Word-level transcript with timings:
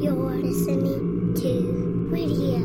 You're 0.00 0.14
listening 0.14 1.34
to 1.34 2.06
Radio 2.08 2.60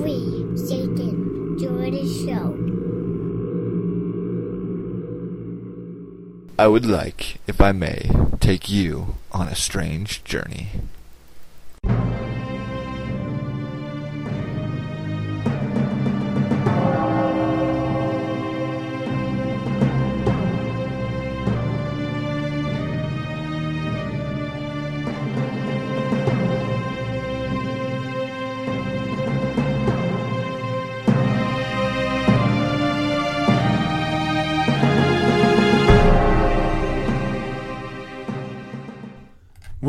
Free 0.00 0.56
Satan 0.56 1.58
Jordan 1.58 2.08
Show. 2.24 2.54
I 6.58 6.66
would 6.66 6.86
like, 6.86 7.36
if 7.46 7.60
I 7.60 7.72
may, 7.72 8.10
take 8.40 8.70
you 8.70 9.16
on 9.30 9.48
a 9.48 9.54
strange 9.54 10.24
journey. 10.24 10.68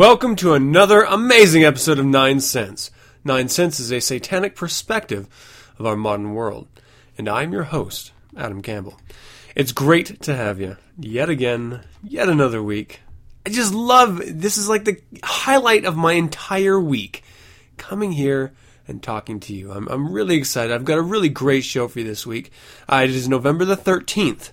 Welcome 0.08 0.36
to 0.36 0.54
another 0.54 1.02
amazing 1.02 1.64
episode 1.64 1.98
of 1.98 2.06
Nine 2.06 2.40
Cents. 2.40 2.92
Nine 3.24 3.50
Cents 3.50 3.80
is 3.80 3.92
a 3.92 4.00
satanic 4.00 4.56
perspective 4.56 5.28
of 5.80 5.88
our 5.88 5.96
modern 5.96 6.36
world. 6.36 6.68
And 7.18 7.28
I'm 7.28 7.52
your 7.52 7.64
host, 7.64 8.12
Adam 8.38 8.62
Campbell. 8.62 9.02
It's 9.56 9.72
great 9.72 10.22
to 10.22 10.36
have 10.36 10.62
you 10.62 10.78
yet 11.00 11.32
again, 11.32 11.82
yet 12.04 12.30
another 12.30 12.62
week. 12.62 13.02
I 13.48 13.50
just 13.50 13.74
love 13.74 14.22
this 14.24 14.60
is 14.60 14.70
like 14.70 14.86
the 14.86 15.02
highlight 15.24 15.86
of 15.86 15.98
my 15.98 16.14
entire 16.14 16.80
week 16.80 17.24
coming 17.78 18.12
here 18.12 18.54
and 18.88 19.02
talking 19.02 19.40
to 19.40 19.56
you. 19.56 19.72
I'm, 19.72 19.88
I'm 19.88 20.14
really 20.14 20.36
excited. 20.36 20.72
I've 20.72 20.86
got 20.86 21.00
a 21.00 21.02
really 21.02 21.30
great 21.30 21.64
show 21.64 21.88
for 21.88 21.98
you 21.98 22.06
this 22.06 22.28
week. 22.28 22.52
Uh, 22.88 23.02
it 23.06 23.10
is 23.10 23.28
November 23.28 23.66
the 23.66 23.76
13th 23.76 24.52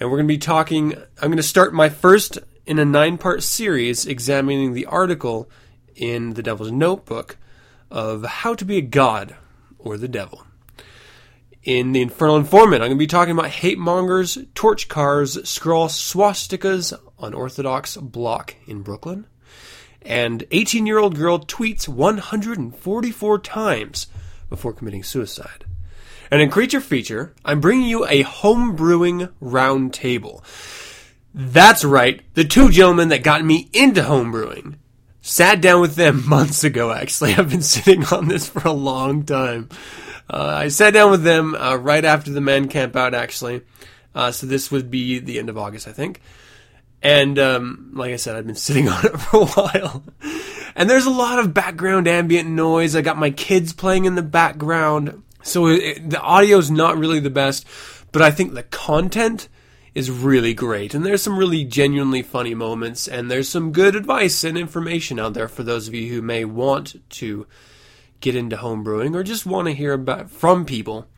and 0.00 0.10
we're 0.10 0.18
going 0.18 0.28
to 0.28 0.34
be 0.34 0.38
talking. 0.38 0.94
I'm 1.20 1.28
going 1.28 1.36
to 1.38 1.42
start 1.42 1.74
my 1.74 1.88
first 1.88 2.38
in 2.68 2.78
a 2.78 2.84
nine 2.84 3.16
part 3.16 3.42
series 3.42 4.04
examining 4.04 4.74
the 4.74 4.84
article 4.84 5.48
in 5.96 6.34
the 6.34 6.42
Devil's 6.42 6.70
Notebook 6.70 7.38
of 7.90 8.22
how 8.26 8.54
to 8.54 8.64
be 8.66 8.76
a 8.76 8.82
god 8.82 9.34
or 9.78 9.96
the 9.96 10.06
devil. 10.06 10.44
In 11.62 11.92
the 11.92 12.02
Infernal 12.02 12.36
Informant, 12.36 12.82
I'm 12.82 12.90
going 12.90 12.98
to 12.98 13.02
be 13.02 13.06
talking 13.06 13.32
about 13.32 13.48
hate 13.48 13.78
mongers, 13.78 14.36
torch 14.54 14.86
cars, 14.86 15.48
scrawl 15.48 15.88
swastikas 15.88 16.92
on 17.18 17.32
Orthodox 17.32 17.96
block 17.96 18.54
in 18.66 18.82
Brooklyn, 18.82 19.26
and 20.02 20.44
18 20.50 20.86
year 20.86 20.98
old 20.98 21.16
girl 21.16 21.38
tweets 21.38 21.88
144 21.88 23.38
times 23.38 24.08
before 24.50 24.74
committing 24.74 25.02
suicide. 25.02 25.64
And 26.30 26.42
in 26.42 26.50
Creature 26.50 26.82
Feature, 26.82 27.34
I'm 27.46 27.62
bringing 27.62 27.88
you 27.88 28.06
a 28.06 28.20
home 28.20 28.76
brewing 28.76 29.30
round 29.40 29.94
table. 29.94 30.44
That's 31.40 31.84
right, 31.84 32.20
the 32.34 32.42
two 32.42 32.68
gentlemen 32.68 33.10
that 33.10 33.22
got 33.22 33.44
me 33.44 33.70
into 33.72 34.02
homebrewing. 34.02 34.74
Sat 35.20 35.60
down 35.60 35.80
with 35.80 35.94
them 35.94 36.24
months 36.28 36.64
ago, 36.64 36.90
actually. 36.90 37.32
I've 37.32 37.48
been 37.48 37.62
sitting 37.62 38.04
on 38.06 38.26
this 38.26 38.48
for 38.48 38.66
a 38.66 38.72
long 38.72 39.22
time. 39.22 39.68
Uh, 40.28 40.46
I 40.46 40.66
sat 40.66 40.94
down 40.94 41.12
with 41.12 41.22
them 41.22 41.54
uh, 41.54 41.76
right 41.76 42.04
after 42.04 42.32
the 42.32 42.40
men 42.40 42.66
camp 42.66 42.96
out, 42.96 43.14
actually. 43.14 43.62
Uh, 44.16 44.32
so 44.32 44.48
this 44.48 44.72
would 44.72 44.90
be 44.90 45.20
the 45.20 45.38
end 45.38 45.48
of 45.48 45.56
August, 45.56 45.86
I 45.86 45.92
think. 45.92 46.20
And 47.02 47.38
um, 47.38 47.92
like 47.94 48.12
I 48.12 48.16
said, 48.16 48.34
I've 48.34 48.46
been 48.46 48.54
sitting 48.56 48.88
on 48.88 49.06
it 49.06 49.16
for 49.20 49.42
a 49.42 49.46
while. 49.46 50.02
And 50.74 50.90
there's 50.90 51.06
a 51.06 51.10
lot 51.10 51.38
of 51.38 51.54
background 51.54 52.08
ambient 52.08 52.48
noise. 52.48 52.96
I 52.96 53.00
got 53.00 53.16
my 53.16 53.30
kids 53.30 53.72
playing 53.72 54.06
in 54.06 54.16
the 54.16 54.22
background. 54.22 55.22
So 55.44 55.68
it, 55.68 56.10
the 56.10 56.20
audio's 56.20 56.68
not 56.68 56.98
really 56.98 57.20
the 57.20 57.30
best, 57.30 57.64
but 58.10 58.22
I 58.22 58.32
think 58.32 58.54
the 58.54 58.64
content 58.64 59.48
is 59.98 60.12
really 60.12 60.54
great. 60.54 60.94
And 60.94 61.04
there's 61.04 61.24
some 61.24 61.36
really 61.36 61.64
genuinely 61.64 62.22
funny 62.22 62.54
moments, 62.54 63.08
and 63.08 63.28
there's 63.28 63.48
some 63.48 63.72
good 63.72 63.96
advice 63.96 64.44
and 64.44 64.56
information 64.56 65.18
out 65.18 65.34
there 65.34 65.48
for 65.48 65.64
those 65.64 65.88
of 65.88 65.94
you 65.94 66.08
who 66.14 66.22
may 66.22 66.44
want 66.44 66.94
to 67.10 67.48
get 68.20 68.36
into 68.36 68.56
homebrewing 68.56 69.16
or 69.16 69.24
just 69.24 69.44
want 69.44 69.66
to 69.66 69.74
hear 69.74 69.92
about 69.92 70.30
from 70.30 70.64
people 70.64 71.08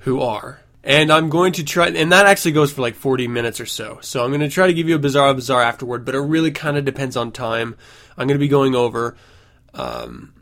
who 0.00 0.20
are. 0.20 0.60
And 0.84 1.10
I'm 1.10 1.30
going 1.30 1.54
to 1.54 1.64
try, 1.64 1.88
and 1.88 2.12
that 2.12 2.26
actually 2.26 2.52
goes 2.52 2.70
for 2.70 2.82
like 2.82 2.96
40 2.96 3.28
minutes 3.28 3.60
or 3.60 3.66
so. 3.66 3.98
So 4.02 4.22
I'm 4.22 4.30
going 4.30 4.42
to 4.42 4.50
try 4.50 4.66
to 4.66 4.74
give 4.74 4.90
you 4.90 4.96
a 4.96 4.98
bizarre 4.98 5.32
bizarre 5.32 5.62
afterward, 5.62 6.04
but 6.04 6.14
it 6.14 6.20
really 6.20 6.50
kind 6.50 6.76
of 6.76 6.84
depends 6.84 7.16
on 7.16 7.32
time. 7.32 7.76
I'm 8.18 8.26
going 8.26 8.38
to 8.38 8.44
be 8.44 8.48
going 8.48 8.74
over, 8.74 9.16
um, 9.72 10.34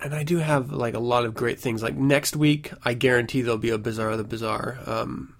and 0.00 0.14
I 0.14 0.22
do 0.22 0.38
have 0.38 0.72
like 0.72 0.94
a 0.94 0.98
lot 0.98 1.26
of 1.26 1.34
great 1.34 1.60
things. 1.60 1.82
Like 1.82 1.94
next 1.94 2.36
week, 2.36 2.72
I 2.86 2.94
guarantee 2.94 3.42
there'll 3.42 3.58
be 3.58 3.68
a 3.68 3.76
bizarre 3.76 4.12
of 4.12 4.18
the 4.18 4.24
bizarre. 4.24 4.78
Um, 4.86 5.34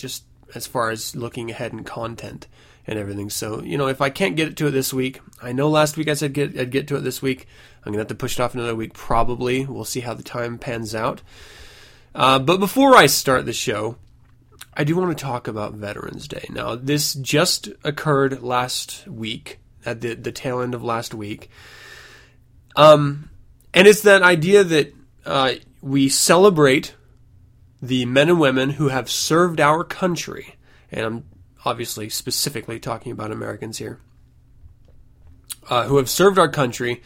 just 0.00 0.24
as 0.54 0.66
far 0.66 0.90
as 0.90 1.14
looking 1.14 1.50
ahead 1.50 1.72
in 1.72 1.84
content 1.84 2.46
and 2.86 2.98
everything. 2.98 3.30
So, 3.30 3.62
you 3.62 3.78
know, 3.78 3.86
if 3.86 4.00
I 4.00 4.10
can't 4.10 4.36
get 4.36 4.56
to 4.56 4.66
it 4.66 4.72
this 4.72 4.92
week, 4.92 5.20
I 5.42 5.52
know 5.52 5.68
last 5.68 5.96
week 5.96 6.08
I 6.08 6.14
said 6.14 6.32
get, 6.32 6.58
I'd 6.58 6.70
get 6.70 6.88
to 6.88 6.96
it 6.96 7.00
this 7.00 7.22
week. 7.22 7.46
I'm 7.78 7.92
going 7.92 7.94
to 7.94 8.00
have 8.00 8.08
to 8.08 8.14
push 8.14 8.38
it 8.38 8.42
off 8.42 8.54
another 8.54 8.74
week, 8.74 8.94
probably. 8.94 9.64
We'll 9.64 9.84
see 9.84 10.00
how 10.00 10.14
the 10.14 10.22
time 10.22 10.58
pans 10.58 10.94
out. 10.94 11.22
Uh, 12.14 12.38
but 12.38 12.58
before 12.58 12.96
I 12.96 13.06
start 13.06 13.46
the 13.46 13.52
show, 13.52 13.96
I 14.74 14.84
do 14.84 14.96
want 14.96 15.16
to 15.16 15.24
talk 15.24 15.46
about 15.46 15.74
Veterans 15.74 16.26
Day. 16.26 16.46
Now, 16.50 16.74
this 16.74 17.14
just 17.14 17.68
occurred 17.84 18.42
last 18.42 19.06
week, 19.06 19.58
at 19.84 20.00
the, 20.00 20.14
the 20.14 20.32
tail 20.32 20.60
end 20.60 20.74
of 20.74 20.82
last 20.82 21.14
week. 21.14 21.50
Um, 22.76 23.30
and 23.72 23.86
it's 23.86 24.02
that 24.02 24.22
idea 24.22 24.64
that 24.64 24.94
uh, 25.24 25.54
we 25.80 26.08
celebrate 26.08 26.94
the 27.82 28.04
men 28.04 28.28
and 28.28 28.40
women 28.40 28.70
who 28.70 28.88
have 28.88 29.10
served 29.10 29.60
our 29.60 29.84
country, 29.84 30.56
and 30.90 31.06
I'm 31.06 31.24
obviously 31.64 32.08
specifically 32.08 32.78
talking 32.78 33.12
about 33.12 33.32
Americans 33.32 33.78
here, 33.78 34.00
uh, 35.68 35.84
who 35.84 35.96
have 35.96 36.10
served 36.10 36.38
our 36.38 36.48
country. 36.48 37.02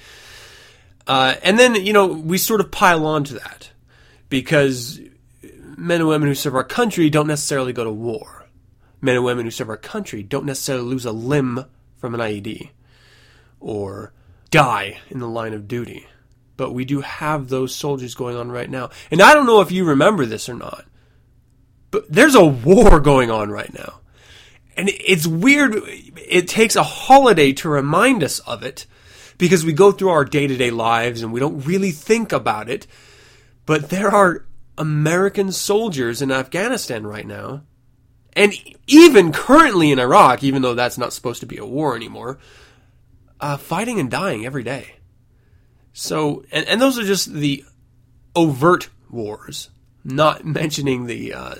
Uh, 1.06 1.34
and 1.42 1.58
then, 1.58 1.74
you 1.74 1.92
know, 1.92 2.06
we 2.06 2.38
sort 2.38 2.60
of 2.60 2.70
pile 2.70 3.06
on 3.06 3.24
to 3.24 3.34
that 3.34 3.70
because 4.28 5.00
men 5.76 6.00
and 6.00 6.08
women 6.08 6.28
who 6.28 6.34
serve 6.34 6.54
our 6.54 6.64
country 6.64 7.10
don't 7.10 7.26
necessarily 7.26 7.72
go 7.72 7.84
to 7.84 7.92
war. 7.92 8.46
Men 9.00 9.16
and 9.16 9.24
women 9.24 9.44
who 9.44 9.50
serve 9.50 9.68
our 9.68 9.76
country 9.76 10.22
don't 10.22 10.46
necessarily 10.46 10.84
lose 10.84 11.04
a 11.04 11.12
limb 11.12 11.66
from 11.98 12.14
an 12.14 12.20
IED 12.20 12.70
or 13.60 14.12
die 14.50 14.98
in 15.10 15.18
the 15.18 15.28
line 15.28 15.52
of 15.52 15.68
duty 15.68 16.06
but 16.56 16.72
we 16.72 16.84
do 16.84 17.00
have 17.00 17.48
those 17.48 17.74
soldiers 17.74 18.14
going 18.14 18.36
on 18.36 18.50
right 18.50 18.70
now. 18.70 18.90
And 19.10 19.20
I 19.20 19.34
don't 19.34 19.46
know 19.46 19.60
if 19.60 19.72
you 19.72 19.84
remember 19.84 20.26
this 20.26 20.48
or 20.48 20.54
not, 20.54 20.84
but 21.90 22.10
there's 22.10 22.34
a 22.34 22.44
war 22.44 23.00
going 23.00 23.30
on 23.30 23.50
right 23.50 23.72
now. 23.72 24.00
And 24.76 24.90
it's 24.92 25.26
weird. 25.26 25.74
It 26.16 26.48
takes 26.48 26.76
a 26.76 26.82
holiday 26.82 27.52
to 27.54 27.68
remind 27.68 28.22
us 28.24 28.40
of 28.40 28.62
it 28.62 28.86
because 29.38 29.64
we 29.64 29.72
go 29.72 29.92
through 29.92 30.10
our 30.10 30.24
day 30.24 30.46
to 30.46 30.56
day 30.56 30.70
lives 30.70 31.22
and 31.22 31.32
we 31.32 31.40
don't 31.40 31.64
really 31.64 31.92
think 31.92 32.32
about 32.32 32.68
it. 32.68 32.86
But 33.66 33.90
there 33.90 34.10
are 34.10 34.44
American 34.76 35.52
soldiers 35.52 36.20
in 36.20 36.30
Afghanistan 36.30 37.06
right 37.06 37.26
now. 37.26 37.62
And 38.36 38.52
even 38.88 39.32
currently 39.32 39.92
in 39.92 40.00
Iraq, 40.00 40.42
even 40.42 40.62
though 40.62 40.74
that's 40.74 40.98
not 40.98 41.12
supposed 41.12 41.40
to 41.40 41.46
be 41.46 41.58
a 41.58 41.64
war 41.64 41.94
anymore, 41.94 42.38
uh, 43.40 43.56
fighting 43.56 44.00
and 44.00 44.10
dying 44.10 44.44
every 44.44 44.64
day. 44.64 44.96
So, 45.94 46.44
and, 46.50 46.66
and 46.66 46.80
those 46.80 46.98
are 46.98 47.04
just 47.04 47.32
the 47.32 47.64
overt 48.34 48.90
wars, 49.08 49.70
not 50.02 50.44
mentioning 50.44 51.06
the 51.06 51.32
uh, 51.32 51.54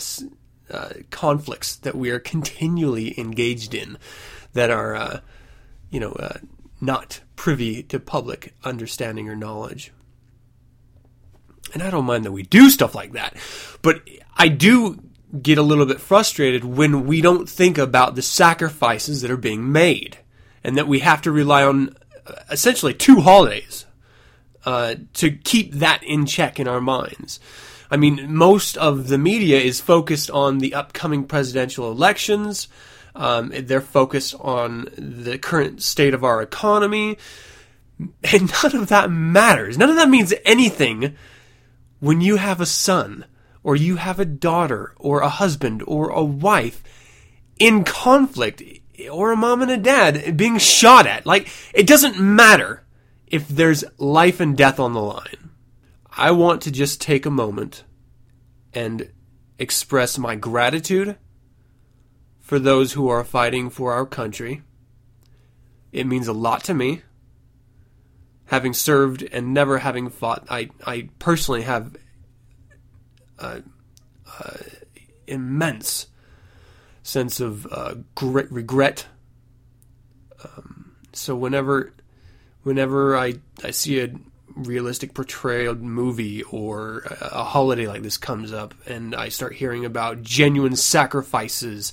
uh, 0.68 0.88
conflicts 1.10 1.76
that 1.76 1.94
we 1.94 2.10
are 2.10 2.18
continually 2.18 3.18
engaged 3.18 3.74
in 3.74 3.96
that 4.52 4.70
are, 4.70 4.96
uh, 4.96 5.20
you 5.88 6.00
know, 6.00 6.12
uh, 6.12 6.38
not 6.80 7.20
privy 7.36 7.84
to 7.84 8.00
public 8.00 8.54
understanding 8.64 9.28
or 9.28 9.36
knowledge. 9.36 9.92
And 11.72 11.80
I 11.80 11.90
don't 11.90 12.04
mind 12.04 12.24
that 12.24 12.32
we 12.32 12.42
do 12.42 12.70
stuff 12.70 12.94
like 12.94 13.12
that, 13.12 13.36
but 13.82 14.02
I 14.36 14.48
do 14.48 15.00
get 15.40 15.58
a 15.58 15.62
little 15.62 15.86
bit 15.86 16.00
frustrated 16.00 16.64
when 16.64 17.06
we 17.06 17.20
don't 17.20 17.48
think 17.48 17.78
about 17.78 18.16
the 18.16 18.22
sacrifices 18.22 19.22
that 19.22 19.30
are 19.30 19.36
being 19.36 19.70
made 19.70 20.18
and 20.64 20.76
that 20.76 20.88
we 20.88 21.00
have 21.00 21.22
to 21.22 21.30
rely 21.30 21.62
on 21.62 21.96
uh, 22.26 22.34
essentially 22.50 22.94
two 22.94 23.20
holidays 23.20 23.86
uh, 24.64 24.96
to 25.14 25.30
keep 25.30 25.72
that 25.74 26.02
in 26.02 26.26
check 26.26 26.58
in 26.58 26.68
our 26.68 26.80
minds. 26.80 27.40
I 27.90 27.96
mean, 27.96 28.34
most 28.34 28.76
of 28.76 29.08
the 29.08 29.18
media 29.18 29.60
is 29.60 29.80
focused 29.80 30.30
on 30.30 30.58
the 30.58 30.74
upcoming 30.74 31.24
presidential 31.24 31.90
elections. 31.90 32.68
Um, 33.14 33.52
they're 33.54 33.80
focused 33.80 34.34
on 34.40 34.88
the 34.96 35.38
current 35.38 35.82
state 35.82 36.14
of 36.14 36.24
our 36.24 36.42
economy. 36.42 37.18
And 37.98 38.52
none 38.62 38.76
of 38.76 38.88
that 38.88 39.10
matters. 39.10 39.78
None 39.78 39.90
of 39.90 39.96
that 39.96 40.08
means 40.08 40.34
anything 40.44 41.14
when 42.00 42.20
you 42.20 42.36
have 42.36 42.60
a 42.60 42.66
son, 42.66 43.26
or 43.62 43.76
you 43.76 43.96
have 43.96 44.18
a 44.18 44.24
daughter, 44.24 44.94
or 44.98 45.20
a 45.20 45.28
husband, 45.28 45.82
or 45.86 46.10
a 46.10 46.24
wife 46.24 46.82
in 47.58 47.84
conflict 47.84 48.62
or 49.10 49.32
a 49.32 49.36
mom 49.36 49.62
and 49.62 49.70
a 49.70 49.76
dad 49.76 50.36
being 50.36 50.58
shot 50.58 51.06
at. 51.06 51.26
Like, 51.26 51.48
it 51.72 51.86
doesn't 51.86 52.18
matter 52.18 52.83
if 53.34 53.48
there's 53.48 53.82
life 53.98 54.38
and 54.38 54.56
death 54.56 54.78
on 54.78 54.92
the 54.92 55.02
line. 55.02 55.50
I 56.16 56.30
want 56.30 56.62
to 56.62 56.70
just 56.70 57.00
take 57.00 57.26
a 57.26 57.30
moment 57.30 57.82
and 58.72 59.10
express 59.58 60.16
my 60.18 60.36
gratitude 60.36 61.16
for 62.38 62.60
those 62.60 62.92
who 62.92 63.08
are 63.08 63.24
fighting 63.24 63.70
for 63.70 63.92
our 63.92 64.06
country. 64.06 64.62
It 65.90 66.06
means 66.06 66.28
a 66.28 66.32
lot 66.32 66.62
to 66.64 66.74
me. 66.74 67.02
Having 68.44 68.74
served 68.74 69.24
and 69.24 69.52
never 69.52 69.78
having 69.78 70.10
fought, 70.10 70.46
I, 70.48 70.70
I 70.86 71.08
personally 71.18 71.62
have 71.62 71.96
uh, 73.40 73.62
uh, 74.38 74.58
immense 75.26 76.06
sense 77.02 77.40
of 77.40 77.66
uh, 77.72 77.96
regret. 78.20 79.06
Um, 80.44 80.94
so 81.12 81.34
whenever, 81.34 81.92
whenever 82.64 83.16
I 83.16 83.34
I 83.62 83.70
see 83.70 84.00
a 84.00 84.12
realistic 84.56 85.14
portrayal 85.14 85.74
movie 85.74 86.42
or 86.44 87.00
a, 87.20 87.28
a 87.32 87.44
holiday 87.44 87.86
like 87.86 88.02
this 88.02 88.16
comes 88.16 88.52
up, 88.52 88.74
and 88.86 89.14
I 89.14 89.28
start 89.28 89.54
hearing 89.54 89.84
about 89.84 90.22
genuine 90.22 90.76
sacrifices, 90.76 91.92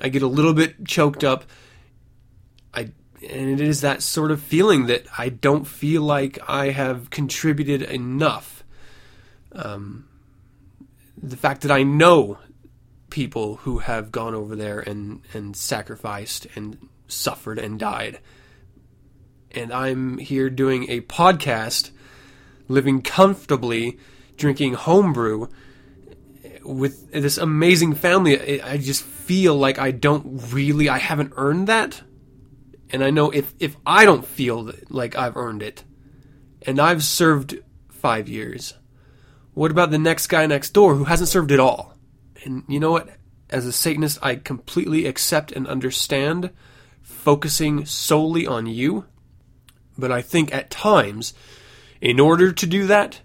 I 0.00 0.08
get 0.08 0.22
a 0.22 0.26
little 0.28 0.54
bit 0.54 0.84
choked 0.84 1.24
up. 1.24 1.44
I 2.74 2.90
and 3.28 3.50
it 3.50 3.60
is 3.60 3.80
that 3.80 4.02
sort 4.02 4.30
of 4.30 4.42
feeling 4.42 4.86
that 4.86 5.06
I 5.16 5.30
don't 5.30 5.66
feel 5.66 6.02
like 6.02 6.38
I 6.48 6.70
have 6.70 7.10
contributed 7.10 7.82
enough. 7.82 8.64
Um, 9.52 10.08
the 11.22 11.36
fact 11.36 11.62
that 11.62 11.70
I 11.70 11.82
know 11.82 12.38
people 13.10 13.56
who 13.56 13.78
have 13.78 14.10
gone 14.10 14.34
over 14.34 14.56
there 14.56 14.80
and, 14.80 15.20
and 15.34 15.54
sacrificed 15.54 16.46
and 16.56 16.88
suffered 17.06 17.58
and 17.58 17.78
died. 17.78 18.18
And 19.54 19.72
I'm 19.72 20.18
here 20.18 20.50
doing 20.50 20.90
a 20.90 21.02
podcast, 21.02 21.90
living 22.68 23.02
comfortably, 23.02 23.98
drinking 24.36 24.74
homebrew 24.74 25.48
with 26.64 27.10
this 27.12 27.38
amazing 27.38 27.94
family. 27.94 28.62
I 28.62 28.78
just 28.78 29.02
feel 29.02 29.54
like 29.54 29.78
I 29.78 29.90
don't 29.90 30.52
really, 30.52 30.88
I 30.88 30.98
haven't 30.98 31.34
earned 31.36 31.66
that. 31.68 32.02
And 32.90 33.02
I 33.02 33.10
know 33.10 33.30
if, 33.30 33.54
if 33.58 33.76
I 33.86 34.04
don't 34.04 34.26
feel 34.26 34.72
like 34.88 35.16
I've 35.16 35.36
earned 35.36 35.62
it, 35.62 35.84
and 36.62 36.78
I've 36.78 37.02
served 37.02 37.58
five 37.90 38.28
years, 38.28 38.74
what 39.54 39.70
about 39.70 39.90
the 39.90 39.98
next 39.98 40.28
guy 40.28 40.46
next 40.46 40.70
door 40.70 40.94
who 40.94 41.04
hasn't 41.04 41.28
served 41.28 41.52
at 41.52 41.60
all? 41.60 41.94
And 42.44 42.64
you 42.68 42.80
know 42.80 42.92
what? 42.92 43.10
As 43.50 43.66
a 43.66 43.72
Satanist, 43.72 44.18
I 44.22 44.36
completely 44.36 45.06
accept 45.06 45.52
and 45.52 45.66
understand 45.66 46.50
focusing 47.02 47.84
solely 47.84 48.46
on 48.46 48.66
you. 48.66 49.06
But 49.96 50.12
I 50.12 50.22
think 50.22 50.54
at 50.54 50.70
times, 50.70 51.34
in 52.00 52.18
order 52.18 52.52
to 52.52 52.66
do 52.66 52.86
that, 52.86 53.20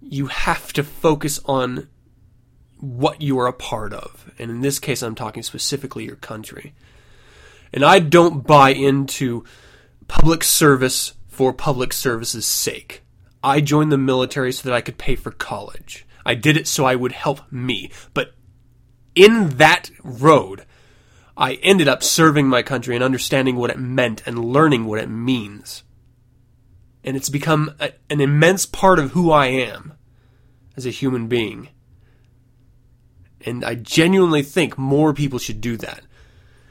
you 0.00 0.26
have 0.26 0.72
to 0.74 0.82
focus 0.82 1.40
on 1.46 1.88
what 2.78 3.22
you 3.22 3.38
are 3.38 3.46
a 3.46 3.52
part 3.52 3.92
of. 3.92 4.30
And 4.38 4.50
in 4.50 4.60
this 4.60 4.78
case, 4.78 5.02
I'm 5.02 5.14
talking 5.14 5.42
specifically 5.42 6.04
your 6.04 6.16
country. 6.16 6.74
And 7.72 7.84
I 7.84 7.98
don't 7.98 8.46
buy 8.46 8.70
into 8.70 9.44
public 10.06 10.44
service 10.44 11.14
for 11.28 11.52
public 11.52 11.92
service's 11.92 12.46
sake. 12.46 13.02
I 13.42 13.60
joined 13.60 13.90
the 13.90 13.98
military 13.98 14.52
so 14.52 14.68
that 14.68 14.74
I 14.74 14.80
could 14.80 14.98
pay 14.98 15.16
for 15.16 15.30
college. 15.30 16.06
I 16.24 16.34
did 16.34 16.56
it 16.56 16.66
so 16.66 16.84
I 16.84 16.94
would 16.94 17.12
help 17.12 17.40
me. 17.50 17.90
But 18.12 18.34
in 19.14 19.56
that 19.56 19.90
road, 20.02 20.64
I 21.36 21.54
ended 21.54 21.88
up 21.88 22.02
serving 22.02 22.48
my 22.48 22.62
country 22.62 22.94
and 22.94 23.02
understanding 23.02 23.56
what 23.56 23.70
it 23.70 23.78
meant 23.78 24.22
and 24.26 24.44
learning 24.44 24.84
what 24.84 25.00
it 25.00 25.08
means. 25.08 25.82
And 27.02 27.16
it's 27.16 27.28
become 27.28 27.74
a, 27.80 27.92
an 28.08 28.20
immense 28.20 28.66
part 28.66 28.98
of 28.98 29.12
who 29.12 29.30
I 29.30 29.46
am 29.46 29.94
as 30.76 30.86
a 30.86 30.90
human 30.90 31.26
being. 31.26 31.68
And 33.40 33.64
I 33.64 33.74
genuinely 33.74 34.42
think 34.42 34.78
more 34.78 35.12
people 35.12 35.38
should 35.38 35.60
do 35.60 35.76
that. 35.78 36.02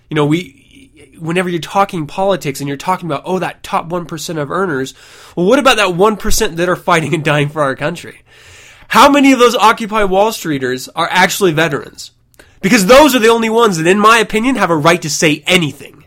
You 0.09 0.15
know, 0.15 0.25
we, 0.25 1.11
whenever 1.19 1.49
you're 1.49 1.59
talking 1.59 2.07
politics 2.07 2.59
and 2.59 2.67
you're 2.67 2.77
talking 2.77 3.07
about, 3.07 3.23
oh, 3.25 3.39
that 3.39 3.63
top 3.63 3.89
1% 3.89 4.41
of 4.41 4.49
earners, 4.49 4.93
well, 5.35 5.45
what 5.45 5.59
about 5.59 5.77
that 5.77 5.89
1% 5.89 6.55
that 6.55 6.69
are 6.69 6.75
fighting 6.75 7.13
and 7.13 7.23
dying 7.23 7.49
for 7.49 7.61
our 7.61 7.75
country? 7.75 8.21
How 8.87 9.09
many 9.09 9.31
of 9.31 9.39
those 9.39 9.55
Occupy 9.55 10.03
Wall 10.05 10.31
Streeters 10.31 10.89
are 10.95 11.07
actually 11.11 11.51
veterans? 11.51 12.11
Because 12.63 12.85
those 12.85 13.13
are 13.13 13.19
the 13.19 13.27
only 13.27 13.49
ones 13.49 13.77
that, 13.77 13.85
in 13.85 13.99
my 13.99 14.19
opinion, 14.19 14.55
have 14.55 14.69
a 14.69 14.75
right 14.75 15.01
to 15.01 15.09
say 15.09 15.43
anything, 15.45 16.05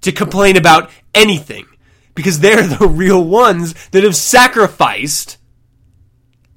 to 0.00 0.10
complain 0.10 0.56
about 0.56 0.90
anything. 1.14 1.66
Because 2.14 2.40
they're 2.40 2.66
the 2.66 2.88
real 2.88 3.22
ones 3.22 3.74
that 3.88 4.02
have 4.02 4.16
sacrificed. 4.16 5.36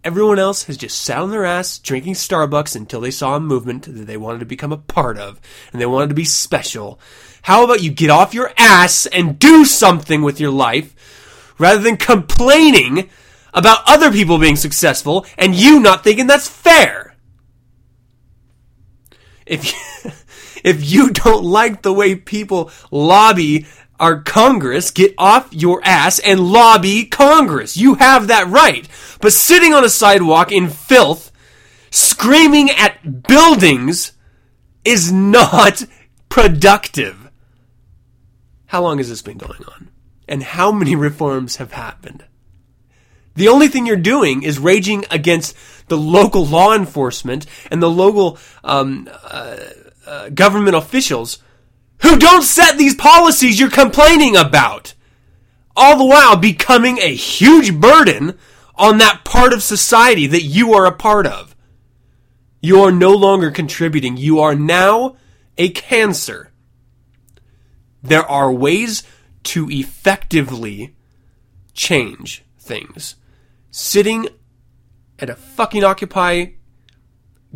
Everyone 0.02 0.40
else 0.40 0.64
has 0.64 0.78
just 0.78 0.98
sat 0.98 1.20
on 1.20 1.30
their 1.30 1.44
ass 1.44 1.78
drinking 1.78 2.14
Starbucks 2.14 2.76
until 2.76 3.02
they 3.02 3.12
saw 3.12 3.36
a 3.36 3.40
movement 3.42 3.84
that 3.84 4.08
they 4.08 4.18
wanted 4.18 4.40
to 4.40 4.46
become 4.46 4.72
a 4.72 4.78
part 4.78 5.18
of 5.18 5.42
and 5.72 5.82
they 5.82 5.86
wanted 5.86 6.08
to 6.10 6.16
be 6.16 6.26
special. 6.26 7.00
How 7.44 7.66
about 7.66 7.84
you 7.84 7.92
get 7.92 8.10
off 8.10 8.34
your 8.34 8.52
ass 8.58 9.06
and 9.08 9.40
do 9.40 9.66
something 9.66 10.22
with 10.22 10.40
your 10.40 10.52
life 10.52 10.96
rather 11.58 11.82
than 11.82 11.98
complaining 11.98 13.10
about 13.54 13.84
other 13.86 14.10
people 14.10 14.40
being 14.40 14.56
successful 14.56 15.26
and 15.38 15.54
you 15.54 15.82
not 15.82 16.04
thinking 16.04 16.28
that's 16.28 16.48
fair. 16.48 17.03
If 19.46 19.72
you, 19.72 20.12
if 20.64 20.92
you 20.92 21.12
don't 21.12 21.44
like 21.44 21.82
the 21.82 21.94
way 21.94 22.16
people 22.16 22.72
lobby 22.92 23.66
our 24.00 24.22
Congress, 24.22 24.92
get 24.92 25.14
off 25.18 25.54
your 25.54 25.82
ass 25.84 26.20
and 26.20 26.40
lobby 26.52 27.06
Congress. 27.06 27.78
You 27.78 27.96
have 27.96 28.28
that 28.28 28.48
right. 28.48 28.88
But 29.22 29.34
sitting 29.34 29.74
on 29.74 29.86
a 29.86 29.90
sidewalk 29.90 30.52
in 30.52 30.70
filth, 30.70 31.32
screaming 31.90 32.70
at 32.70 33.24
buildings 33.28 34.14
is 34.84 35.12
not 35.12 35.84
productive. 36.30 37.30
How 38.66 38.82
long 38.82 38.98
has 38.98 39.10
this 39.10 39.22
been 39.22 39.38
going 39.38 39.64
on? 39.66 39.90
And 40.28 40.44
how 40.44 40.72
many 40.72 40.96
reforms 40.98 41.58
have 41.58 41.74
happened? 41.74 42.26
The 43.36 43.48
only 43.48 43.68
thing 43.68 43.86
you're 43.86 43.96
doing 43.96 44.44
is 44.44 44.60
raging 44.60 45.06
against 45.10 45.56
the 45.88 45.98
local 45.98 46.46
law 46.46 46.74
enforcement 46.74 47.46
and 47.72 47.82
the 47.82 47.90
local 47.90 48.38
um, 48.64 49.10
uh, 49.24 49.58
uh, 50.06 50.30
government 50.30 50.76
officials 50.76 51.40
who 52.02 52.18
don't 52.18 52.44
set 52.44 52.78
these 52.78 52.96
policies 52.96 53.60
you're 53.60 53.70
complaining 53.70 54.36
about. 54.36 54.94
All 55.76 55.98
the 55.98 56.06
while 56.06 56.36
becoming 56.36 57.00
a 57.00 57.16
huge 57.16 57.80
burden 57.80 58.38
on 58.76 58.98
that 58.98 59.24
part 59.24 59.54
of 59.54 59.64
society 59.64 60.28
that 60.28 60.44
you 60.44 60.74
are 60.74 60.86
a 60.86 60.92
part 60.92 61.26
of. 61.26 61.56
You 62.62 62.82
are 62.82 62.92
no 62.92 63.12
longer 63.12 63.52
contributing. 63.52 64.18
You 64.18 64.40
are 64.40 64.56
now 64.56 65.16
a 65.58 65.70
cancer. 65.70 66.52
There 68.02 68.26
are 68.26 68.52
ways 68.52 69.04
to 69.44 69.70
effectively 69.70 70.96
change 71.74 72.44
things 72.60 73.16
sitting 73.72 74.28
at 75.20 75.30
a 75.30 75.36
fucking 75.36 75.84
Occupy 75.84 76.48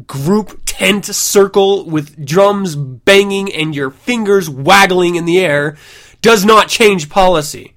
group 0.05 0.61
tent 0.65 1.05
circle 1.05 1.85
with 1.85 2.23
drums 2.23 2.75
banging 2.75 3.51
and 3.51 3.75
your 3.75 3.89
fingers 3.89 4.49
waggling 4.49 5.15
in 5.15 5.25
the 5.25 5.39
air 5.39 5.75
does 6.21 6.45
not 6.45 6.67
change 6.67 7.09
policy. 7.09 7.73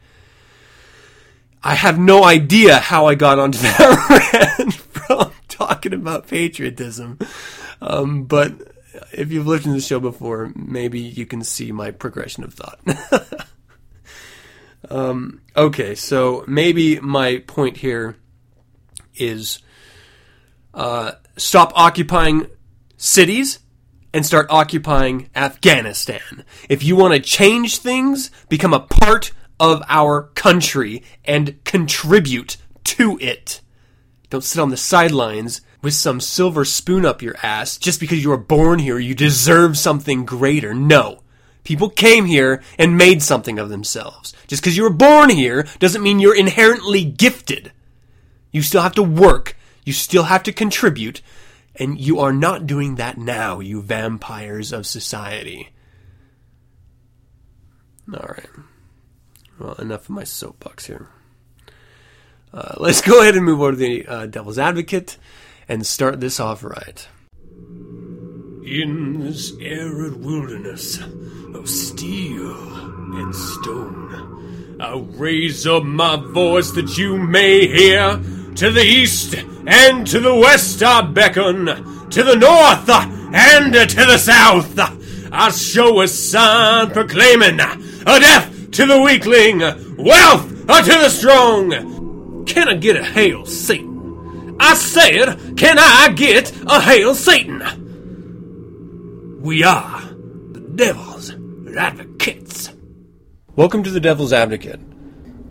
I 1.63 1.75
have 1.75 1.99
no 1.99 2.25
idea 2.25 2.79
how 2.79 3.07
I 3.07 3.15
got 3.15 3.39
onto 3.39 3.59
that 3.63 4.59
rant 4.59 4.75
from 4.75 5.33
talking 5.49 5.93
about 5.93 6.27
patriotism. 6.27 7.19
Um, 7.81 8.25
but 8.25 8.53
if 9.13 9.31
you've 9.31 9.47
listened 9.47 9.75
to 9.75 9.81
the 9.81 9.87
show 9.87 10.01
before, 10.01 10.53
maybe 10.55 11.01
you 11.01 11.27
can 11.27 11.43
see 11.45 11.73
my 11.73 11.91
progression 11.91 12.45
of 12.45 12.55
thought. 12.55 12.81
um, 14.91 15.41
okay, 15.57 15.95
so 15.95 16.45
maybe 16.47 16.99
my 17.01 17.39
point 17.47 17.79
here 17.79 18.17
is 19.17 19.61
uh, 20.75 21.13
stop 21.37 21.73
occupying 21.75 22.47
cities 22.97 23.61
and 24.13 24.27
start 24.27 24.47
occupying 24.51 25.31
Afghanistan. 25.35 26.45
If 26.69 26.83
you 26.83 26.97
want 26.97 27.15
to 27.15 27.21
change 27.21 27.79
things, 27.79 28.31
become 28.49 28.75
a 28.75 28.81
part 28.81 29.33
of 29.59 29.83
our 29.89 30.25
country 30.35 31.03
and 31.25 31.63
contribute 31.65 32.57
to 32.85 33.19
it. 33.21 33.61
Don't 34.31 34.45
sit 34.45 34.61
on 34.61 34.71
the 34.71 34.77
sidelines 34.77 35.61
with 35.83 35.95
some 35.95 36.21
silver 36.21 36.65
spoon 36.65 37.05
up 37.05 37.23
your 37.23 37.37
ass 37.43 37.77
just 37.77 38.01
because 38.01 38.23
you 38.23 38.31
were 38.31 38.37
born 38.37 38.79
here, 38.79 38.99
you 38.99 39.15
deserve 39.15 39.79
something 39.79 40.25
greater. 40.25 40.75
No. 40.75 41.23
People 41.65 41.91
came 41.91 42.25
here 42.25 42.63
and 42.79 42.97
made 42.97 43.23
something 43.23 43.59
of 43.59 43.69
themselves. 43.69 44.35
Just 44.47 44.63
because 44.63 44.77
you 44.77 44.83
were 44.83 44.91
born 44.91 45.31
here 45.31 45.67
doesn't 45.79 46.03
mean 46.03 46.19
you're 46.19 46.37
inherently 46.37 47.05
gifted. 47.05 47.73
You 48.51 48.63
still 48.63 48.83
have 48.83 48.95
to 48.95 49.03
work. 49.03 49.57
You 49.85 49.93
still 49.93 50.25
have 50.25 50.43
to 50.45 50.53
contribute. 50.53 51.23
And 51.77 52.01
you 52.01 52.21
are 52.21 52.33
not 52.33 52.67
doing 52.67 52.97
that 52.97 53.17
now, 53.17 53.61
you 53.61 53.81
vampires 53.81 54.73
of 54.73 54.87
society. 54.87 55.71
All 58.13 58.27
right. 58.29 58.49
Well, 59.59 59.75
enough 59.75 60.05
of 60.05 60.11
my 60.11 60.25
soapbox 60.25 60.87
here. 60.87 61.09
Uh, 62.53 62.75
let's 62.79 63.01
go 63.01 63.21
ahead 63.21 63.37
and 63.37 63.45
move 63.45 63.61
over 63.61 63.73
to 63.73 63.77
the 63.77 64.07
uh, 64.07 64.27
Devil's 64.27 64.59
Advocate 64.59 65.17
and 65.69 65.87
start 65.87 66.21
this 66.21 66.41
off 66.41 66.65
right. 66.65 67.07
In 68.67 69.21
this 69.21 69.53
arid 69.61 70.25
wilderness 70.25 70.99
of 71.55 71.69
steel 71.69 73.17
and 73.17 73.35
stone, 73.35 74.79
I'll 74.81 75.03
raise 75.03 75.67
up 75.67 75.85
my 75.85 76.17
voice 76.17 76.73
that 76.73 76.99
you 76.99 77.17
may 77.17 77.67
hear. 77.67 78.21
To 78.57 78.71
the 78.71 78.83
east 78.83 79.37
and 79.67 80.07
to 80.07 80.21
the 80.21 80.35
west 80.35 80.83
I 80.83 81.03
beckon, 81.03 81.67
to 82.11 82.23
the 82.23 82.37
north 82.37 82.89
and 82.89 83.73
to 83.73 84.05
the 84.07 84.19
south. 84.19 84.79
I 85.33 85.51
show 85.51 86.01
a 86.01 86.09
sign 86.09 86.91
proclaiming 86.91 87.61
a 87.61 88.21
death 88.21 88.71
to 88.73 88.87
the 88.87 89.01
weakling, 89.01 89.61
wealth 89.97 90.49
to 90.49 90.85
the 90.85 91.09
strong. 91.09 92.45
Can 92.47 92.69
I 92.69 92.75
get 92.75 92.97
a 92.97 93.05
hail, 93.05 93.47
Satan? 93.47 94.57
I 94.59 94.75
said, 94.75 95.57
can 95.57 95.79
I 95.79 96.13
get 96.15 96.53
a 96.67 96.81
hail, 96.81 97.15
Satan? 97.15 97.63
We 99.41 99.63
are 99.65 100.01
the 100.53 100.61
devil's 100.75 101.33
advocates. 101.77 102.71
Welcome 103.57 103.83
to 103.85 103.91
the 103.91 104.01
Devil's 104.01 104.33
Advocate. 104.33 104.81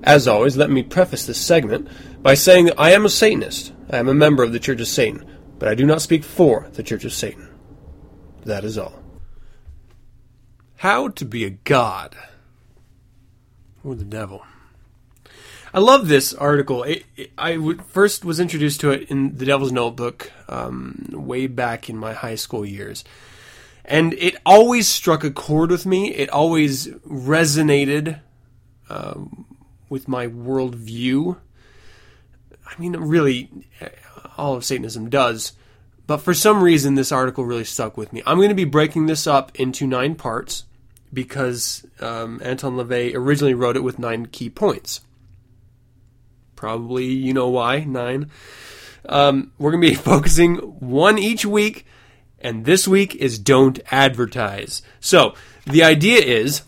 As 0.03 0.27
always, 0.27 0.57
let 0.57 0.69
me 0.69 0.83
preface 0.83 1.25
this 1.25 1.39
segment 1.39 1.87
by 2.21 2.33
saying 2.33 2.65
that 2.65 2.79
I 2.79 2.91
am 2.91 3.05
a 3.05 3.09
Satanist. 3.09 3.73
I 3.91 3.98
am 3.98 4.08
a 4.08 4.13
member 4.13 4.43
of 4.43 4.53
the 4.53 4.60
Church 4.60 4.81
of 4.81 4.88
Satan, 4.88 5.25
but 5.58 5.67
I 5.67 5.75
do 5.75 5.86
not 5.86 6.01
speak 6.01 6.24
for 6.24 6.69
the 6.74 6.84
Church 6.84 7.05
of 7.05 7.13
Satan. 7.13 7.50
That 8.46 8.63
is 8.63 8.77
all. 8.77 9.01
How 10.77 11.08
to 11.10 11.25
be 11.25 11.43
a 11.43 11.50
god 11.50 12.15
or 13.84 13.96
the 13.96 14.05
devil. 14.05 14.46
I 15.74 15.79
love 15.79 16.08
this 16.08 16.34
article. 16.34 16.84
It, 16.84 17.03
it, 17.15 17.31
I 17.38 17.55
w- 17.55 17.79
first 17.88 18.24
was 18.24 18.39
introduced 18.39 18.79
to 18.81 18.91
it 18.91 19.10
in 19.10 19.38
the 19.38 19.46
Devil's 19.46 19.72
Notebook 19.72 20.31
um, 20.48 21.10
way 21.12 21.48
back 21.48 21.89
in 21.89 21.98
my 21.98 22.13
high 22.13 22.36
school 22.36 22.65
years. 22.65 23.03
And 23.86 24.13
it 24.13 24.36
always 24.46 24.88
struck 24.88 25.24
a 25.24 25.31
chord 25.31 25.72
with 25.72 25.86
me. 25.86 26.13
It 26.13 26.29
always 26.29 26.88
resonated 27.08 28.22
uh, 28.88 29.15
with 29.89 30.08
my 30.08 30.27
worldview. 30.27 31.38
I 32.69 32.79
mean, 32.79 32.95
really, 32.95 33.49
all 34.38 34.55
of 34.55 34.65
Satanism 34.65 35.09
does. 35.09 35.53
But 36.07 36.17
for 36.17 36.33
some 36.33 36.63
reason, 36.63 36.95
this 36.95 37.11
article 37.11 37.45
really 37.45 37.63
stuck 37.63 37.95
with 37.97 38.11
me. 38.13 38.23
I'm 38.25 38.38
going 38.38 38.49
to 38.49 38.55
be 38.55 38.63
breaking 38.63 39.05
this 39.05 39.27
up 39.27 39.55
into 39.59 39.85
nine 39.85 40.15
parts 40.15 40.65
because 41.13 41.85
um, 41.99 42.41
Anton 42.43 42.77
LaVey 42.77 43.13
originally 43.15 43.53
wrote 43.53 43.75
it 43.75 43.83
with 43.83 43.99
nine 43.99 44.25
key 44.25 44.49
points. 44.49 45.01
Probably 46.55 47.05
you 47.05 47.33
know 47.33 47.49
why, 47.49 47.81
nine. 47.81 48.31
Um, 49.07 49.51
we're 49.57 49.71
going 49.71 49.83
to 49.83 49.89
be 49.89 49.95
focusing 50.11 50.55
one 50.55 51.17
each 51.17 51.45
week, 51.45 51.85
and 52.39 52.65
this 52.65 52.88
week 52.88 53.15
is 53.15 53.39
don't 53.39 53.79
advertise. 53.91 54.81
So 54.99 55.35
the 55.65 55.83
idea 55.83 56.19
is 56.19 56.63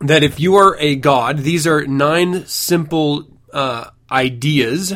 that 0.00 0.22
if 0.22 0.38
you 0.38 0.56
are 0.56 0.76
a 0.78 0.96
god, 0.96 1.38
these 1.38 1.66
are 1.66 1.86
nine 1.86 2.46
simple 2.46 3.26
uh, 3.52 3.90
ideas 4.10 4.94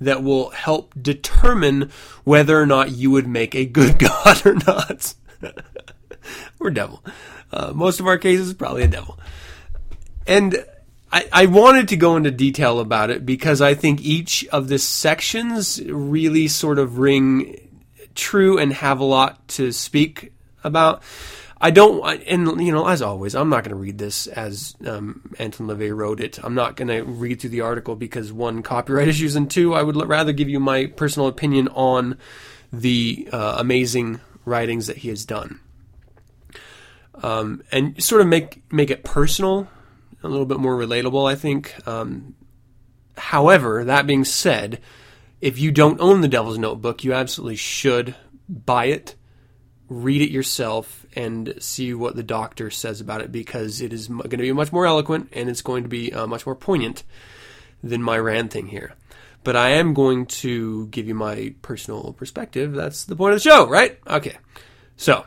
that 0.00 0.22
will 0.22 0.50
help 0.50 0.94
determine 1.00 1.90
whether 2.24 2.60
or 2.60 2.66
not 2.66 2.92
you 2.92 3.10
would 3.10 3.26
make 3.26 3.54
a 3.54 3.64
good 3.64 3.98
god 4.00 4.44
or 4.46 4.54
not. 4.54 5.14
or 6.60 6.70
devil. 6.70 7.04
Uh, 7.52 7.72
most 7.74 8.00
of 8.00 8.06
our 8.06 8.18
cases, 8.18 8.54
probably 8.54 8.82
a 8.82 8.88
devil. 8.88 9.18
And 10.26 10.64
I, 11.12 11.28
I 11.32 11.46
wanted 11.46 11.88
to 11.88 11.96
go 11.96 12.16
into 12.16 12.30
detail 12.30 12.78
about 12.78 13.10
it 13.10 13.26
because 13.26 13.60
I 13.60 13.74
think 13.74 14.00
each 14.00 14.46
of 14.48 14.68
the 14.68 14.78
sections 14.78 15.82
really 15.84 16.46
sort 16.48 16.78
of 16.78 16.98
ring 16.98 17.68
true 18.14 18.58
and 18.58 18.72
have 18.72 19.00
a 19.00 19.04
lot 19.04 19.46
to 19.48 19.72
speak 19.72 20.32
about. 20.62 21.02
I 21.62 21.70
don't, 21.70 22.02
and 22.26 22.64
you 22.64 22.72
know, 22.72 22.86
as 22.88 23.02
always, 23.02 23.34
I'm 23.34 23.50
not 23.50 23.64
going 23.64 23.76
to 23.76 23.80
read 23.80 23.98
this 23.98 24.26
as 24.28 24.74
um, 24.86 25.34
Anton 25.38 25.66
LaVey 25.66 25.94
wrote 25.94 26.20
it. 26.20 26.42
I'm 26.42 26.54
not 26.54 26.74
going 26.74 26.88
to 26.88 27.02
read 27.02 27.40
through 27.40 27.50
the 27.50 27.60
article 27.60 27.96
because 27.96 28.32
one, 28.32 28.62
copyright 28.62 29.08
issues, 29.08 29.36
and 29.36 29.50
two, 29.50 29.74
I 29.74 29.82
would 29.82 29.96
rather 30.08 30.32
give 30.32 30.48
you 30.48 30.58
my 30.58 30.86
personal 30.86 31.28
opinion 31.28 31.68
on 31.68 32.16
the 32.72 33.28
uh, 33.30 33.56
amazing 33.58 34.20
writings 34.46 34.86
that 34.86 34.98
he 34.98 35.10
has 35.10 35.26
done, 35.26 35.60
um, 37.16 37.62
and 37.70 38.02
sort 38.02 38.22
of 38.22 38.26
make 38.26 38.62
make 38.72 38.90
it 38.90 39.04
personal, 39.04 39.68
a 40.22 40.28
little 40.28 40.46
bit 40.46 40.58
more 40.58 40.76
relatable. 40.76 41.30
I 41.30 41.34
think. 41.34 41.74
Um, 41.86 42.36
however, 43.18 43.84
that 43.84 44.06
being 44.06 44.24
said, 44.24 44.80
if 45.42 45.58
you 45.58 45.72
don't 45.72 46.00
own 46.00 46.22
the 46.22 46.28
Devil's 46.28 46.56
Notebook, 46.56 47.04
you 47.04 47.12
absolutely 47.12 47.56
should 47.56 48.14
buy 48.48 48.86
it 48.86 49.14
read 49.90 50.22
it 50.22 50.30
yourself 50.30 51.04
and 51.14 51.52
see 51.58 51.92
what 51.92 52.14
the 52.14 52.22
doctor 52.22 52.70
says 52.70 53.00
about 53.00 53.20
it 53.20 53.32
because 53.32 53.80
it 53.80 53.92
is 53.92 54.06
going 54.06 54.30
to 54.30 54.36
be 54.38 54.52
much 54.52 54.72
more 54.72 54.86
eloquent 54.86 55.28
and 55.32 55.50
it's 55.50 55.62
going 55.62 55.82
to 55.82 55.88
be 55.88 56.12
uh, 56.12 56.28
much 56.28 56.46
more 56.46 56.54
poignant 56.54 57.02
than 57.82 58.00
my 58.00 58.16
ranting 58.16 58.68
here. 58.68 58.94
But 59.42 59.56
I 59.56 59.70
am 59.70 59.92
going 59.92 60.26
to 60.26 60.86
give 60.88 61.08
you 61.08 61.14
my 61.14 61.54
personal 61.60 62.12
perspective. 62.12 62.72
That's 62.72 63.04
the 63.04 63.16
point 63.16 63.34
of 63.34 63.42
the 63.42 63.50
show, 63.50 63.68
right? 63.68 63.98
Okay. 64.06 64.36
So, 64.96 65.26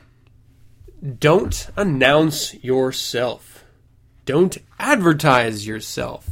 don't 1.20 1.68
announce 1.76 2.54
yourself. 2.64 3.66
Don't 4.26 4.58
advertise 4.80 5.68
yourself. 5.68 6.30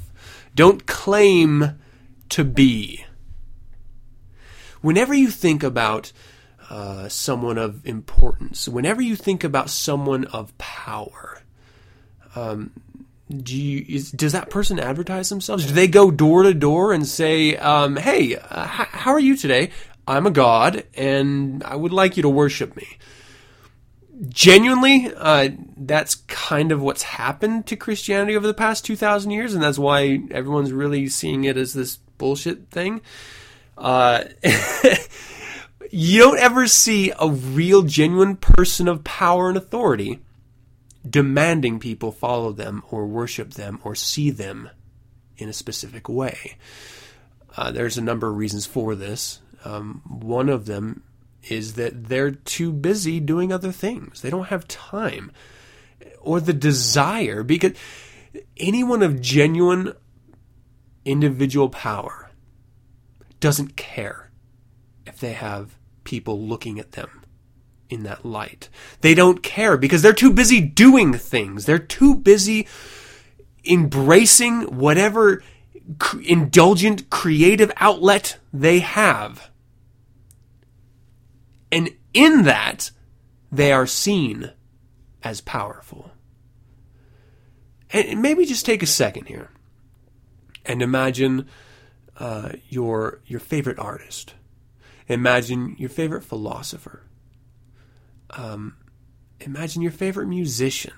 Don't 0.56 0.86
claim 0.86 1.80
to 2.30 2.46
be. 2.46 3.04
Whenever 4.80 5.14
you 5.14 5.30
think 5.30 5.64
about 5.64 6.14
uh, 6.72 7.10
someone 7.10 7.58
of 7.58 7.86
importance, 7.86 8.66
whenever 8.66 9.02
you 9.02 9.18
think 9.18 9.44
about 9.44 9.70
someone 9.70 10.24
of 10.26 10.58
power, 10.58 11.42
um, 12.34 12.72
do 13.30 13.58
you, 13.58 13.86
is, 13.90 14.10
does 14.10 14.32
that 14.32 14.50
person 14.50 14.80
advertise 14.80 15.28
themselves? 15.28 15.66
Do 15.66 15.74
they 15.74 15.90
go 15.90 16.12
door 16.12 16.44
to 16.44 16.54
door 16.54 16.94
and 16.94 17.06
say, 17.06 17.58
um, 17.58 17.98
"Hey, 17.98 18.38
uh, 18.38 18.64
h- 18.64 18.88
how 18.88 19.12
are 19.12 19.20
you 19.20 19.36
today? 19.36 19.72
I'm 20.08 20.26
a 20.26 20.32
god, 20.32 20.86
and 20.94 21.62
I 21.66 21.76
would 21.76 21.92
like 21.92 22.16
you 22.16 22.24
to 22.24 22.30
worship 22.30 22.78
me." 22.78 22.88
Genuinely, 24.30 25.12
uh, 25.14 25.50
that's 25.76 26.16
kind 26.16 26.72
of 26.72 26.82
what's 26.82 27.04
happened 27.04 27.66
to 27.68 27.76
Christianity 27.76 28.38
over 28.38 28.48
the 28.48 28.54
past 28.54 28.86
two 28.86 28.96
thousand 28.96 29.32
years, 29.32 29.54
and 29.54 29.62
that's 29.62 29.80
why 29.80 30.22
everyone's 30.32 30.72
really 30.72 31.10
seeing 31.10 31.44
it 31.44 31.58
as 31.58 31.74
this 31.74 31.98
bullshit 32.18 32.70
thing. 32.70 33.02
Uh, 33.78 34.24
you 35.92 36.20
don't 36.20 36.40
ever 36.40 36.68
see 36.68 37.12
a 37.20 37.30
real, 37.30 37.84
genuine 37.84 38.38
person 38.38 38.88
of 38.88 39.04
power 39.04 39.50
and 39.50 39.58
authority 39.58 40.20
demanding 41.08 41.80
people 41.80 42.12
follow 42.12 42.52
them 42.52 42.84
or 42.90 43.06
worship 43.06 43.54
them 43.54 43.80
or 43.84 43.94
see 43.94 44.30
them 44.30 44.70
in 45.38 45.50
a 45.50 45.54
specific 45.54 46.08
way. 46.08 46.56
Uh, 47.58 47.72
there's 47.72 47.98
a 47.98 48.02
number 48.02 48.30
of 48.30 48.38
reasons 48.38 48.66
for 48.66 48.96
this. 48.96 49.42
Um, 49.66 50.02
one 50.06 50.48
of 50.48 50.66
them 50.66 51.04
is 51.50 51.74
that 51.74 52.08
they're 52.08 52.32
too 52.32 52.72
busy 52.72 53.20
doing 53.20 53.52
other 53.52 53.72
things. 53.72 54.22
They 54.22 54.30
don't 54.30 54.48
have 54.48 54.68
time 54.68 55.32
or 56.22 56.40
the 56.40 56.54
desire 56.54 57.44
because 57.44 57.74
anyone 58.58 59.02
of 59.02 59.20
genuine 59.20 59.94
individual 61.04 61.68
power 61.68 62.32
doesn't 63.40 63.76
care 63.76 64.30
if 65.06 65.20
they 65.20 65.34
have 65.34 65.76
people 66.04 66.40
looking 66.42 66.80
at 66.80 66.94
them 66.94 67.24
in 67.90 68.04
that 68.04 68.26
light. 68.26 68.70
They 69.02 69.14
don't 69.14 69.44
care 69.44 69.78
because 69.78 70.02
they're 70.02 70.14
too 70.14 70.32
busy 70.32 70.62
doing 70.62 71.14
things. 71.14 71.66
They're 71.66 71.80
too 71.80 72.16
busy 72.16 72.68
embracing 73.66 74.78
whatever 74.78 75.44
indulgent 76.24 77.10
creative 77.10 77.72
outlet 77.78 78.38
they 78.54 78.80
have. 78.80 79.52
And 81.72 81.92
in 82.14 82.44
that, 82.44 82.92
they 83.52 83.72
are 83.72 83.88
seen 83.88 84.52
as 85.24 85.42
powerful. 85.42 86.12
And 87.92 88.22
maybe 88.22 88.46
just 88.46 88.66
take 88.66 88.82
a 88.82 88.88
second 88.88 89.28
here 89.28 89.50
and 90.66 90.82
imagine 90.82 91.48
uh, 92.18 92.54
your 92.70 93.22
your 93.26 93.40
favorite 93.40 93.80
artist 93.80 94.36
Imagine 95.12 95.76
your 95.78 95.90
favorite 95.90 96.24
philosopher. 96.24 97.04
Um, 98.32 98.78
imagine 99.40 99.82
your 99.82 99.92
favorite 99.92 100.28
musician. 100.28 100.94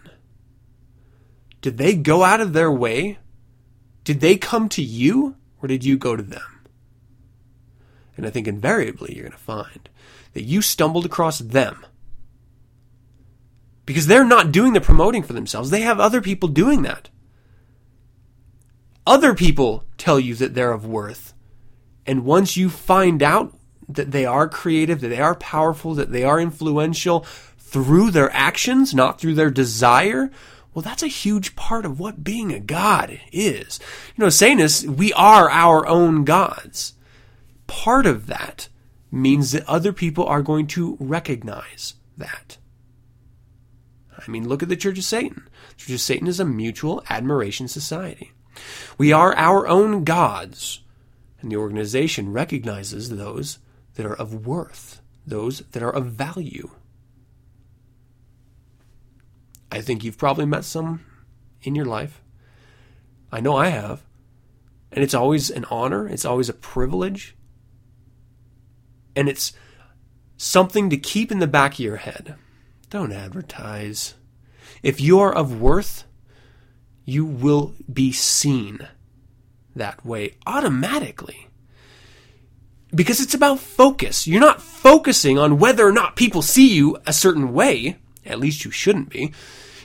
Did 1.61 1.77
they 1.77 1.95
go 1.95 2.23
out 2.23 2.41
of 2.41 2.53
their 2.53 2.71
way? 2.71 3.17
Did 4.03 4.19
they 4.19 4.37
come 4.37 4.69
to 4.69 4.83
you, 4.83 5.35
or 5.61 5.67
did 5.67 5.83
you 5.83 5.97
go 5.97 6.15
to 6.15 6.23
them? 6.23 6.65
And 8.15 8.25
I 8.25 8.29
think 8.29 8.47
invariably 8.47 9.13
you're 9.15 9.23
going 9.23 9.31
to 9.31 9.37
find 9.37 9.89
that 10.33 10.43
you 10.43 10.61
stumbled 10.61 11.05
across 11.05 11.39
them. 11.39 11.85
because 13.85 14.07
they're 14.07 14.25
not 14.25 14.51
doing 14.51 14.73
the 14.73 14.81
promoting 14.81 15.23
for 15.23 15.33
themselves. 15.33 15.69
They 15.69 15.81
have 15.81 15.99
other 15.99 16.21
people 16.21 16.49
doing 16.49 16.83
that. 16.83 17.09
Other 19.05 19.33
people 19.33 19.83
tell 19.97 20.19
you 20.19 20.35
that 20.35 20.53
they're 20.53 20.71
of 20.71 20.85
worth. 20.85 21.33
And 22.05 22.23
once 22.25 22.55
you 22.55 22.69
find 22.69 23.21
out 23.21 23.53
that 23.95 24.11
they 24.11 24.25
are 24.25 24.47
creative, 24.47 25.01
that 25.01 25.09
they 25.09 25.21
are 25.21 25.35
powerful, 25.35 25.93
that 25.95 26.11
they 26.11 26.23
are 26.23 26.39
influential 26.39 27.21
through 27.57 28.11
their 28.11 28.31
actions, 28.31 28.93
not 28.93 29.19
through 29.19 29.35
their 29.35 29.51
desire, 29.51 30.29
well, 30.73 30.83
that's 30.83 31.03
a 31.03 31.07
huge 31.07 31.55
part 31.55 31.85
of 31.85 31.99
what 31.99 32.23
being 32.23 32.51
a 32.51 32.59
god 32.59 33.19
is. 33.31 33.79
You 34.15 34.23
know, 34.23 34.29
this, 34.29 34.83
we 34.83 35.13
are 35.13 35.49
our 35.49 35.85
own 35.87 36.23
gods. 36.23 36.93
Part 37.67 38.05
of 38.05 38.27
that 38.27 38.69
means 39.11 39.51
that 39.51 39.67
other 39.67 39.93
people 39.93 40.25
are 40.25 40.41
going 40.41 40.67
to 40.67 40.97
recognize 40.99 41.93
that. 42.17 42.57
I 44.17 44.31
mean, 44.31 44.47
look 44.47 44.63
at 44.63 44.69
the 44.69 44.75
Church 44.75 44.97
of 44.97 45.03
Satan. 45.03 45.47
The 45.69 45.75
Church 45.75 45.93
of 45.95 46.01
Satan 46.01 46.27
is 46.27 46.39
a 46.39 46.45
mutual 46.45 47.03
admiration 47.09 47.67
society. 47.67 48.31
We 48.97 49.11
are 49.11 49.35
our 49.35 49.67
own 49.67 50.03
gods, 50.03 50.81
and 51.41 51.51
the 51.51 51.57
organization 51.57 52.31
recognizes 52.31 53.09
those 53.09 53.59
that 53.95 54.05
are 54.05 54.15
of 54.15 54.45
worth, 54.45 55.01
those 55.25 55.59
that 55.71 55.83
are 55.83 55.93
of 55.93 56.07
value. 56.07 56.71
I 59.71 59.81
think 59.81 60.03
you've 60.03 60.17
probably 60.17 60.45
met 60.45 60.65
some 60.65 61.03
in 61.63 61.75
your 61.75 61.85
life. 61.85 62.21
I 63.31 63.39
know 63.39 63.55
I 63.55 63.69
have. 63.69 64.03
And 64.91 65.03
it's 65.03 65.15
always 65.15 65.49
an 65.49 65.65
honor, 65.65 66.07
it's 66.07 66.25
always 66.25 66.49
a 66.49 66.53
privilege. 66.53 67.35
And 69.15 69.27
it's 69.27 69.53
something 70.37 70.89
to 70.89 70.97
keep 70.97 71.31
in 71.31 71.39
the 71.39 71.47
back 71.47 71.73
of 71.73 71.79
your 71.79 71.97
head. 71.97 72.35
Don't 72.89 73.11
advertise. 73.11 74.13
If 74.83 75.01
you 75.01 75.19
are 75.19 75.33
of 75.33 75.59
worth, 75.59 76.03
you 77.05 77.25
will 77.25 77.73
be 77.91 78.11
seen 78.11 78.87
that 79.75 80.05
way 80.05 80.35
automatically. 80.45 81.47
Because 82.93 83.19
it's 83.19 83.33
about 83.33 83.59
focus. 83.59 84.27
You're 84.27 84.39
not 84.39 84.61
focusing 84.61 85.39
on 85.39 85.59
whether 85.59 85.87
or 85.87 85.91
not 85.91 86.15
people 86.15 86.41
see 86.41 86.73
you 86.73 86.97
a 87.05 87.13
certain 87.13 87.53
way. 87.53 87.97
At 88.25 88.39
least 88.39 88.65
you 88.65 88.71
shouldn't 88.71 89.09
be. 89.09 89.33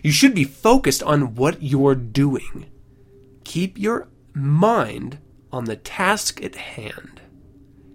You 0.02 0.12
should 0.12 0.34
be 0.34 0.44
focused 0.44 1.02
on 1.02 1.34
what 1.34 1.62
you're 1.62 1.94
doing. 1.94 2.66
Keep 3.44 3.78
your 3.78 4.08
mind 4.34 5.18
on 5.50 5.64
the 5.64 5.76
task 5.76 6.42
at 6.44 6.54
hand 6.54 7.20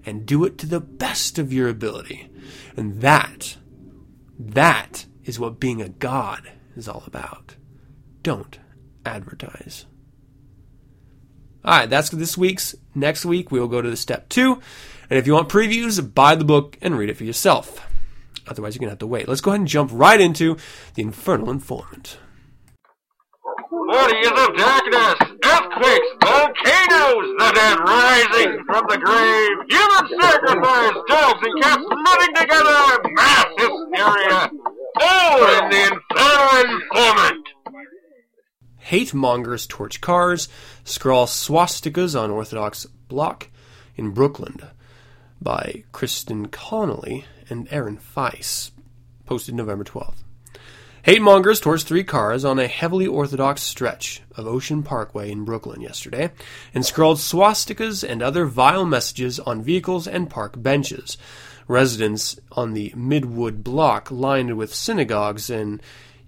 and 0.06 0.26
do 0.26 0.44
it 0.44 0.58
to 0.58 0.66
the 0.66 0.80
best 0.80 1.38
of 1.38 1.54
your 1.54 1.70
ability. 1.70 2.30
And 2.76 3.02
that 3.02 3.58
that 4.40 5.06
is 5.24 5.40
what 5.40 5.60
being 5.60 5.82
a 5.82 5.90
god 5.90 6.52
is 6.76 6.88
all 6.88 7.04
about. 7.06 7.56
Don't 8.24 8.60
advertise. 9.06 9.86
All 11.64 11.78
right, 11.78 11.90
that's 11.90 12.10
for 12.10 12.18
this 12.18 12.38
week's. 12.38 12.76
Next 12.94 13.26
week, 13.26 13.52
we 13.52 13.60
will 13.60 13.68
go 13.68 13.82
to 13.82 13.90
the 13.90 13.96
step 13.96 14.28
two. 14.28 14.62
And 15.10 15.20
if 15.20 15.28
you 15.28 15.34
want 15.34 15.50
previews, 15.50 16.14
buy 16.14 16.36
the 16.36 16.46
book 16.46 16.78
and 16.82 16.98
read 16.98 17.10
it 17.10 17.18
for 17.18 17.24
yourself. 17.24 17.86
Otherwise, 18.48 18.76
you're 18.76 18.80
going 18.80 18.88
to 18.88 18.94
have 18.94 19.00
to 19.00 19.08
wait. 19.08 19.28
Let's 19.28 19.42
go 19.42 19.52
ahead 19.52 19.62
and 19.62 19.68
jump 19.68 19.92
right 19.94 20.20
into 20.20 20.58
The 20.96 21.02
Infernal 21.04 21.50
Informant. 21.50 22.18
Bodies 23.72 24.28
of 24.28 24.58
darkness, 24.58 25.16
earthquakes, 25.46 26.08
volcanoes, 26.24 27.28
the 27.38 27.52
dead 27.54 27.80
rising 27.80 28.64
from 28.66 28.86
the 28.90 28.98
grave, 28.98 29.58
human 29.70 30.22
sacrifice, 30.22 30.94
dogs 31.08 31.40
and 31.44 31.62
cats 31.62 31.84
living 31.84 32.36
together, 32.36 33.10
mass 33.12 33.46
hysteria, 33.58 34.52
all 35.02 35.44
in 35.44 35.70
the 35.70 35.84
infernal 35.92 36.80
informant. 36.80 37.48
Hate 38.78 39.14
mongers 39.14 39.68
torch 39.68 40.02
cars, 40.02 40.50
scrawl 40.84 41.28
swastikas 41.28 42.20
on 42.20 42.32
Orthodox 42.32 42.86
block 42.86 43.50
in 43.96 44.12
Brooklyn 44.12 44.60
by 45.44 45.84
Kristen 45.92 46.48
Connolly 46.48 47.26
and 47.50 47.68
Aaron 47.70 47.98
Feis, 47.98 48.72
posted 49.26 49.56
November 49.56 49.84
12th. 49.84 50.24
Hate 51.04 51.22
mongers 51.22 51.60
torched 51.60 51.84
three 51.84 52.06
cars 52.06 52.46
on 52.46 52.60
a 52.60 52.68
heavily 52.68 53.06
Orthodox 53.06 53.62
stretch 53.62 54.22
of 54.38 54.48
Ocean 54.48 54.84
Parkway 54.84 55.30
in 55.30 55.44
Brooklyn 55.44 55.82
yesterday 55.82 56.32
and 56.74 56.86
scrawled 56.86 57.18
swastikas 57.18 58.08
and 58.10 58.22
other 58.22 58.46
vile 58.46 58.86
messages 58.86 59.38
on 59.42 59.62
vehicles 59.62 60.08
and 60.08 60.30
park 60.30 60.54
benches. 60.56 61.18
Residents 61.68 62.40
on 62.54 62.72
the 62.72 62.92
Midwood 62.92 63.64
block, 63.64 64.12
lined 64.12 64.56
with 64.56 64.74
synagogues 64.74 65.50
and 65.50 65.82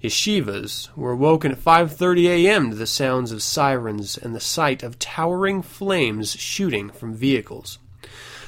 yeshivas, 0.03 0.89
were 0.97 1.15
woken 1.15 1.53
at 1.53 1.63
5:30 1.63 2.27
a.m. 2.27 2.69
to 2.71 2.75
the 2.75 2.85
sounds 2.85 3.31
of 3.31 3.41
sirens 3.41 4.17
and 4.17 4.35
the 4.35 4.41
sight 4.41 4.83
of 4.83 4.99
towering 4.99 5.61
flames 5.61 6.31
shooting 6.31 6.89
from 6.89 7.13
vehicles. 7.13 7.79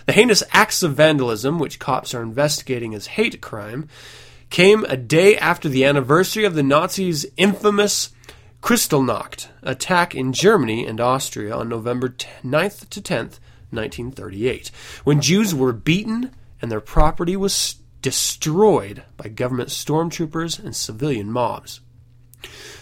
The 0.07 0.13
heinous 0.13 0.41
acts 0.53 0.83
of 0.83 0.95
vandalism, 0.95 1.59
which 1.59 1.79
cops 1.79 2.13
are 2.13 2.23
investigating 2.23 2.95
as 2.95 3.07
hate 3.07 3.41
crime, 3.41 3.89
came 4.49 4.85
a 4.85 4.95
day 4.95 5.37
after 5.37 5.67
the 5.67 5.83
anniversary 5.83 6.45
of 6.45 6.55
the 6.55 6.63
Nazis' 6.63 7.25
infamous 7.35 8.11
Kristallnacht 8.61 9.49
attack 9.63 10.15
in 10.15 10.31
Germany 10.31 10.85
and 10.85 11.01
Austria 11.01 11.53
on 11.53 11.67
November 11.67 12.07
9th 12.07 12.89
to 12.89 13.01
10th, 13.01 13.39
1938, 13.69 14.71
when 15.03 15.19
Jews 15.19 15.53
were 15.53 15.73
beaten 15.73 16.31
and 16.61 16.71
their 16.71 16.79
property 16.79 17.35
was 17.35 17.75
destroyed 18.01 19.03
by 19.17 19.27
government 19.27 19.67
stormtroopers 19.67 20.57
and 20.57 20.73
civilian 20.73 21.29
mobs. 21.29 21.81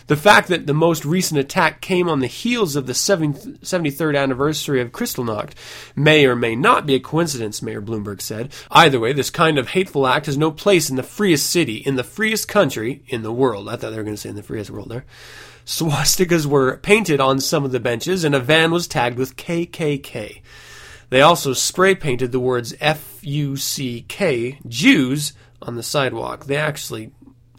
The 0.08 0.16
fact 0.16 0.50
that 0.50 0.68
the 0.68 0.74
most 0.74 1.04
recent 1.04 1.40
attack 1.40 1.82
came 1.82 2.08
on 2.08 2.20
the 2.20 2.28
heels 2.28 2.76
of 2.76 2.86
the 2.86 2.94
73rd 2.94 4.16
anniversary 4.16 4.80
of 4.80 4.92
Kristallnacht 4.92 5.54
may 5.96 6.28
or 6.28 6.36
may 6.36 6.56
not 6.56 6.86
be 6.86 6.94
a 6.94 7.00
coincidence, 7.00 7.64
Mayor 7.64 7.82
Bloomberg 7.82 8.22
said. 8.22 8.54
Either 8.70 9.00
way, 9.00 9.14
this 9.14 9.32
kind 9.32 9.58
of 9.58 9.70
hateful 9.70 10.06
act 10.06 10.28
has 10.28 10.38
no 10.38 10.52
place 10.52 10.92
in 10.92 10.96
the 10.96 11.02
freest 11.02 11.50
city, 11.50 11.78
in 11.78 11.96
the 11.96 12.04
freest 12.04 12.48
country 12.48 13.04
in 13.08 13.24
the 13.24 13.34
world. 13.34 13.68
I 13.68 13.78
thought 13.78 13.90
they 13.90 13.98
were 13.98 14.04
going 14.04 14.16
to 14.16 14.22
say 14.22 14.30
in 14.30 14.36
the 14.36 14.44
freest 14.44 14.70
world 14.70 14.90
there. 14.90 15.06
Swastikas 15.66 16.46
were 16.46 16.78
painted 16.78 17.20
on 17.20 17.40
some 17.40 17.66
of 17.66 17.72
the 17.72 17.80
benches, 17.80 18.24
and 18.24 18.36
a 18.36 18.40
van 18.40 18.70
was 18.72 18.88
tagged 18.88 19.18
with 19.18 19.36
KKK. 19.36 20.42
They 21.10 21.22
also 21.22 21.54
spray 21.54 21.96
painted 21.96 22.32
the 22.32 22.40
words 22.40 22.76
F 22.80 23.20
U 23.24 23.58
C 23.58 24.06
K, 24.08 24.60
Jews, 24.68 25.34
on 25.64 25.74
the 25.76 25.82
sidewalk. 25.82 26.46
They 26.46 26.58
actually 26.58 27.12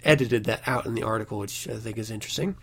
edited 0.07 0.45
that 0.45 0.63
out 0.67 0.87
in 0.87 0.95
the 0.95 1.03
article, 1.03 1.39
which 1.39 1.69
I 1.69 1.77
think 1.77 1.99
is 1.99 2.11
interesting. 2.11 2.57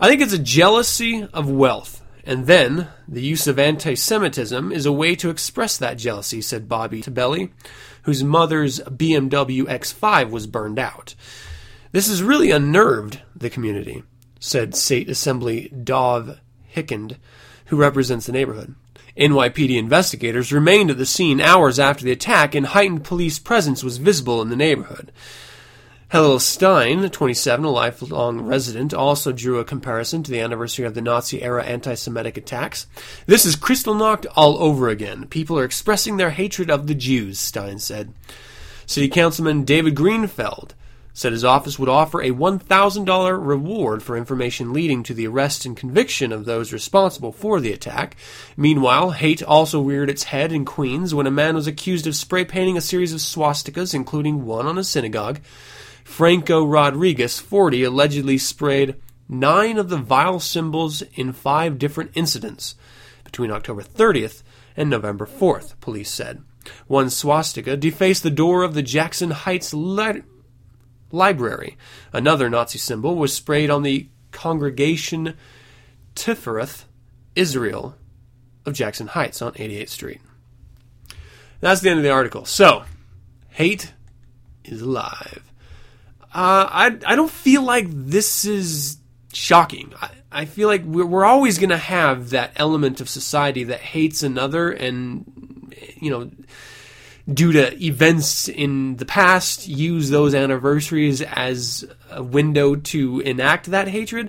I 0.00 0.08
think 0.08 0.20
it's 0.20 0.32
a 0.32 0.38
jealousy 0.38 1.26
of 1.32 1.50
wealth. 1.50 2.02
And 2.24 2.48
then, 2.48 2.88
the 3.06 3.22
use 3.22 3.46
of 3.46 3.56
anti 3.56 3.94
Semitism 3.94 4.72
is 4.72 4.84
a 4.84 4.92
way 4.92 5.14
to 5.14 5.30
express 5.30 5.76
that 5.76 5.96
jealousy, 5.96 6.42
said 6.42 6.68
Bobby 6.68 7.00
Tabelli, 7.00 7.52
whose 8.02 8.24
mother's 8.24 8.80
BMW 8.80 9.62
X5 9.62 10.30
was 10.30 10.48
burned 10.48 10.80
out. 10.80 11.14
This 11.92 12.08
has 12.08 12.24
really 12.24 12.50
unnerved 12.50 13.22
the 13.34 13.48
community, 13.48 14.02
said 14.40 14.74
State 14.74 15.08
Assembly 15.08 15.68
Dov 15.68 16.40
Hikind, 16.74 17.16
who 17.66 17.76
represents 17.76 18.26
the 18.26 18.32
neighborhood. 18.32 18.74
NYPD 19.16 19.78
investigators 19.78 20.52
remained 20.52 20.90
at 20.90 20.98
the 20.98 21.06
scene 21.06 21.40
hours 21.40 21.78
after 21.78 22.04
the 22.04 22.12
attack, 22.12 22.54
and 22.54 22.66
heightened 22.66 23.04
police 23.04 23.38
presence 23.38 23.82
was 23.82 23.98
visible 23.98 24.42
in 24.42 24.50
the 24.50 24.56
neighborhood. 24.56 25.10
Hillel 26.08 26.38
Stein, 26.38 27.10
27, 27.10 27.64
a 27.64 27.68
lifelong 27.68 28.42
resident, 28.42 28.94
also 28.94 29.32
drew 29.32 29.58
a 29.58 29.64
comparison 29.64 30.22
to 30.22 30.30
the 30.30 30.38
anniversary 30.38 30.86
of 30.86 30.94
the 30.94 31.02
Nazi 31.02 31.42
era 31.42 31.64
anti 31.64 31.94
Semitic 31.94 32.36
attacks. 32.36 32.86
This 33.26 33.44
is 33.44 33.56
Kristallnacht 33.56 34.24
all 34.36 34.56
over 34.62 34.88
again. 34.88 35.26
People 35.26 35.58
are 35.58 35.64
expressing 35.64 36.16
their 36.16 36.30
hatred 36.30 36.70
of 36.70 36.86
the 36.86 36.94
Jews, 36.94 37.40
Stein 37.40 37.80
said. 37.80 38.14
City 38.86 39.08
Councilman 39.08 39.64
David 39.64 39.96
Greenfield 39.96 40.76
said 41.12 41.32
his 41.32 41.44
office 41.44 41.76
would 41.76 41.88
offer 41.88 42.20
a 42.20 42.30
$1,000 42.30 43.44
reward 43.44 44.00
for 44.00 44.16
information 44.16 44.72
leading 44.72 45.02
to 45.02 45.14
the 45.14 45.26
arrest 45.26 45.66
and 45.66 45.76
conviction 45.76 46.30
of 46.30 46.44
those 46.44 46.72
responsible 46.72 47.32
for 47.32 47.58
the 47.58 47.72
attack. 47.72 48.14
Meanwhile, 48.56 49.10
hate 49.10 49.42
also 49.42 49.82
reared 49.82 50.10
its 50.10 50.24
head 50.24 50.52
in 50.52 50.64
Queens 50.64 51.14
when 51.14 51.26
a 51.26 51.32
man 51.32 51.56
was 51.56 51.66
accused 51.66 52.06
of 52.06 52.14
spray 52.14 52.44
painting 52.44 52.76
a 52.76 52.80
series 52.80 53.12
of 53.12 53.18
swastikas, 53.18 53.92
including 53.92 54.44
one 54.44 54.66
on 54.66 54.78
a 54.78 54.84
synagogue. 54.84 55.40
Franco 56.06 56.64
Rodriguez, 56.64 57.40
40, 57.40 57.82
allegedly 57.82 58.38
sprayed 58.38 58.94
nine 59.28 59.76
of 59.76 59.90
the 59.90 59.98
vile 59.98 60.38
symbols 60.38 61.02
in 61.14 61.32
five 61.32 61.78
different 61.78 62.12
incidents 62.14 62.76
between 63.24 63.50
October 63.50 63.82
30th 63.82 64.42
and 64.76 64.88
November 64.88 65.26
4th, 65.26 65.78
police 65.80 66.10
said. 66.10 66.42
One 66.86 67.10
swastika 67.10 67.76
defaced 67.76 68.22
the 68.22 68.30
door 68.30 68.62
of 68.62 68.72
the 68.72 68.82
Jackson 68.82 69.32
Heights 69.32 69.74
li- 69.74 70.22
library. 71.10 71.76
Another 72.12 72.48
Nazi 72.48 72.78
symbol 72.78 73.16
was 73.16 73.34
sprayed 73.34 73.68
on 73.68 73.82
the 73.82 74.08
Congregation 74.30 75.34
Tifereth 76.14 76.84
Israel 77.34 77.96
of 78.64 78.74
Jackson 78.74 79.08
Heights 79.08 79.42
on 79.42 79.52
88th 79.52 79.88
Street. 79.90 80.20
That's 81.60 81.80
the 81.80 81.90
end 81.90 81.98
of 81.98 82.04
the 82.04 82.10
article. 82.10 82.44
So, 82.44 82.84
hate 83.50 83.92
is 84.64 84.80
alive. 84.80 85.52
Uh, 86.36 86.68
I 86.70 86.98
I 87.06 87.16
don't 87.16 87.30
feel 87.30 87.62
like 87.62 87.86
this 87.88 88.44
is 88.44 88.98
shocking. 89.32 89.94
I, 90.00 90.10
I 90.30 90.44
feel 90.44 90.68
like 90.68 90.84
we're, 90.84 91.06
we're 91.06 91.24
always 91.24 91.56
going 91.58 91.70
to 91.70 91.78
have 91.78 92.28
that 92.30 92.52
element 92.56 93.00
of 93.00 93.08
society 93.08 93.64
that 93.64 93.80
hates 93.80 94.22
another, 94.22 94.70
and 94.70 95.72
you 95.96 96.10
know, 96.10 96.30
due 97.32 97.52
to 97.52 97.82
events 97.82 98.48
in 98.50 98.96
the 98.96 99.06
past, 99.06 99.66
use 99.66 100.10
those 100.10 100.34
anniversaries 100.34 101.22
as 101.22 101.86
a 102.10 102.22
window 102.22 102.76
to 102.76 103.20
enact 103.20 103.66
that 103.70 103.88
hatred. 103.88 104.28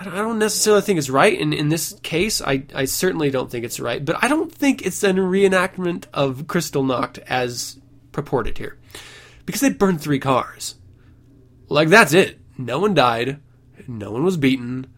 I 0.00 0.04
don't- 0.04 0.38
necessarily 0.38 0.80
think 0.80 0.98
it's 0.98 1.10
right. 1.10 1.38
And 1.38 1.52
in 1.52 1.68
this 1.68 1.94
case, 2.02 2.40
I, 2.40 2.62
I 2.74 2.86
certainly 2.86 3.30
don't 3.30 3.50
think 3.50 3.66
it's 3.66 3.78
right. 3.78 4.02
But 4.02 4.16
I 4.24 4.28
don't 4.28 4.50
think 4.50 4.86
it's 4.86 5.02
a 5.02 5.12
reenactment 5.12 6.06
of 6.14 6.44
Kristallnacht 6.46 7.18
as 7.26 7.78
purported 8.10 8.56
here. 8.56 8.78
Because 9.44 9.60
they 9.60 9.68
burned 9.68 10.00
three 10.00 10.18
cars. 10.18 10.76
Like, 11.70 11.88
that's 11.88 12.12
it. 12.12 12.38
No 12.58 12.80
one 12.80 12.92
died. 12.92 13.40
No 13.88 14.10
one 14.10 14.24
was 14.24 14.36
beaten. 14.36 14.88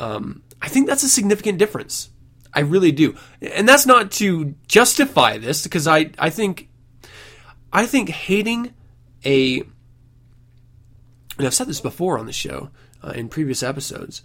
Um, 0.00 0.42
I 0.60 0.68
think 0.68 0.88
that's 0.88 1.04
a 1.04 1.08
significant 1.08 1.58
difference. 1.58 2.10
I 2.52 2.60
really 2.60 2.92
do. 2.92 3.14
And 3.40 3.68
that's 3.68 3.86
not 3.86 4.10
to 4.12 4.56
justify 4.66 5.38
this, 5.38 5.62
because 5.62 5.86
I, 5.86 6.10
I 6.18 6.30
think 6.30 6.68
I 7.72 7.86
think 7.86 8.08
hating 8.08 8.74
a 9.24 9.60
and 11.38 11.46
I've 11.46 11.54
said 11.54 11.66
this 11.66 11.80
before 11.80 12.18
on 12.18 12.26
the 12.26 12.32
show 12.32 12.70
uh, 13.02 13.10
in 13.10 13.28
previous 13.28 13.62
episodes, 13.62 14.22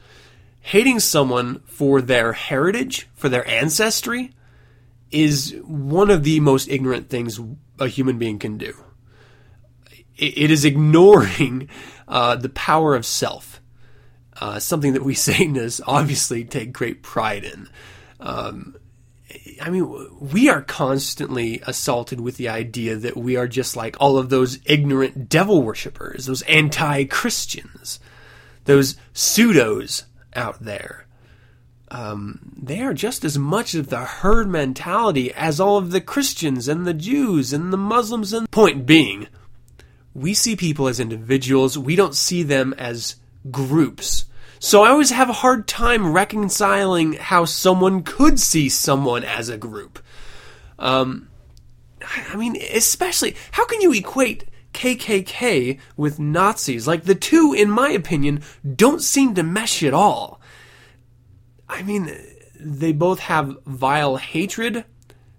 hating 0.62 1.00
someone 1.00 1.62
for 1.66 2.02
their 2.02 2.34
heritage, 2.34 3.08
for 3.16 3.30
their 3.30 3.48
ancestry, 3.48 4.34
is 5.10 5.56
one 5.64 6.10
of 6.10 6.24
the 6.24 6.40
most 6.42 6.68
ignorant 6.68 7.10
things 7.10 7.40
a 7.80 7.88
human 7.88 8.18
being 8.18 8.40
can 8.40 8.58
do. 8.58 8.74
It, 10.18 10.52
is 10.52 10.66
ignoring 10.66 11.70
uh, 12.08 12.36
the 12.36 12.50
power 12.50 12.96
of 12.96 13.06
self, 13.06 13.62
uh, 14.40 14.60
something 14.60 14.94
that 14.94 15.04
we 15.04 15.14
Satanists 15.16 15.82
obviously 15.86 16.44
take 16.44 16.74
great 16.74 17.04
pride 17.04 17.44
in. 17.44 17.70
Um, 18.20 18.76
I 19.62 19.70
mean, 19.70 20.10
we 20.20 20.50
are 20.50 20.62
constantly 20.62 21.62
assaulted 21.66 22.20
with 22.20 22.38
the 22.38 22.50
idea 22.50 22.96
that 22.96 23.18
we 23.18 23.36
are 23.36 23.48
just 23.48 23.76
like 23.76 23.98
all 24.00 24.18
of 24.18 24.30
those 24.30 24.60
ignorant 24.66 25.30
devil 25.30 25.62
worshippers, 25.62 26.26
those 26.26 26.44
anti 26.44 27.04
Christians, 27.06 28.00
those 28.66 28.96
pseudos 29.14 30.04
out 30.34 30.64
there. 30.64 31.06
Um, 31.90 32.54
they 32.62 32.82
are 32.82 32.94
just 32.94 33.24
as 33.24 33.38
much 33.38 33.74
of 33.74 33.90
the 33.90 34.00
herd 34.00 34.50
mentality 34.50 35.34
as 35.34 35.60
all 35.60 35.78
of 35.78 35.92
the 35.92 36.02
Christians 36.02 36.68
and 36.68 36.86
the 36.86 36.94
Jews 36.94 37.54
and 37.54 37.72
the 37.72 37.78
Muslims. 37.78 38.34
And 38.34 38.50
point 38.52 38.86
being, 38.86 39.28
we 40.18 40.34
see 40.34 40.56
people 40.56 40.88
as 40.88 41.00
individuals. 41.00 41.78
We 41.78 41.96
don't 41.96 42.16
see 42.16 42.42
them 42.42 42.74
as 42.80 43.18
groups. 43.52 44.26
So 44.58 44.82
I 44.82 44.90
always 44.90 45.12
have 45.12 45.30
a 45.30 45.34
hard 45.34 45.68
time 45.68 46.12
reconciling 46.12 47.14
how 47.14 47.46
someone 47.46 48.02
could 48.02 48.40
see 48.40 48.68
someone 48.68 49.24
as 49.24 49.48
a 49.48 49.60
group. 49.60 50.00
Um, 50.80 51.30
I 52.02 52.36
mean, 52.36 52.58
especially, 52.74 53.36
how 53.52 53.68
can 53.68 53.80
you 53.80 53.94
equate 53.94 54.46
KKK 54.74 55.80
with 55.96 56.18
Nazis? 56.18 56.88
Like, 56.88 57.04
the 57.04 57.14
two, 57.14 57.54
in 57.56 57.70
my 57.70 57.90
opinion, 57.90 58.42
don't 58.76 59.04
seem 59.04 59.36
to 59.36 59.44
mesh 59.44 59.84
at 59.84 59.94
all. 59.94 60.42
I 61.70 61.84
mean, 61.84 62.12
they 62.60 62.92
both 62.92 63.20
have 63.20 63.56
vile 63.68 64.18
hatred 64.18 64.84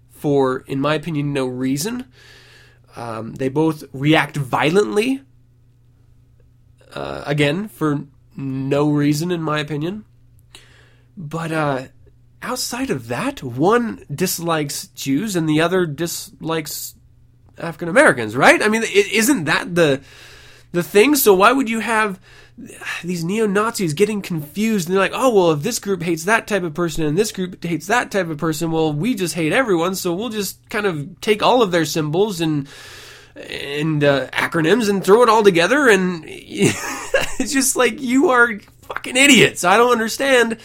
for, 0.09 0.59
in 0.59 0.79
my 0.79 0.93
opinion, 0.93 1.33
no 1.33 1.47
reason. 1.47 2.05
Um, 2.95 3.35
they 3.35 3.49
both 3.49 3.83
react 3.93 4.35
violently, 4.35 5.21
uh, 6.93 7.23
again, 7.25 7.67
for 7.67 8.05
no 8.35 8.89
reason, 8.89 9.31
in 9.31 9.41
my 9.41 9.59
opinion. 9.59 10.05
But 11.15 11.51
uh, 11.51 11.87
outside 12.41 12.89
of 12.89 13.07
that, 13.09 13.43
one 13.43 14.03
dislikes 14.13 14.87
Jews 14.87 15.35
and 15.35 15.47
the 15.47 15.61
other 15.61 15.85
dislikes 15.85 16.95
African 17.57 17.89
Americans, 17.89 18.35
right? 18.35 18.61
I 18.61 18.69
mean, 18.69 18.83
is 18.83 19.07
isn't 19.11 19.45
that 19.45 19.75
the 19.75 20.01
the 20.71 20.83
thing? 20.83 21.15
So 21.15 21.33
why 21.33 21.51
would 21.51 21.69
you 21.69 21.79
have 21.79 22.19
these 23.03 23.23
neo 23.23 23.47
Nazis 23.47 23.93
getting 23.93 24.21
confused 24.21 24.87
and 24.87 24.95
they're 24.95 25.03
like, 25.03 25.11
oh 25.13 25.33
well, 25.33 25.51
if 25.51 25.61
this 25.61 25.79
group 25.79 26.03
hates 26.03 26.25
that 26.25 26.47
type 26.47 26.63
of 26.63 26.73
person 26.73 27.03
and 27.05 27.17
this 27.17 27.31
group 27.31 27.63
hates 27.63 27.87
that 27.87 28.11
type 28.11 28.29
of 28.29 28.37
person, 28.37 28.71
well, 28.71 28.91
we 28.91 29.15
just 29.15 29.35
hate 29.35 29.53
everyone, 29.53 29.95
so 29.95 30.13
we'll 30.13 30.29
just 30.29 30.69
kind 30.69 30.85
of 30.85 31.21
take 31.21 31.41
all 31.41 31.61
of 31.61 31.71
their 31.71 31.85
symbols 31.85 32.41
and 32.41 32.67
and 33.35 34.03
uh, 34.03 34.27
acronyms 34.31 34.89
and 34.89 35.03
throw 35.03 35.23
it 35.23 35.29
all 35.29 35.43
together 35.43 35.87
and 35.87 36.23
it's 36.27 37.53
just 37.53 37.75
like 37.75 38.01
you 38.01 38.29
are 38.29 38.59
fucking 38.81 39.15
idiots. 39.15 39.63
I 39.63 39.77
don't 39.77 39.91
understand 39.91 40.57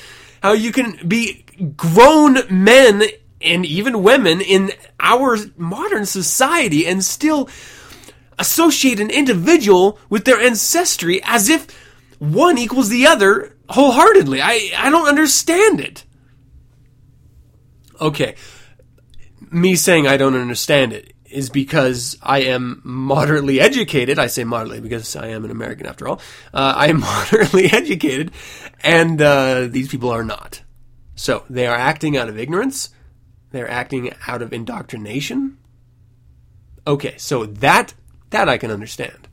how 0.43 0.53
you 0.53 0.73
can 0.73 1.07
be 1.07 1.45
grown 1.77 2.39
men 2.51 3.05
and 3.41 3.65
even 3.65 4.03
women 4.03 4.41
in 4.41 4.73
our 4.99 5.37
modern 5.57 6.07
society 6.07 6.87
and 6.87 7.05
still 7.05 7.49
associate 8.39 8.99
an 8.99 9.11
individual 9.11 9.99
with 10.09 10.25
their 10.25 10.41
ancestry 10.41 11.21
as 11.23 11.49
if 11.49 11.84
one 12.33 12.59
equals 12.59 12.89
the 12.89 13.07
other 13.07 13.57
wholeheartedly. 13.69 14.41
I, 14.41 14.71
I 14.77 14.91
don't 14.91 15.09
understand 15.09 15.81
it. 15.81 16.05
Okay. 18.01 18.35
Me 19.51 19.77
saying 19.77 20.07
I 20.07 20.17
don't 20.17 20.35
understand 20.35 20.93
it 20.93 21.13
is 21.31 21.51
because 21.51 22.17
I 22.23 22.43
am 22.43 22.81
moderately 22.85 23.61
educated. 23.61 24.19
I 24.19 24.29
say 24.29 24.45
moderately 24.45 24.81
because 24.81 25.17
I 25.17 25.29
am 25.29 25.45
an 25.45 25.51
American 25.51 25.87
after 25.87 26.09
all. 26.09 26.21
Uh, 26.53 26.75
I 26.77 26.89
am 26.89 27.01
moderately 27.01 27.67
educated, 27.67 28.31
and 28.83 29.21
uh, 29.21 29.67
these 29.67 29.89
people 29.89 30.11
are 30.11 30.25
not. 30.25 30.63
So 31.17 31.45
they 31.51 31.67
are 31.67 31.77
acting 31.77 32.17
out 32.17 32.29
of 32.29 32.39
ignorance. 32.39 32.91
They're 33.51 33.71
acting 33.71 34.13
out 34.27 34.43
of 34.43 34.53
indoctrination. 34.53 35.59
Okay, 36.87 37.15
so 37.19 37.47
that 37.47 37.95
that 38.31 38.49
I 38.49 38.59
can 38.59 38.71
understand. 38.71 39.29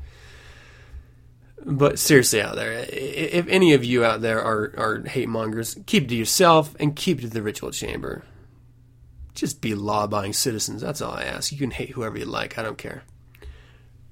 But 1.63 2.00
seriously, 2.00 2.41
out 2.41 2.56
there, 2.56 2.86
if 2.89 3.47
any 3.47 3.74
of 3.74 3.86
you 3.86 4.04
out 4.04 4.21
there 4.21 4.41
are, 4.41 4.74
are 4.78 5.04
hate 5.08 5.30
mongers, 5.30 5.78
keep 5.86 6.08
to 6.10 6.15
yourself 6.15 6.76
and 6.80 6.95
keep 6.95 7.21
to 7.21 7.28
the 7.28 7.43
ritual 7.43 7.71
chamber. 7.71 8.24
Just 9.36 9.62
be 9.62 9.76
law 9.76 10.06
abiding 10.06 10.34
citizens. 10.34 10.82
That's 10.82 11.02
all 11.02 11.13
I 11.13 11.24
ask. 11.24 11.52
You 11.52 11.58
can 11.58 11.71
hate 11.71 11.91
whoever 11.91 12.17
you 12.17 12.26
like. 12.26 12.58
I 12.58 12.63
don't 12.63 12.78
care. 12.78 13.04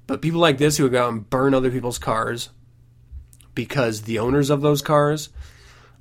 But 0.06 0.22
people 0.22 0.40
like 0.40 0.58
this 0.58 0.78
who 0.78 0.90
go 0.90 1.06
out 1.06 1.14
and 1.14 1.30
burn 1.30 1.54
other 1.54 1.72
people's 1.72 2.00
cars 2.00 2.50
because 3.56 4.04
the 4.04 4.20
owners 4.20 4.50
of 4.50 4.62
those 4.62 4.82
cars 4.82 5.30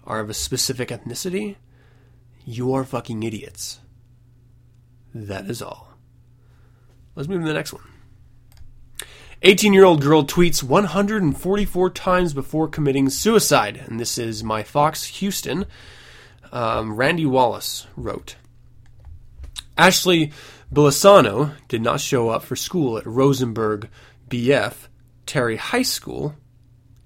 are 0.05 0.21
of 0.21 0.31
a 0.31 0.35
specific 0.35 0.91
ethnicity, 0.91 1.57
you 2.45 2.73
are 2.73 2.85
fucking 2.85 3.23
idiots. 3.23 3.81
That 5.15 5.51
is 5.51 5.61
all. 5.61 5.95
Let's 7.15 7.29
move 7.29 7.41
to 7.41 7.49
the 7.49 7.55
next 7.55 7.73
one. 7.73 7.83
18 9.43 9.73
year 9.73 9.85
old 9.85 10.03
girl 10.03 10.25
tweets 10.25 10.65
144 10.65 11.91
times 11.91 12.35
before 12.35 12.67
committing 12.67 13.09
suicide. 13.09 13.81
And 13.87 14.01
this 14.01 14.19
is 14.19 14.43
my 14.43 14.65
Fox 14.65 15.07
Houston. 15.07 15.65
Um, 16.51 16.97
Randy 16.97 17.25
Wallace 17.25 17.87
wrote 17.97 18.35
Ashley 19.77 20.33
Billasano 20.73 21.55
did 21.69 21.83
not 21.83 22.01
show 22.01 22.31
up 22.31 22.43
for 22.43 22.57
school 22.57 22.99
at 22.99 23.07
Rosenberg 23.07 23.89
BF 24.29 24.75
Terry 25.25 25.57
High 25.57 25.83
School 25.83 26.35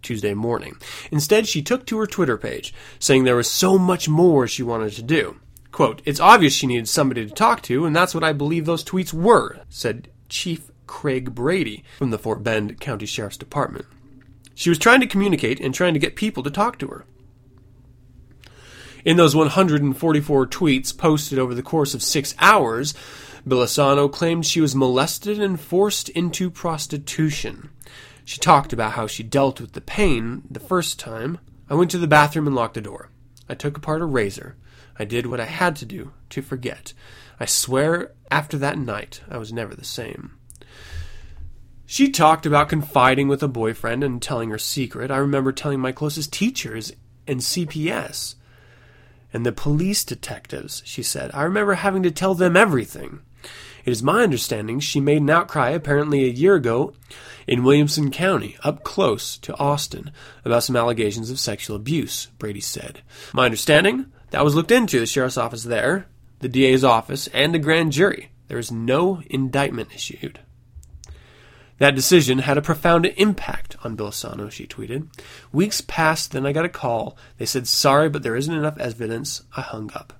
Tuesday 0.01 0.33
morning. 0.33 0.77
Instead, 1.11 1.47
she 1.47 1.61
took 1.61 1.85
to 1.87 1.99
her 1.99 2.07
Twitter 2.07 2.39
page, 2.39 2.73
saying 2.99 3.25
there 3.25 3.37
was 3.37 3.51
so 3.51 3.79
much 3.79 4.09
more 4.09 4.49
she 4.49 4.63
wanted 4.63 4.93
to 4.95 5.03
do. 5.03 5.37
Quote, 5.71 6.03
It's 6.05 6.19
obvious 6.19 6.55
she 6.55 6.67
needed 6.67 6.89
somebody 6.89 7.27
to 7.27 7.33
talk 7.33 7.63
to, 7.63 7.85
and 7.85 7.95
that's 7.95 8.15
what 8.15 8.25
I 8.25 8.33
believe 8.33 8.65
those 8.65 8.85
tweets 8.85 9.13
were, 9.13 9.61
said 9.69 10.09
Chief 10.29 10.72
Craig 10.93 11.35
Brady 11.35 11.83
from 11.97 12.11
the 12.11 12.19
Fort 12.19 12.45
Bend 12.45 12.79
County 12.79 13.07
Sheriff's 13.07 13.39
Department. 13.39 13.87
She 14.55 14.69
was 14.69 14.79
trying 14.79 15.01
to 15.01 15.07
communicate 15.07 15.59
and 15.59 15.75
trying 15.75 15.95
to 15.95 15.99
get 15.99 16.17
people 16.17 16.43
to 16.43 16.51
talk 16.51 16.79
to 16.79 16.89
her. 16.89 17.07
In 19.03 19.17
those 19.17 19.35
144 19.35 20.47
tweets 20.47 20.97
posted 20.97 21.39
over 21.39 21.55
the 21.55 21.63
course 21.63 21.95
of 21.95 22.03
six 22.03 22.35
hours, 22.39 22.93
Billasano 23.49 24.13
claimed 24.13 24.45
she 24.45 24.61
was 24.61 24.77
molested 24.77 25.41
and 25.41 25.59
forced 25.59 26.11
into 26.11 26.51
prostitution. 26.51 27.71
She 28.27 28.39
talked 28.39 28.75
about 28.75 28.93
how 28.93 29.07
she 29.07 29.23
dealt 29.23 29.63
with 29.63 29.73
the 29.73 29.81
pain 29.81 30.43
the 30.51 30.61
first 30.61 31.01
time. 31.01 31.39
I 31.71 31.75
went 31.75 31.91
to 31.93 31.99
the 31.99 32.07
bathroom 32.07 32.47
and 32.47 32.55
locked 32.55 32.75
the 32.75 32.83
door. 32.83 33.09
I 33.49 33.55
took 33.55 33.79
apart 33.79 34.03
a 34.03 34.05
razor. 34.05 34.57
I 34.99 35.07
did 35.07 35.27
what 35.27 35.41
I 35.41 35.47
had 35.47 35.75
to 35.77 35.87
do 35.87 36.13
to 36.29 36.43
forget. 36.43 36.93
I 37.41 37.47
swear 37.47 38.13
after 38.31 38.59
that 38.59 38.79
night 38.79 39.23
I 39.31 39.39
was 39.39 39.55
never 39.55 39.75
the 39.75 39.87
same. 39.87 40.37
She 41.87 42.11
talked 42.11 42.47
about 42.47 42.69
confiding 42.69 43.29
with 43.29 43.43
a 43.43 43.49
boyfriend 43.49 44.03
and 44.03 44.21
telling 44.21 44.51
her 44.51 44.59
secret. 44.59 45.11
I 45.11 45.19
remember 45.19 45.53
telling 45.53 45.81
my 45.81 45.93
closest 45.93 46.33
teachers 46.33 46.93
and 47.27 47.41
CPS 47.41 48.37
and 49.33 49.47
the 49.47 49.53
police 49.53 50.05
detectives, 50.05 50.83
she 50.85 51.03
said. 51.03 51.31
I 51.33 51.43
remember 51.43 51.75
having 51.75 52.03
to 52.03 52.11
tell 52.11 52.35
them 52.35 52.57
everything. 52.57 53.21
It 53.85 53.91
is 53.91 54.03
my 54.03 54.23
understanding 54.23 54.79
she 54.79 55.01
made 55.01 55.23
an 55.23 55.31
outcry 55.31 55.71
apparently 55.71 56.25
a 56.25 56.33
year 56.33 56.55
ago 56.55 56.95
in 57.47 57.65
Williamson 57.65 58.11
County, 58.11 58.57
up 58.63 58.85
close 58.85 59.37
to 59.39 59.57
Austin, 59.59 60.13
about 60.45 60.63
some 60.63 60.77
allegations 60.77 61.31
of 61.31 61.41
sexual 61.41 61.77
abuse, 61.77 62.27
Brady 62.39 62.61
said. 62.61 63.03
My 63.33 63.47
understanding? 63.47 64.13
That 64.31 64.45
was 64.45 64.55
looked 64.55 64.71
into 64.71 65.01
the 65.01 65.07
sheriff's 65.07 65.37
office 65.37 65.65
there, 65.65 66.07
the 66.39 66.49
DA's 66.49 66.85
office, 66.85 67.27
and 67.29 67.53
the 67.53 67.59
grand 67.59 67.93
jury. 67.93 68.31
There 68.47 68.59
is 68.59 68.71
no 68.71 69.23
indictment 69.27 69.93
issued. 69.95 70.41
That 71.83 71.97
decision 71.97 72.39
had 72.39 72.57
a 72.57 72.63
profound 72.63 73.07
impact 73.07 73.75
on 73.83 73.97
Billasano, 73.97 74.53
she 74.53 74.69
tweeted. 74.69 75.09
Weeks 75.51 75.81
passed, 75.81 76.31
then 76.31 76.47
I 76.47 76.53
got 76.53 76.65
a 76.65 76.69
call. 76.69 77.17
They 77.39 77.45
said, 77.45 77.67
sorry, 77.67 78.09
but 78.09 78.23
there 78.23 78.37
isn't 78.37 78.55
enough 78.55 78.79
evidence. 78.79 79.43
I 79.57 79.63
hung 79.63 79.91
up. 79.93 80.13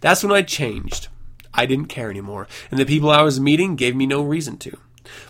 That's 0.00 0.24
when 0.24 0.32
I 0.32 0.42
changed. 0.42 1.06
I 1.54 1.64
didn't 1.64 1.86
care 1.86 2.10
anymore, 2.10 2.48
and 2.72 2.80
the 2.80 2.84
people 2.84 3.08
I 3.08 3.22
was 3.22 3.38
meeting 3.38 3.76
gave 3.76 3.94
me 3.94 4.04
no 4.04 4.20
reason 4.20 4.56
to. 4.56 4.78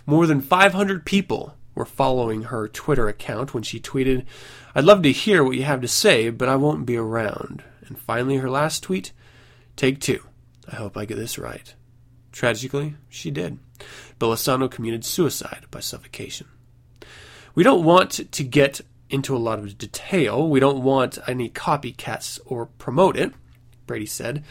More 0.07 0.25
than 0.25 0.41
500 0.41 1.05
people 1.05 1.55
were 1.75 1.85
following 1.85 2.45
her 2.45 2.67
Twitter 2.67 3.07
account 3.07 3.53
when 3.53 3.61
she 3.61 3.79
tweeted, 3.79 4.25
I'd 4.73 4.83
love 4.83 5.03
to 5.03 5.11
hear 5.11 5.43
what 5.43 5.57
you 5.57 5.63
have 5.65 5.81
to 5.81 5.87
say, 5.87 6.31
but 6.31 6.49
I 6.49 6.55
won't 6.55 6.87
be 6.87 6.97
around. 6.97 7.63
And 7.85 7.99
finally, 7.99 8.37
her 8.37 8.49
last 8.49 8.81
tweet, 8.81 9.11
Take 9.75 10.01
two. 10.01 10.23
I 10.67 10.77
hope 10.77 10.97
I 10.97 11.05
get 11.05 11.17
this 11.17 11.37
right. 11.37 11.75
Tragically, 12.37 12.93
she 13.09 13.31
did. 13.31 13.57
Billasano 14.19 14.69
committed 14.69 15.03
suicide 15.03 15.65
by 15.71 15.79
suffocation. 15.79 16.45
We 17.55 17.63
don't 17.63 17.83
want 17.83 18.31
to 18.31 18.43
get 18.43 18.81
into 19.09 19.35
a 19.35 19.39
lot 19.39 19.57
of 19.57 19.75
detail. 19.79 20.47
We 20.47 20.59
don't 20.59 20.83
want 20.83 21.17
any 21.27 21.49
copycats 21.49 22.39
or 22.45 22.67
promote 22.67 23.17
it, 23.17 23.33
Brady 23.87 24.05
said. 24.05 24.43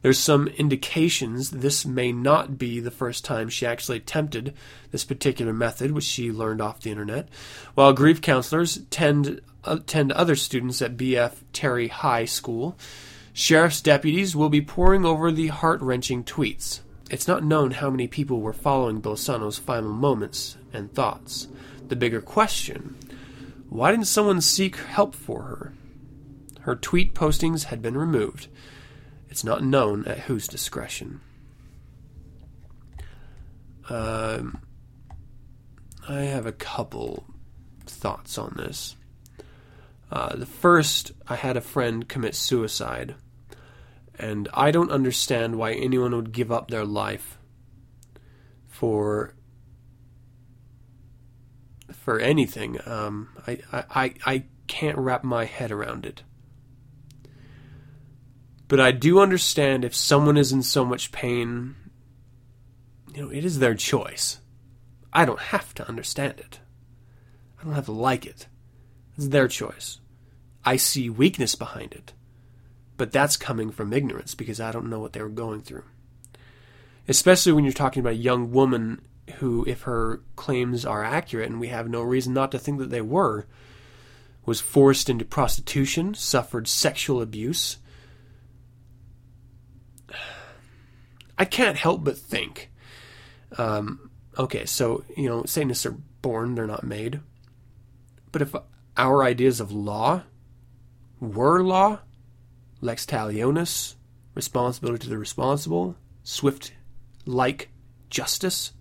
There's 0.00 0.18
some 0.18 0.48
indications 0.48 1.50
this 1.50 1.84
may 1.84 2.12
not 2.12 2.56
be 2.56 2.80
the 2.80 2.90
first 2.90 3.26
time 3.26 3.50
she 3.50 3.66
actually 3.66 3.98
attempted 3.98 4.54
this 4.90 5.04
particular 5.04 5.52
method, 5.52 5.90
which 5.90 6.04
she 6.04 6.32
learned 6.32 6.62
off 6.62 6.80
the 6.80 6.90
internet. 6.90 7.28
While 7.74 7.92
grief 7.92 8.22
counselors 8.22 8.78
tend, 8.88 9.42
uh, 9.64 9.80
tend 9.86 10.12
other 10.12 10.34
students 10.34 10.80
at 10.80 10.96
BF 10.96 11.34
Terry 11.52 11.88
High 11.88 12.24
School, 12.24 12.78
sheriff's 13.34 13.82
deputies 13.82 14.34
will 14.34 14.48
be 14.48 14.62
poring 14.62 15.04
over 15.04 15.30
the 15.30 15.48
heart 15.48 15.82
wrenching 15.82 16.24
tweets. 16.24 16.80
It's 17.14 17.28
not 17.28 17.44
known 17.44 17.70
how 17.70 17.90
many 17.90 18.08
people 18.08 18.40
were 18.40 18.52
following 18.52 19.00
Billasano's 19.00 19.56
final 19.56 19.92
moments 19.92 20.56
and 20.72 20.92
thoughts. 20.92 21.46
The 21.86 21.94
bigger 21.94 22.20
question 22.20 22.96
why 23.68 23.92
didn't 23.92 24.08
someone 24.08 24.40
seek 24.40 24.74
help 24.74 25.14
for 25.14 25.42
her? 25.42 25.74
Her 26.62 26.74
tweet 26.74 27.14
postings 27.14 27.66
had 27.66 27.80
been 27.80 27.96
removed. 27.96 28.48
It's 29.28 29.44
not 29.44 29.62
known 29.62 30.04
at 30.06 30.22
whose 30.26 30.48
discretion. 30.48 31.20
Um, 33.88 34.60
I 36.08 36.22
have 36.22 36.46
a 36.46 36.52
couple 36.52 37.26
thoughts 37.86 38.38
on 38.38 38.54
this. 38.56 38.96
Uh, 40.10 40.34
the 40.34 40.46
first, 40.46 41.12
I 41.28 41.36
had 41.36 41.56
a 41.56 41.60
friend 41.60 42.08
commit 42.08 42.34
suicide 42.34 43.14
and 44.18 44.48
I 44.54 44.70
don't 44.70 44.90
understand 44.90 45.56
why 45.56 45.72
anyone 45.72 46.14
would 46.14 46.32
give 46.32 46.52
up 46.52 46.70
their 46.70 46.84
life 46.84 47.38
for 48.68 49.34
for 51.92 52.18
anything. 52.18 52.78
Um, 52.86 53.30
I, 53.46 53.60
I, 53.72 54.14
I 54.26 54.44
can't 54.66 54.98
wrap 54.98 55.24
my 55.24 55.44
head 55.44 55.70
around 55.70 56.04
it. 56.04 56.22
But 58.68 58.80
I 58.80 58.92
do 58.92 59.20
understand 59.20 59.84
if 59.84 59.94
someone 59.94 60.36
is 60.36 60.52
in 60.52 60.62
so 60.62 60.84
much 60.84 61.12
pain, 61.12 61.76
you 63.14 63.22
know, 63.22 63.30
it 63.30 63.44
is 63.44 63.58
their 63.58 63.74
choice. 63.74 64.40
I 65.12 65.24
don't 65.24 65.40
have 65.40 65.72
to 65.74 65.88
understand 65.88 66.40
it. 66.40 66.60
I 67.58 67.64
don't 67.64 67.74
have 67.74 67.86
to 67.86 67.92
like 67.92 68.26
it. 68.26 68.48
It's 69.16 69.28
their 69.28 69.48
choice. 69.48 70.00
I 70.64 70.76
see 70.76 71.08
weakness 71.08 71.54
behind 71.54 71.92
it. 71.92 72.12
But 72.96 73.12
that's 73.12 73.36
coming 73.36 73.70
from 73.70 73.92
ignorance 73.92 74.34
because 74.34 74.60
I 74.60 74.70
don't 74.70 74.88
know 74.88 75.00
what 75.00 75.12
they 75.12 75.22
were 75.22 75.28
going 75.28 75.62
through. 75.62 75.84
Especially 77.08 77.52
when 77.52 77.64
you're 77.64 77.72
talking 77.72 78.00
about 78.00 78.14
a 78.14 78.16
young 78.16 78.52
woman 78.52 79.00
who, 79.36 79.64
if 79.66 79.82
her 79.82 80.20
claims 80.36 80.84
are 80.84 81.04
accurate, 81.04 81.50
and 81.50 81.60
we 81.60 81.68
have 81.68 81.88
no 81.88 82.02
reason 82.02 82.32
not 82.32 82.52
to 82.52 82.58
think 82.58 82.78
that 82.78 82.90
they 82.90 83.00
were, 83.00 83.46
was 84.46 84.60
forced 84.60 85.08
into 85.08 85.24
prostitution, 85.24 86.14
suffered 86.14 86.68
sexual 86.68 87.20
abuse. 87.22 87.78
I 91.38 91.44
can't 91.44 91.76
help 91.76 92.04
but 92.04 92.16
think. 92.16 92.70
Um, 93.58 94.10
okay, 94.38 94.66
so, 94.66 95.04
you 95.16 95.28
know, 95.28 95.44
Satanists 95.44 95.86
are 95.86 95.96
born, 96.22 96.54
they're 96.54 96.66
not 96.66 96.84
made. 96.84 97.20
But 98.32 98.42
if 98.42 98.54
our 98.96 99.22
ideas 99.22 99.60
of 99.60 99.72
law 99.72 100.22
were 101.20 101.62
law, 101.62 102.00
lex 102.84 103.06
talionis, 103.06 103.94
responsibility 104.34 105.04
to 105.04 105.08
the 105.08 105.18
responsible, 105.18 105.96
swift 106.22 106.72
like 107.24 107.70
justice, 108.10 108.72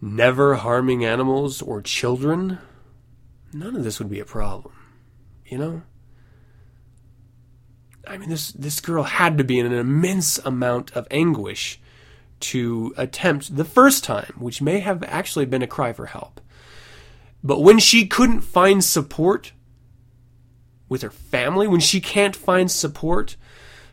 never 0.00 0.54
harming 0.54 1.04
animals 1.04 1.60
or 1.60 1.82
children, 1.82 2.58
none 3.52 3.76
of 3.76 3.84
this 3.84 3.98
would 3.98 4.10
be 4.10 4.18
a 4.18 4.24
problem. 4.24 4.74
You 5.44 5.58
know? 5.58 5.82
I 8.06 8.16
mean 8.16 8.30
this 8.30 8.50
this 8.52 8.80
girl 8.80 9.04
had 9.04 9.38
to 9.38 9.44
be 9.44 9.60
in 9.60 9.66
an 9.66 9.74
immense 9.74 10.38
amount 10.38 10.90
of 10.92 11.06
anguish 11.10 11.80
to 12.40 12.92
attempt 12.96 13.56
the 13.56 13.64
first 13.64 14.02
time, 14.02 14.34
which 14.38 14.60
may 14.60 14.80
have 14.80 15.04
actually 15.04 15.44
been 15.44 15.62
a 15.62 15.68
cry 15.68 15.92
for 15.92 16.06
help. 16.06 16.40
But 17.44 17.60
when 17.60 17.78
she 17.78 18.06
couldn't 18.06 18.40
find 18.40 18.82
support 18.82 19.52
with 20.92 21.00
her 21.00 21.10
family, 21.10 21.66
when 21.66 21.80
she 21.80 22.02
can't 22.02 22.36
find 22.36 22.70
support 22.70 23.36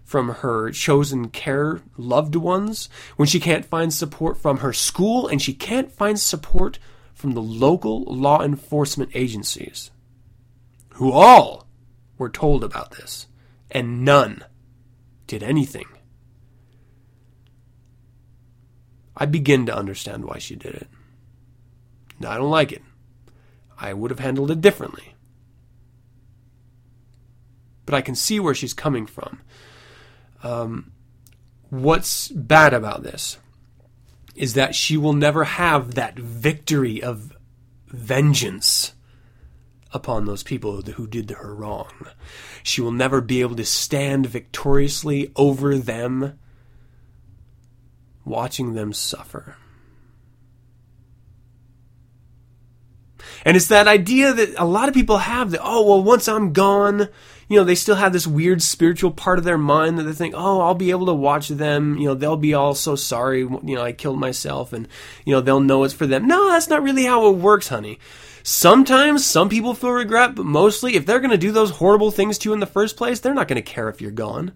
from 0.03 0.27
her 0.27 0.69
chosen 0.69 1.29
care 1.29 1.81
loved 1.95 2.35
ones, 2.35 2.89
when 3.15 3.25
she 3.25 3.39
can't 3.39 3.65
find 3.65 3.93
support 3.93 4.37
from 4.37 4.57
her 4.57 4.73
school, 4.73 5.25
and 5.25 5.41
she 5.41 5.53
can't 5.53 5.93
find 5.93 6.19
support 6.19 6.77
from 7.13 7.31
the 7.31 7.41
local 7.41 8.03
law 8.03 8.43
enforcement 8.43 9.09
agencies, 9.13 9.91
who 10.95 11.09
all 11.09 11.65
were 12.17 12.29
told 12.29 12.65
about 12.65 12.91
this, 12.91 13.27
and 13.71 14.03
none 14.03 14.43
did 15.25 15.41
anything. 15.41 15.87
I 19.15 19.25
begin 19.25 19.65
to 19.67 19.75
understand 19.75 20.25
why 20.25 20.37
she 20.37 20.57
did 20.57 20.75
it. 20.75 20.87
I 22.27 22.35
don't 22.35 22.49
like 22.49 22.73
it. 22.73 22.83
I 23.79 23.93
would 23.93 24.11
have 24.11 24.19
handled 24.19 24.51
it 24.51 24.59
differently 24.59 25.15
but 27.89 27.97
I 27.97 28.01
can 28.01 28.13
see 28.13 28.39
where 28.39 28.53
she's 28.53 28.75
coming 28.75 29.07
from. 29.07 29.41
Um, 30.43 30.91
what's 31.71 32.27
bad 32.27 32.71
about 32.71 33.01
this 33.01 33.39
is 34.35 34.53
that 34.53 34.75
she 34.75 34.95
will 34.95 35.13
never 35.13 35.43
have 35.43 35.95
that 35.95 36.15
victory 36.15 37.01
of 37.01 37.35
vengeance 37.87 38.93
upon 39.91 40.25
those 40.25 40.43
people 40.43 40.83
who 40.83 41.07
did 41.07 41.31
her 41.31 41.55
wrong. 41.55 41.91
She 42.61 42.79
will 42.79 42.91
never 42.91 43.21
be 43.21 43.41
able 43.41 43.55
to 43.55 43.65
stand 43.65 44.27
victoriously 44.27 45.31
over 45.35 45.75
them, 45.75 46.37
watching 48.23 48.75
them 48.75 48.93
suffer. 48.93 49.55
And 53.43 53.57
it's 53.57 53.67
that 53.69 53.87
idea 53.87 54.31
that 54.31 54.53
a 54.59 54.65
lot 54.65 54.89
of 54.89 54.93
people 54.93 55.17
have 55.17 55.49
that, 55.51 55.61
oh, 55.63 55.87
well, 55.87 56.03
once 56.03 56.27
I'm 56.27 56.53
gone, 56.53 57.09
you 57.49 57.57
know, 57.57 57.63
they 57.63 57.75
still 57.75 57.95
have 57.95 58.13
this 58.13 58.27
weird 58.27 58.61
spiritual 58.61 59.09
part 59.09 59.39
of 59.39 59.43
their 59.43 59.57
mind 59.57 59.97
that 59.97 60.03
they 60.03 60.13
think, 60.13 60.35
oh, 60.37 60.61
I'll 60.61 60.75
be 60.75 60.91
able 60.91 61.07
to 61.07 61.13
watch 61.13 61.47
them. 61.47 61.97
You 61.97 62.09
know, 62.09 62.13
they'll 62.13 62.37
be 62.37 62.53
all 62.53 62.75
so 62.75 62.95
sorry. 62.95 63.39
You 63.39 63.59
know, 63.63 63.81
I 63.81 63.91
killed 63.91 64.19
myself 64.19 64.71
and, 64.71 64.87
you 65.25 65.33
know, 65.33 65.41
they'll 65.41 65.59
know 65.59 65.83
it's 65.83 65.93
for 65.93 66.05
them. 66.05 66.27
No, 66.27 66.47
that's 66.47 66.69
not 66.69 66.83
really 66.83 67.05
how 67.05 67.27
it 67.27 67.37
works, 67.37 67.69
honey. 67.69 67.97
Sometimes 68.43 69.25
some 69.25 69.49
people 69.49 69.73
feel 69.73 69.89
regret, 69.89 70.35
but 70.35 70.45
mostly 70.45 70.95
if 70.95 71.07
they're 71.07 71.19
going 71.19 71.31
to 71.31 71.37
do 71.37 71.51
those 71.51 71.71
horrible 71.71 72.11
things 72.11 72.37
to 72.37 72.49
you 72.49 72.53
in 72.53 72.59
the 72.59 72.67
first 72.67 72.95
place, 72.95 73.19
they're 73.19 73.33
not 73.33 73.47
going 73.47 73.61
to 73.61 73.73
care 73.73 73.89
if 73.89 73.99
you're 73.99 74.11
gone. 74.11 74.51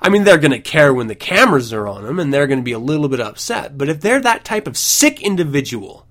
I 0.00 0.10
mean, 0.10 0.24
they're 0.24 0.36
going 0.36 0.52
to 0.52 0.60
care 0.60 0.92
when 0.92 1.06
the 1.06 1.14
cameras 1.14 1.72
are 1.72 1.88
on 1.88 2.04
them 2.04 2.20
and 2.20 2.32
they're 2.32 2.46
going 2.46 2.60
to 2.60 2.64
be 2.64 2.72
a 2.72 2.78
little 2.78 3.08
bit 3.08 3.20
upset. 3.20 3.78
But 3.78 3.88
if 3.88 4.02
they're 4.02 4.20
that 4.20 4.44
type 4.44 4.66
of 4.66 4.76
sick 4.76 5.22
individual 5.22 6.06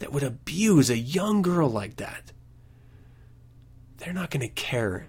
that 0.00 0.12
would 0.12 0.22
abuse 0.22 0.90
a 0.90 0.98
young 0.98 1.40
girl 1.40 1.68
like 1.70 1.96
that, 1.96 2.32
they're 3.98 4.12
not 4.12 4.30
going 4.30 4.40
to 4.40 4.48
care. 4.48 5.06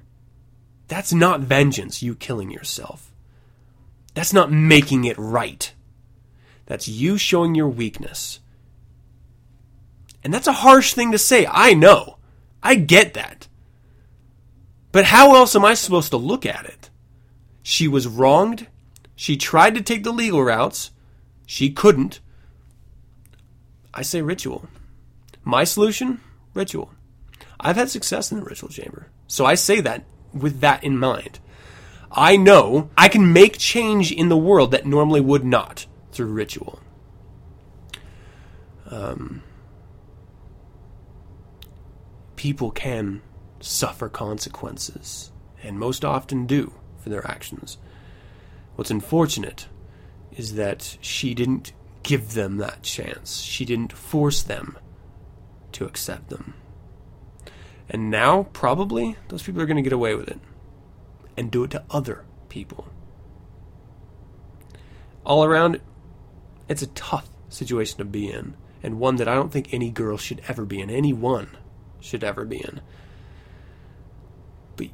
That's 0.87 1.13
not 1.13 1.41
vengeance, 1.41 2.01
you 2.01 2.15
killing 2.15 2.51
yourself. 2.51 3.11
That's 4.15 4.33
not 4.33 4.51
making 4.51 5.05
it 5.05 5.17
right. 5.17 5.71
That's 6.65 6.87
you 6.87 7.17
showing 7.17 7.55
your 7.55 7.69
weakness. 7.69 8.39
And 10.23 10.33
that's 10.33 10.47
a 10.47 10.53
harsh 10.53 10.93
thing 10.93 11.11
to 11.11 11.17
say. 11.17 11.47
I 11.49 11.73
know. 11.73 12.17
I 12.61 12.75
get 12.75 13.13
that. 13.13 13.47
But 14.91 15.05
how 15.05 15.35
else 15.35 15.55
am 15.55 15.63
I 15.63 15.75
supposed 15.75 16.09
to 16.11 16.17
look 16.17 16.45
at 16.45 16.65
it? 16.65 16.89
She 17.61 17.87
was 17.87 18.07
wronged. 18.07 18.67
She 19.15 19.37
tried 19.37 19.75
to 19.75 19.81
take 19.81 20.03
the 20.03 20.11
legal 20.11 20.43
routes. 20.43 20.91
She 21.45 21.71
couldn't. 21.71 22.19
I 23.93 24.01
say 24.01 24.21
ritual. 24.21 24.67
My 25.43 25.63
solution? 25.63 26.21
Ritual. 26.53 26.91
I've 27.59 27.75
had 27.75 27.89
success 27.89 28.31
in 28.31 28.39
the 28.39 28.45
ritual 28.45 28.69
chamber. 28.69 29.11
So 29.27 29.45
I 29.45 29.55
say 29.55 29.81
that 29.81 30.05
with 30.33 30.61
that 30.61 30.83
in 30.83 30.97
mind. 30.97 31.39
I 32.11 32.37
know 32.37 32.89
I 32.97 33.07
can 33.07 33.33
make 33.33 33.57
change 33.57 34.11
in 34.11 34.29
the 34.29 34.37
world 34.37 34.71
that 34.71 34.85
normally 34.85 35.21
would 35.21 35.45
not 35.45 35.85
through 36.11 36.27
ritual. 36.27 36.79
Um, 38.89 39.43
people 42.35 42.71
can 42.71 43.21
suffer 43.59 44.09
consequences, 44.09 45.31
and 45.61 45.77
most 45.77 46.03
often 46.03 46.47
do 46.47 46.73
for 46.97 47.09
their 47.09 47.27
actions. 47.27 47.77
What's 48.75 48.89
unfortunate 48.89 49.67
is 50.31 50.55
that 50.55 50.97
she 51.01 51.33
didn't 51.33 51.73
give 52.01 52.33
them 52.33 52.57
that 52.57 52.81
chance. 52.81 53.41
She 53.41 53.65
didn't 53.65 53.93
force 53.93 54.41
them 54.41 54.77
to 55.73 55.85
accept 55.85 56.29
them. 56.29 56.53
And 57.89 58.11
now, 58.11 58.43
probably, 58.53 59.15
those 59.29 59.41
people 59.41 59.61
are 59.61 59.65
going 59.65 59.77
to 59.77 59.81
get 59.81 59.93
away 59.93 60.13
with 60.13 60.27
it 60.27 60.39
and 61.35 61.49
do 61.49 61.63
it 61.63 61.71
to 61.71 61.83
other 61.89 62.25
people. 62.49 62.87
All 65.25 65.43
around, 65.43 65.81
it's 66.67 66.81
a 66.81 66.87
tough 66.87 67.29
situation 67.49 67.97
to 67.97 68.05
be 68.05 68.29
in, 68.29 68.55
and 68.83 68.99
one 68.99 69.15
that 69.15 69.27
I 69.27 69.33
don't 69.33 69.51
think 69.51 69.73
any 69.73 69.89
girl 69.89 70.17
should 70.17 70.41
ever 70.47 70.65
be 70.65 70.79
in. 70.79 70.89
Anyone 70.89 71.57
should 71.99 72.23
ever 72.23 72.45
be 72.45 72.57
in. 72.57 72.81
But 74.75 74.89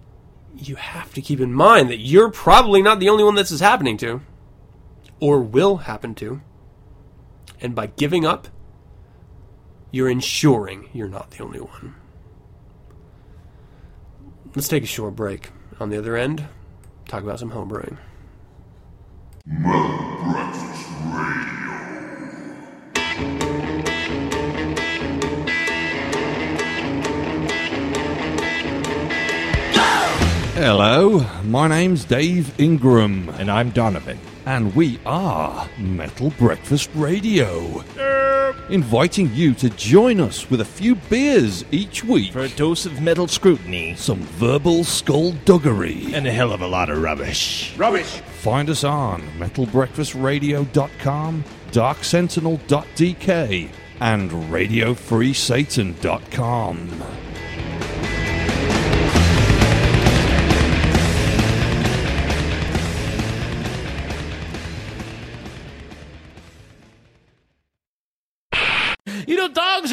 you 0.56 0.76
have 0.76 1.14
to 1.16 1.22
keep 1.22 1.42
in 1.42 1.54
mind 1.54 1.90
that 1.90 2.00
you're 2.00 2.32
probably 2.32 2.82
not 2.82 3.00
the 3.00 3.10
only 3.10 3.24
one 3.24 3.36
this 3.36 3.52
is 3.52 3.60
happening 3.60 3.98
to, 3.98 4.22
or 5.20 5.42
will 5.42 5.78
happen 5.78 6.16
to. 6.16 6.42
And 7.60 7.76
by 7.76 7.88
giving 7.88 8.26
up, 8.26 8.48
you're 9.92 10.10
ensuring 10.10 10.90
you're 10.94 11.08
not 11.08 11.32
the 11.32 11.44
only 11.44 11.60
one. 11.60 11.96
Let's 14.56 14.70
take 14.70 14.84
a 14.84 14.88
short 14.88 15.16
break. 15.18 15.50
On 15.82 15.90
the 15.90 15.98
other 15.98 16.16
end, 16.16 16.48
talk 17.10 17.24
about 17.24 17.40
some 17.40 17.52
homebrewing. 17.52 17.98
Breakfast 19.46 20.90
Radio. 21.12 21.66
Hello, 30.56 31.26
my 31.44 31.68
name's 31.68 32.06
Dave 32.06 32.58
Ingram, 32.58 33.28
And 33.38 33.52
I'm 33.52 33.72
Donovan. 33.72 34.18
And 34.46 34.76
we 34.76 35.00
are 35.06 35.68
Metal 35.78 36.32
Breakfast 36.38 36.90
Radio. 36.96 37.84
Inviting 38.70 39.34
you 39.34 39.54
to 39.56 39.70
join 39.72 40.20
us 40.20 40.50
with 40.50 40.62
a 40.62 40.66
few 40.66 40.96
beers 40.96 41.64
each 41.72 42.04
week, 42.04 42.34
For 42.34 42.42
a 42.42 42.50
dose 42.50 42.86
of 42.86 43.02
metal 43.02 43.28
scrutiny 43.28 43.96
some 43.96 44.20
verbal 44.20 44.84
skullduggery. 44.84 46.14
and 46.14 46.28
a 46.28 46.32
hell 46.32 46.52
of 46.52 46.62
a 46.62 46.68
lot 46.68 46.90
of 46.90 47.02
rubbish. 47.02 47.74
Rubbish! 47.78 48.22
Find 48.42 48.70
us 48.70 48.84
on 48.84 49.22
metalbreakfastradio.com, 49.40 51.44
darksentinel.dk, 51.72 53.70
and 54.00 54.32
radiofreesatan.com. 54.32 56.90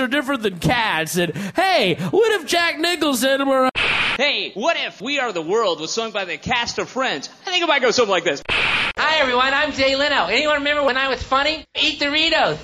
are 0.03 0.09
different 0.09 0.43
than 0.43 0.59
cats. 0.59 1.17
And 1.17 1.35
hey, 1.57 1.95
what 2.11 2.41
if 2.41 2.47
Jack 2.47 2.79
Nicholson 2.79 3.49
were? 3.49 3.71
Hey, 4.17 4.53
what 4.55 4.77
if 4.77 5.01
We 5.01 5.19
Are 5.19 5.33
the 5.33 5.41
World 5.41 5.81
was 5.81 5.93
sung 5.93 6.11
by 6.11 6.27
the 6.27 6.37
cast 6.37 6.79
of 6.79 6.89
Friends? 6.89 7.31
I 7.47 7.51
think 7.51 7.63
it 7.63 7.67
might 7.67 7.81
go 7.81 7.91
something 7.91 8.11
like 8.11 8.25
this. 8.25 8.43
Hi 8.51 9.19
everyone, 9.19 9.55
I'm 9.55 9.73
Jay 9.73 9.97
Leno. 9.97 10.27
Anyone 10.27 10.59
remember 10.59 10.85
when 10.85 10.97
I 10.97 11.09
was 11.09 11.23
funny? 11.23 11.65
Eat 11.81 11.99
Doritos. 11.99 12.59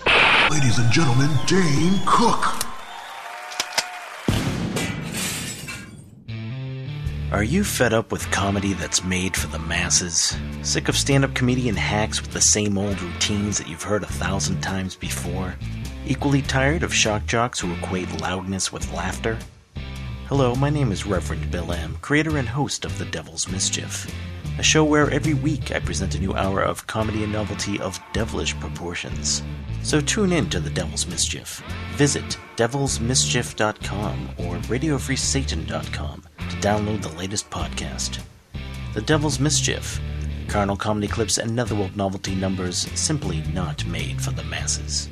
Ladies 0.51 0.79
and 0.79 0.93
gentlemen, 0.93 1.31
Dane 1.47 2.01
Cook. 2.07 2.65
Are 7.31 7.45
you 7.45 7.63
fed 7.63 7.93
up 7.93 8.11
with 8.11 8.31
comedy 8.31 8.73
that's 8.73 9.05
made 9.05 9.37
for 9.37 9.49
the 9.49 9.59
masses? 9.59 10.35
Sick 10.63 10.89
of 10.89 10.97
stand 10.97 11.25
up 11.25 11.35
comedian 11.35 11.77
hacks 11.77 12.23
with 12.23 12.33
the 12.33 12.41
same 12.41 12.79
old 12.79 13.01
routines 13.03 13.59
that 13.59 13.69
you've 13.69 13.83
heard 13.83 14.03
a 14.03 14.07
thousand 14.07 14.63
times 14.63 14.97
before? 14.97 15.55
Equally 16.09 16.41
tired 16.41 16.85
of 16.85 16.95
shock 16.95 17.27
jocks 17.27 17.61
who 17.61 17.71
equate 17.75 18.23
loudness 18.23 18.73
with 18.73 18.91
laughter? 18.95 19.39
Hello, 20.27 20.55
my 20.55 20.71
name 20.71 20.91
is 20.91 21.05
Reverend 21.05 21.51
Bill 21.51 21.71
M., 21.71 21.99
creator 22.01 22.39
and 22.39 22.49
host 22.49 22.87
of 22.87 22.97
The 22.97 23.05
Devil's 23.05 23.47
Mischief, 23.47 24.11
a 24.59 24.63
show 24.63 24.85
where 24.85 25.11
every 25.11 25.35
week 25.35 25.71
I 25.71 25.81
present 25.81 26.15
a 26.15 26.19
new 26.19 26.33
hour 26.33 26.63
of 26.63 26.87
comedy 26.87 27.25
and 27.25 27.33
novelty 27.35 27.79
of 27.81 28.01
devilish 28.15 28.59
proportions. 28.59 29.43
So 29.83 30.01
tune 30.01 30.33
in 30.33 30.49
to 30.49 30.61
The 30.61 30.71
Devil's 30.71 31.07
Mischief. 31.07 31.63
Visit 31.97 32.39
devilsmischief.com 32.57 34.31
or 34.39 34.57
radiofreesatan.com 34.57 36.23
to 36.39 36.57
download 36.57 37.03
the 37.03 37.19
latest 37.19 37.51
podcast. 37.51 38.21
The 38.95 39.03
Devil's 39.03 39.39
Mischief. 39.39 40.01
Carnal 40.49 40.79
comedy 40.79 41.09
clips 41.09 41.37
and 41.37 41.55
netherworld 41.55 41.99
novelty 41.99 42.35
numbers 42.35 42.89
simply 42.99 43.43
not 43.53 43.85
made 43.85 44.23
for 44.23 44.31
the 44.31 44.45
masses. 44.45 45.11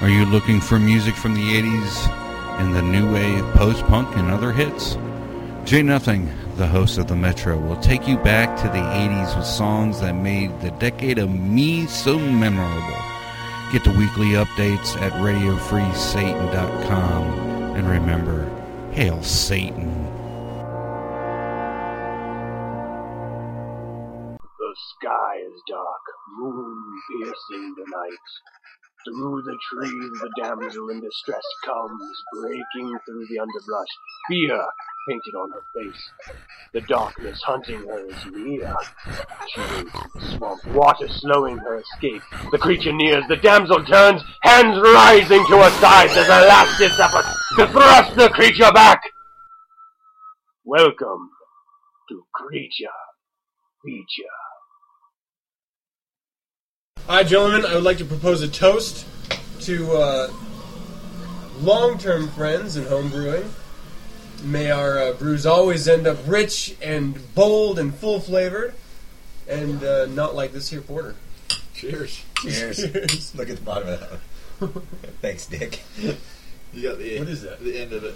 Are 0.00 0.10
you 0.10 0.26
looking 0.26 0.60
for 0.60 0.80
music 0.80 1.14
from 1.14 1.34
the 1.34 1.62
80s 1.62 2.08
and 2.58 2.74
the 2.74 2.82
new 2.82 3.12
wave, 3.12 3.44
post 3.54 3.84
punk, 3.84 4.16
and 4.16 4.28
other 4.28 4.50
hits? 4.52 4.98
Jay 5.64 5.82
Nothing, 5.82 6.32
the 6.56 6.66
host 6.66 6.98
of 6.98 7.06
the 7.06 7.14
Metro, 7.14 7.56
will 7.56 7.80
take 7.80 8.08
you 8.08 8.18
back 8.18 8.60
to 8.60 8.64
the 8.64 8.74
80s 8.74 9.36
with 9.36 9.46
songs 9.46 10.00
that 10.00 10.16
made 10.16 10.50
the 10.60 10.72
decade 10.72 11.18
of 11.18 11.30
me 11.30 11.86
so 11.86 12.18
memorable. 12.18 12.98
Get 13.72 13.84
the 13.84 13.92
weekly 13.92 14.30
updates 14.30 15.00
at 15.00 15.12
radiofreesatan.com. 15.12 17.22
And 17.76 17.88
remember, 17.88 18.50
hail 18.92 19.22
Satan. 19.22 20.13
Piercing 27.10 27.74
the 27.76 27.86
night. 27.90 28.26
Through 29.04 29.42
the 29.42 29.58
trees 29.70 30.12
the 30.22 30.30
damsel 30.40 30.88
in 30.88 31.00
distress 31.00 31.44
comes, 31.64 32.02
breaking 32.40 32.98
through 33.04 33.26
the 33.28 33.38
underbrush, 33.38 33.88
fear 34.28 34.64
painted 35.08 35.34
on 35.36 35.50
her 35.50 35.64
face. 35.74 36.10
The 36.72 36.80
darkness 36.82 37.42
hunting 37.44 37.86
her 37.86 38.06
is 38.06 38.26
near. 38.32 38.74
She 39.54 39.60
the 39.60 40.36
swamp, 40.36 40.64
water 40.68 41.06
slowing 41.08 41.58
her 41.58 41.80
escape. 41.80 42.22
The 42.50 42.58
creature 42.58 42.92
nears, 42.92 43.24
the 43.28 43.36
damsel 43.36 43.84
turns, 43.84 44.22
hands 44.40 44.80
rising 44.80 45.44
to 45.48 45.56
her 45.58 45.70
sides 45.80 46.16
as 46.16 46.26
a 46.26 46.46
last 46.48 46.78
ditch 46.78 46.98
effort 46.98 47.26
to 47.58 47.66
thrust 47.72 48.16
the 48.16 48.30
creature 48.30 48.72
back. 48.72 49.02
Welcome 50.64 51.30
to 52.08 52.24
Creature 52.32 52.88
Feature. 53.84 54.43
Hi, 57.06 57.22
gentlemen. 57.22 57.66
I 57.66 57.74
would 57.74 57.84
like 57.84 57.98
to 57.98 58.04
propose 58.06 58.40
a 58.40 58.48
toast 58.48 59.06
to 59.60 59.92
uh, 59.92 60.32
long-term 61.60 62.28
friends 62.30 62.78
in 62.78 62.86
home 62.86 63.10
brewing. 63.10 63.44
May 64.42 64.70
our 64.70 64.98
uh, 64.98 65.12
brews 65.12 65.44
always 65.44 65.86
end 65.86 66.06
up 66.06 66.16
rich 66.26 66.74
and 66.80 67.34
bold 67.34 67.78
and 67.78 67.94
full-flavored, 67.94 68.72
and 69.46 69.84
uh, 69.84 70.06
not 70.06 70.34
like 70.34 70.52
this 70.52 70.70
here 70.70 70.80
porter. 70.80 71.14
Cheers. 71.74 72.24
Cheers. 72.38 72.76
Cheers. 72.78 73.34
Look 73.34 73.50
at 73.50 73.56
the 73.56 73.62
bottom 73.62 73.88
of 73.88 74.00
that 74.00 74.10
one. 74.60 74.86
Thanks, 75.20 75.44
Dick. 75.44 75.82
You 76.72 76.82
got 76.82 76.98
the 76.98 77.18
What 77.18 77.28
is 77.28 77.42
that? 77.42 77.62
The 77.62 77.82
end 77.82 77.92
of 77.92 78.04
it. 78.04 78.14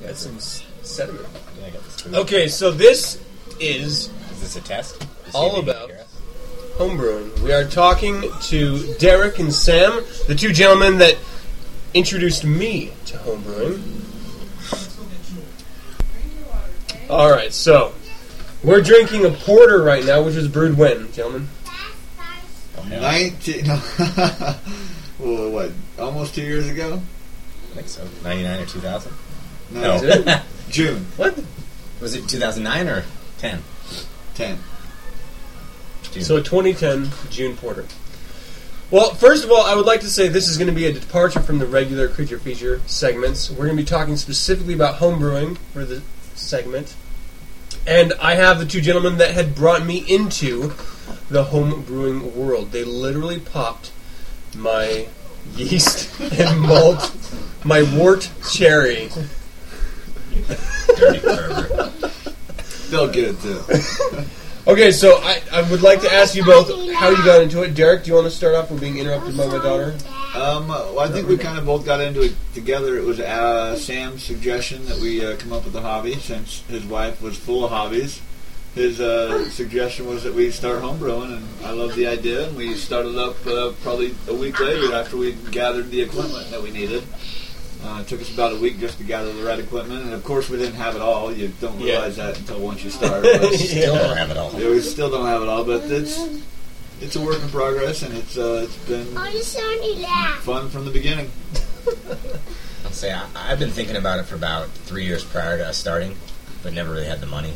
That's 0.00 0.20
some 0.20 0.38
sediment. 0.38 1.28
Yeah, 1.60 1.66
I 1.66 1.70
got 1.70 1.82
the. 1.82 2.18
Okay, 2.20 2.48
so 2.48 2.70
this 2.70 3.22
is 3.60 4.08
Is 4.30 4.40
this 4.40 4.56
a 4.56 4.62
test? 4.62 4.98
To 4.98 5.06
all 5.34 5.50
if 5.50 5.56
you 5.56 5.60
can 5.60 5.68
about 5.68 5.90
hear 5.90 5.98
us? 5.98 6.01
Homebrewing. 6.76 7.38
We 7.40 7.52
are 7.52 7.64
talking 7.64 8.24
to 8.42 8.94
Derek 8.94 9.38
and 9.38 9.52
Sam, 9.52 10.02
the 10.26 10.34
two 10.34 10.52
gentlemen 10.52 10.98
that 10.98 11.18
introduced 11.94 12.44
me 12.44 12.92
to 13.06 13.16
homebrewing. 13.18 13.80
All 17.10 17.30
right, 17.30 17.52
so 17.52 17.92
we're 18.64 18.80
drinking 18.80 19.26
a 19.26 19.30
porter 19.30 19.82
right 19.82 20.04
now, 20.04 20.22
which 20.22 20.36
was 20.36 20.48
brewed 20.48 20.78
when, 20.78 21.12
gentlemen? 21.12 21.48
Nineteen. 22.88 23.66
well, 25.18 25.50
what? 25.50 25.70
Almost 25.98 26.34
two 26.34 26.42
years 26.42 26.68
ago. 26.68 27.00
I 27.72 27.74
think 27.74 27.88
so. 27.88 28.06
99 28.24 28.60
or 28.60 28.66
2000? 28.66 29.12
No. 29.70 29.94
Is 29.94 30.02
it? 30.02 30.42
June. 30.68 31.06
What? 31.16 31.38
Was 32.00 32.14
it 32.14 32.28
2009 32.28 32.88
or 32.88 33.04
10? 33.38 33.62
10. 34.34 34.58
June. 36.12 36.22
So 36.22 36.42
2010, 36.42 37.10
June 37.30 37.56
Porter. 37.56 37.86
Well, 38.90 39.14
first 39.14 39.42
of 39.42 39.50
all, 39.50 39.62
I 39.62 39.74
would 39.74 39.86
like 39.86 40.00
to 40.00 40.10
say 40.10 40.28
this 40.28 40.48
is 40.48 40.58
going 40.58 40.68
to 40.68 40.74
be 40.74 40.84
a 40.84 40.92
departure 40.92 41.40
from 41.40 41.58
the 41.58 41.66
regular 41.66 42.08
creature 42.08 42.38
feature 42.38 42.82
segments. 42.86 43.50
We're 43.50 43.64
going 43.64 43.76
to 43.78 43.82
be 43.82 43.86
talking 43.86 44.18
specifically 44.18 44.74
about 44.74 44.96
homebrewing 44.96 45.56
for 45.72 45.86
the 45.86 46.02
segment. 46.34 46.94
And 47.86 48.12
I 48.20 48.34
have 48.34 48.58
the 48.58 48.66
two 48.66 48.82
gentlemen 48.82 49.16
that 49.16 49.32
had 49.32 49.54
brought 49.54 49.86
me 49.86 50.04
into 50.06 50.74
the 51.30 51.44
home 51.44 51.82
brewing 51.84 52.36
world. 52.36 52.72
They 52.72 52.84
literally 52.84 53.40
popped 53.40 53.92
my 54.54 55.06
yeast 55.56 56.20
and 56.38 56.60
malt, 56.60 57.16
my 57.64 57.82
wort 57.96 58.30
cherry. 58.52 59.08
Dirty 60.98 61.20
pervert. 61.20 61.92
They'll 62.90 63.08
get 63.08 63.30
it 63.30 63.40
too. 63.40 64.24
Okay, 64.64 64.92
so 64.92 65.18
I, 65.20 65.42
I 65.52 65.68
would 65.72 65.82
like 65.82 66.02
to 66.02 66.12
ask 66.12 66.36
you 66.36 66.44
both 66.44 66.68
how 66.92 67.08
you 67.08 67.16
got 67.24 67.42
into 67.42 67.62
it. 67.62 67.74
Derek, 67.74 68.04
do 68.04 68.10
you 68.10 68.14
want 68.14 68.26
to 68.26 68.30
start 68.30 68.54
off 68.54 68.70
with 68.70 68.80
being 68.80 68.96
interrupted 68.96 69.36
by 69.36 69.48
my 69.48 69.58
daughter? 69.58 69.96
Um, 70.36 70.68
well, 70.68 71.00
I 71.00 71.08
think 71.08 71.26
we 71.26 71.36
kind 71.36 71.58
of 71.58 71.66
both 71.66 71.84
got 71.84 72.00
into 72.00 72.22
it 72.22 72.36
together. 72.54 72.96
It 72.96 73.04
was 73.04 73.18
uh, 73.18 73.74
Sam's 73.74 74.22
suggestion 74.22 74.84
that 74.86 74.98
we 75.00 75.24
uh, 75.24 75.36
come 75.36 75.52
up 75.52 75.64
with 75.64 75.74
a 75.74 75.80
hobby 75.80 76.14
since 76.14 76.62
his 76.68 76.84
wife 76.84 77.20
was 77.20 77.36
full 77.36 77.64
of 77.64 77.72
hobbies. 77.72 78.22
His 78.76 79.00
uh, 79.00 79.50
suggestion 79.50 80.06
was 80.06 80.22
that 80.22 80.32
we 80.32 80.52
start 80.52 80.80
homebrewing, 80.80 81.36
and 81.36 81.66
I 81.66 81.72
loved 81.72 81.96
the 81.96 82.06
idea. 82.06 82.46
And 82.46 82.56
we 82.56 82.74
started 82.74 83.18
up 83.18 83.44
uh, 83.44 83.72
probably 83.82 84.14
a 84.28 84.34
week 84.34 84.60
later 84.60 84.94
after 84.94 85.16
we 85.16 85.32
gathered 85.50 85.90
the 85.90 86.02
equipment 86.02 86.50
that 86.52 86.62
we 86.62 86.70
needed. 86.70 87.02
Uh, 87.84 87.98
it 88.00 88.06
took 88.06 88.20
us 88.20 88.32
about 88.32 88.52
a 88.52 88.56
week 88.56 88.78
just 88.78 88.98
to 88.98 89.04
gather 89.04 89.32
the 89.32 89.42
right 89.42 89.58
equipment, 89.58 90.04
and 90.04 90.12
of 90.14 90.22
course 90.22 90.48
we 90.48 90.56
didn't 90.56 90.74
have 90.76 90.94
it 90.94 91.02
all. 91.02 91.32
You 91.32 91.48
don't 91.60 91.80
Yeah. 91.80 91.94
realize 91.94 92.16
that 92.16 92.38
until 92.38 92.60
once 92.60 92.84
you 92.84 92.90
start. 92.90 93.22
But 93.24 93.52
Still 93.54 93.96
don't 93.96 94.16
have 94.16 94.30
it 94.30 94.36
all. 94.36 94.52
yeah, 94.56 94.68
we 94.70 94.80
still 94.80 95.10
don't 95.10 95.26
have 95.26 95.42
it 95.42 95.48
all, 95.48 95.64
but 95.64 95.82
it's 95.90 96.18
it's 97.00 97.16
a 97.16 97.20
work 97.20 97.42
in 97.42 97.48
progress, 97.48 98.02
and 98.02 98.16
it's 98.16 98.38
uh, 98.38 98.62
it's 98.68 98.76
been 98.88 99.06
you 99.08 99.40
Sony 99.40 100.00
laugh. 100.02 100.38
fun 100.40 100.68
from 100.70 100.84
the 100.84 100.92
beginning. 100.92 101.30
I'll 102.84 102.92
say 102.92 103.12
I, 103.12 103.26
I've 103.34 103.58
been 103.58 103.70
thinking 103.70 103.96
about 103.96 104.20
it 104.20 104.26
for 104.26 104.34
about 104.36 104.68
three 104.68 105.04
years 105.04 105.24
prior 105.24 105.56
to 105.58 105.66
us 105.66 105.76
starting, 105.76 106.16
but 106.62 106.72
never 106.72 106.92
really 106.92 107.06
had 107.06 107.20
the 107.20 107.26
money. 107.26 107.52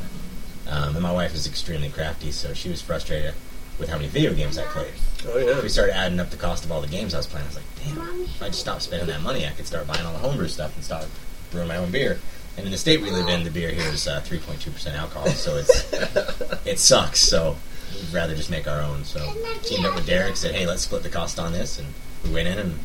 Um, 0.69 0.95
and 0.97 1.03
my 1.03 1.13
wife 1.13 1.35
is 1.35 1.47
extremely 1.47 1.89
crafty, 1.89 2.33
so 2.33 2.53
she 2.53 2.69
was 2.69 2.83
frustrated 2.83 3.35
with 3.79 3.89
how 3.89 3.97
many 3.97 4.09
video 4.09 4.33
games 4.33 4.59
I 4.59 4.65
played. 4.65 4.93
Oh 5.27 5.39
yeah. 5.39 5.61
We 5.61 5.69
started 5.69 5.97
adding 5.97 6.21
up 6.21 6.31
the 6.31 6.37
cost 6.37 6.65
of 6.65 6.73
all 6.73 6.81
the 6.81 6.89
games 6.89 7.15
I 7.15 7.19
was 7.19 7.27
playing. 7.27 7.45
I 7.45 7.49
was 7.49 7.57
like, 7.57 7.65
damn, 7.85 8.23
if 8.23 8.43
I 8.43 8.47
just 8.49 8.61
stopped 8.61 8.83
spending 8.83 9.09
that 9.09 9.23
money, 9.23 9.47
I 9.47 9.51
could 9.51 9.67
start 9.67 9.87
buying 9.87 10.05
all 10.05 10.13
the 10.13 10.19
homebrew 10.19 10.49
stuff 10.49 10.75
and 10.75 10.85
start 10.85 11.07
brewing 11.51 11.69
my 11.69 11.77
own 11.77 11.91
beer. 11.91 12.19
And 12.57 12.65
in 12.65 12.73
the 12.73 12.79
state 12.79 13.03
we 13.03 13.11
live 13.11 13.29
in, 13.29 13.45
the 13.45 13.51
beer 13.51 13.71
here 13.71 13.87
is 13.93 14.09
uh, 14.09 14.23
3.2% 14.23 14.95
alcohol, 14.95 15.29
so 15.29 15.57
it's 15.57 15.93
it 16.67 16.79
sucks. 16.79 17.21
So 17.21 17.57
we'd 17.95 18.15
rather 18.15 18.35
just 18.35 18.51
make 18.51 18.67
our 18.67 18.81
own. 18.81 19.05
So 19.05 19.21
teamed 19.63 19.85
up 19.85 19.95
with 19.95 20.07
Derek, 20.07 20.37
said, 20.37 20.55
hey, 20.55 20.67
let's 20.67 20.83
split 20.83 21.03
the 21.03 21.11
cost 21.11 21.39
on 21.39 21.53
this, 21.53 21.79
and 21.79 21.89
we 22.25 22.33
went 22.33 22.49
in, 22.49 22.59
and 22.59 22.79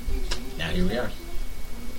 now 0.57 0.69
here 0.69 0.85
we 0.85 0.97
are. 0.97 1.11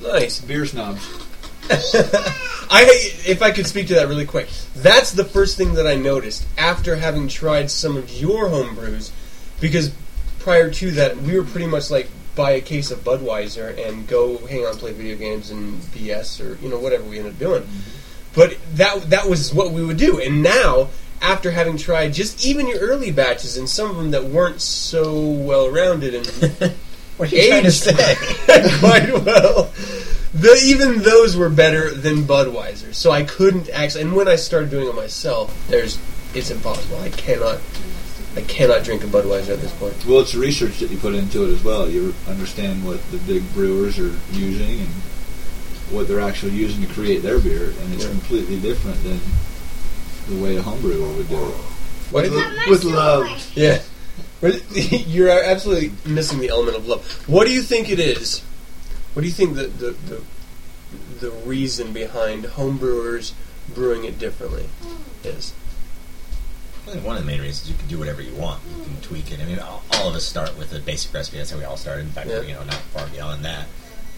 Nice. 0.03 0.41
Beer 0.41 0.67
snobs. 0.67 1.32
I, 2.71 2.85
if 3.27 3.43
I 3.43 3.51
could 3.51 3.67
speak 3.67 3.89
to 3.89 3.95
that 3.95 4.09
really 4.09 4.27
quick, 4.27 4.49
that's 4.77 5.13
the 5.13 5.25
first 5.25 5.57
thing 5.57 5.75
that 5.75 5.87
I 5.87 5.95
noticed 5.95 6.47
after 6.57 6.97
having 6.97 7.29
tried 7.29 7.71
some 7.71 7.97
of 7.97 8.11
your 8.11 8.49
home 8.49 8.75
brews, 8.75 9.13
because 9.61 9.93
prior 10.39 10.71
to 10.71 10.91
that, 10.93 11.17
we 11.19 11.39
were 11.39 11.45
pretty 11.45 11.67
much 11.67 11.91
like 11.91 12.09
buy 12.35 12.53
a 12.53 12.61
case 12.61 12.91
of 12.91 13.01
Budweiser 13.01 13.87
and 13.87 14.07
go 14.09 14.39
hang 14.47 14.65
out 14.65 14.73
and 14.73 14.79
play 14.79 14.93
video 14.93 15.17
games 15.17 15.51
and 15.51 15.81
BS 15.83 16.41
or 16.41 16.61
you 16.63 16.69
know 16.69 16.79
whatever 16.79 17.05
we 17.05 17.19
ended 17.19 17.35
up 17.35 17.39
doing. 17.39 17.63
Mm-hmm. 17.63 17.99
But 18.35 18.57
that 18.75 19.11
that 19.11 19.29
was 19.29 19.53
what 19.53 19.73
we 19.73 19.85
would 19.85 19.99
do, 19.99 20.21
and 20.21 20.43
now 20.43 20.89
after 21.21 21.51
having 21.51 21.77
tried 21.77 22.13
just 22.13 22.45
even 22.45 22.67
your 22.67 22.79
early 22.79 23.13
batches 23.13 23.57
and 23.57 23.69
some 23.69 23.91
of 23.91 23.97
them 23.97 24.11
that 24.11 24.25
weren't 24.25 24.61
so 24.61 25.21
well 25.21 25.71
rounded 25.71 26.15
and 26.15 26.75
What 27.17 27.33
are 27.33 27.37
you 27.37 27.49
trying 27.49 27.63
to 27.63 27.69
aged 27.69 27.83
say? 27.83 28.15
quite 28.81 29.25
well. 29.25 29.71
The, 30.35 30.59
even 30.65 31.03
those 31.03 31.37
were 31.37 31.51
better 31.51 31.91
than 31.93 32.23
Budweiser, 32.25 32.95
so 32.95 33.11
I 33.11 33.23
couldn't 33.25 33.69
actually. 33.71 34.03
And 34.03 34.17
when 34.17 34.29
I 34.29 34.37
started 34.37 34.71
doing 34.71 34.89
it 34.89 34.95
myself, 34.95 35.55
there's 35.69 35.99
it's 36.35 36.51
impossible. 36.51 36.99
I 37.01 37.11
cannot, 37.11 37.61
I 38.35 38.41
cannot 38.41 38.83
drink 38.85 39.05
a 39.05 39.07
Budweiser 39.09 39.51
at 39.51 39.61
this 39.61 39.73
point. 39.75 39.95
Well, 40.07 40.21
it's 40.21 40.33
the 40.33 40.39
research 40.39 40.79
that 40.79 40.91
you 40.91 40.97
put 40.97 41.15
into 41.15 41.45
it 41.45 41.53
as 41.53 41.63
well. 41.63 41.87
You 41.89 42.15
understand 42.27 42.85
what 42.85 43.03
the 43.11 43.19
big 43.19 43.43
brewers 43.53 43.99
are 43.99 44.15
using 44.33 44.81
and 44.81 44.89
what 45.91 46.09
they're 46.09 46.21
actually 46.21 46.53
using 46.53 46.87
to 46.87 46.93
create 46.95 47.23
their 47.23 47.39
beer, 47.39 47.75
and 47.83 47.93
it's 47.93 48.05
Yeah. 48.05 48.11
completely 48.11 48.59
different 48.59 49.03
than 49.05 49.21
the 50.29 50.43
way 50.43 50.57
a 50.57 50.63
home 50.63 50.81
brewer 50.81 51.09
would 51.13 51.29
do 51.29 51.35
it. 51.37 51.55
What 52.11 52.25
With, 52.25 52.33
is 52.33 52.39
lo- 52.39 52.71
with 52.71 52.85
love. 52.85 53.53
Yeah, 53.55 53.83
you're 55.07 55.29
absolutely 55.29 55.93
missing 56.11 56.39
the 56.39 56.49
element 56.49 56.77
of 56.79 56.87
love. 56.87 57.05
What 57.29 57.47
do 57.47 57.53
you 57.53 57.61
think 57.63 57.91
it 57.91 57.99
is? 58.01 58.41
What 59.15 59.23
do 59.23 59.29
you 59.29 59.35
think 59.35 59.55
the 59.55 59.65
the 59.65 59.91
the, 59.93 60.23
the 61.21 61.31
reason 61.31 61.93
behind 61.93 62.45
homebrewers 62.45 63.33
brewing 63.75 64.05
it 64.05 64.19
differently 64.19 64.69
is? 65.25 65.53
I 66.87 66.91
think 66.93 67.07
one 67.07 67.17
of 67.17 67.23
the 67.23 67.31
main 67.31 67.41
reasons 67.41 67.71
you 67.71 67.77
can 67.77 67.87
do 67.87 67.99
whatever 67.99 68.21
you 68.23 68.35
want. 68.35 68.61
You 68.79 68.83
can 68.85 69.01
tweak 69.03 69.31
it. 69.31 69.39
I 69.41 69.45
mean, 69.45 69.61
all, 69.61 69.85
all 69.93 70.09
of 70.09 70.17
us 70.17 70.25
start 70.25 70.59
with 70.59 70.75
a 70.75 70.81
basic 70.81 71.15
recipe. 71.15 71.37
That's 71.39 71.51
how 71.53 71.59
we 71.59 71.65
all 71.65 71.77
started. 71.77 72.03
In 72.07 72.11
fact, 72.11 72.29
Yeah. 72.29 72.41
you 72.43 72.55
know, 72.55 72.65
not 72.65 72.75
far 72.75 73.07
beyond 73.07 73.45
that. 73.45 73.69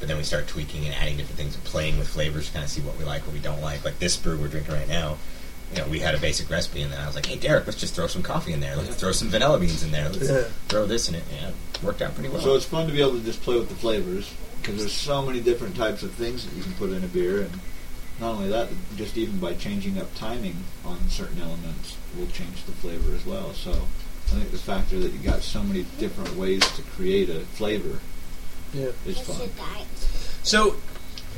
But 0.01 0.09
then 0.09 0.17
we 0.17 0.23
start 0.23 0.47
tweaking 0.49 0.87
and 0.87 0.95
adding 0.95 1.19
different 1.19 1.37
things 1.39 1.55
and 1.55 1.63
playing 1.65 1.99
with 1.99 2.09
flavors 2.09 2.47
to 2.47 2.53
kind 2.55 2.65
of 2.65 2.71
see 2.71 2.81
what 2.81 2.97
we 2.99 3.05
like, 3.05 3.27
what 3.27 3.35
we 3.35 3.39
don't 3.39 3.61
like. 3.61 3.85
Like 3.85 3.99
this 3.99 4.17
brew 4.17 4.39
we're 4.39 4.49
drinking 4.49 4.73
right 4.75 4.89
now. 4.89 5.19
You 5.75 5.81
know, 5.83 5.89
we 5.89 5.99
had 5.99 6.15
a 6.15 6.19
basic 6.19 6.49
recipe, 6.51 6.83
and 6.83 6.93
then 6.93 7.01
I 7.01 7.07
was 7.07 7.17
like, 7.17 7.27
"Hey, 7.27 7.35
Derek, 7.37 7.67
let's 7.67 7.81
just 7.81 7.95
throw 7.97 8.07
some 8.07 8.23
coffee 8.23 8.53
in 8.53 8.61
there. 8.61 8.77
Let's 8.77 8.95
throw 8.95 9.11
some 9.11 9.29
vanilla 9.29 9.59
beans 9.59 9.83
in 9.83 9.91
there. 9.91 10.09
Let's 10.09 10.29
Yeah. 10.31 10.45
throw 10.69 10.87
this 10.87 11.09
in 11.09 11.17
it." 11.17 11.25
Yeah, 11.33 11.49
it 11.49 11.83
worked 11.83 12.01
out 12.01 12.15
pretty 12.15 12.29
well. 12.29 12.41
So 12.41 12.55
it's 12.55 12.65
fun 12.65 12.87
to 12.87 12.93
be 12.93 13.01
able 13.01 13.19
to 13.19 13.25
just 13.25 13.43
play 13.43 13.57
with 13.57 13.69
the 13.69 13.75
flavors 13.75 14.27
because 14.63 14.79
there's 14.79 14.93
so 14.93 15.21
many 15.23 15.41
different 15.41 15.77
types 15.77 16.05
of 16.05 16.13
things 16.13 16.45
that 16.45 16.55
you 16.55 16.63
can 16.63 16.75
put 16.75 16.91
in 16.91 17.03
a 17.03 17.09
beer, 17.09 17.41
and 17.41 17.61
not 18.21 18.35
only 18.37 18.49
that, 18.51 18.69
just 18.97 19.17
even 19.17 19.39
by 19.39 19.55
changing 19.55 19.99
up 19.99 20.15
timing 20.17 20.59
on 20.85 21.11
certain 21.11 21.43
elements 21.43 21.95
will 22.17 22.29
change 22.29 22.65
the 22.67 22.73
flavor 22.73 23.13
as 23.13 23.27
well. 23.27 23.53
So 23.53 23.73
I 23.73 24.31
think 24.39 24.53
the 24.53 24.59
factor 24.59 25.01
that 25.01 25.13
you 25.13 25.19
got 25.19 25.43
so 25.43 25.65
many 25.65 25.87
different 25.99 26.37
ways 26.37 26.63
to 26.77 26.83
create 26.83 27.29
a 27.29 27.41
flavor 27.57 27.99
Yeah. 28.73 28.91
is 29.05 29.19
fun. 29.19 29.51
So, 30.45 30.77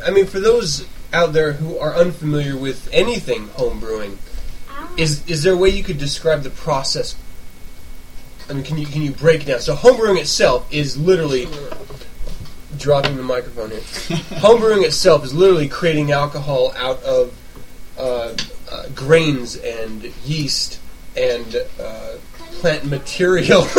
I 0.05 0.11
mean, 0.11 0.27
for 0.27 0.41
those 0.41 0.85
out 1.13 1.33
there 1.33 1.55
who 1.55 1.79
are 1.79 1.95
unfamiliar 1.97 2.57
with 2.57 2.89
anything 2.93 3.49
home 3.55 3.81
brewing, 3.81 4.19
is 4.97 5.27
is 5.29 5.43
there 5.43 5.55
a 5.55 5.57
way 5.57 5.69
you 5.69 5.83
could 5.83 5.99
describe 5.99 6.43
the 6.43 6.51
process? 6.51 7.15
I 8.49 8.53
mean, 8.53 8.63
can 8.65 8.79
you 8.79 8.87
can 8.87 9.03
you 9.03 9.13
break 9.13 9.43
it 9.43 9.47
down? 9.47 9.61
So, 9.61 9.75
homebrewing 9.75 10.19
itself 10.19 10.73
is 10.73 10.97
literally 10.97 11.49
dropping 12.79 13.17
the 13.17 13.23
microphone 13.23 13.71
here. 13.71 13.81
homebrewing 14.41 14.85
itself 14.85 15.25
is 15.25 15.35
literally 15.35 15.69
creating 15.69 16.13
alcohol 16.13 16.73
out 16.77 17.03
of 17.03 17.35
uh, 17.99 18.35
uh, 18.71 18.89
grains 18.95 19.57
and 19.57 20.05
yeast 20.25 20.81
and 21.17 21.57
uh, 21.81 22.13
plant 22.61 22.85
material. 22.85 23.67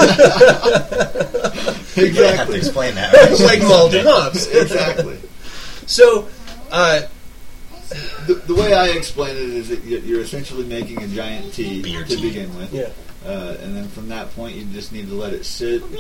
You 1.97 2.13
don't 2.13 2.35
have 2.35 2.47
to 2.49 2.55
explain 2.55 2.93
that. 2.95 3.11
right? 3.11 3.39
like 3.39 3.61
malt 3.61 3.91
hops. 3.95 4.45
Exactly. 4.47 5.17
So, 5.87 6.27
uh, 6.71 7.01
The, 8.27 8.33
the 8.47 8.55
way 8.55 8.73
I 8.73 8.87
explain 8.89 9.35
it 9.35 9.43
is 9.43 9.69
that 9.69 9.83
you- 9.83 9.99
you're 9.99 10.21
essentially 10.21 10.65
making 10.65 11.01
a 11.03 11.07
giant 11.07 11.53
tea 11.53 11.81
Beer 11.81 12.03
to 12.03 12.15
tea. 12.15 12.21
begin 12.21 12.55
with. 12.57 12.73
Yeah. 12.73 12.89
Uh, 13.25 13.55
and 13.61 13.75
then 13.75 13.87
from 13.89 14.07
that 14.09 14.33
point, 14.35 14.55
you 14.55 14.63
just 14.65 14.91
need 14.93 15.07
to 15.09 15.13
let 15.15 15.33
it 15.33 15.45
sit, 15.45 15.81
We 15.91 15.97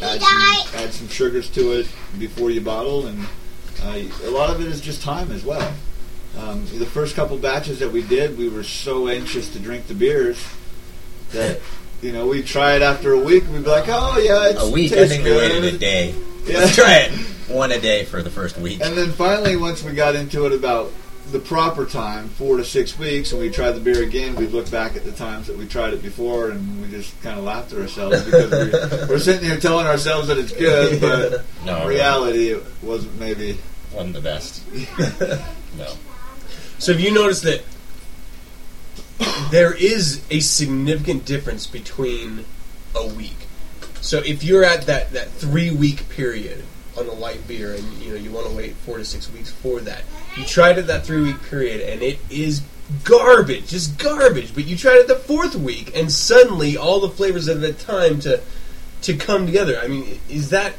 add 0.00 0.20
some, 0.22 0.80
add 0.80 0.92
some 0.92 1.08
sugars 1.08 1.48
to 1.50 1.72
it 1.72 1.88
before 2.18 2.50
you 2.50 2.60
bottle, 2.60 3.06
and 3.06 3.26
uh, 3.82 3.98
a 4.24 4.30
lot 4.30 4.50
of 4.50 4.60
it 4.60 4.66
is 4.68 4.80
just 4.80 5.02
time 5.02 5.30
as 5.32 5.44
well. 5.44 5.72
Um, 6.38 6.64
the 6.78 6.86
first 6.86 7.16
couple 7.16 7.36
batches 7.38 7.80
that 7.80 7.90
we 7.90 8.02
did, 8.02 8.38
we 8.38 8.48
were 8.48 8.62
so 8.62 9.08
anxious 9.08 9.52
to 9.52 9.58
drink 9.58 9.88
the 9.88 9.94
beers 9.94 10.38
that 11.32 11.60
you 12.02 12.12
know 12.12 12.26
we 12.28 12.42
try 12.42 12.76
it 12.76 12.82
after 12.82 13.12
a 13.12 13.18
week, 13.18 13.44
we'd 13.52 13.64
be 13.64 13.68
like, 13.70 13.84
"Oh 13.88 14.16
yeah, 14.18 14.48
it's, 14.50 14.62
a 14.62 14.70
week. 14.70 14.92
I 14.92 15.06
think 15.08 15.24
we 15.24 15.32
waited 15.32 15.64
a 15.64 15.76
day. 15.76 16.14
Yeah. 16.46 16.58
Let's 16.58 16.76
try 16.76 16.92
it 17.00 17.12
one 17.48 17.72
a 17.72 17.80
day 17.80 18.04
for 18.04 18.22
the 18.22 18.30
first 18.30 18.56
week. 18.58 18.80
And 18.80 18.96
then 18.96 19.10
finally, 19.12 19.56
once 19.56 19.82
we 19.82 19.92
got 19.92 20.14
into 20.14 20.46
it 20.46 20.52
about 20.52 20.92
the 21.32 21.38
proper 21.38 21.86
time, 21.86 22.28
four 22.28 22.56
to 22.56 22.64
six 22.64 22.98
weeks, 22.98 23.32
and 23.32 23.40
we 23.40 23.50
tried 23.50 23.72
the 23.72 23.80
beer 23.80 24.02
again, 24.02 24.34
we 24.34 24.46
look 24.46 24.70
back 24.70 24.96
at 24.96 25.04
the 25.04 25.12
times 25.12 25.46
that 25.46 25.56
we 25.56 25.66
tried 25.66 25.94
it 25.94 26.02
before, 26.02 26.50
and 26.50 26.82
we 26.82 26.88
just 26.90 27.20
kind 27.22 27.38
of 27.38 27.44
laughed 27.44 27.72
at 27.72 27.80
ourselves 27.80 28.22
because 28.24 28.50
we, 28.50 29.08
we're 29.08 29.18
sitting 29.18 29.48
here 29.48 29.58
telling 29.58 29.86
ourselves 29.86 30.28
that 30.28 30.38
it's 30.38 30.52
good, 30.52 31.00
but 31.00 31.44
No, 31.64 31.82
in 31.82 31.88
reality, 31.88 32.50
it 32.50 32.62
wasn't 32.82 33.18
maybe. 33.18 33.58
Wasn't 33.92 34.14
the 34.14 34.20
best. 34.20 34.62
no. 35.76 35.92
So 36.78 36.92
have 36.92 37.00
you 37.00 37.12
noticed 37.12 37.42
that 37.42 37.62
there 39.50 39.74
is 39.74 40.24
a 40.30 40.40
significant 40.40 41.24
difference 41.24 41.66
between 41.66 42.44
a 42.94 43.06
week? 43.06 43.36
So 44.00 44.18
if 44.18 44.42
you're 44.42 44.64
at 44.64 44.86
that, 44.86 45.12
that 45.12 45.28
three 45.30 45.70
week 45.70 46.08
period 46.08 46.64
on 46.96 47.06
a 47.06 47.12
light 47.12 47.46
beer, 47.46 47.74
and 47.74 47.84
you 48.02 48.10
know 48.10 48.16
you 48.16 48.30
want 48.30 48.46
to 48.46 48.52
wait 48.54 48.74
four 48.74 48.98
to 48.98 49.04
six 49.04 49.30
weeks 49.32 49.50
for 49.50 49.80
that. 49.80 50.02
You 50.36 50.44
tried 50.44 50.78
it 50.78 50.86
that 50.86 51.04
three 51.04 51.22
week 51.22 51.42
period, 51.42 51.80
and 51.80 52.02
it 52.02 52.18
is 52.30 52.62
garbage, 53.04 53.68
just 53.68 53.98
garbage. 53.98 54.54
But 54.54 54.64
you 54.64 54.76
tried 54.76 54.96
it 54.96 55.08
the 55.08 55.16
fourth 55.16 55.54
week, 55.54 55.96
and 55.96 56.10
suddenly 56.10 56.76
all 56.76 57.00
the 57.00 57.08
flavors 57.08 57.46
have 57.48 57.62
had 57.62 57.78
time 57.78 58.20
to 58.20 58.40
to 59.02 59.16
come 59.16 59.46
together. 59.46 59.80
I 59.82 59.88
mean, 59.88 60.20
is 60.28 60.50
that 60.50 60.74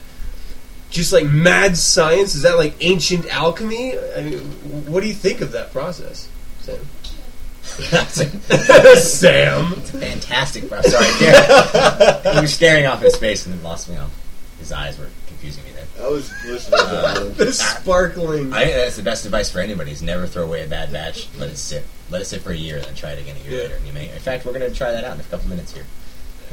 just 0.90 1.12
like 1.14 1.26
mad 1.26 1.78
science? 1.78 2.36
Is 2.36 2.44
that 2.44 2.58
like 2.58 2.76
ancient 2.82 3.28
alchemy? 3.28 3.98
I 3.98 4.22
mean, 4.22 4.40
what 4.88 5.02
do 5.02 5.08
you 5.08 5.14
think 5.14 5.42
of 5.42 5.52
that 5.54 5.72
process, 5.72 6.30
Sam? 6.62 6.80
Sam. 8.98 9.74
It's 9.78 9.92
fantastic, 9.92 10.68
bro. 10.68 10.82
Sorry, 10.82 11.08
Derek. 11.20 12.36
he 12.36 12.42
was 12.42 12.54
staring 12.54 12.86
off 12.86 13.04
in 13.04 13.12
space 13.12 13.46
and 13.46 13.56
then 13.56 13.64
lost 13.64 13.90
me 13.90 13.98
off. 13.98 14.12
His 14.60 14.72
eyes 14.72 14.98
were 15.00 15.06
confusing 15.06 15.10
me 15.10 15.20
there. 15.20 15.21
I 16.02 16.08
was 16.08 16.32
listening 16.46 16.80
to 16.80 16.86
that. 16.86 17.34
the 17.38 17.54
sparkling. 17.54 18.52
I 18.54 18.64
think 18.66 18.76
that's 18.76 18.96
the 18.98 19.04
best 19.04 19.26
advice 19.26 19.50
for 19.52 19.60
anybody: 19.60 19.92
is 19.92 20.02
never 20.02 20.26
throw 20.28 20.44
away 20.44 20.64
a 20.64 20.68
bad 20.68 20.92
batch. 20.92 21.28
Let 21.38 21.50
it 21.50 21.58
sit. 21.58 21.86
Let 22.10 22.22
it 22.22 22.26
sit 22.26 22.42
for 22.42 22.52
a 22.52 22.56
year, 22.56 22.78
and 22.78 22.86
then 22.86 22.96
try 22.96 23.12
it 23.12 23.20
again 23.22 23.36
a 23.38 23.50
year 23.50 23.58
Yeah. 23.58 23.64
later. 23.64 23.76
And 23.76 23.88
you 23.88 23.94
may. 23.94 24.10
In 24.10 24.20
fact, 24.20 24.46
we're 24.46 24.54
going 24.58 24.70
to 24.70 24.76
try 24.76 24.92
that 24.92 25.04
out 25.04 25.16
in 25.16 25.22
a 25.22 25.24
couple 25.26 25.48
minutes 25.50 25.74
here 25.74 25.86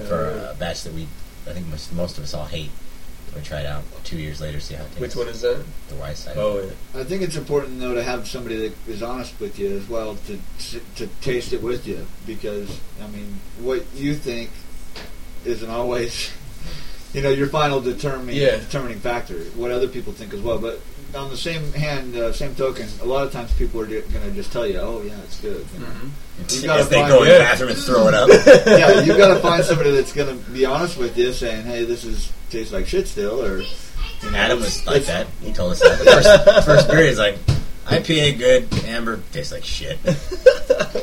for 0.07 0.31
a 0.31 0.33
uh, 0.37 0.55
batch 0.55 0.85
that 0.85 0.93
we, 0.93 1.09
I 1.49 1.53
think 1.53 1.67
most, 1.67 1.93
most 1.93 2.19
of 2.19 2.25
us 2.25 2.35
all 2.35 2.45
hate. 2.47 2.71
We 3.35 3.43
try 3.43 3.61
it 3.61 3.67
out 3.67 3.83
two 4.05 4.17
years 4.17 4.41
later, 4.41 4.59
see 4.59 4.75
how 4.75 4.83
it 4.85 4.87
tastes. 4.89 5.01
Which 5.01 5.17
one 5.17 5.29
is 5.29 5.43
that? 5.43 5.63
The 5.89 5.97
Weiss 5.97 6.21
side. 6.21 6.35
Oh, 6.39 6.61
yeah. 6.63 7.01
I 7.01 7.05
think 7.05 7.23
it's 7.23 7.37
important 7.37 7.79
though 7.79 7.95
to 7.95 8.03
have 8.03 8.27
somebody 8.27 8.57
that 8.69 8.73
is 8.89 9.03
honest 9.03 9.39
with 9.39 9.59
you 9.59 9.77
as 9.77 9.87
well 9.89 10.17
to 10.27 10.39
to 10.97 11.07
taste 11.21 11.53
it 11.53 11.63
with 11.63 11.87
you 11.87 12.07
because 12.27 12.81
I 13.03 13.07
mean 13.09 13.39
what 13.61 13.85
you 13.95 14.15
think 14.15 14.51
isn't 15.45 15.69
always 15.69 16.31
you 17.15 17.23
know 17.23 17.31
your 17.31 17.49
final 17.49 17.81
determining 17.81 18.37
Yeah. 18.37 18.57
determining 18.57 19.01
factor. 19.01 19.35
What 19.57 19.71
other 19.71 19.89
people 19.89 20.13
think 20.13 20.33
as 20.35 20.41
well, 20.41 20.59
but 20.59 20.81
on 21.15 21.31
the 21.31 21.37
same 21.39 21.73
hand, 21.73 22.15
uh, 22.17 22.33
same 22.35 22.55
token, 22.55 22.87
a 23.01 23.07
lot 23.07 23.27
of 23.27 23.33
times 23.33 23.51
people 23.55 23.81
are 23.81 23.87
going 23.87 24.03
to 24.11 24.31
just 24.33 24.53
tell 24.53 24.67
you, 24.67 24.79
"Oh 24.79 25.01
yeah, 25.05 25.15
it's 25.25 25.41
good." 25.41 25.65
You 25.75 25.81
know? 25.81 25.87
As 26.47 26.61
You 26.63 26.67
gotta 26.69 26.85
they 26.85 26.97
find- 26.97 27.09
go 27.09 27.23
in 27.23 27.29
the 27.33 27.39
bathroom 27.39 27.71
and 27.71 27.79
throw 27.79 28.09
it 28.09 28.15
up. 28.15 28.29
yeah, 28.67 29.01
you 29.01 29.17
got 29.17 29.33
to 29.35 29.41
find 29.49 29.65
somebody 29.65 29.91
that's 29.93 30.13
going 30.13 30.29
to 30.39 30.51
be 30.51 30.67
honest 30.67 30.99
with 30.99 31.17
you, 31.17 31.33
saying, 31.33 31.65
"Hey, 31.65 31.85
this 31.85 32.05
is 32.05 32.31
tastes 32.51 32.73
like 32.73 32.87
shit 32.87 33.09
still," 33.09 33.43
or 33.43 33.59
you 33.63 34.31
know, 34.31 34.37
Adam 34.37 34.61
was 34.61 34.87
like 34.87 35.05
that. 35.07 35.27
He 35.43 35.53
told 35.53 35.73
us 35.73 35.81
that. 35.81 35.99
The 35.99 36.05
first, 36.05 36.67
first 36.67 36.89
beer, 36.89 37.07
he's 37.07 37.19
like, 37.19 37.39
IPA 37.89 38.39
good, 38.39 38.85
amber 38.85 39.21
tastes 39.33 39.53
like 39.53 39.65
shit. 39.65 39.99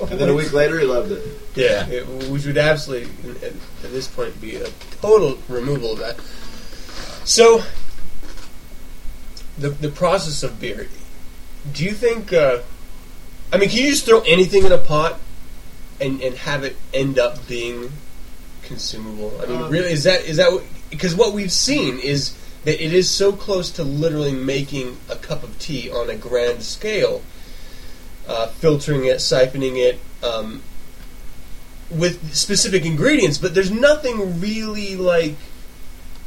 And 0.09 0.19
then 0.19 0.29
a 0.29 0.35
week 0.35 0.53
later, 0.53 0.79
he 0.79 0.85
loved 0.85 1.11
it. 1.11 1.23
Yeah, 1.55 1.87
it, 1.87 2.05
which 2.29 2.45
would 2.45 2.57
absolutely, 2.57 3.09
at, 3.41 3.53
at 3.83 3.91
this 3.91 4.07
point, 4.07 4.39
be 4.39 4.55
a 4.57 4.67
total 5.01 5.37
removal 5.49 5.93
of 5.93 5.99
that. 5.99 6.19
So, 7.27 7.63
the 9.57 9.69
the 9.69 9.89
process 9.89 10.43
of 10.43 10.59
beer. 10.59 10.87
Do 11.73 11.83
you 11.83 11.91
think? 11.91 12.31
Uh, 12.33 12.59
I 13.51 13.57
mean, 13.57 13.69
can 13.69 13.79
you 13.79 13.89
just 13.89 14.05
throw 14.05 14.21
anything 14.21 14.63
in 14.65 14.71
a 14.71 14.77
pot 14.77 15.19
and 15.99 16.21
and 16.21 16.35
have 16.37 16.63
it 16.63 16.77
end 16.93 17.17
up 17.17 17.47
being 17.47 17.91
consumable? 18.61 19.33
I 19.41 19.47
mean, 19.47 19.61
Um, 19.63 19.71
really, 19.71 19.91
is 19.91 20.03
that 20.03 20.21
is 20.25 20.37
that 20.37 20.61
because 20.91 21.15
what 21.15 21.33
we've 21.33 21.51
seen 21.51 21.99
is 21.99 22.35
that 22.65 22.83
it 22.83 22.93
is 22.93 23.09
so 23.09 23.31
close 23.31 23.71
to 23.71 23.83
literally 23.83 24.33
making 24.33 24.97
a 25.09 25.15
cup 25.15 25.43
of 25.43 25.57
tea 25.59 25.89
on 25.89 26.09
a 26.09 26.15
grand 26.15 26.63
scale, 26.63 27.21
uh, 28.27 28.47
filtering 28.47 29.05
it, 29.05 29.17
siphoning 29.17 29.77
it. 29.77 29.99
Um, 30.23 30.61
with 31.91 32.33
specific 32.33 32.83
ingredients, 32.83 33.37
but 33.37 33.53
there's 33.53 33.69
nothing 33.69 34.41
really 34.41 34.95
like 34.95 35.35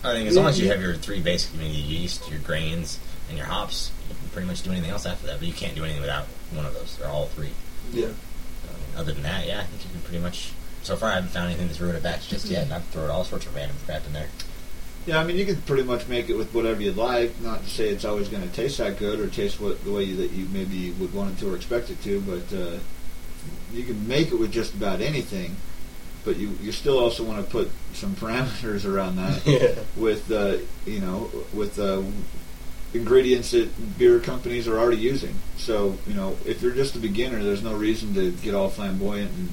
I 0.05 0.13
think 0.13 0.29
as 0.29 0.37
long 0.37 0.47
as 0.47 0.61
you 0.61 0.69
have 0.69 0.81
your 0.81 0.95
three 0.95 1.21
basic, 1.21 1.55
I 1.55 1.59
mean, 1.59 1.75
your 1.75 1.85
yeast, 1.85 2.31
your 2.31 2.39
grains, 2.39 3.01
and 3.29 3.37
your 3.37 3.47
hops, 3.47 3.91
you 4.09 4.15
can 4.15 4.29
pretty 4.29 4.47
much 4.47 4.63
do 4.63 4.71
anything 4.71 4.91
else 4.91 5.07
after 5.07 5.27
that. 5.27 5.39
But 5.39 5.49
you 5.49 5.55
can't 5.55 5.75
do 5.75 5.85
anything 5.85 6.01
without 6.01 6.27
one 6.53 6.65
of 6.65 6.75
those, 6.75 7.01
or 7.03 7.09
all 7.09 7.27
three. 7.27 7.51
Yeah. 7.93 8.07
Mean, 8.07 8.15
other 8.97 9.13
than 9.13 9.25
that, 9.25 9.47
yeah, 9.47 9.61
I 9.61 9.65
think 9.65 9.85
you 9.85 9.91
can 9.91 10.01
pretty 10.03 10.21
much. 10.21 10.53
So 10.83 10.95
far, 10.95 11.11
I 11.11 11.15
haven't 11.17 11.31
found 11.31 11.49
anything 11.49 11.67
that's 11.67 11.81
ruined 11.81 11.99
a 11.99 12.01
batch 12.01 12.29
just 12.29 12.47
yet. 12.47 12.63
And 12.63 12.73
I've 12.73 12.85
thrown 12.87 13.11
all 13.11 13.25
sorts 13.25 13.47
of 13.47 13.55
random 13.55 13.77
crap 13.85 14.07
in 14.07 14.13
there. 14.13 14.29
Yeah, 15.09 15.21
I 15.21 15.25
mean, 15.25 15.39
you 15.39 15.47
can 15.47 15.57
pretty 15.63 15.85
much 15.85 16.07
make 16.07 16.29
it 16.29 16.37
with 16.37 16.53
whatever 16.53 16.83
you'd 16.83 16.99
like. 16.99 17.41
Not 17.41 17.63
to 17.65 17.71
say 17.71 17.89
it's 17.89 18.05
always 18.05 18.29
going 18.29 18.43
to 18.47 18.55
taste 18.55 18.77
that 18.77 18.99
good 18.99 19.21
or 19.21 19.27
taste 19.29 19.59
what 19.59 19.83
the 19.83 19.91
way 19.91 20.03
you, 20.03 20.17
that 20.17 20.33
you 20.33 20.47
maybe 20.53 20.91
would 21.01 21.15
want 21.15 21.33
it 21.35 21.39
to 21.41 21.51
or 21.51 21.57
expect 21.57 21.89
it 21.89 22.03
to, 22.03 22.21
but 22.21 22.55
uh, 22.55 22.79
you 23.73 23.85
can 23.85 24.07
make 24.07 24.29
it 24.29 24.35
with 24.35 24.53
just 24.53 24.75
about 24.75 25.01
anything. 25.01 25.57
But 26.27 26.37
you, 26.37 26.51
you 26.61 26.73
still 26.73 26.99
also 26.99 27.25
want 27.25 27.43
to 27.43 27.51
put 27.51 27.71
some 27.95 28.17
parameters 28.17 28.85
around 28.85 29.17
that 29.17 29.47
Yeah. 29.47 29.77
with 29.97 30.31
uh, 30.31 30.59
you 30.85 31.01
know 31.01 31.31
with 31.55 31.79
uh, 31.79 32.03
ingredients 32.93 33.53
that 33.53 33.99
beer 33.99 34.21
companies 34.21 34.69
are 34.69 34.79
already 34.79 34.99
using. 34.99 35.37
So 35.57 35.97
you 36.07 36.13
know 36.13 36.37
if 36.45 36.61
you're 36.61 36.75
just 36.75 36.97
a 36.97 36.99
beginner, 36.99 37.43
there's 37.43 37.63
no 37.63 37.75
reason 37.75 38.13
to 38.13 38.31
get 38.33 38.55
all 38.55 38.69
flamboyant 38.69 39.31
and 39.31 39.49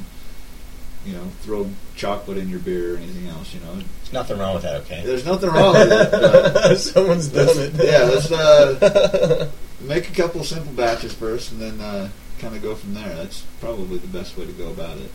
you 1.06 1.14
know 1.14 1.24
throw 1.42 1.70
chocolate 1.96 2.38
in 2.38 2.50
your 2.50 2.60
beer 2.60 2.96
or 2.96 2.98
anything 2.98 3.28
else. 3.28 3.54
You 3.54 3.60
know 3.62 3.76
There's 3.76 4.14
nothing 4.14 4.38
wrong 4.38 4.56
with 4.56 4.64
that, 4.64 4.82
okay? 4.82 5.04
there's 5.06 5.26
nothing 5.26 5.50
wrong 5.50 5.74
with 5.74 5.90
it. 5.92 6.78
Someone's 6.80 7.28
done 7.28 7.58
it. 7.58 7.74
Yeah, 7.76 8.04
let's 8.04 8.32
uh, 8.32 9.50
make 9.82 10.10
a 10.10 10.14
couple 10.14 10.44
simple 10.44 10.74
batches 10.74 11.14
first, 11.14 11.52
and 11.52 11.62
then 11.62 11.80
uh, 11.80 12.10
kind 12.40 12.56
of 12.56 12.62
go 12.62 12.76
from 12.76 12.94
there. 12.94 13.16
That's 13.16 13.42
probably 13.60 13.98
the 13.98 14.08
best 14.08 14.38
way 14.38 14.46
to 14.46 14.54
go 14.54 14.70
about 14.70 14.98
it. 14.98 15.12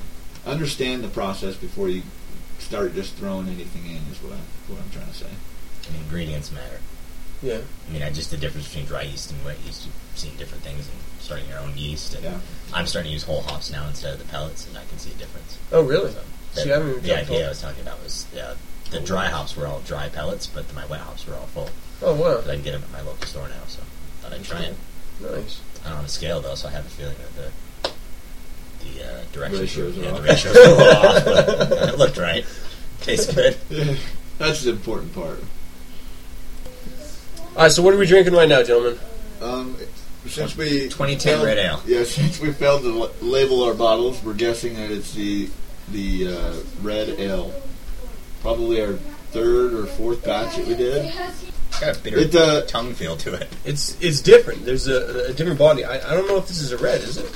Understand 0.47 1.05
the 1.05 1.09
process 1.09 1.57
before 1.57 1.88
you 1.88 2.03
start 2.59 2.95
just 2.95 3.14
throwing 3.16 3.49
anything 3.49 3.84
in. 3.84 4.03
Is 4.11 4.22
what 4.22 4.32
I'm 4.32 4.47
what 4.68 4.80
I'm 4.80 4.91
trying 4.91 5.09
to 5.09 5.14
say. 5.14 5.30
And 5.88 5.97
ingredients 5.97 6.53
matter. 6.53 6.80
Yeah. 7.43 7.59
I 7.88 7.93
mean, 7.93 8.03
I 8.03 8.11
just 8.11 8.30
the 8.30 8.36
difference 8.36 8.68
between 8.68 8.86
dry 8.86 9.03
yeast 9.03 9.30
and 9.30 9.43
wet 9.45 9.57
yeast. 9.64 9.86
You've 9.86 10.18
seen 10.18 10.36
different 10.36 10.62
things, 10.62 10.86
and 10.88 10.97
starting 11.20 11.49
your 11.49 11.59
own 11.59 11.72
yeast. 11.76 12.14
And 12.14 12.24
Yeah. 12.24 12.38
I'm 12.74 12.86
starting 12.86 13.11
to 13.11 13.12
use 13.14 13.22
whole 13.24 13.41
hops 13.43 13.70
now 13.70 13.86
instead 13.88 14.12
of 14.12 14.18
the 14.18 14.26
pellets, 14.26 14.66
and 14.66 14.76
I 14.76 14.84
can 14.88 14.99
see 14.99 15.11
a 15.11 15.14
difference. 15.14 15.57
Oh, 15.72 15.82
really? 15.82 16.12
The, 16.12 16.61
See, 16.62 16.70
I 16.72 16.78
haven't 16.78 17.03
the 17.03 17.09
tried 17.09 17.26
IPA 17.26 17.47
I 17.47 17.49
was 17.49 17.61
talking 17.62 17.82
about 17.82 18.03
was 18.03 18.26
uh, 18.34 18.57
the 18.91 19.01
dry 19.01 19.26
hops 19.28 19.57
were 19.57 19.66
all 19.66 19.80
dry 19.86 20.09
pellets, 20.09 20.47
but 20.49 20.72
my 20.74 20.84
wet 20.86 21.01
hops 21.01 21.26
were 21.26 21.34
all 21.34 21.47
full. 21.47 21.70
Oh 22.03 22.14
wow, 22.14 22.41
But 22.45 22.51
I 22.51 22.55
can 22.55 22.64
get 22.64 22.72
them 22.72 22.82
at 22.82 22.91
my 22.91 23.01
local 23.03 23.26
store 23.26 23.47
now, 23.49 23.62
so 23.68 23.80
thought 24.20 24.32
I'd 24.32 24.43
try 24.45 24.62
it. 24.62 24.74
nice. 25.20 25.61
I 25.84 25.88
don't 25.88 25.97
have 25.99 26.05
a 26.07 26.09
scale 26.09 26.41
though, 26.41 26.55
so 26.57 26.68
I 26.68 26.72
have 26.72 26.84
a 26.86 26.88
feeling 26.91 27.14
that 27.18 27.36
the 27.36 27.91
the 28.84 29.05
uh, 29.05 29.22
directions 29.32 29.61
Ratios 29.61 29.97
were, 29.97 30.05
yeah, 30.05 30.11
the 30.12 30.22
ratios 30.22 30.55
were 30.55 30.62
a 30.62 30.68
little 30.74 30.97
off, 31.07 31.24
but 31.24 31.88
it 31.91 31.99
looked 31.99 32.16
right. 32.16 32.45
Tastes 33.03 33.32
good. 33.32 33.57
That's 34.38 34.62
the 34.64 34.70
important 34.70 35.14
part. 35.14 35.38
All 37.57 37.62
right, 37.64 37.72
so 37.72 37.82
what 37.82 37.94
are 37.94 37.98
we 37.98 38.07
drinking 38.07 38.34
right 38.34 38.48
now, 38.48 38.62
gentlemen? 38.62 38.98
Um, 39.42 39.76
since 40.26 40.57
we 40.57 40.82
2010 40.84 41.18
failed- 41.18 41.44
red 41.44 41.59
ale. 41.59 41.82
Yeah, 41.86 42.05
since 42.05 42.40
we 42.40 42.53
failed 42.53 42.82
to 42.82 43.03
l- 43.03 43.11
label 43.20 43.64
our 43.64 43.74
bottles, 43.74 44.22
we're 44.22 44.34
guessing 44.34 44.74
that 44.74 44.90
it's 44.90 45.12
the 45.14 45.48
the 45.90 46.28
uh, 46.28 46.55
red 46.82 47.09
ale. 47.18 47.53
Probably 48.42 48.80
our 48.80 48.92
third 49.32 49.74
or 49.74 49.86
fourth 49.86 50.24
batch 50.24 50.57
that 50.57 50.66
we 50.66 50.74
did. 50.74 51.07
It's 51.07 51.80
Got 51.80 51.96
a 51.96 52.01
bitter 52.01 52.18
It, 52.18 52.34
uh, 52.34 52.62
tongue 52.66 52.94
feel 52.94 53.16
to 53.18 53.34
it. 53.34 53.48
It's 53.64 53.96
it's 54.01 54.20
different. 54.20 54.64
There's 54.64 54.86
a, 54.88 55.30
a 55.30 55.32
different 55.32 55.59
body. 55.59 55.84
I, 55.84 55.96
I 56.12 56.14
don't 56.14 56.28
know 56.28 56.36
if 56.36 56.46
this 56.48 56.61
is 56.61 56.72
a 56.72 56.78
red, 56.78 57.01
is 57.03 57.16
it? 57.16 57.30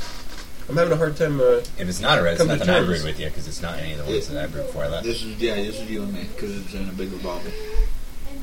I'm 0.69 0.77
having 0.77 0.93
a 0.93 0.97
hard 0.97 1.17
time. 1.17 1.41
Uh, 1.41 1.61
If 1.79 1.81
it's 1.89 2.01
not 2.01 2.19
a 2.19 2.23
red, 2.23 2.35
it's 2.35 2.39
Come 2.43 2.49
to 2.49 2.57
nothing 2.57 2.75
I 2.75 2.85
brewed 2.85 3.05
with 3.05 3.19
you 3.21 3.27
because 3.27 3.47
it's 3.49 3.61
not 3.61 3.79
any 3.79 3.93
of 3.93 3.99
the 3.99 4.05
ones 4.05 4.29
that 4.29 4.43
I 4.43 4.47
brewed 4.47 4.67
before 4.67 4.85
I 4.85 4.89
left. 4.89 5.05
This 5.05 5.23
is 5.23 5.37
yeah, 5.41 5.57
this 5.57 5.79
is 5.81 5.91
you 5.91 6.03
and 6.03 6.13
me 6.13 6.25
because 6.35 6.57
it's 6.57 6.73
in 6.75 6.89
a 6.89 6.93
bigger 6.93 7.17
bottle. 7.19 7.51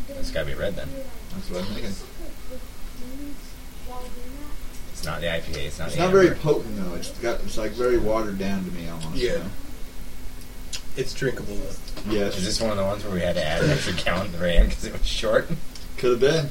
It's 0.10 0.30
got 0.32 0.42
to 0.42 0.46
be 0.48 0.54
red 0.54 0.76
then. 0.76 0.90
That's 1.34 1.50
what 1.50 1.62
I'm 1.62 1.66
thinking. 1.74 1.94
It's 4.92 5.06
not 5.06 5.22
the 5.22 5.28
IPA. 5.28 5.58
It's 5.66 5.80
not 5.80 5.88
It's 5.88 5.96
the 5.98 6.04
not 6.04 6.12
very 6.12 6.32
potent 6.36 6.76
though. 6.78 6.96
It's 6.96 7.10
got 7.20 7.40
it's 7.42 7.58
like 7.58 7.72
very 7.72 7.98
watered 7.98 8.38
down 8.38 8.66
to 8.66 8.72
me 8.72 8.88
almost. 8.90 9.16
you 9.16 9.30
Yeah. 9.30 9.38
know? 9.38 9.46
it's 10.98 11.14
drinkable. 11.14 11.56
Though. 11.56 12.12
Yes. 12.12 12.38
Is 12.38 12.46
this 12.46 12.62
one 12.62 12.72
of 12.72 12.78
the 12.78 12.84
ones 12.84 13.04
where 13.04 13.14
we 13.14 13.22
had 13.22 13.36
to 13.36 13.44
add 13.46 13.64
an 13.64 13.70
extra 13.72 13.94
count 13.94 14.26
at 14.26 14.32
the 14.34 14.38
very 14.38 14.58
end 14.58 14.70
because 14.70 14.86
it 14.86 14.94
was 14.94 15.06
short? 15.08 15.48
Could 15.98 16.12
have 16.12 16.20
been. 16.20 16.50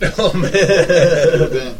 Oh 0.18 0.32
man. 0.32 0.50
Could 0.50 1.40
have 1.40 1.52
been. 1.52 1.76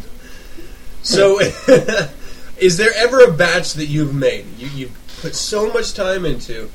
so, 1.03 1.41
is 2.59 2.77
there 2.77 2.93
ever 2.97 3.25
a 3.25 3.33
batch 3.33 3.73
that 3.75 3.87
you've 3.87 4.15
made 4.15 4.45
you 4.59 4.69
you've 4.69 5.17
put 5.23 5.35
so 5.35 5.73
much 5.73 5.95
time 5.95 6.25
into, 6.27 6.69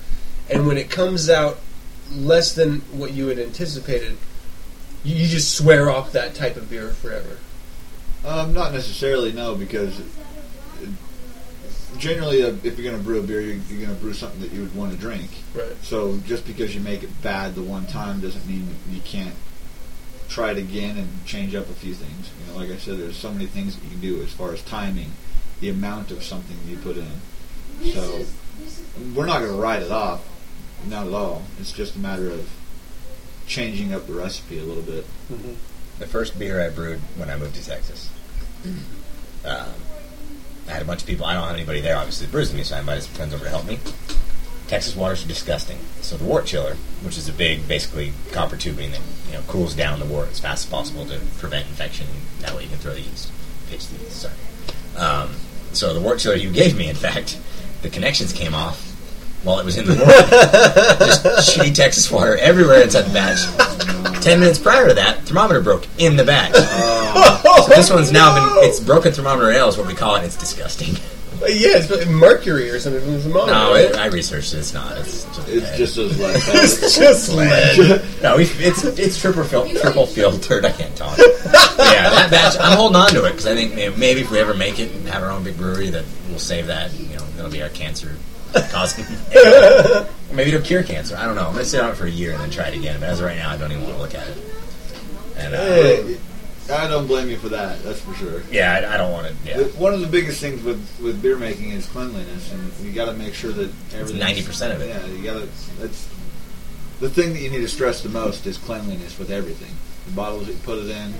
and 0.50 0.66
when 0.68 0.78
it 0.78 0.90
comes 0.90 1.30
out 1.30 1.60
less 2.12 2.52
than 2.54 2.80
what 2.92 3.14
you 3.14 3.28
had 3.28 3.38
anticipated, 3.38 4.18
you, 5.06 5.16
you 5.16 5.28
just 5.28 5.56
swear 5.56 5.90
off 5.90 6.12
that 6.14 6.36
type 6.36 6.58
of 6.58 6.70
beer 6.70 6.90
forever? 6.90 7.38
Um, 8.26 8.54
not 8.54 8.74
necessarily, 8.74 9.32
no, 9.32 9.56
because 9.56 10.00
uh, 10.00 10.88
generally, 11.98 12.44
uh, 12.44 12.56
if 12.64 12.78
you're 12.78 12.90
going 12.90 12.98
to 12.98 13.04
brew 13.04 13.20
a 13.20 13.24
beer, 13.24 13.40
you're, 13.40 13.56
you're 13.70 13.86
going 13.86 13.96
to 13.96 14.02
brew 14.02 14.14
something 14.14 14.42
that 14.42 14.52
you 14.52 14.62
would 14.62 14.76
want 14.76 14.92
to 14.92 14.98
drink. 14.98 15.30
Right. 15.54 15.76
So 15.84 16.18
just 16.26 16.46
because 16.48 16.74
you 16.74 16.82
make 16.82 17.04
it 17.04 17.22
bad 17.22 17.56
the 17.56 17.62
one 17.62 17.86
time 17.86 18.20
doesn't 18.20 18.48
mean 18.48 18.68
you 18.90 19.02
can't 19.02 19.36
try 20.28 20.52
it 20.52 20.58
again 20.58 20.98
and 20.98 21.26
change 21.26 21.54
up 21.54 21.70
a 21.70 21.74
few 21.74 21.94
things. 21.94 22.32
You 22.40 22.52
know, 22.52 22.60
like 22.60 22.72
I 22.72 22.78
said, 22.78 22.98
there's 22.98 23.16
so 23.16 23.32
many 23.32 23.46
things 23.46 23.76
that 23.76 23.84
you 23.84 23.92
can 23.92 24.02
do 24.02 24.22
as 24.24 24.32
far 24.32 24.54
as 24.54 24.62
timing, 24.64 25.12
the 25.60 25.70
amount 25.70 26.10
of 26.10 26.24
something 26.24 26.58
you 26.68 26.78
put 26.78 26.98
in. 26.98 27.92
So 27.92 28.26
we're 29.14 29.28
not 29.28 29.40
going 29.40 29.52
to 29.52 29.62
write 29.62 29.84
it 29.84 29.92
off, 29.92 30.28
not 30.88 31.06
at 31.06 31.14
all. 31.14 31.44
It's 31.60 31.72
just 31.72 31.96
a 31.96 32.00
matter 32.00 32.32
of 32.32 32.50
changing 33.48 33.94
up 33.94 34.08
the 34.08 34.14
recipe 34.14 34.60
a 34.60 34.64
little 34.64 34.84
bit. 34.84 35.06
the 36.00 36.08
first 36.08 36.38
beer 36.38 36.62
I 36.62 36.70
brewed 36.70 37.00
when 37.18 37.30
I 37.30 37.38
moved 37.38 37.56
to 37.56 37.66
Texas. 37.66 38.10
Um, 39.46 39.74
I 40.68 40.72
had 40.72 40.82
a 40.82 40.86
bunch 40.86 41.02
of 41.02 41.08
people. 41.08 41.26
I 41.26 41.34
don't 41.34 41.44
have 41.44 41.56
anybody 41.56 41.82
there, 41.82 41.98
obviously, 41.98 42.26
that 42.26 42.32
brews 42.32 42.50
with 42.50 42.58
me, 42.58 42.64
so 42.64 42.76
I 42.76 42.80
invited 42.80 43.04
some 43.04 43.14
friends 43.14 43.34
over 43.34 43.44
to 43.44 43.50
help 43.50 43.66
me. 43.66 43.80
Texas 44.68 44.96
waters 44.96 45.24
are 45.24 45.28
disgusting. 45.28 45.78
So 46.02 46.18
the 46.18 46.26
wort 46.26 46.48
chiller, 46.48 46.76
which 47.04 47.18
is 47.18 47.30
a 47.30 47.34
big, 47.34 47.68
basically 47.68 48.14
copper 48.32 48.58
tubing 48.58 48.92
that 48.92 49.02
you 49.28 49.34
know 49.34 49.42
cools 49.42 49.76
down 49.76 50.00
the 50.00 50.06
wort 50.06 50.30
as 50.30 50.40
fast 50.40 50.66
as 50.66 50.72
possible 50.72 51.06
to 51.06 51.20
prevent 51.38 51.68
infection. 51.68 52.08
That 52.40 52.56
way 52.56 52.64
you 52.64 52.70
can 52.70 52.80
throw 52.80 52.94
the 52.94 53.02
yeast, 53.02 53.32
pitch 53.70 53.88
the 53.90 54.04
yeast. 54.04 54.22
Sorry. 54.24 54.34
Um, 54.98 55.36
so 55.72 55.94
the 55.94 56.02
wort 56.02 56.20
chiller 56.20 56.36
you 56.36 56.52
gave 56.52 56.76
me, 56.76 56.90
in 56.90 56.96
fact, 56.96 57.40
the 57.84 57.90
connections 57.90 58.34
came 58.34 58.56
off 58.56 58.95
while 59.46 59.60
it 59.60 59.66
was 59.66 59.78
in 59.78 59.86
the 59.86 59.94
wort. 59.96 60.10
Just 61.00 61.58
shitty 61.58 61.74
Texas 61.74 62.12
water 62.12 62.36
everywhere 62.38 62.82
inside 62.82 63.04
the 63.04 63.14
batch. 63.14 64.22
Ten 64.24 64.40
minutes 64.40 64.58
prior 64.60 64.88
to 64.88 64.94
that, 64.96 65.20
thermometer 65.22 65.62
broke 65.62 65.88
in 66.00 66.16
the 66.18 66.24
batch. 66.24 66.54
Oh. 66.56 67.66
so 67.70 67.76
this 67.76 67.90
one's 67.92 68.12
now 68.12 68.34
been 68.36 68.68
it's 68.68 68.80
broken 68.80 69.12
thermometer 69.14 69.52
ale 69.52 69.70
is 69.70 69.78
what 69.78 69.88
we 69.88 69.94
call 69.94 70.16
it. 70.16 70.24
It's 70.24 70.36
disgusting. 70.36 70.96
Yeah, 71.42 71.78
it's 71.78 72.08
mercury 72.08 72.70
or 72.72 72.80
something 72.80 73.02
from 73.04 73.14
the 73.14 73.20
thermometer. 73.20 73.54
No, 73.54 73.76
it, 73.76 73.96
I 73.98 74.08
researched 74.08 74.54
it. 74.54 74.60
It's 74.60 74.74
not. 74.74 74.98
It's 74.98 75.26
just 75.26 75.48
It's 75.48 75.68
lead. 75.70 75.78
just 75.78 75.98
as 75.98 76.20
lead. 76.20 76.36
It's 76.64 76.98
just 76.98 77.30
lead. 77.34 78.02
no, 78.24 78.38
we, 78.38 78.44
it's 78.46 78.84
it's 78.84 79.20
triple 79.22 79.44
fil- 79.44 79.70
triple 79.76 80.08
filtered. 80.08 80.66
I 80.66 80.72
can't 80.72 80.96
talk. 80.96 81.18
yeah, 81.20 82.10
that 82.10 82.30
batch. 82.32 82.56
I'm 82.60 82.76
holding 82.78 82.96
on 82.96 83.10
to 83.10 83.26
it 83.26 83.32
because 83.32 83.46
I 83.46 83.54
think 83.54 83.76
may- 83.76 83.90
maybe 83.90 84.22
if 84.22 84.32
we 84.32 84.40
ever 84.40 84.54
make 84.56 84.80
it 84.80 84.92
and 84.92 85.08
have 85.10 85.22
our 85.22 85.30
own 85.30 85.44
big 85.44 85.58
brewery, 85.58 85.90
that 85.92 86.06
we'll 86.30 86.40
save 86.40 86.68
that. 86.68 86.92
You 86.98 87.18
know, 87.18 87.26
that'll 87.36 87.52
be 87.52 87.62
our 87.62 87.70
cancer 87.70 88.16
causing. 88.54 89.06
maybe 90.36 90.50
it'll 90.52 90.62
cure 90.62 90.84
cancer. 90.84 91.16
I 91.18 91.26
don't 91.26 91.36
know. 91.36 91.46
I'm 91.48 91.54
gonna 91.54 91.66
sit 91.66 91.82
on 91.82 91.92
it 91.92 91.96
for 91.96 92.06
a 92.06 92.10
year 92.10 92.32
and 92.34 92.42
then 92.42 92.50
try 92.50 92.68
it 92.68 92.76
again. 92.76 93.00
But 93.00 93.10
as 93.10 93.20
of 93.20 93.26
right 93.26 93.38
now, 93.38 93.50
I 93.52 93.58
don't 93.58 93.72
even 93.72 93.84
want 93.84 93.96
to 93.96 94.02
look 94.02 94.16
at 94.16 94.28
it. 94.28 94.38
And 95.38 95.54
uh, 95.56 95.58
Hey, 95.58 96.18
I 96.72 96.88
don't 96.88 97.06
blame 97.08 97.30
you 97.30 97.38
for 97.38 97.50
that. 97.50 97.84
That's 97.84 98.00
for 98.00 98.14
sure. 98.16 98.42
yeah, 98.52 98.74
I, 98.90 98.96
I 98.96 98.98
don't 98.98 99.12
want 99.12 99.28
to. 99.28 99.34
Yeah, 99.48 99.64
One 99.80 99.94
of 99.94 100.00
the 100.02 100.08
biggest 100.08 100.40
things 100.42 100.64
with, 100.64 100.80
with 101.02 101.22
beer 101.22 101.38
making 101.38 101.72
is 101.72 101.86
cleanliness, 101.86 102.52
and 102.52 102.72
you 102.82 102.92
got 102.92 103.06
to 103.06 103.14
make 103.14 103.34
sure 103.34 103.52
that 103.52 103.70
everything. 103.94 104.22
90% 104.22 104.76
of 104.76 104.82
it. 104.82 104.90
Yeah, 104.90 105.06
you 105.08 105.24
got 105.24 105.34
to. 105.42 105.80
That's 105.80 106.08
the 107.02 107.10
thing 107.10 107.34
that 107.34 107.40
you 107.42 107.50
need 107.50 107.60
to 107.62 107.68
stress 107.68 108.02
the 108.02 108.10
most 108.10 108.48
is 108.48 108.58
cleanliness 108.58 109.20
with 109.20 109.30
everything. 109.30 109.76
The 110.08 110.14
bottles 110.16 110.48
that 110.48 110.54
you 110.54 110.60
put 110.60 110.80
it 110.80 110.90
in, 110.90 111.14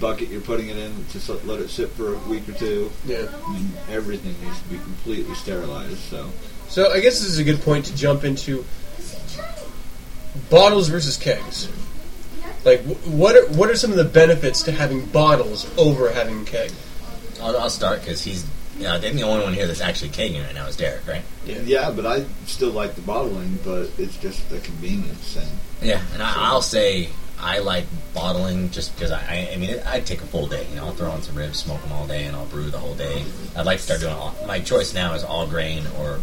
bucket 0.00 0.28
you're 0.28 0.40
putting 0.40 0.68
it 0.68 0.76
in 0.76 0.92
to 1.12 1.18
s- 1.18 1.28
let 1.44 1.60
it 1.60 1.70
sit 1.70 1.90
for 1.90 2.14
a 2.14 2.18
week 2.28 2.48
or 2.48 2.52
two. 2.52 2.90
Yeah. 3.06 3.26
I 3.46 3.52
mean, 3.52 3.70
everything 3.90 4.34
needs 4.44 4.60
to 4.62 4.68
be 4.68 4.76
completely 4.78 5.34
sterilized. 5.34 5.98
So 5.98 6.30
So 6.68 6.92
I 6.92 7.00
guess 7.00 7.18
this 7.20 7.28
is 7.28 7.38
a 7.38 7.44
good 7.44 7.60
point 7.62 7.86
to 7.86 7.96
jump 7.96 8.24
into 8.24 8.64
bottles 10.50 10.88
versus 10.88 11.16
kegs. 11.16 11.68
Like, 12.64 12.82
wh- 12.84 13.08
what 13.14 13.36
are 13.36 13.46
what 13.52 13.70
are 13.70 13.76
some 13.76 13.90
of 13.90 13.96
the 13.96 14.04
benefits 14.04 14.62
to 14.64 14.72
having 14.72 15.06
bottles 15.06 15.66
over 15.78 16.10
having 16.12 16.44
keg? 16.44 16.72
I'll, 17.40 17.56
I'll 17.56 17.70
start 17.70 18.00
because 18.00 18.22
he's. 18.22 18.44
You 18.78 18.84
know, 18.84 18.94
I 18.94 19.00
think 19.00 19.16
the 19.16 19.22
only 19.24 19.42
one 19.42 19.54
here 19.54 19.66
that's 19.66 19.80
actually 19.80 20.10
kegging 20.10 20.44
right 20.44 20.54
now 20.54 20.66
is 20.68 20.76
Derek, 20.76 21.04
right? 21.08 21.22
yeah. 21.44 21.58
yeah, 21.64 21.90
but 21.90 22.06
I 22.06 22.24
still 22.46 22.70
like 22.70 22.94
the 22.94 23.00
bottling, 23.00 23.58
but 23.64 23.90
it's 23.98 24.16
just 24.18 24.48
the 24.50 24.60
convenience 24.60 25.34
and. 25.36 25.48
Yeah, 25.82 26.00
and 26.12 26.22
I, 26.22 26.32
I'll 26.36 26.62
say 26.62 27.08
I 27.40 27.58
like 27.58 27.86
bottling 28.14 28.70
just 28.70 28.94
because 28.94 29.12
I, 29.12 29.20
I, 29.20 29.50
I 29.52 29.56
mean, 29.56 29.70
it, 29.70 29.86
I'd 29.86 30.06
take 30.06 30.20
a 30.20 30.26
full 30.26 30.46
day. 30.46 30.66
You 30.70 30.76
know, 30.76 30.86
I'll 30.86 30.92
throw 30.92 31.10
on 31.10 31.22
some 31.22 31.36
ribs, 31.36 31.58
smoke 31.58 31.80
them 31.82 31.92
all 31.92 32.06
day, 32.06 32.24
and 32.24 32.34
I'll 32.34 32.46
brew 32.46 32.70
the 32.70 32.78
whole 32.78 32.94
day. 32.94 33.24
I'd 33.56 33.66
like 33.66 33.78
to 33.78 33.84
start 33.84 34.00
doing 34.00 34.14
all. 34.14 34.34
My 34.46 34.60
choice 34.60 34.92
now 34.92 35.14
is 35.14 35.24
all 35.24 35.46
grain 35.46 35.84
or 35.98 36.20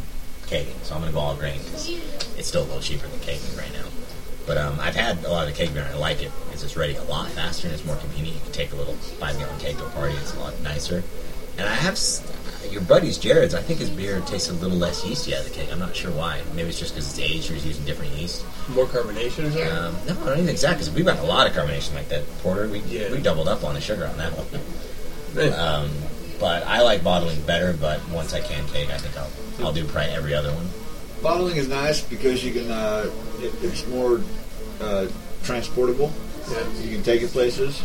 kegging, 0.47 0.79
so 0.83 0.95
I'm 0.95 1.01
going 1.01 1.11
to 1.11 1.15
go 1.15 1.21
all 1.21 1.35
grain 1.35 1.59
because 1.63 1.89
it's 2.37 2.47
still 2.47 2.63
a 2.63 2.65
little 2.65 2.81
cheaper 2.81 3.07
than 3.07 3.19
kegging 3.19 3.57
right 3.57 3.71
now. 3.73 3.85
But 4.45 4.57
um, 4.57 4.79
I've 4.79 4.95
had 4.95 5.23
a 5.23 5.29
lot 5.29 5.47
of 5.47 5.55
keg 5.55 5.73
beer, 5.73 5.83
and 5.83 5.95
I 5.95 5.97
like 5.97 6.21
it 6.21 6.31
because 6.45 6.63
it's 6.63 6.77
ready 6.77 6.95
a 6.95 7.03
lot 7.03 7.29
faster 7.29 7.67
and 7.67 7.73
it's 7.73 7.85
more 7.85 7.95
convenient. 7.95 8.35
You 8.35 8.43
can 8.43 8.51
take 8.51 8.73
a 8.73 8.75
little 8.75 8.93
five 8.93 9.37
gallon 9.39 9.59
keg 9.59 9.77
to 9.77 9.85
a 9.85 9.89
party; 9.89 10.15
it's 10.15 10.35
a 10.35 10.39
lot 10.39 10.59
nicer. 10.61 11.03
And 11.57 11.67
I 11.67 11.73
have 11.73 11.97
your 12.71 12.81
buddy's 12.81 13.17
Jared's. 13.17 13.53
I 13.53 13.61
think 13.61 13.79
his 13.79 13.89
beer 13.89 14.21
tastes 14.21 14.49
a 14.49 14.53
little 14.53 14.77
less 14.77 15.05
yeasty 15.05 15.33
out 15.33 15.41
of 15.41 15.49
the 15.49 15.55
keg. 15.55 15.69
I'm 15.71 15.79
not 15.79 15.95
sure 15.95 16.11
why. 16.11 16.41
Maybe 16.53 16.69
it's 16.69 16.79
just 16.79 16.93
because 16.93 17.09
it's 17.09 17.19
aged 17.19 17.51
or 17.51 17.53
he's 17.55 17.65
using 17.65 17.85
different 17.85 18.11
yeast. 18.13 18.45
More 18.69 18.85
carbonation 18.85 19.47
or 19.47 19.51
something? 19.51 19.71
Um, 19.71 19.95
no, 20.07 20.23
I 20.23 20.29
don't 20.29 20.39
even 20.39 20.49
exact 20.49 20.79
because 20.79 20.93
we've 20.93 21.05
got 21.05 21.19
a 21.19 21.23
lot 21.23 21.47
of 21.47 21.53
carbonation 21.53 21.95
like 21.95 22.09
that 22.09 22.25
porter. 22.39 22.67
We 22.67 22.81
we 22.81 23.21
doubled 23.21 23.47
up 23.47 23.63
on 23.63 23.73
the 23.75 23.81
sugar 23.81 24.05
on 24.05 24.17
that 24.17 24.31
one. 24.33 25.53
Um, 25.53 25.89
but 26.39 26.63
I 26.65 26.81
like 26.81 27.03
bottling 27.03 27.41
better. 27.41 27.73
But 27.73 28.07
once 28.09 28.33
I 28.33 28.41
can 28.41 28.67
keg, 28.67 28.89
I 28.89 28.97
think 28.97 29.17
I'll 29.17 29.65
I'll 29.65 29.73
do 29.73 29.85
probably 29.85 30.11
every 30.11 30.33
other 30.33 30.51
one. 30.51 30.67
Bottling 31.21 31.57
is 31.57 31.67
nice 31.67 32.01
because 32.01 32.43
you 32.43 32.53
can. 32.53 32.71
Uh, 32.71 33.09
it, 33.39 33.53
it's 33.63 33.87
more 33.87 34.21
uh, 34.81 35.07
transportable. 35.43 36.11
Yeah. 36.49 36.67
You 36.81 36.95
can 36.95 37.03
take 37.03 37.21
it 37.21 37.31
places. 37.31 37.81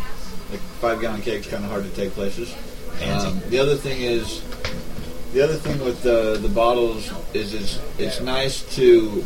Like 0.51 0.61
five 0.81 1.01
gallon 1.01 1.23
kegs, 1.23 1.47
kind 1.47 1.65
of 1.65 1.71
hard 1.71 1.85
to 1.85 1.91
take 1.91 2.11
places. 2.13 2.55
Um, 3.03 3.41
the 3.49 3.59
other 3.59 3.77
thing 3.77 4.01
is, 4.01 4.43
the 5.33 5.43
other 5.43 5.57
thing 5.57 5.83
with 5.85 6.03
the 6.03 6.39
the 6.41 6.49
bottles 6.49 7.11
is 7.35 7.55
is 7.55 7.81
it's 7.99 8.21
nice 8.21 8.63
to. 8.77 9.25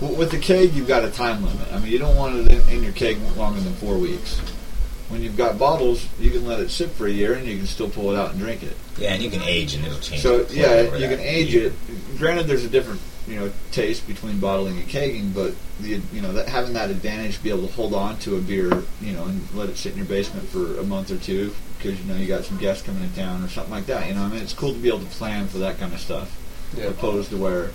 With 0.00 0.30
the 0.30 0.38
keg, 0.38 0.72
you've 0.72 0.88
got 0.88 1.04
a 1.04 1.10
time 1.10 1.44
limit. 1.44 1.70
I 1.72 1.78
mean, 1.78 1.92
you 1.92 1.98
don't 1.98 2.16
want 2.16 2.34
it 2.36 2.50
in, 2.50 2.76
in 2.76 2.82
your 2.82 2.94
keg 2.94 3.18
longer 3.36 3.60
than 3.60 3.74
four 3.74 3.98
weeks. 3.98 4.38
When 5.10 5.22
you've 5.22 5.36
got 5.36 5.58
bottles, 5.58 6.08
you 6.18 6.30
can 6.30 6.46
let 6.46 6.58
it 6.60 6.70
sit 6.70 6.90
for 6.90 7.06
a 7.06 7.10
year, 7.10 7.34
and 7.34 7.46
you 7.46 7.58
can 7.58 7.66
still 7.66 7.90
pull 7.90 8.10
it 8.10 8.16
out 8.16 8.30
and 8.30 8.38
drink 8.38 8.62
it. 8.62 8.76
Yeah, 8.96 9.12
and 9.12 9.22
you 9.22 9.28
can 9.28 9.42
age 9.42 9.74
and 9.74 9.84
it'll 9.84 9.98
change. 9.98 10.22
So 10.22 10.46
yeah, 10.50 10.82
you 10.82 10.90
that 10.90 11.10
can 11.10 11.20
age 11.20 11.54
it. 11.54 11.74
Granted, 12.16 12.46
there's 12.46 12.64
a 12.64 12.68
different 12.68 13.00
you 13.28 13.36
know 13.38 13.52
taste 13.70 14.06
between 14.08 14.38
bottling 14.40 14.78
and 14.78 14.88
kegging, 14.88 15.32
but 15.34 15.54
the 15.80 16.00
you 16.12 16.20
know 16.20 16.32
that 16.32 16.48
having 16.48 16.72
that 16.74 16.90
advantage 16.90 17.36
to 17.36 17.42
be 17.42 17.50
able 17.50 17.66
to 17.66 17.72
hold 17.74 17.94
on 17.94 18.16
to 18.20 18.36
a 18.36 18.40
beer, 18.40 18.82
you 19.00 19.12
know, 19.12 19.24
and 19.24 19.42
let 19.54 19.68
it 19.68 19.76
sit 19.76 19.92
in 19.92 19.98
your 19.98 20.06
basement 20.06 20.48
for 20.48 20.78
a 20.78 20.82
month 20.82 21.10
or 21.10 21.18
two 21.18 21.52
because 21.78 22.00
you 22.00 22.06
know 22.12 22.18
you 22.18 22.26
got 22.26 22.44
some 22.44 22.58
guests 22.58 22.82
coming 22.84 23.02
in 23.02 23.12
town 23.12 23.42
or 23.44 23.48
something 23.48 23.72
like 23.72 23.86
that. 23.86 24.06
You 24.08 24.14
know, 24.14 24.22
I 24.22 24.28
mean, 24.28 24.42
it's 24.42 24.52
cool 24.54 24.72
to 24.72 24.78
be 24.78 24.88
able 24.88 25.00
to 25.00 25.06
plan 25.06 25.46
for 25.48 25.58
that 25.58 25.78
kind 25.78 25.92
of 25.92 26.00
stuff, 26.00 26.36
Yeah. 26.76 26.84
opposed 26.86 27.30
to 27.30 27.36
where 27.36 27.70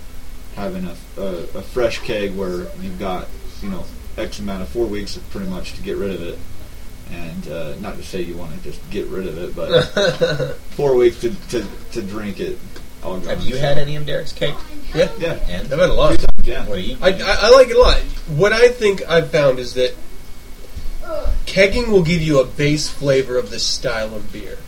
having 0.56 0.84
a, 0.86 0.96
a 1.20 1.26
a 1.58 1.62
fresh 1.62 1.98
keg 2.00 2.34
where 2.36 2.66
you've 2.80 2.98
got 2.98 3.28
you 3.62 3.68
know 3.70 3.84
X 4.16 4.38
amount 4.38 4.62
of 4.62 4.68
four 4.68 4.86
weeks 4.86 5.18
pretty 5.30 5.48
much 5.48 5.74
to 5.74 5.82
get 5.82 5.96
rid 5.96 6.10
of 6.10 6.22
it. 6.22 6.38
And 7.12 7.48
uh, 7.48 7.74
not 7.76 7.96
to 7.98 8.02
say 8.02 8.22
you 8.22 8.36
want 8.36 8.52
to 8.56 8.60
just 8.64 8.80
get 8.90 9.06
rid 9.06 9.28
of 9.28 9.38
it, 9.38 9.54
but 9.54 10.56
four 10.74 10.96
weeks 10.96 11.20
to, 11.20 11.30
to, 11.50 11.64
to 11.92 12.02
drink 12.02 12.40
it. 12.40 12.58
All 13.06 13.20
gone. 13.20 13.28
Have 13.28 13.44
you 13.44 13.56
had 13.56 13.78
any 13.78 13.96
of 13.96 14.04
Derek's 14.04 14.32
cake? 14.32 14.54
Yeah, 14.94 15.10
Yeah. 15.18 15.34
And 15.48 15.72
I've 15.72 15.78
had 15.78 15.90
a 15.90 15.94
lot. 15.94 16.24
Yeah. 16.42 16.66
what 16.66 16.76
do 16.76 16.80
you? 16.80 16.96
I, 17.00 17.10
I, 17.10 17.36
I 17.42 17.50
like 17.50 17.68
it 17.68 17.76
a 17.76 17.80
lot. 17.80 17.98
What 18.28 18.52
I 18.52 18.68
think 18.68 19.08
I've 19.08 19.30
found 19.30 19.58
is 19.58 19.74
that 19.74 19.94
kegging 21.46 21.88
will 21.88 22.02
give 22.02 22.20
you 22.20 22.40
a 22.40 22.44
base 22.44 22.88
flavor 22.88 23.38
of 23.38 23.50
the 23.50 23.58
style 23.58 24.14
of 24.14 24.32
beer. 24.32 24.58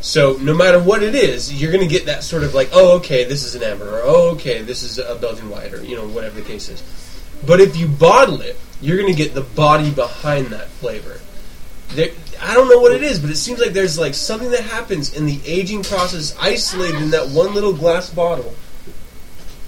So 0.00 0.36
no 0.40 0.54
matter 0.54 0.78
what 0.78 1.02
it 1.02 1.14
is, 1.14 1.52
you're 1.52 1.72
going 1.72 1.82
to 1.82 1.92
get 1.92 2.06
that 2.06 2.22
sort 2.22 2.44
of 2.44 2.54
like, 2.54 2.68
oh, 2.72 2.98
okay, 2.98 3.24
this 3.24 3.44
is 3.44 3.54
an 3.54 3.62
amber, 3.62 3.88
or 3.88 4.02
oh, 4.04 4.30
okay, 4.34 4.62
this 4.62 4.82
is 4.82 4.98
a 4.98 5.16
Belgian 5.16 5.48
white, 5.48 5.72
or 5.72 5.82
you 5.82 5.96
know, 5.96 6.06
whatever 6.06 6.38
the 6.38 6.46
case 6.46 6.68
is. 6.68 6.82
But 7.44 7.60
if 7.60 7.76
you 7.76 7.88
bottle 7.88 8.40
it, 8.40 8.56
you're 8.80 8.98
going 8.98 9.12
to 9.12 9.16
get 9.16 9.34
the 9.34 9.42
body 9.42 9.90
behind 9.90 10.48
that 10.48 10.68
flavor. 10.68 11.18
There, 11.88 12.10
I 12.40 12.54
don't 12.54 12.68
know 12.68 12.78
what 12.78 12.92
it 12.92 13.02
is, 13.02 13.18
but 13.18 13.30
it 13.30 13.36
seems 13.36 13.60
like 13.60 13.72
there's 13.72 13.98
like 13.98 14.14
something 14.14 14.50
that 14.50 14.62
happens 14.62 15.16
in 15.16 15.26
the 15.26 15.40
aging 15.46 15.82
process, 15.82 16.36
isolated 16.40 17.00
in 17.00 17.10
that 17.10 17.28
one 17.28 17.54
little 17.54 17.72
glass 17.72 18.10
bottle. 18.10 18.54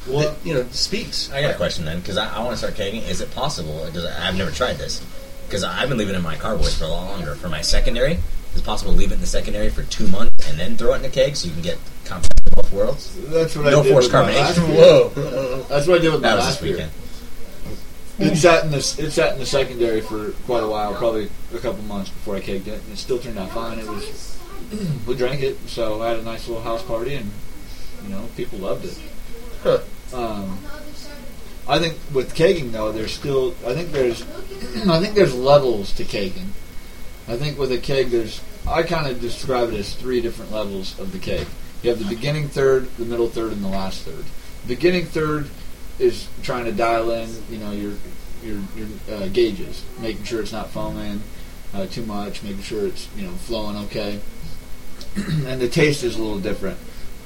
Well, 0.06 0.32
that, 0.32 0.46
you 0.46 0.54
know, 0.54 0.66
speaks. 0.70 1.30
I 1.32 1.42
got 1.42 1.50
a 1.50 1.56
question 1.56 1.84
then, 1.84 2.00
because 2.00 2.16
I, 2.16 2.34
I 2.34 2.38
want 2.38 2.52
to 2.52 2.56
start 2.56 2.74
kegging. 2.74 3.06
Is 3.08 3.20
it 3.20 3.30
possible? 3.32 3.84
Because 3.86 4.06
I've 4.06 4.36
never 4.36 4.50
tried 4.50 4.78
this. 4.78 5.04
Because 5.46 5.64
I've 5.64 5.88
been 5.88 5.98
leaving 5.98 6.14
it 6.14 6.18
in 6.18 6.24
my 6.24 6.36
carboys 6.36 6.78
for 6.78 6.84
a 6.84 6.88
lot 6.88 7.10
longer. 7.10 7.34
For 7.34 7.48
my 7.48 7.60
secondary, 7.60 8.18
is 8.54 8.60
it 8.60 8.64
possible 8.64 8.92
to 8.92 8.98
leave 8.98 9.10
it 9.10 9.14
in 9.14 9.20
the 9.20 9.26
secondary 9.26 9.70
for 9.70 9.82
two 9.84 10.06
months 10.08 10.48
and 10.48 10.58
then 10.58 10.76
throw 10.76 10.94
it 10.94 10.98
in 10.98 11.04
a 11.04 11.10
keg 11.10 11.36
so 11.36 11.48
you 11.48 11.54
can 11.54 11.62
get 11.62 11.78
compact 12.04 12.40
of 12.46 12.54
both 12.54 12.72
worlds? 12.72 13.16
That's 13.28 13.54
what 13.54 13.66
no 13.66 13.80
I 13.80 13.82
did 13.82 13.92
forced 13.92 14.12
with 14.12 14.36
last 14.36 14.58
carbonation. 14.58 14.76
Whoa. 14.76 15.64
That's 15.68 15.86
what 15.86 15.98
I 15.98 16.02
did 16.02 16.12
with 16.12 16.22
my 16.22 16.28
That 16.28 16.36
was 16.36 16.44
last 16.44 16.60
this 16.62 16.76
beer. 16.76 16.90
It 18.18 18.36
sat 18.36 18.64
in 18.64 18.72
the 18.72 18.78
it 18.78 19.12
sat 19.12 19.34
in 19.34 19.38
the 19.38 19.46
secondary 19.46 20.00
for 20.00 20.32
quite 20.44 20.64
a 20.64 20.68
while, 20.68 20.94
probably 20.94 21.30
a 21.54 21.58
couple 21.58 21.82
months 21.84 22.10
before 22.10 22.34
I 22.34 22.40
kegged 22.40 22.66
it. 22.66 22.82
And 22.82 22.92
it 22.92 22.98
still 22.98 23.18
turned 23.18 23.38
out 23.38 23.50
fine. 23.50 23.78
It 23.78 23.86
was 23.86 24.38
we 25.06 25.14
drank 25.14 25.42
it, 25.42 25.56
so 25.68 26.02
I 26.02 26.08
had 26.08 26.18
a 26.18 26.22
nice 26.22 26.48
little 26.48 26.62
house 26.62 26.82
party, 26.82 27.14
and 27.14 27.30
you 28.02 28.08
know 28.10 28.28
people 28.36 28.58
loved 28.58 28.84
it. 28.84 28.98
Huh. 29.62 29.80
Um, 30.12 30.58
I 31.68 31.78
think 31.78 31.96
with 32.12 32.34
kegging 32.34 32.72
though, 32.72 32.90
there's 32.90 33.12
still 33.12 33.54
I 33.64 33.74
think 33.74 33.92
there's 33.92 34.22
I 34.88 35.00
think 35.00 35.14
there's 35.14 35.34
levels 35.34 35.92
to 35.94 36.04
kegging. 36.04 36.48
I 37.28 37.36
think 37.36 37.56
with 37.56 37.70
a 37.70 37.78
keg, 37.78 38.10
there's 38.10 38.40
I 38.66 38.82
kind 38.82 39.06
of 39.06 39.20
describe 39.20 39.68
it 39.68 39.78
as 39.78 39.94
three 39.94 40.20
different 40.20 40.50
levels 40.50 40.98
of 40.98 41.12
the 41.12 41.18
keg. 41.18 41.46
You 41.82 41.90
have 41.90 42.00
the 42.00 42.12
beginning 42.12 42.48
third, 42.48 42.88
the 42.96 43.04
middle 43.04 43.28
third, 43.28 43.52
and 43.52 43.62
the 43.62 43.68
last 43.68 44.02
third. 44.02 44.24
Beginning 44.66 45.06
third 45.06 45.48
is 45.98 46.28
trying 46.42 46.64
to 46.64 46.72
dial 46.72 47.10
in, 47.10 47.28
you 47.50 47.58
know, 47.58 47.72
your 47.72 47.94
your 48.42 48.60
your 48.76 48.88
uh, 49.10 49.28
gauges, 49.28 49.84
making 50.00 50.24
sure 50.24 50.40
it's 50.40 50.52
not 50.52 50.70
foaming 50.70 51.22
uh, 51.74 51.86
too 51.86 52.04
much, 52.06 52.42
making 52.42 52.62
sure 52.62 52.86
it's 52.86 53.08
you 53.16 53.26
know 53.26 53.32
flowing 53.32 53.76
okay. 53.84 54.20
and 55.16 55.60
the 55.60 55.68
taste 55.68 56.04
is 56.04 56.16
a 56.16 56.22
little 56.22 56.38
different 56.38 56.78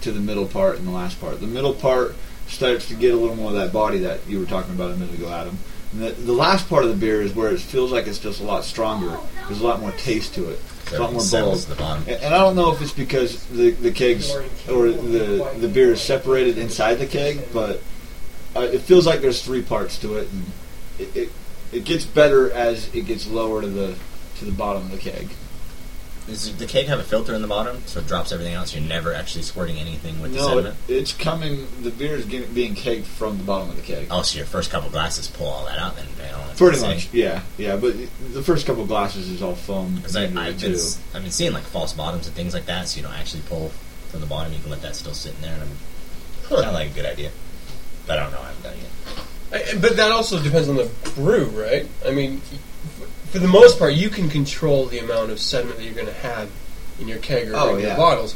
to 0.03 0.13
the 0.13 0.21
middle 0.21 0.47
part 0.47 0.79
and 0.79 0.87
the 0.87 0.93
last 0.93 1.21
part. 1.21 1.41
The 1.41 1.47
middle 1.47 1.75
part 1.75 2.15
starts 2.49 2.89
to 2.89 2.95
get 2.95 3.15
a 3.15 3.17
little 3.17 3.37
more 3.37 3.51
of 3.51 3.57
that 3.57 3.73
body 3.73 3.99
that 3.99 4.21
you 4.27 4.39
were 4.39 4.47
talking 4.47 4.75
about 4.75 4.91
a 4.91 4.97
minute 4.97 5.15
ago, 5.15 5.29
Adam. 5.29 5.59
And 5.93 6.03
the, 6.03 6.11
the 6.11 6.33
last 6.33 6.69
part 6.69 6.85
of 6.85 6.91
the 6.91 6.97
beer 6.97 7.21
is 7.23 7.35
where 7.35 7.53
it 7.53 7.61
feels 7.61 7.93
like 7.93 8.07
it's 8.07 8.19
just 8.19 8.41
a 8.41 8.45
lot 8.45 8.65
stronger. 8.65 9.19
There's 9.47 9.61
a 9.61 9.67
lot 9.67 9.81
more 9.81 9.93
taste 9.93 10.35
to 10.35 10.51
it. 10.51 10.61
It's 10.83 10.93
a 10.93 11.01
lot 11.01 11.13
more 11.13 11.23
bold. 11.23 11.59
the. 11.59 11.85
And, 11.85 12.09
and 12.09 12.35
I 12.35 12.39
don't 12.39 12.57
know 12.57 12.73
if 12.73 12.83
it's 12.83 12.93
because 12.93 13.47
the 13.47 13.71
the 13.71 13.93
kegs 13.93 14.35
or 14.69 14.91
the 14.91 15.55
the 15.59 15.69
beer 15.69 15.93
is 15.93 16.01
separated 16.01 16.59
inside 16.59 16.97
the 16.97 17.07
keg, 17.07 17.41
but 17.53 17.83
uh, 18.57 18.61
it 18.61 18.81
feels 18.81 19.07
like 19.07 19.21
there's 19.21 19.43
three 19.43 19.63
parts 19.63 19.99
to 20.01 20.17
it, 20.17 20.29
and 20.31 20.45
it, 20.99 21.17
it 21.17 21.33
it 21.73 21.85
gets 21.85 22.05
better 22.05 22.51
as 22.53 22.95
it 22.95 23.07
gets 23.07 23.27
lower 23.27 23.63
to 23.63 23.69
the 23.69 23.97
to 24.39 24.45
the 24.45 24.53
bottom 24.53 24.83
of 24.83 24.91
the 24.91 24.99
keg. 24.99 25.29
Does 26.27 26.57
the 26.57 26.67
keg 26.67 26.87
have 26.87 27.01
a 27.01 27.03
filter 27.03 27.35
in 27.35 27.43
the 27.43 27.49
bottom, 27.49 27.83
so 27.87 27.99
it 27.99 28.07
drops 28.07 28.31
everything 28.31 28.55
out, 28.55 28.69
so 28.69 28.79
you're 28.79 28.89
never 28.89 29.13
actually 29.13 29.43
squirting 29.43 29.79
anything 29.79 30.23
with 30.23 30.33
the 30.33 30.39
No, 30.39 30.59
it, 30.59 30.75
it's 30.87 31.13
coming. 31.13 31.67
The 31.83 31.91
beer 31.91 32.15
is 32.15 32.27
getting, 32.27 32.55
being 32.55 32.77
kegged 32.77 33.07
from 33.07 33.39
the 33.39 33.45
bottom 33.45 33.71
of 33.71 33.77
the 33.77 33.83
keg. 33.83 34.07
Oh, 34.09 34.23
so 34.23 34.37
your 34.37 34.47
first 34.47 34.71
couple 34.71 34.89
glasses 34.89 35.27
pull 35.27 35.49
all 35.49 35.65
that 35.67 35.81
out, 35.81 35.97
then 35.97 36.07
I 36.25 36.31
don't 36.31 36.57
Pretty 36.57 36.79
to 36.79 36.87
much, 36.87 37.13
yeah, 37.13 37.43
yeah. 37.59 37.77
But 37.77 37.97
the 38.33 38.43
first 38.43 38.67
couple 38.67 38.87
glasses 38.87 39.29
is 39.31 39.43
all 39.43 39.55
foam. 39.57 39.97
Because 39.97 40.15
I've 40.15 40.33
been, 40.33 40.59
too. 40.59 40.79
I've 41.15 41.23
been 41.23 41.33
seeing 41.33 41.53
like 41.53 41.65
false 41.65 41.93
bottoms 41.93 42.27
and 42.29 42.37
things 42.37 42.55
like 42.55 42.67
that, 42.67 42.89
so 42.89 42.99
you 42.99 43.03
don't 43.03 43.15
actually 43.15 43.43
pull 43.49 43.71
from 44.11 44.21
the 44.21 44.27
bottom. 44.27 44.53
You 44.53 44.61
can 44.61 44.71
let 44.71 44.83
that 44.83 44.95
still 44.95 45.15
sit 45.15 45.35
in 45.35 45.43
there, 45.43 45.55
and 45.55 45.63
I'm 45.63 45.77
kind 46.49 46.67
of 46.67 46.75
like 46.75 46.91
a 46.91 46.95
good 46.95 47.07
idea. 47.07 47.31
But 48.07 48.19
I 48.19 48.23
don't 48.25 48.33
know. 48.33 48.41
I 48.41 48.47
haven't 48.47 48.63
done 48.63 48.73
it 48.75 48.79
yet. 48.79 49.77
I- 49.77 49.79
But 49.79 49.97
that 49.97 50.11
also 50.13 50.43
depends 50.43 50.69
on 50.69 50.77
the 50.77 50.89
brew, 51.15 51.45
right? 51.47 51.87
I 52.07 52.11
mean, 52.11 52.41
for 53.31 53.39
the 53.39 53.49
most 53.49 53.79
part, 53.79 53.95
you 53.95 54.11
can 54.11 54.29
control 54.29 54.87
the 54.87 54.99
amount 54.99 55.31
of 55.31 55.41
sediment 55.41 55.79
that 55.79 55.85
you're 55.85 55.95
going 55.95 56.07
to 56.07 56.13
have 56.13 56.49
in 57.01 57.09
your 57.09 57.19
keg 57.19 57.51
or 57.51 57.57
Oh, 57.57 57.67
regular 57.75 57.89
yeah. 57.89 57.97
bottles. 57.97 58.35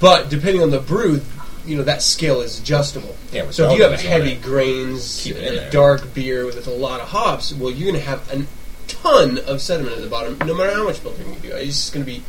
But 0.00 0.28
depending 0.30 0.62
on 0.62 0.70
the 0.70 0.78
brew, 0.80 1.20
you 1.66 1.76
know 1.76 1.82
that 1.82 2.02
scale 2.02 2.40
is 2.40 2.58
adjustable. 2.58 3.14
Yeah, 3.32 3.50
so 3.50 3.70
if 3.70 3.76
you 3.78 3.84
have 3.84 4.00
heavy 4.00 4.34
grains, 4.34 5.26
in 5.26 5.36
a 5.36 5.70
dark 5.70 6.14
beer 6.14 6.46
with 6.46 6.66
a 6.66 6.70
lot 6.70 7.00
of 7.00 7.08
hops, 7.08 7.52
well, 7.52 7.70
you're 7.70 7.90
going 7.92 8.02
to 8.02 8.08
have 8.08 8.32
a 8.32 8.46
ton 8.88 9.38
of 9.46 9.60
sediment 9.60 9.94
at 9.96 10.02
the 10.02 10.08
bottom, 10.08 10.38
no 10.46 10.54
matter 10.54 10.72
how 10.74 10.84
much 10.84 10.98
filtering 10.98 11.34
you 11.34 11.50
do. 11.50 11.54
It's 11.56 11.76
just 11.76 11.92
going 11.92 12.04
to 12.04 12.10
be 12.10 12.22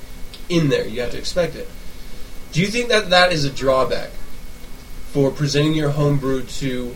in 0.49 0.69
there. 0.69 0.85
You 0.85 0.99
have 1.01 1.11
to 1.11 1.17
expect 1.17 1.55
it. 1.55 1.69
Do 2.51 2.59
you 2.59 2.67
think 2.67 2.89
that 2.89 3.09
that 3.11 3.31
is 3.31 3.45
a 3.45 3.49
drawback 3.49 4.09
for 5.11 5.31
presenting 5.31 5.73
your 5.73 5.89
homebrew 5.89 6.43
to 6.43 6.95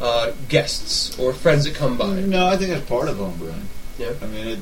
uh, 0.00 0.32
guests 0.48 1.18
or 1.18 1.32
friends 1.32 1.64
that 1.64 1.74
come 1.74 1.96
by? 1.96 2.20
No, 2.20 2.46
I 2.46 2.56
think 2.56 2.70
that's 2.70 2.86
part 2.86 3.08
of 3.08 3.16
homebrewing. 3.16 3.64
Yeah. 3.98 4.12
I 4.22 4.26
mean, 4.26 4.46
it, 4.46 4.58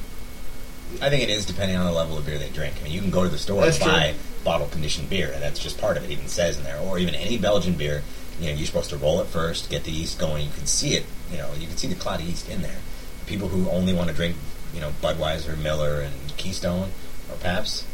I 1.02 1.10
think 1.10 1.22
it 1.22 1.30
is 1.30 1.44
depending 1.44 1.76
on 1.76 1.86
the 1.86 1.92
level 1.92 2.16
of 2.16 2.26
beer 2.26 2.38
they 2.38 2.50
drink. 2.50 2.74
I 2.80 2.84
mean, 2.84 2.92
you 2.92 3.00
can 3.00 3.10
go 3.10 3.22
to 3.22 3.28
the 3.28 3.38
store 3.38 3.62
That's 3.62 3.80
and 3.80 3.90
buy 3.90 4.14
bottle 4.44 4.68
conditioned 4.68 5.10
beer, 5.10 5.30
and 5.32 5.42
that's 5.42 5.58
just 5.58 5.78
part 5.78 5.96
of 5.96 6.04
it. 6.04 6.10
Even 6.10 6.28
says 6.28 6.58
in 6.58 6.64
there, 6.64 6.78
or 6.78 6.98
even 6.98 7.14
any 7.14 7.38
Belgian 7.38 7.74
beer. 7.74 8.02
You 8.40 8.48
know, 8.48 8.56
you're 8.56 8.66
supposed 8.66 8.90
to 8.90 8.96
roll 8.96 9.20
it 9.20 9.28
first, 9.28 9.70
get 9.70 9.84
the 9.84 9.92
yeast 9.92 10.18
going. 10.18 10.44
You 10.44 10.52
can 10.52 10.66
see 10.66 10.94
it. 10.94 11.04
You 11.30 11.38
know, 11.38 11.50
you 11.56 11.68
can 11.68 11.76
see 11.76 11.86
the 11.86 11.94
cloudy 11.94 12.24
yeast 12.24 12.48
in 12.48 12.62
there. 12.62 12.78
People 13.26 13.48
who 13.48 13.70
only 13.70 13.92
want 13.92 14.08
to 14.10 14.14
drink, 14.14 14.36
you 14.74 14.80
know, 14.80 14.90
Budweiser, 15.00 15.56
Miller, 15.56 16.00
and 16.00 16.12
Keystone 16.36 16.90
or 17.30 17.36
Pabst, 17.36 17.86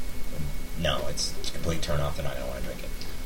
no, 0.80 1.06
it's, 1.08 1.34
it's 1.38 1.50
a 1.50 1.52
complete 1.52 1.82
turn 1.82 2.00
off. 2.00 2.16
They're 2.16 2.24
not 2.24 2.34
going 2.34 2.46
to 2.46 2.50
want 2.50 2.60
to 2.60 2.64
drink 2.64 2.69
it. 2.69 2.69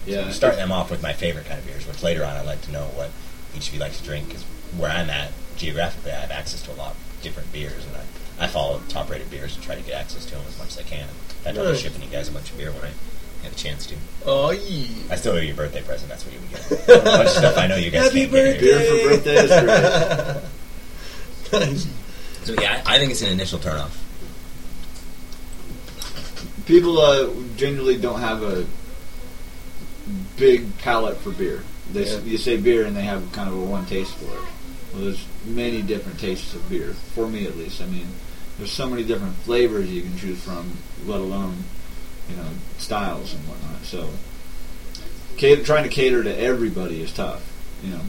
Yeah. 0.06 0.20
So 0.22 0.26
you 0.26 0.32
start 0.32 0.56
them 0.56 0.70
off 0.72 0.90
with 0.90 1.02
my 1.02 1.12
favorite 1.12 1.46
kind 1.46 1.58
of 1.58 1.66
beers, 1.66 1.86
which 1.86 2.02
later 2.02 2.24
on 2.24 2.36
I'd 2.36 2.46
like 2.46 2.60
to 2.62 2.72
know 2.72 2.84
what 2.94 3.10
each 3.56 3.68
of 3.68 3.74
you 3.74 3.80
likes 3.80 3.98
to 3.98 4.04
drink, 4.04 4.28
because 4.28 4.42
where 4.76 4.90
I'm 4.90 5.08
at 5.10 5.30
geographically, 5.56 6.12
I 6.12 6.16
have 6.20 6.30
access 6.30 6.62
to 6.62 6.72
a 6.72 6.74
lot 6.76 6.92
of 6.92 6.96
different 7.22 7.52
beers, 7.52 7.84
and 7.86 7.96
I, 7.96 8.44
I 8.44 8.46
follow 8.48 8.80
top 8.88 9.08
rated 9.10 9.30
beers 9.30 9.54
and 9.54 9.64
try 9.64 9.74
to 9.76 9.82
get 9.82 9.94
access 9.94 10.24
to 10.26 10.32
them 10.34 10.42
as 10.48 10.58
much 10.58 10.68
as 10.68 10.78
I 10.78 10.82
can. 10.82 11.00
In 11.02 11.06
fact, 11.44 11.56
I'll 11.58 11.64
be 11.64 11.70
Nice. 11.72 11.80
shipping 11.80 12.02
you 12.02 12.08
guys 12.08 12.28
a 12.28 12.32
bunch 12.32 12.50
of 12.50 12.58
beer 12.58 12.70
when 12.72 12.82
I 12.84 12.90
get 13.42 13.52
a 13.52 13.56
chance 13.56 13.86
to. 13.86 13.94
Oh, 14.26 14.50
yeah. 14.50 14.86
I 15.10 15.16
still 15.16 15.34
owe 15.34 15.38
you 15.38 15.52
a 15.52 15.56
birthday 15.56 15.82
present. 15.82 16.08
That's 16.08 16.24
what 16.24 16.34
you 16.34 16.40
would 16.40 16.50
get. 16.50 16.88
a 17.00 17.02
bunch 17.04 17.28
of 17.28 17.34
stuff 17.34 17.56
I 17.58 17.66
know 17.66 17.76
you 17.76 17.90
guys 17.90 18.04
Happy 18.04 18.20
can't 18.26 18.32
get 18.32 18.60
here. 18.60 18.78
beer 18.78 19.02
for 19.02 19.08
birthday 19.10 19.34
is 19.36 19.50
great. 21.52 21.60
nice. 21.60 21.86
So 22.44 22.52
yeah, 22.60 22.82
I 22.84 22.96
I 22.96 22.98
think 22.98 23.10
it's 23.12 23.22
an 23.22 23.28
initial 23.32 23.58
turnoff. 23.58 23.96
People 26.66 26.98
uh, 26.98 27.28
generally 27.56 27.96
don't 27.98 28.20
have 28.20 28.42
a 28.42 28.66
big 30.36 30.76
palate 30.78 31.16
for 31.18 31.30
beer. 31.30 31.62
They, 31.92 32.04
s 32.04 32.12
Yeah. 32.14 32.20
You 32.32 32.38
say 32.38 32.56
beer, 32.56 32.84
and 32.84 32.96
they 32.96 33.02
have 33.02 33.30
kind 33.32 33.48
of 33.48 33.56
a 33.56 33.60
one 33.64 33.86
taste 33.86 34.14
for 34.14 34.26
it. 34.26 34.44
Well, 34.92 35.02
there's 35.04 35.24
many 35.44 35.82
different 35.82 36.18
tastes 36.20 36.54
of 36.54 36.68
beer, 36.68 36.94
for 37.14 37.26
me 37.26 37.46
at 37.46 37.56
least. 37.56 37.80
I 37.82 37.86
mean, 37.86 38.06
there's 38.58 38.72
so 38.72 38.88
many 38.88 39.02
different 39.04 39.34
flavors 39.36 39.90
you 39.90 40.02
can 40.02 40.16
choose 40.16 40.42
from, 40.42 40.76
let 41.06 41.20
alone 41.20 41.64
you 42.30 42.36
know 42.36 42.48
styles 42.78 43.34
and 43.34 43.42
whatnot. 43.48 43.82
So, 43.84 44.08
cater, 45.36 45.62
trying 45.62 45.84
to 45.84 45.90
cater 45.90 46.22
to 46.22 46.38
everybody 46.38 47.02
is 47.02 47.12
tough. 47.12 47.42
You 47.82 47.90
know, 47.90 48.00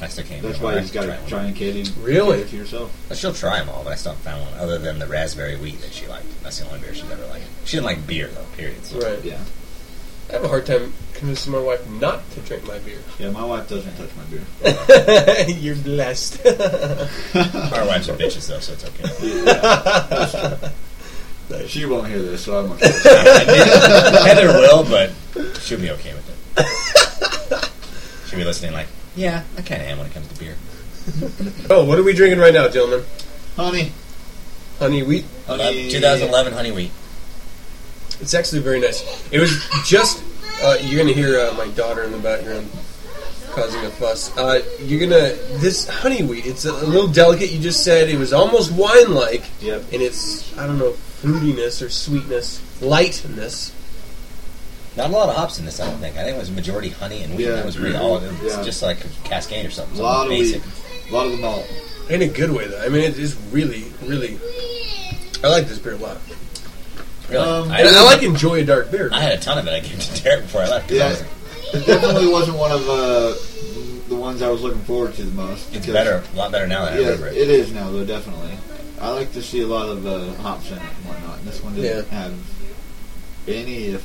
I 0.00 0.08
still 0.08 0.24
can't. 0.24 0.42
that's 0.42 0.60
why 0.60 0.70
I 0.70 0.74
you 0.76 0.80
have 0.80 0.92
got 0.92 1.06
to 1.06 1.26
try 1.28 1.44
and 1.44 1.54
cater, 1.56 1.90
Really? 2.00 2.38
cater 2.38 2.48
to 2.50 2.56
yourself. 2.56 3.10
I 3.10 3.14
she'll 3.14 3.34
try 3.34 3.58
them 3.58 3.68
all, 3.68 3.84
but 3.84 3.92
I 3.92 3.96
still 3.96 4.12
haven't 4.12 4.24
found 4.24 4.42
one 4.50 4.54
other 4.60 4.78
than 4.78 4.98
the 4.98 5.06
raspberry 5.06 5.56
wheat 5.56 5.80
that 5.82 5.92
she 5.92 6.06
liked. 6.06 6.42
That's 6.42 6.58
the 6.60 6.66
only 6.68 6.80
beer 6.80 6.94
she's 6.94 7.10
ever 7.10 7.26
liked. 7.26 7.44
She 7.64 7.76
didn't 7.76 7.86
like 7.86 8.06
beer 8.06 8.28
though. 8.28 8.46
Period. 8.56 8.84
So. 8.84 9.00
Right. 9.00 9.22
Yeah, 9.24 9.40
I 10.30 10.34
have 10.34 10.44
a 10.44 10.48
hard 10.48 10.64
time 10.64 10.92
convincing 11.14 11.52
my 11.52 11.58
wife 11.58 11.84
not 11.90 12.28
to 12.30 12.40
drink 12.40 12.64
my 12.66 12.78
beer. 12.78 12.98
yeah. 13.18 13.30
My 13.30 13.44
wife 13.44 13.68
doesn't 13.68 13.96
touch 13.96 14.10
my 14.16 14.22
beer. 14.30 15.48
You're 15.58 15.74
blessed. 15.74 16.46
Our 16.46 17.84
wives 17.86 18.08
are 18.08 18.14
bitches 18.16 18.46
though, 18.46 18.60
so 18.60 18.72
it's 18.74 18.84
okay. 18.84 20.70
She 21.66 21.84
won't 21.84 22.06
hear 22.06 22.22
this, 22.22 22.44
so 22.44 22.60
I'm 22.60 22.70
okay. 22.72 22.86
Heather 24.24 24.46
will, 24.48 24.84
but 24.84 25.10
she'll 25.62 25.80
be 25.80 25.90
okay 25.90 26.14
with 26.14 26.24
it. 26.30 27.70
She'll 28.28 28.38
be 28.38 28.44
listening 28.44 28.72
like, 28.72 28.86
yeah, 29.16 29.42
I 29.58 29.62
kind 29.62 29.82
of 29.82 29.88
am 29.88 29.98
when 29.98 30.06
it 30.06 30.12
comes 30.12 30.28
to 30.28 30.38
beer. 30.38 30.54
oh, 31.68 31.84
what 31.84 31.98
are 31.98 32.04
we 32.04 32.12
drinking 32.12 32.38
right 32.38 32.54
now, 32.54 32.68
gentlemen? 32.68 33.04
Honey, 33.56 33.90
Honey 34.78 35.02
wheat. 35.02 35.24
Uh, 35.48 35.58
honey. 35.58 35.90
2011 35.90 36.52
honey 36.52 36.70
wheat. 36.70 36.92
It's 38.20 38.34
actually 38.34 38.60
very 38.60 38.80
nice. 38.80 39.02
It 39.32 39.38
was 39.40 39.64
just. 39.86 40.22
Uh, 40.62 40.76
you're 40.82 41.00
gonna 41.02 41.14
hear 41.14 41.40
uh, 41.40 41.54
my 41.56 41.68
daughter 41.68 42.02
in 42.04 42.12
the 42.12 42.18
background 42.18 42.68
causing 43.52 43.82
a 43.86 43.90
fuss. 43.90 44.36
Uh, 44.36 44.60
you're 44.82 45.00
gonna 45.00 45.32
this 45.58 45.88
honey 45.88 46.22
wheat. 46.22 46.44
It's 46.46 46.66
a, 46.66 46.70
a 46.70 46.84
little 46.84 47.08
delicate. 47.08 47.50
You 47.50 47.58
just 47.60 47.82
said 47.82 48.08
it 48.10 48.18
was 48.18 48.32
almost 48.34 48.70
wine-like, 48.72 49.44
Yep. 49.62 49.84
and 49.92 50.02
it's 50.02 50.56
I 50.58 50.66
don't 50.66 50.78
know 50.78 50.92
fruitiness 51.22 51.84
or 51.84 51.88
sweetness, 51.88 52.60
lightness. 52.82 53.72
Not 54.96 55.08
a 55.08 55.12
lot 55.12 55.28
of 55.30 55.36
hops 55.36 55.58
in 55.58 55.64
this, 55.64 55.80
I 55.80 55.86
don't 55.88 55.98
think. 55.98 56.16
I 56.18 56.24
think 56.24 56.36
it 56.36 56.40
was 56.40 56.50
majority 56.50 56.90
honey 56.90 57.22
and 57.22 57.34
wheat. 57.36 57.46
Yeah. 57.46 57.52
That 57.54 57.64
was 57.64 57.78
really 57.78 57.96
all. 57.96 58.18
It 58.18 58.42
was 58.42 58.56
Yeah. 58.56 58.62
just 58.62 58.82
like 58.82 59.02
a 59.02 59.08
cascade 59.24 59.64
or 59.64 59.70
something. 59.70 59.98
A 59.98 60.02
lot 60.02 60.26
of 60.26 60.32
something 60.32 60.38
basic. 60.38 60.62
wheat, 60.62 61.10
a 61.10 61.14
lot 61.14 61.26
of 61.26 61.32
the 61.32 61.38
malt. 61.38 61.66
In 62.10 62.20
a 62.22 62.28
good 62.28 62.50
way, 62.50 62.66
though. 62.66 62.82
I 62.82 62.88
mean, 62.88 63.02
it 63.02 63.18
is 63.18 63.34
really, 63.50 63.84
really. 64.04 64.38
I 65.42 65.48
like 65.48 65.68
this 65.68 65.78
beer 65.78 65.94
a 65.94 65.96
lot. 65.96 66.18
Really. 67.30 67.44
Um, 67.48 67.70
I, 67.70 67.80
And 67.80 67.88
I 67.96 68.02
like 68.04 68.22
enjoy 68.22 68.60
a 68.60 68.64
dark 68.64 68.90
beer. 68.90 69.08
I 69.12 69.20
had 69.20 69.38
a 69.38 69.40
ton 69.40 69.58
of 69.58 69.66
it. 69.66 69.72
I 69.72 69.80
gave 69.80 69.94
it 69.94 70.00
to 70.00 70.22
Derek 70.22 70.42
before 70.42 70.62
I 70.62 70.68
left. 70.68 70.88
'cause 70.88 70.98
I 70.98 71.00
Yeah, 71.00 71.08
was- 71.10 71.20
it 71.74 71.86
definitely 71.86 72.26
wasn't 72.28 72.56
one 72.58 72.72
of 72.72 72.88
uh, 72.88 73.34
the 74.08 74.16
ones 74.16 74.42
I 74.42 74.48
was 74.48 74.62
looking 74.62 74.82
forward 74.82 75.14
to 75.14 75.22
the 75.22 75.30
most. 75.32 75.74
it's 75.74 75.86
better, 75.86 76.22
a 76.32 76.36
lot 76.36 76.50
better 76.52 76.66
now 76.66 76.84
than 76.86 76.94
I 76.94 76.98
Yeah, 76.98 77.04
remember 77.06 77.28
it. 77.28 77.36
it 77.36 77.48
is 77.48 77.70
now 77.72 77.90
though. 77.90 78.04
Definitely, 78.04 78.58
I 79.00 79.10
like 79.10 79.32
to 79.34 79.42
see 79.42 79.60
a 79.62 79.66
lot 79.66 79.88
of 79.88 80.04
uh, 80.06 80.32
hops 80.42 80.68
in 80.70 80.78
it 80.78 80.82
and 80.82 81.06
whatnot. 81.06 81.38
And 81.38 81.46
this 81.48 81.62
one 81.62 81.74
didn't 81.76 82.08
have 82.10 82.32
any. 83.46 83.84
If 83.86 84.02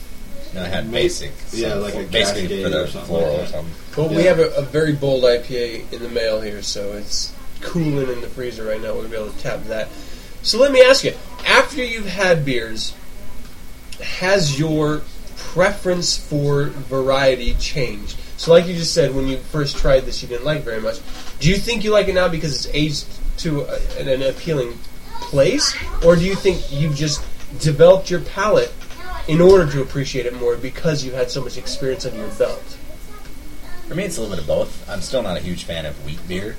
No, 0.53 0.61
I 0.63 0.67
had 0.67 0.85
ma- 0.85 0.91
basic. 0.93 1.31
yeah, 1.51 1.69
some 1.71 1.81
like 1.81 1.95
a 1.95 2.03
basically 2.03 2.41
Cascade 2.43 2.63
for 2.63 2.69
the 2.69 2.83
or 2.83 2.87
something 2.87 3.07
floral 3.07 3.33
like 3.33 3.43
or 3.43 3.51
something. 3.51 3.73
Well, 3.97 4.09
we 4.09 4.23
have 4.25 4.39
a, 4.39 4.49
a 4.55 4.61
very 4.61 4.93
bold 4.93 5.23
IPA 5.23 5.91
in 5.91 6.03
the 6.03 6.09
mail 6.09 6.41
here, 6.41 6.61
so 6.61 6.93
it's 6.93 7.31
cooling 7.61 8.09
in 8.11 8.21
the 8.21 8.27
freezer 8.27 8.63
right 8.63 8.81
now. 8.81 8.89
We're 8.93 8.97
gonna 9.03 9.09
be 9.09 9.15
able 9.15 9.31
to 9.31 9.39
tap 9.39 9.63
that. 9.65 9.89
So 10.43 10.59
let 10.59 10.71
me 10.71 10.81
ask 10.83 11.03
you: 11.03 11.13
after 11.47 11.83
you've 11.83 12.05
had 12.05 12.45
beers, 12.45 12.93
has 14.01 14.59
your 14.59 15.01
preference 15.37 16.17
for 16.17 16.65
variety 16.65 17.53
changed? 17.55 18.17
So, 18.37 18.51
like 18.51 18.67
you 18.67 18.75
just 18.75 18.93
said, 18.93 19.15
when 19.15 19.27
you 19.27 19.37
first 19.37 19.77
tried 19.77 20.01
this, 20.01 20.21
you 20.21 20.27
didn't 20.27 20.45
like 20.45 20.61
very 20.61 20.81
much. 20.81 20.99
Do 21.39 21.49
you 21.49 21.55
think 21.55 21.83
you 21.83 21.91
like 21.91 22.07
it 22.07 22.15
now 22.15 22.27
because 22.27 22.65
it's 22.65 22.75
aged 22.75 23.07
to 23.39 23.61
a, 23.61 23.79
an 23.99 24.21
appealing 24.21 24.77
place, 25.21 25.75
or 26.03 26.15
do 26.15 26.23
you 26.23 26.35
think 26.35 26.71
you've 26.71 26.95
just 26.95 27.23
developed 27.59 28.09
your 28.09 28.21
palate 28.21 28.73
in 29.27 29.41
order 29.41 29.69
to 29.71 29.81
appreciate 29.81 30.25
it 30.25 30.33
more 30.35 30.55
because 30.57 31.03
you've 31.03 31.13
had 31.13 31.31
so 31.31 31.43
much 31.43 31.57
experience 31.57 32.05
under 32.05 32.17
your 32.17 32.29
belt? 32.35 32.77
For 33.87 33.95
me, 33.95 34.03
it's 34.03 34.17
a 34.17 34.21
little 34.21 34.35
bit 34.35 34.41
of 34.41 34.47
both. 34.47 34.89
I'm 34.89 35.01
still 35.01 35.21
not 35.21 35.37
a 35.37 35.39
huge 35.39 35.63
fan 35.63 35.85
of 35.85 36.05
wheat 36.05 36.19
beer, 36.27 36.57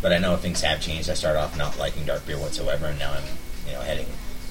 but 0.00 0.12
I 0.12 0.18
know 0.18 0.36
things 0.36 0.62
have 0.62 0.80
changed. 0.80 1.10
I 1.10 1.14
started 1.14 1.40
off 1.40 1.58
not 1.58 1.78
liking 1.78 2.04
dark 2.04 2.26
beer 2.26 2.38
whatsoever, 2.38 2.86
and 2.86 2.98
now 2.98 3.12
I'm, 3.12 3.24
you 3.66 3.72
know, 3.72 3.80
heading. 3.80 4.06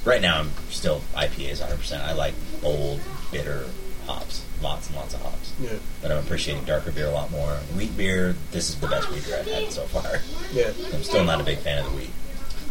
Right 0.06 0.22
now, 0.22 0.40
I'm 0.40 0.52
still 0.70 1.02
IPAs 1.14 1.60
100. 1.60 1.78
percent 1.78 2.04
I 2.04 2.14
like 2.14 2.34
bold, 2.62 3.02
bitter 3.32 3.66
hops, 4.06 4.44
lots 4.62 4.88
and 4.88 4.96
lots 4.96 5.14
of 5.14 5.22
hops. 5.22 5.54
Yeah. 5.60 5.74
But 6.02 6.12
I'm 6.12 6.20
appreciating 6.20 6.66
darker 6.66 6.92
beer 6.92 7.08
a 7.08 7.12
lot 7.12 7.30
more. 7.32 7.58
Wheat 7.76 7.96
beer, 7.98 8.36
this 8.52 8.70
is 8.70 8.80
the 8.80 8.88
best 8.88 9.10
wheat 9.12 9.26
beer 9.26 9.38
I've 9.40 9.48
had 9.48 9.72
so 9.72 9.84
far. 9.84 10.22
Yeah. 10.54 10.72
I'm 10.94 11.04
still 11.04 11.26
not 11.26 11.42
a 11.42 11.44
big 11.44 11.60
fan 11.60 11.80
of 11.84 11.92
the 11.92 11.98
wheat. 11.98 12.10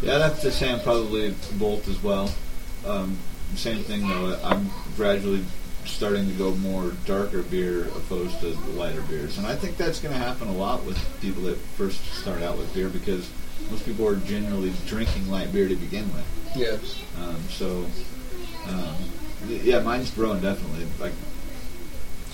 Yeah, 0.02 0.18
that's 0.18 0.42
the 0.42 0.50
have 0.50 0.52
to 0.52 0.52
say 0.52 0.72
I'm 0.72 0.80
probably 0.80 1.34
Bolt 1.58 1.88
as 1.88 2.02
well. 2.02 2.32
Um, 2.86 3.18
same 3.54 3.82
thing 3.82 4.06
though. 4.08 4.38
I'm 4.42 4.70
gradually 4.96 5.44
starting 5.84 6.26
to 6.26 6.34
go 6.34 6.52
more 6.56 6.92
darker 7.04 7.42
beer 7.42 7.84
opposed 7.84 8.40
to 8.40 8.50
the 8.50 8.70
lighter 8.72 9.02
beers, 9.02 9.38
and 9.38 9.46
I 9.46 9.54
think 9.54 9.76
that's 9.76 10.00
going 10.00 10.12
to 10.12 10.18
happen 10.18 10.48
a 10.48 10.52
lot 10.52 10.84
with 10.84 10.98
people 11.20 11.44
that 11.44 11.56
first 11.56 12.04
start 12.14 12.42
out 12.42 12.58
with 12.58 12.72
beer 12.74 12.88
because 12.88 13.30
most 13.70 13.84
people 13.84 14.06
are 14.06 14.16
generally 14.16 14.72
drinking 14.86 15.30
light 15.30 15.52
beer 15.52 15.68
to 15.68 15.76
begin 15.76 16.04
with. 16.14 16.26
Yeah. 16.56 16.76
Um, 17.22 17.36
so, 17.50 17.86
um, 18.68 18.94
yeah, 19.48 19.80
mine's 19.80 20.10
growing 20.10 20.40
definitely. 20.40 20.86
Like, 21.00 21.12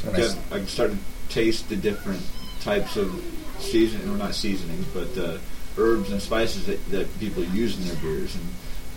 When 0.05 0.17
I 0.17 0.19
s- 0.25 0.37
I 0.51 0.57
can 0.59 0.67
start 0.69 0.91
to 0.93 0.99
taste 1.29 1.69
the 1.69 1.77
different 1.77 2.23
types 2.61 2.97
of 2.97 3.23
seasoning, 3.61 4.09
or 4.09 4.17
not 4.17 4.35
seasonings, 4.35 4.87
but 4.93 5.17
uh, 5.17 5.39
herbs 5.79 6.11
and 6.11 6.21
spices 6.21 6.67
that, 6.67 6.91
that 6.91 7.19
people 7.21 7.45
use 7.45 7.77
in 7.79 7.87
their 7.87 7.97
beers, 7.97 8.35
and 8.35 8.45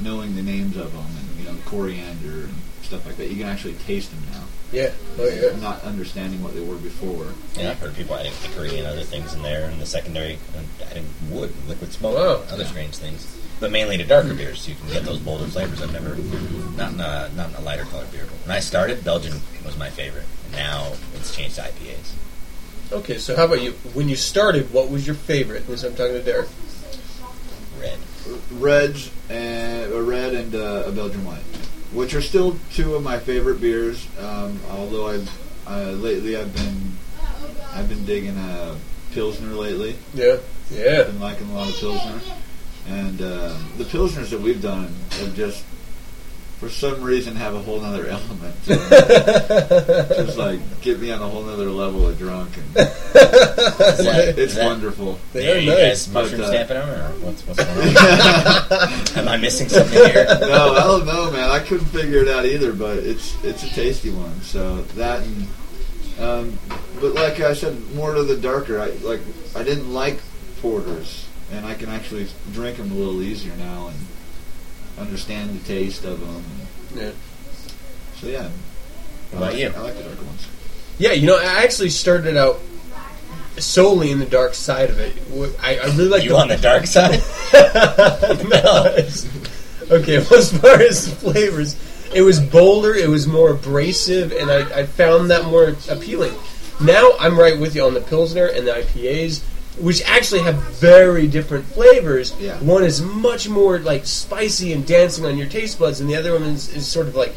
knowing 0.01 0.35
the 0.35 0.41
names 0.41 0.75
of 0.77 0.91
them, 0.93 1.05
and 1.05 1.39
you 1.39 1.45
know, 1.45 1.55
coriander 1.65 2.45
and 2.45 2.53
stuff 2.83 3.05
like 3.05 3.17
that. 3.17 3.29
You 3.29 3.37
can 3.37 3.47
actually 3.47 3.75
taste 3.85 4.09
them 4.11 4.21
now. 4.31 4.44
Yeah. 4.75 4.91
Oh 5.17 5.25
yeah. 5.27 5.57
Not 5.61 5.81
understanding 5.83 6.43
what 6.43 6.53
they 6.53 6.59
were 6.61 6.75
before. 6.75 7.27
Yeah, 7.57 7.71
I've 7.71 7.79
heard 7.79 7.95
people 7.95 8.15
adding 8.15 8.33
hickory 8.33 8.77
and 8.77 8.85
other 8.87 9.03
things 9.03 9.33
in 9.33 9.41
there, 9.41 9.69
and 9.69 9.79
the 9.81 9.85
secondary 9.85 10.37
and 10.57 10.67
adding 10.91 11.05
wood, 11.29 11.53
liquid 11.67 11.93
smoke, 11.93 12.15
Wow. 12.17 12.41
and 12.41 12.51
other 12.51 12.65
strange 12.65 12.95
things. 12.97 13.25
But 13.61 13.71
mainly 13.71 13.95
to 13.97 14.03
darker 14.03 14.33
beers, 14.33 14.59
so 14.61 14.71
you 14.71 14.75
can 14.75 14.89
get 14.89 15.03
those 15.03 15.19
bolder 15.19 15.45
flavors. 15.45 15.81
I've 15.81 15.93
never, 15.93 16.15
not 16.75 16.91
in 16.91 16.99
a, 16.99 17.29
not 17.37 17.49
in 17.51 17.55
a 17.55 17.61
lighter 17.61 17.85
colored 17.85 18.11
beer. 18.11 18.25
But 18.25 18.47
when 18.47 18.57
I 18.57 18.59
started, 18.59 19.05
Belgian 19.05 19.39
was 19.63 19.77
my 19.77 19.89
favorite. 19.89 20.25
Now 20.51 20.91
it's 21.15 21.33
changed 21.33 21.55
to 21.55 21.61
IPAs. 21.61 22.11
Okay, 22.91 23.17
so 23.17 23.33
how 23.35 23.45
about 23.45 23.61
you? 23.63 23.71
When 23.93 24.09
you 24.09 24.17
started, 24.17 24.73
what 24.73 24.89
was 24.89 25.07
your 25.07 25.15
favorite? 25.15 25.65
This 25.67 25.83
I'm 25.83 25.95
talking 25.95 26.15
to 26.15 26.21
Derek. 26.21 26.49
Red. 27.79 27.97
Reds 28.51 29.09
and 29.29 29.91
a 29.93 30.01
red 30.01 30.33
and 30.33 30.53
uh, 30.53 30.83
a 30.87 30.91
Belgian 30.91 31.23
white, 31.25 31.41
which 31.93 32.13
are 32.13 32.21
still 32.21 32.57
two 32.73 32.95
of 32.95 33.03
my 33.03 33.19
favorite 33.19 33.61
beers. 33.61 34.07
Um, 34.19 34.59
although 34.71 35.07
I've 35.07 35.29
uh, 35.67 35.91
lately 35.91 36.37
I've 36.37 36.53
been 36.53 36.93
I've 37.73 37.89
been 37.89 38.05
digging 38.05 38.37
a 38.37 38.77
pilsner 39.11 39.49
lately. 39.49 39.95
Yeah. 40.13 40.37
Yeah. 40.71 41.01
I've 41.01 41.07
been 41.07 41.19
liking 41.19 41.49
a 41.49 41.53
lot 41.53 41.69
of 41.69 41.75
pilsner, 41.75 42.19
and 42.87 43.21
uh, 43.21 43.57
the 43.77 43.83
pilsners 43.83 44.29
that 44.29 44.39
we've 44.41 44.61
done 44.61 44.93
have 45.11 45.35
just 45.35 45.63
for 46.59 46.69
some 46.69 47.01
reason 47.03 47.35
have 47.35 47.53
a 47.53 47.61
whole 47.61 47.83
other 47.83 48.07
element. 48.07 48.55
to 48.63 48.75
them. 48.75 50.07
just 50.25 50.37
like 50.37 50.59
get 50.81 50.99
me 50.99 51.11
on 51.11 51.21
a 51.21 51.27
whole 51.27 51.43
nother 51.43 51.69
level 51.69 52.07
of 52.07 52.17
drunk, 52.17 52.55
and 52.57 52.65
it's, 52.77 53.13
that- 53.13 54.35
it's 54.37 54.55
that- 54.55 54.65
wonderful. 54.65 55.19
Yeah, 55.33 55.55
you 55.55 55.71
guys 55.71 56.07
mushroom 56.09 56.41
But, 56.41 56.47
uh, 56.47 56.65
stamping 56.65 56.77
them, 56.77 56.89
or 56.89 57.09
what's, 57.25 57.45
what's 57.45 57.63
going 57.63 57.97
on? 57.97 59.17
Am 59.17 59.27
I 59.27 59.37
missing 59.37 59.67
something 59.69 59.93
here? 60.11 60.25
no, 60.41 60.73
I 60.73 60.83
don't 60.83 61.05
know, 61.05 61.31
man. 61.31 61.49
I 61.49 61.59
couldn't 61.59 61.87
figure 61.87 62.19
it 62.19 62.27
out 62.29 62.45
either, 62.45 62.71
but 62.73 62.97
it's 62.99 63.35
it's 63.43 63.63
a 63.63 63.69
tasty 63.69 64.11
one. 64.11 64.41
So 64.41 64.81
that 64.95 65.21
and 65.23 65.47
um, 66.19 66.59
but 67.01 67.13
like 67.15 67.41
I 67.41 67.53
said, 67.53 67.77
more 67.93 68.13
to 68.13 68.23
the 68.23 68.37
darker. 68.37 68.79
I 68.79 68.91
like 69.05 69.19
I 69.55 69.63
didn't 69.63 69.93
like 69.93 70.19
porters, 70.61 71.27
and 71.51 71.65
I 71.65 71.73
can 71.73 71.89
actually 71.89 72.27
drink 72.53 72.77
them 72.77 72.91
a 72.91 72.95
little 72.95 73.21
easier 73.21 73.55
now 73.57 73.87
and 73.87 73.97
understand 74.97 75.59
the 75.59 75.65
taste 75.65 76.05
of 76.05 76.19
them. 76.19 76.43
Yeah. 76.95 77.11
So 78.15 78.27
yeah. 78.27 78.49
What 79.31 79.37
about 79.37 79.43
I 79.43 79.49
like, 79.49 79.57
you? 79.57 79.73
I 79.75 79.79
like 79.79 79.97
the 79.97 80.03
darker 80.03 80.23
ones. 80.23 80.47
Yeah, 80.97 81.11
you 81.11 81.27
know, 81.27 81.37
I 81.37 81.63
actually 81.63 81.89
started 81.89 82.37
out 82.37 82.59
solely 83.57 84.11
in 84.11 84.19
the 84.19 84.25
dark 84.25 84.53
side 84.53 84.89
of 84.89 84.99
it. 84.99 85.13
I, 85.61 85.77
I 85.77 85.85
really 85.95 86.07
like 86.07 86.23
You 86.23 86.37
on 86.37 86.47
the 86.47 86.57
dark 86.57 86.85
side? 86.85 87.21
no. 87.53 88.95
okay, 89.97 90.19
well, 90.19 90.35
as 90.35 90.57
far 90.57 90.81
as 90.81 91.13
flavors, 91.21 91.77
it 92.13 92.21
was 92.21 92.39
bolder, 92.39 92.93
it 92.93 93.09
was 93.09 93.27
more 93.27 93.51
abrasive, 93.51 94.31
and 94.31 94.49
I, 94.49 94.79
I 94.79 94.85
found 94.85 95.31
that 95.31 95.45
more 95.45 95.75
appealing. 95.89 96.33
Now 96.81 97.11
I'm 97.19 97.37
right 97.37 97.59
with 97.59 97.75
you 97.75 97.85
on 97.85 97.93
the 97.93 98.01
Pilsner 98.01 98.47
and 98.47 98.67
the 98.67 98.71
IPAs, 98.71 99.43
which 99.79 100.01
actually 100.03 100.41
have 100.41 100.55
very 100.55 101.27
different 101.27 101.65
flavors. 101.65 102.33
Yeah. 102.39 102.57
One 102.59 102.83
is 102.83 103.01
much 103.01 103.49
more 103.49 103.79
like 103.79 104.05
spicy 104.05 104.71
and 104.73 104.85
dancing 104.85 105.25
on 105.25 105.37
your 105.37 105.47
taste 105.47 105.79
buds, 105.79 105.99
and 105.99 106.09
the 106.09 106.15
other 106.15 106.33
one 106.33 106.43
is, 106.43 106.73
is 106.73 106.87
sort 106.87 107.07
of 107.07 107.15
like 107.15 107.33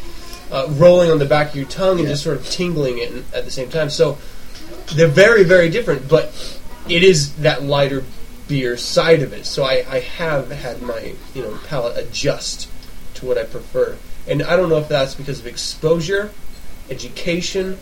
uh, 0.51 0.67
rolling 0.71 1.11
on 1.11 1.19
the 1.19 1.27
back 1.27 1.51
of 1.51 1.57
your 1.57 1.67
tongue 1.67 1.99
and 1.99 2.07
Yeah. 2.07 2.13
just 2.15 2.25
sort 2.25 2.37
of 2.37 2.49
tingling 2.49 2.99
it 2.99 3.13
at 3.35 3.45
the 3.45 3.51
same 3.51 3.69
time. 3.69 3.91
So 3.91 4.19
they're 4.95 5.09
very, 5.09 5.45
very 5.45 5.69
different, 5.69 6.09
but 6.09 6.33
it 6.89 7.03
is 7.03 7.35
that 7.37 7.63
lighter 7.65 8.05
beer 8.47 8.77
side 8.79 9.21
of 9.23 9.33
it. 9.33 9.45
So 9.45 9.65
I, 9.65 9.85
I 9.91 10.01
have 10.01 10.51
had 10.51 10.81
my 10.81 11.15
you 11.35 11.43
know 11.43 11.59
palate 11.67 11.99
adjust 11.99 12.69
to 13.15 13.27
what 13.27 13.37
I 13.37 13.45
prefer, 13.45 13.97
and 14.27 14.43
I 14.43 14.57
don't 14.57 14.69
know 14.69 14.79
if 14.79 14.89
that's 14.89 15.15
because 15.15 15.41
of 15.41 15.47
exposure, 15.47 16.31
education, 16.89 17.79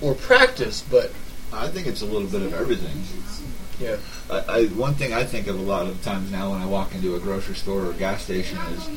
or 0.00 0.14
practice, 0.14 0.82
but 0.90 1.12
I 1.52 1.68
think 1.68 1.86
it's 1.86 2.02
a 2.02 2.06
little 2.06 2.26
bit 2.26 2.42
of 2.42 2.54
everything. 2.54 3.02
Yeah, 3.80 3.96
I, 4.30 4.38
I 4.38 4.64
one 4.66 4.94
thing 4.94 5.12
I 5.12 5.24
think 5.24 5.46
of 5.46 5.58
a 5.58 5.62
lot 5.62 5.86
of 5.86 6.02
times 6.02 6.30
now 6.30 6.50
when 6.50 6.60
I 6.62 6.66
walk 6.66 6.94
into 6.94 7.16
a 7.16 7.20
grocery 7.20 7.54
store 7.54 7.86
or 7.86 7.92
gas 7.94 8.22
station 8.22 8.58
is 8.74 8.88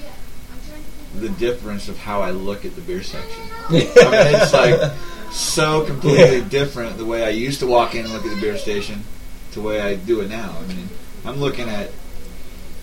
the 1.19 1.29
difference 1.29 1.87
of 1.87 1.97
how 1.97 2.21
I 2.21 2.31
look 2.31 2.65
at 2.65 2.75
the 2.75 2.81
beer 2.81 3.01
section. 3.03 3.43
I 3.69 3.71
mean, 3.73 3.83
it's 3.95 4.53
like 4.53 4.91
so 5.31 5.85
completely 5.85 6.41
different 6.41 6.97
the 6.97 7.05
way 7.05 7.23
I 7.23 7.29
used 7.29 7.59
to 7.59 7.67
walk 7.67 7.95
in 7.95 8.05
and 8.05 8.13
look 8.13 8.25
at 8.25 8.33
the 8.33 8.41
beer 8.41 8.57
station 8.57 9.03
to 9.51 9.61
the 9.61 9.65
way 9.65 9.81
I 9.81 9.95
do 9.95 10.21
it 10.21 10.29
now. 10.29 10.55
I 10.59 10.65
mean, 10.67 10.89
I'm 11.25 11.37
looking 11.37 11.69
at 11.69 11.91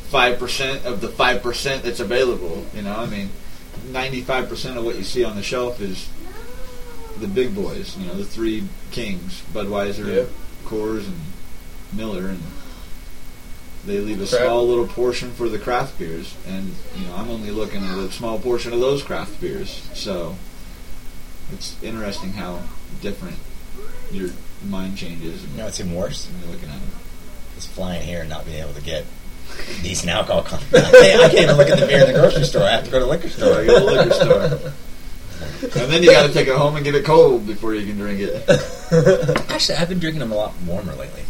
five 0.08 0.38
percent 0.38 0.84
of 0.84 1.00
the 1.00 1.08
five 1.08 1.42
percent 1.42 1.84
that's 1.84 2.00
available. 2.00 2.66
You 2.74 2.82
know, 2.82 2.96
I 2.96 3.06
mean, 3.06 3.30
ninety-five 3.90 4.48
percent 4.48 4.78
of 4.78 4.84
what 4.84 4.96
you 4.96 5.04
see 5.04 5.24
on 5.24 5.36
the 5.36 5.42
shelf 5.42 5.80
is 5.80 6.08
the 7.18 7.28
big 7.28 7.54
boys. 7.54 7.96
You 7.96 8.06
know, 8.06 8.14
the 8.14 8.24
three 8.24 8.64
kings: 8.90 9.42
Budweiser, 9.52 10.06
Yeah. 10.06 10.24
Coors, 10.64 11.06
and 11.06 11.20
Miller, 11.92 12.28
and 12.28 12.40
they 13.84 13.98
leave 13.98 14.20
a 14.20 14.26
Craft. 14.26 14.44
small 14.44 14.66
little 14.66 14.86
portion 14.86 15.32
for 15.32 15.48
the 15.48 15.58
craft 15.58 15.98
beers, 15.98 16.34
and 16.46 16.74
you 16.96 17.06
know 17.06 17.16
I'm 17.16 17.30
only 17.30 17.50
looking 17.50 17.84
at 17.84 17.98
a 17.98 18.10
small 18.12 18.38
portion 18.38 18.72
of 18.72 18.80
those 18.80 19.02
craft 19.02 19.40
beers. 19.40 19.88
So 19.94 20.36
it's 21.52 21.82
interesting 21.82 22.32
how 22.32 22.62
different 23.00 23.36
your 24.10 24.30
mind 24.68 24.96
changes. 24.96 25.44
You 25.44 25.58
know 25.58 25.64
what's 25.64 25.80
even 25.80 25.94
worse? 25.94 26.28
When 26.28 26.40
you're 26.40 26.52
looking 26.52 26.68
at 26.68 26.76
it. 26.76 26.88
Is 27.58 27.66
flying 27.66 28.02
here 28.02 28.20
and 28.20 28.30
not 28.30 28.46
being 28.46 28.62
able 28.62 28.72
to 28.72 28.80
get 28.80 29.04
decent 29.82 30.10
alcohol 30.10 30.42
content. 30.42 30.86
I 30.86 30.90
can't, 30.90 31.22
I 31.22 31.28
can't 31.28 31.42
even 31.42 31.56
look 31.56 31.68
at 31.68 31.78
the 31.78 31.86
beer 31.86 32.00
in 32.00 32.12
the 32.12 32.18
grocery 32.18 32.44
store. 32.44 32.62
I 32.62 32.70
have 32.70 32.84
to 32.84 32.90
go 32.90 32.98
to 32.98 33.04
the 33.04 33.10
liquor 33.10 33.26
oh, 33.26 33.30
store. 33.30 33.60
Or 33.60 33.66
go 33.66 33.78
to 33.78 33.84
the 33.84 33.92
liquor 33.92 34.14
store. 34.14 34.72
And 35.62 35.92
then 35.92 36.02
you 36.02 36.10
got 36.10 36.26
to 36.26 36.32
take 36.32 36.48
it 36.48 36.56
home 36.56 36.76
and 36.76 36.84
get 36.84 36.94
it 36.94 37.04
cold 37.04 37.46
before 37.46 37.74
you 37.74 37.86
can 37.86 37.96
drink 37.96 38.20
it. 38.20 38.48
Actually, 39.50 39.78
I've 39.78 39.88
been 39.88 39.98
drinking 39.98 40.20
them 40.20 40.32
a 40.32 40.36
lot 40.36 40.54
warmer 40.66 40.94
lately. 40.94 41.22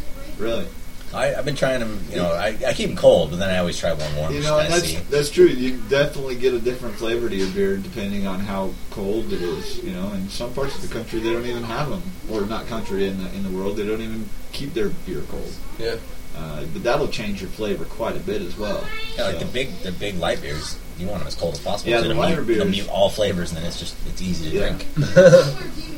Really? 0.42 0.66
I, 1.14 1.34
I've 1.34 1.44
been 1.44 1.56
trying 1.56 1.80
them. 1.80 2.00
You 2.10 2.16
know, 2.16 2.32
I, 2.32 2.56
I 2.66 2.72
keep 2.72 2.88
them 2.88 2.96
cold, 2.96 3.30
but 3.30 3.36
then 3.38 3.50
I 3.50 3.58
always 3.58 3.78
try 3.78 3.92
one 3.92 4.16
warm. 4.16 4.32
You 4.32 4.40
know, 4.40 4.58
and 4.58 4.72
that's 4.72 4.84
see. 4.86 4.96
that's 5.10 5.28
true. 5.30 5.44
You 5.46 5.76
definitely 5.90 6.36
get 6.36 6.54
a 6.54 6.58
different 6.58 6.94
flavor 6.96 7.28
to 7.28 7.36
your 7.36 7.50
beer 7.50 7.76
depending 7.76 8.26
on 8.26 8.40
how 8.40 8.72
cold 8.90 9.30
it 9.30 9.42
is. 9.42 9.84
You 9.84 9.92
know, 9.92 10.10
in 10.14 10.28
some 10.30 10.54
parts 10.54 10.74
of 10.74 10.80
the 10.88 10.94
country 10.94 11.20
they 11.20 11.30
don't 11.32 11.44
even 11.44 11.64
have 11.64 11.90
them, 11.90 12.02
or 12.30 12.40
not 12.46 12.66
country 12.66 13.06
in 13.08 13.22
the 13.22 13.30
in 13.34 13.42
the 13.42 13.50
world 13.50 13.76
they 13.76 13.86
don't 13.86 14.00
even 14.00 14.26
keep 14.52 14.72
their 14.72 14.88
beer 14.88 15.22
cold. 15.28 15.52
yeah. 15.78 15.96
Uh, 16.34 16.64
but 16.72 16.82
that'll 16.82 17.08
change 17.08 17.42
your 17.42 17.50
flavor 17.50 17.84
quite 17.84 18.16
a 18.16 18.20
bit 18.20 18.40
as 18.40 18.56
well. 18.56 18.82
Yeah, 19.18 19.24
like 19.24 19.34
So- 19.34 19.40
the 19.44 19.52
big, 19.52 19.68
the 19.82 19.92
big 19.92 20.16
light 20.16 20.40
beers. 20.40 20.78
You 20.98 21.06
want 21.06 21.18
them 21.20 21.28
as 21.28 21.34
cold 21.34 21.52
as 21.54 21.60
possible. 21.60 21.90
Yeah, 21.90 21.98
so 21.98 22.02
the 22.04 22.08
they'll 22.10 22.18
lighter 22.22 22.40
mute, 22.42 22.54
they'll 22.54 22.64
beers. 22.64 22.76
mute 22.86 22.88
all 22.88 23.10
flavors, 23.10 23.50
and 23.50 23.58
then 23.58 23.66
it's 23.66 23.78
just 23.78 23.94
it's 24.08 24.22
easy 24.22 24.48
to 24.50 24.56
Yeah. 24.56 24.68
drink. 24.68 24.86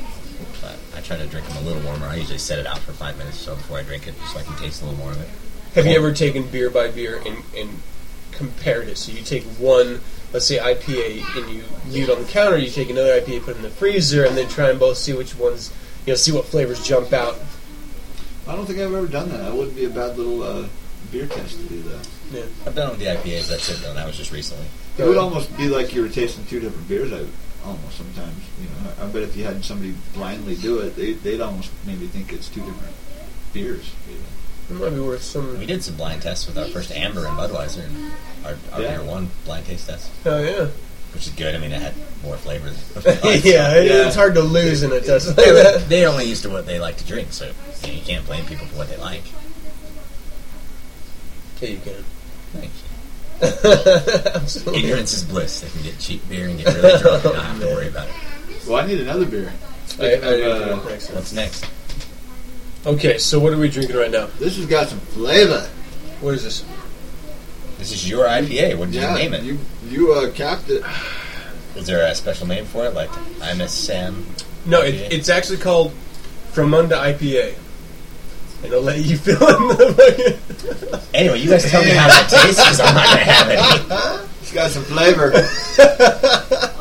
but 1.09 1.15
I 1.15 1.17
try 1.17 1.25
to 1.25 1.31
drink 1.31 1.47
them 1.49 1.57
a 1.59 1.61
little 1.67 1.83
warmer. 1.83 2.07
I 2.07 2.17
usually 2.17 2.39
set 2.39 2.59
it 2.59 2.67
out 2.67 2.79
for 2.79 2.93
five 2.93 3.17
minutes 3.19 3.41
or 3.43 3.45
so 3.45 3.57
before 3.57 3.79
I 3.79 3.83
drink 3.83 4.07
it, 4.07 4.19
just 4.19 4.33
so 4.33 4.41
I 4.41 4.43
can 4.43 4.57
taste 4.57 4.83
a 4.83 4.87
little 4.87 4.99
more 4.99 5.13
of 5.13 5.21
it. 5.21 5.29
Have 5.75 5.87
you 5.87 5.97
ever 5.97 6.13
taken 6.13 6.47
beer 6.47 6.71
by 6.71 6.89
beer 6.89 7.21
and, 7.27 7.39
and 7.57 7.69
compared 8.33 8.89
it? 8.89 8.97
So 8.97 9.13
you 9.13 9.23
take 9.23 9.45
one, 9.59 10.01
let's 10.33 10.47
say 10.47 10.59
IPA, 10.59 11.37
and 11.37 11.51
you 11.51 11.65
leave 11.89 12.09
it 12.09 12.17
on 12.17 12.23
the 12.23 12.29
counter. 12.29 12.57
You 12.59 12.71
take 12.71 12.91
another 12.91 13.21
IPA, 13.21 13.43
put 13.43 13.51
it 13.55 13.57
in 13.57 13.63
the 13.63 13.71
freezer, 13.71 14.25
and 14.25 14.37
then 14.37 14.49
try 14.49 14.71
and 14.71 14.79
both 14.79 14.97
see 14.97 15.13
which 15.13 15.37
ones, 15.37 15.73
you 16.07 16.13
know, 16.13 16.17
see 16.17 16.33
what 16.33 16.45
flavors 16.45 16.87
jump 16.87 17.13
out. 17.13 17.37
I 18.47 18.55
don't 18.55 18.67
think 18.67 18.79
I've 18.79 18.93
ever 18.93 19.07
done 19.07 19.31
that. 19.31 19.39
That 19.39 19.55
wouldn't 19.55 19.77
be 19.77 19.87
a 19.87 19.91
bad 19.91 20.17
little 20.17 20.43
uh, 20.43 20.67
beer 21.11 21.27
test 21.27 21.59
to 21.59 21.65
do 21.65 21.83
that. 21.83 22.09
Yeah. 22.33 22.43
I've 22.67 22.75
done 22.75 22.89
it 22.89 22.99
with 22.99 23.01
the 23.01 23.07
IPAs. 23.07 23.49
That's 23.49 23.69
it, 23.71 23.79
though. 23.83 23.95
That 23.95 24.07
was 24.07 24.17
just 24.17 24.33
recently. 24.33 24.67
It 24.99 25.05
would 25.05 25.17
almost 25.17 25.57
be 25.57 25.69
like 25.69 25.95
you 25.95 26.03
were 26.03 26.09
tasting 26.09 26.45
two 26.47 26.61
different 26.61 26.89
beers. 26.89 27.13
I 27.13 27.27
almost 27.65 27.97
sometimes, 27.97 28.37
you 28.61 28.67
know. 28.69 28.91
I, 29.01 29.05
I 29.05 29.09
bet 29.09 29.23
if 29.23 29.37
you 29.37 29.45
had 29.45 29.65
somebody 29.65 29.95
blindly 30.13 30.55
do 30.57 30.79
it, 30.81 30.97
they, 30.97 31.13
they'd 31.13 31.41
almost 31.41 31.71
maybe 31.87 32.07
think 32.07 32.33
it's 32.33 32.49
two 32.49 32.61
different 32.61 32.95
beers. 33.53 33.93
Even. 34.11 34.25
It 34.71 34.83
might 34.83 34.95
be 34.97 35.01
worth 35.01 35.23
some. 35.23 35.59
We 35.59 35.67
did 35.67 35.83
some 35.85 35.97
blind 35.97 36.23
tests 36.23 36.47
with 36.47 36.57
our 36.59 36.67
first 36.67 36.91
Amber 36.91 37.27
and 37.27 37.37
Budweiser, 37.37 37.85
and 37.85 38.13
our, 38.47 38.57
our 38.73 38.81
Yeah. 38.83 38.97
beer 38.97 39.05
one 39.05 39.29
blind 39.45 39.67
taste 39.67 39.87
test, 39.89 40.11
Oh 40.25 40.43
yeah. 40.43 40.69
which 41.13 41.27
is 41.27 41.33
good. 41.35 41.55
I 41.55 41.59
mean, 41.59 41.73
it 41.73 41.83
had 41.83 41.95
more 42.23 42.37
flavor. 42.39 42.69
Yeah, 43.45 43.81
Yeah. 43.81 44.07
it's 44.07 44.17
hard 44.17 44.35
to 44.35 44.41
lose 44.43 44.83
in 44.83 44.91
a 44.93 45.01
test 45.01 45.27
like 45.29 45.37
they, 45.37 45.51
that. 45.53 45.89
they 45.89 46.07
only 46.07 46.25
used 46.25 46.43
to 46.45 46.51
what 46.51 46.65
they 46.67 46.79
like 46.81 46.97
to 46.99 47.07
drink, 47.07 47.33
so 47.33 47.47
you, 47.83 47.89
know, 47.89 47.93
you 47.95 48.01
can't 48.03 48.25
blame 48.27 48.45
people 48.47 48.67
for 48.67 48.77
what 48.79 48.89
they 48.89 48.97
like. 48.97 49.23
Okay, 51.57 51.73
you 51.73 51.79
can. 51.81 52.05
Thank 52.53 52.65
you. 52.73 52.94
Absolutely. 54.35 54.85
Ignorance 54.85 55.13
is 55.15 55.25
bliss. 55.25 55.61
They 55.61 55.69
can 55.69 55.83
get 55.83 55.99
cheap 55.99 56.27
beer 56.29 56.49
and 56.49 56.59
get 56.59 56.75
really 56.75 56.99
drunk 57.01 57.25
and 57.25 57.35
not 57.35 57.45
have 57.45 57.61
to 57.61 57.67
worry 57.67 57.89
about 57.89 58.09
it. 58.09 58.15
Well, 58.67 58.77
I 58.83 58.87
need 58.87 58.99
another 59.01 59.27
beer. 59.27 59.53
I, 59.53 59.87
Speaking 59.87 60.25
I 60.25 60.43
uh, 60.43 60.83
next. 60.89 61.11
What's 61.11 61.33
next? 61.35 61.67
Okay, 62.87 63.19
so 63.19 63.39
what 63.39 63.53
are 63.53 63.59
we 63.59 63.69
drinking 63.69 63.95
right 63.97 64.11
now? 64.11 64.27
this 64.39 64.57
has 64.57 64.65
got 64.65 64.89
some 64.89 65.01
flavor. 65.01 65.69
What 66.23 66.33
is 66.35 66.45
this? 66.45 66.65
This 67.79 67.93
is 67.93 68.09
your 68.09 68.25
IPA. 68.25 68.79
What 68.79 68.87
did 68.91 69.03
Yeah, 69.03 69.13
you 69.13 69.19
name 69.19 69.35
it? 69.35 69.43
you 69.43 69.59
you 69.87 70.15
uh, 70.15 70.31
capped 70.33 70.71
it. 70.71 70.83
Is 71.77 71.87
there 71.87 72.07
a 72.11 72.15
special 72.15 72.47
name 72.47 72.65
for 72.65 72.87
it? 72.87 72.95
Like 72.95 73.11
I'm 73.43 73.61
a 73.61 73.69
Sam. 73.69 74.25
No, 74.65 74.81
it, 74.81 74.95
it's 75.13 75.29
actually 75.29 75.59
called 75.59 75.93
Fromunda 76.55 76.93
IPA. 76.93 77.55
And 78.65 78.73
I'll 78.73 78.81
let 78.81 78.99
you 78.99 79.17
fill 79.19 79.35
in 79.37 79.69
the 79.69 81.03
Anyway, 81.15 81.39
you 81.41 81.51
guys 81.51 81.71
tell 81.71 81.83
me 81.85 81.91
how 81.91 82.09
that 82.09 82.29
tastes 82.31 82.57
because 82.63 82.81
I'm 82.81 82.95
not 82.95 83.07
gonna 83.07 83.21
have 83.21 83.49
any. 83.51 83.61
It's 84.41 84.53
got 84.53 84.71
some 84.71 84.83
flavor. 84.85 85.33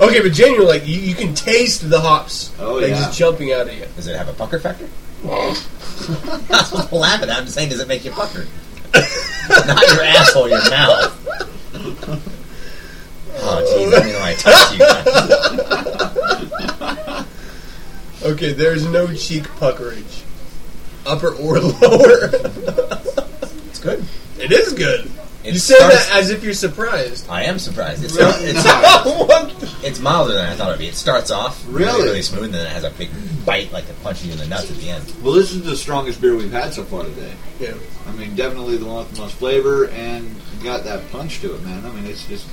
Okay, 0.00 0.20
but 0.22 0.32
genuinely, 0.32 0.78
like 0.78 0.86
you, 0.86 1.00
you 1.00 1.12
can 1.12 1.34
taste 1.34 1.90
the 1.90 1.98
hops, 2.00 2.52
Oh, 2.60 2.74
like 2.74 2.90
yeah. 2.90 2.98
just 3.00 3.18
jumping 3.18 3.52
out 3.52 3.66
at 3.66 3.74
you. 3.76 3.84
Does 3.96 4.06
it 4.06 4.14
have 4.16 4.28
a 4.28 4.32
pucker 4.32 4.60
factor? 4.60 4.86
That's 5.24 6.70
what 6.70 6.86
I'm 6.92 6.98
laughing 7.00 7.28
at. 7.30 7.36
I'm 7.38 7.42
just 7.46 7.56
saying, 7.56 7.70
does 7.70 7.80
it 7.80 7.88
make 7.88 8.04
you 8.04 8.12
pucker? 8.12 8.46
not 8.94 9.88
your 9.88 10.04
asshole, 10.04 10.48
your 10.48 10.62
mouth. 10.70 11.12
Oh, 13.40 13.76
geez, 13.76 13.88
let 13.90 14.04
me 14.06 14.12
know 14.12 14.22
I 14.22 14.34
touched 14.34 14.72
you. 14.74 14.78
guys. 16.78 17.26
Okay, 18.24 18.52
there's 18.52 18.84
no 18.86 19.12
cheek 19.14 19.48
puckerage, 19.58 20.22
upper 21.08 21.34
or 21.34 21.58
lower. 21.60 22.30
It's 23.68 23.80
good. 23.80 24.04
It 24.38 24.52
is 24.52 24.72
good. 24.74 25.10
It 25.44 25.54
you 25.54 25.58
say 25.60 25.76
starts- 25.76 26.08
that 26.08 26.16
as 26.18 26.30
if 26.30 26.42
you're 26.44 26.52
surprised. 26.52 27.28
I 27.30 27.44
am 27.44 27.58
surprised. 27.58 28.04
It's 28.04 28.16
Really? 28.16 28.50
it's, 28.50 28.64
What 29.04 29.58
the- 29.60 29.74
it's 29.86 29.98
milder 30.00 30.34
than 30.34 30.44
I 30.46 30.54
thought 30.54 30.68
it'd 30.68 30.80
be. 30.80 30.88
It 30.88 30.94
starts 30.94 31.30
off 31.30 31.64
really, 31.68 31.84
Really? 31.86 32.02
really 32.04 32.22
smooth, 32.22 32.44
and 32.46 32.54
then 32.54 32.66
it 32.66 32.72
has 32.72 32.84
a 32.84 32.90
big 32.90 33.08
bite, 33.46 33.72
like 33.72 33.88
it 33.88 34.00
punches 34.02 34.26
you 34.26 34.32
in 34.32 34.38
the 34.38 34.46
nuts 34.46 34.70
at 34.70 34.76
the 34.78 34.90
end. 34.90 35.04
Well, 35.22 35.32
this 35.32 35.52
is 35.52 35.62
the 35.64 35.76
strongest 35.76 36.20
beer 36.20 36.36
we've 36.36 36.52
had 36.52 36.74
so 36.74 36.84
far 36.84 37.04
today. 37.04 37.32
Yeah. 37.60 37.74
I 38.06 38.12
mean, 38.12 38.34
definitely 38.34 38.76
the 38.76 38.84
one 38.86 38.98
with 38.98 39.14
the 39.14 39.20
most 39.22 39.36
flavor 39.36 39.86
and 39.88 40.28
got 40.62 40.84
that 40.84 41.10
punch 41.12 41.40
to 41.40 41.54
it, 41.54 41.62
man. 41.64 41.84
I 41.86 41.90
mean, 41.92 42.04
it's 42.06 42.26
just 42.26 42.46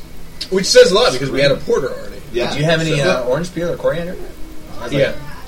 Which 0.51 0.65
says 0.67 0.91
a 0.91 0.95
lot 0.95 1.11
because 1.11 1.31
we 1.31 1.41
had 1.41 1.51
a 1.51 1.57
porter 1.57 1.89
already. 1.89 2.21
yeah. 2.31 2.51
Do 2.53 2.59
you 2.59 2.65
have 2.65 2.79
any 2.81 2.97
So- 2.97 3.23
uh, 3.23 3.27
orange 3.27 3.53
peel 3.53 3.71
or 3.71 3.77
coriander? 3.77 4.15
How's 4.79 4.91
that? 4.91 4.97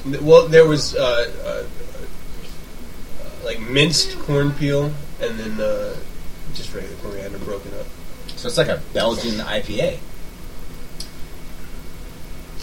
Yeah. 0.05 0.17
Well, 0.21 0.47
there 0.47 0.65
was 0.65 0.95
uh, 0.95 1.31
uh, 1.45 1.63
like 3.47 3.59
minced 3.61 4.19
corn 4.19 4.51
peel 4.51 4.91
and 5.21 5.39
then 5.39 5.59
uh, 5.59 5.95
just 6.53 6.73
regular 6.75 6.95
coriander 6.97 7.37
broken 7.39 7.71
up. 7.79 7.87
So 8.35 8.47
it's 8.47 8.57
like 8.57 8.67
a 8.67 8.81
Belgian 8.93 9.35
IPA. 9.35 9.97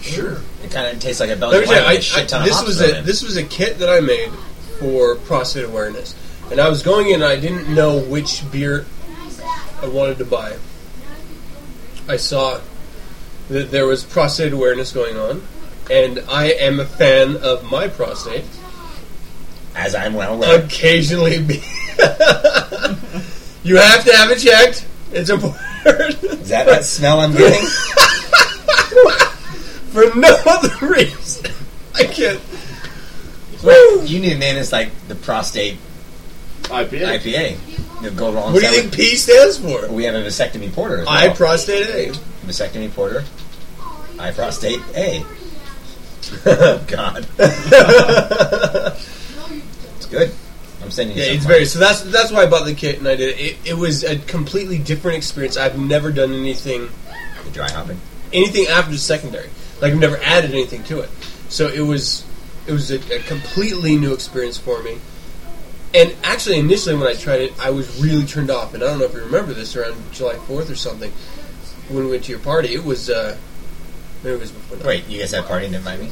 Sure. 0.02 0.42
It 0.62 0.70
kind 0.70 0.94
of 0.94 1.00
tastes 1.00 1.20
like 1.20 1.30
a 1.30 1.36
Belgian 1.36 1.62
me 1.62 1.66
IPA. 1.66 1.86
I, 1.86 1.98
shit 2.00 2.28
ton 2.28 2.42
I, 2.42 2.44
this 2.44 2.56
hops 2.56 2.68
was 2.68 2.80
a 2.82 2.98
in. 2.98 3.06
this 3.06 3.22
was 3.22 3.36
a 3.38 3.42
kit 3.42 3.78
that 3.78 3.88
I 3.88 4.00
made 4.00 4.30
for 4.78 5.16
prostate 5.16 5.64
awareness, 5.64 6.14
and 6.50 6.60
I 6.60 6.68
was 6.68 6.82
going 6.82 7.08
in. 7.08 7.14
and 7.14 7.24
I 7.24 7.40
didn't 7.40 7.74
know 7.74 7.98
which 7.98 8.48
beer 8.52 8.84
I 9.80 9.88
wanted 9.88 10.18
to 10.18 10.26
buy. 10.26 10.56
I 12.06 12.18
saw 12.18 12.60
that 13.48 13.70
there 13.70 13.86
was 13.86 14.04
prostate 14.04 14.52
awareness 14.52 14.92
going 14.92 15.16
on, 15.16 15.42
and 15.90 16.22
I 16.28 16.52
am 16.52 16.78
a 16.78 16.84
fan 16.84 17.36
of 17.38 17.64
my 17.70 17.88
prostate. 17.88 18.44
As 19.74 19.94
I'm 19.94 20.14
well 20.14 20.34
aware. 20.34 20.62
Occasionally, 20.62 21.42
be 21.42 21.54
you 23.64 23.76
have 23.76 24.04
to 24.04 24.12
have 24.16 24.30
it 24.30 24.38
checked. 24.38 24.86
It's 25.12 25.30
important. 25.30 25.62
Is 26.24 26.48
that 26.48 26.66
that 26.66 26.84
smell 26.84 27.20
I'm 27.20 27.32
getting? 27.32 27.66
for 29.90 30.04
no 30.16 30.36
other 30.46 30.86
reason. 30.86 31.50
I 31.94 32.04
can't. 32.04 32.40
Wait, 33.62 34.08
you 34.08 34.20
need 34.20 34.30
to 34.30 34.38
name 34.38 34.56
this 34.56 34.72
like 34.72 34.90
the 35.08 35.14
prostate 35.14 35.78
IPA. 36.64 37.18
IPA. 37.18 38.04
It'll 38.04 38.18
go 38.18 38.32
wrong. 38.32 38.52
What 38.52 38.60
do 38.60 38.66
you 38.68 38.80
think 38.82 38.92
P 38.92 39.16
stands 39.16 39.58
for? 39.58 39.88
We 39.90 40.04
have 40.04 40.14
a 40.14 40.22
vasectomy 40.22 40.72
porter 40.72 41.00
as 41.00 41.06
well. 41.06 41.16
I 41.16 41.28
prostate 41.32 41.88
A. 41.88 42.12
vasectomy 42.46 42.92
porter. 42.92 43.24
I 44.18 44.30
prostate 44.32 44.80
A. 44.94 45.24
oh 46.46 46.84
God. 46.88 47.26
Good. 50.14 50.32
I'm 50.82 50.90
sending 50.90 51.16
you. 51.16 51.22
Yeah, 51.22 51.32
it's 51.32 51.44
very. 51.46 51.64
So 51.64 51.78
that's 51.78 52.02
that's 52.02 52.30
why 52.30 52.42
I 52.42 52.46
bought 52.46 52.64
the 52.66 52.74
kit 52.74 52.98
and 52.98 53.08
I 53.08 53.16
did 53.16 53.30
it. 53.30 53.40
It, 53.40 53.56
it 53.70 53.74
was 53.74 54.04
a 54.04 54.18
completely 54.18 54.78
different 54.78 55.16
experience. 55.16 55.56
I've 55.56 55.78
never 55.78 56.10
done 56.12 56.32
anything 56.32 56.88
The 57.44 57.50
dry 57.50 57.70
hopping. 57.70 57.98
anything 58.32 58.66
after 58.66 58.90
the 58.92 58.98
secondary. 58.98 59.48
Like 59.80 59.92
I've 59.92 59.98
never 59.98 60.18
added 60.18 60.50
anything 60.52 60.82
to 60.84 61.00
it. 61.00 61.10
So 61.48 61.68
it 61.68 61.80
was 61.80 62.24
it 62.66 62.72
was 62.72 62.90
a, 62.90 62.96
a 63.14 63.20
completely 63.22 63.96
new 63.96 64.12
experience 64.12 64.58
for 64.58 64.82
me. 64.82 64.98
And 65.94 66.14
actually, 66.24 66.58
initially 66.58 66.96
when 66.96 67.06
I 67.06 67.14
tried 67.14 67.40
it, 67.40 67.52
I 67.60 67.70
was 67.70 68.02
really 68.02 68.24
turned 68.26 68.50
off. 68.50 68.74
And 68.74 68.82
I 68.82 68.86
don't 68.86 68.98
know 68.98 69.04
if 69.04 69.12
you 69.14 69.20
remember 69.20 69.52
this 69.54 69.76
around 69.76 69.94
July 70.12 70.34
Fourth 70.34 70.68
or 70.70 70.74
something 70.74 71.12
when 71.88 72.04
we 72.04 72.10
went 72.10 72.24
to 72.24 72.30
your 72.30 72.40
party. 72.40 72.74
It 72.74 72.84
was 72.84 73.08
uh, 73.08 73.36
maybe 74.22 74.34
it 74.36 74.40
was 74.40 74.50
before. 74.50 74.86
Wait, 74.86 75.06
you 75.08 75.20
guys 75.20 75.30
had 75.30 75.44
a 75.44 75.46
party 75.46 75.66
and 75.66 75.74
didn't 75.74 76.00
me? 76.00 76.10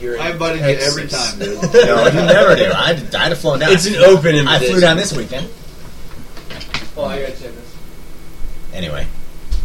You're 0.00 0.16
in 0.16 0.20
I 0.20 0.30
invited 0.30 0.58
you 0.60 0.64
every 0.84 1.02
Texas. 1.08 1.30
time, 1.30 1.38
dude. 1.38 1.62
No, 1.86 2.06
you 2.06 2.12
never 2.14 2.56
do. 2.56 2.66
I'd, 2.74 3.14
I'd 3.14 3.28
have 3.30 3.38
flown 3.38 3.60
down. 3.60 3.72
It's 3.72 3.86
an 3.86 3.96
open 3.96 4.34
I 4.34 4.38
invitation. 4.38 4.72
flew 4.72 4.80
down 4.80 4.96
this 4.96 5.12
weekend. 5.16 5.48
Oh, 6.96 7.04
I 7.04 7.20
got 7.20 7.28
check 7.28 7.38
this. 7.38 7.76
Anyway, 8.74 9.06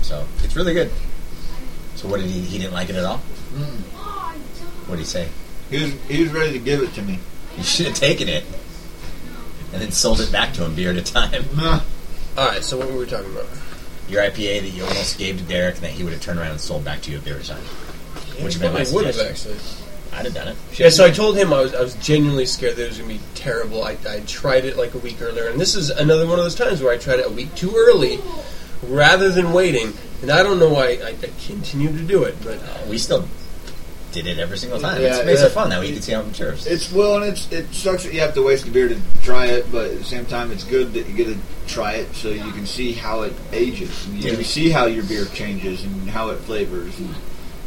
so 0.01 0.25
it's 0.43 0.55
really 0.55 0.73
good. 0.73 0.91
So 1.95 2.07
what 2.07 2.19
did 2.19 2.29
he? 2.29 2.39
He 2.41 2.57
didn't 2.57 2.73
like 2.73 2.89
it 2.89 2.95
at 2.95 3.03
all. 3.05 3.17
Mm. 3.53 3.81
What 4.87 4.95
did 4.95 4.99
he 4.99 5.05
say? 5.05 5.27
He 5.69 5.81
was 5.83 5.93
he 6.07 6.21
was 6.23 6.31
ready 6.31 6.53
to 6.53 6.59
give 6.59 6.81
it 6.81 6.93
to 6.93 7.01
me. 7.01 7.19
You 7.57 7.63
should 7.63 7.87
have 7.87 7.95
taken 7.95 8.29
it 8.29 8.45
and 9.73 9.81
then 9.81 9.91
sold 9.91 10.21
it 10.21 10.31
back 10.31 10.53
to 10.53 10.63
him 10.63 10.75
beer 10.75 10.91
at 10.91 10.97
a 10.97 11.03
time. 11.03 11.43
Nah. 11.57 11.81
All 12.37 12.47
right. 12.47 12.63
So 12.63 12.77
what 12.77 12.89
were 12.91 12.99
we 12.99 13.05
talking 13.07 13.31
about? 13.31 13.47
Your 14.07 14.21
IPA 14.23 14.61
that 14.61 14.69
you 14.69 14.83
almost 14.83 15.17
gave 15.17 15.37
to 15.39 15.43
Derek 15.43 15.75
and 15.75 15.83
that 15.83 15.91
he 15.91 16.03
would 16.03 16.13
have 16.13 16.21
turned 16.21 16.39
around 16.39 16.51
and 16.51 16.61
sold 16.61 16.85
back 16.85 17.01
to 17.01 17.11
you 17.11 17.17
at 17.17 17.25
beer 17.25 17.35
at 17.35 17.43
a 17.43 17.47
time. 17.49 17.57
Which 18.41 18.43
would 18.43 18.53
have 18.53 18.61
been 18.61 18.73
my 18.73 18.87
I 18.89 18.93
would 18.93 19.05
have 19.07 19.15
suggestion. 19.15 19.51
actually. 19.53 19.83
I'd 20.17 20.25
have 20.25 20.33
done 20.33 20.47
it. 20.47 20.55
Yeah, 20.79 20.89
so 20.89 21.05
I 21.05 21.11
told 21.11 21.37
him 21.37 21.53
I 21.53 21.61
was 21.61 21.73
I 21.75 21.81
was 21.81 21.93
genuinely 21.95 22.45
scared 22.45 22.75
that 22.77 22.85
it 22.85 22.89
was 22.89 22.97
gonna 22.97 23.13
be 23.13 23.19
terrible. 23.35 23.83
I, 23.83 23.97
I 24.09 24.21
tried 24.21 24.65
it 24.65 24.75
like 24.75 24.93
a 24.95 24.97
week 24.97 25.21
earlier, 25.21 25.47
and 25.49 25.59
this 25.61 25.75
is 25.75 25.89
another 25.91 26.25
one 26.25 26.39
of 26.39 26.45
those 26.45 26.55
times 26.55 26.81
where 26.81 26.91
I 26.91 26.97
tried 26.97 27.19
it 27.19 27.27
a 27.27 27.29
week 27.31 27.53
too 27.55 27.73
early, 27.75 28.19
rather 28.83 29.29
than 29.29 29.53
waiting. 29.53 29.93
And 30.21 30.31
I 30.31 30.41
don't 30.41 30.57
know 30.57 30.69
why 30.73 30.97
I, 31.03 31.09
I 31.09 31.29
continue 31.45 31.89
to 31.91 32.03
do 32.03 32.23
it, 32.23 32.35
but 32.43 32.57
uh, 32.57 32.87
We 32.89 32.97
still 32.97 33.27
did 34.11 34.25
it 34.25 34.39
every 34.39 34.57
single 34.57 34.79
time. 34.79 34.99
Yeah, 35.01 35.17
it 35.19 35.25
makes 35.27 35.41
yeah. 35.41 35.47
it 35.47 35.51
fun 35.51 35.69
that 35.69 35.79
way 35.79 35.87
you 35.87 35.93
can 35.93 36.01
see 36.01 36.13
how 36.13 36.21
it 36.21 36.27
matures. 36.27 36.65
It's 36.65 36.91
well, 36.91 37.17
and 37.17 37.25
it's 37.25 37.51
it 37.51 37.71
sucks 37.73 38.03
that 38.05 38.13
you 38.13 38.21
have 38.21 38.33
to 38.33 38.41
waste 38.41 38.67
a 38.67 38.71
beer 38.71 38.87
to 38.87 38.97
try 39.21 39.45
it, 39.47 39.71
but 39.71 39.91
at 39.91 39.97
the 39.99 40.03
same 40.03 40.25
time, 40.25 40.51
it's 40.51 40.63
good 40.63 40.93
that 40.93 41.07
you 41.07 41.13
get 41.13 41.27
to 41.27 41.37
try 41.67 41.93
it 41.93 42.15
so 42.15 42.29
you 42.29 42.51
can 42.53 42.65
see 42.65 42.93
how 42.93 43.21
it 43.21 43.33
ages 43.51 44.07
and 44.07 44.15
you 44.17 44.29
Yeah. 44.29 44.35
can 44.35 44.43
see 44.45 44.69
how 44.71 44.85
your 44.85 45.03
beer 45.03 45.25
changes 45.25 45.83
and 45.83 46.09
how 46.09 46.29
it 46.29 46.39
flavors. 46.39 46.97
And 46.97 47.13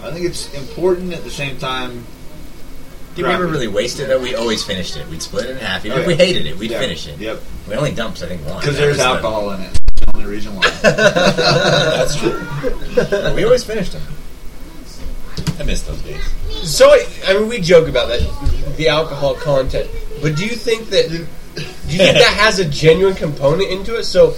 I 0.02 0.10
think 0.10 0.24
it's 0.26 0.52
important 0.54 1.12
at 1.12 1.22
the 1.22 1.30
same 1.30 1.58
time. 1.58 2.04
Did 3.14 3.26
we 3.26 3.32
ever 3.32 3.46
really 3.46 3.68
waste 3.68 3.98
it? 4.00 4.06
Though? 4.08 4.20
We 4.20 4.34
always 4.34 4.62
finished 4.64 4.96
it. 4.96 5.06
We'd 5.08 5.20
split 5.22 5.46
it 5.46 5.50
in 5.50 5.56
half. 5.58 5.84
Even 5.84 5.98
Oh, 5.98 6.00
if 6.02 6.06
we 6.06 6.14
hated 6.14 6.46
it, 6.46 6.56
we'd 6.56 6.70
Yeah. 6.70 6.78
finish 6.80 7.06
it. 7.06 7.18
Yep. 7.18 7.42
We 7.68 7.74
only 7.74 7.92
dumped, 7.92 8.22
I 8.22 8.26
think, 8.26 8.46
one. 8.46 8.60
Because 8.60 8.76
there's 8.76 8.90
was 8.96 8.98
the- 8.98 9.04
alcohol 9.04 9.50
in 9.50 9.60
it. 9.62 9.70
That's 9.72 10.00
the 10.12 10.16
only 10.16 10.30
reason 10.30 10.56
why. 10.56 10.70
That's 10.82 12.16
true. 12.16 13.34
We 13.34 13.44
always 13.44 13.64
finished 13.64 13.92
them. 13.92 14.02
I 15.58 15.62
miss 15.62 15.82
those 15.82 16.00
days. 16.02 16.22
so 16.62 16.88
I, 16.90 17.06
I 17.26 17.34
mean 17.34 17.48
we 17.48 17.60
joke 17.60 17.86
about 17.88 18.08
that 18.08 18.20
the 18.76 18.88
alcohol 18.88 19.34
content, 19.34 19.90
but 20.22 20.34
do 20.36 20.44
you 20.46 20.52
think 20.54 20.88
that 20.88 21.08
do 21.10 21.18
you 21.18 21.98
think 21.98 22.16
that 22.16 22.34
has 22.38 22.58
a 22.58 22.64
genuine 22.64 23.14
component 23.14 23.70
into 23.70 23.96
it? 23.96 24.04
So 24.04 24.34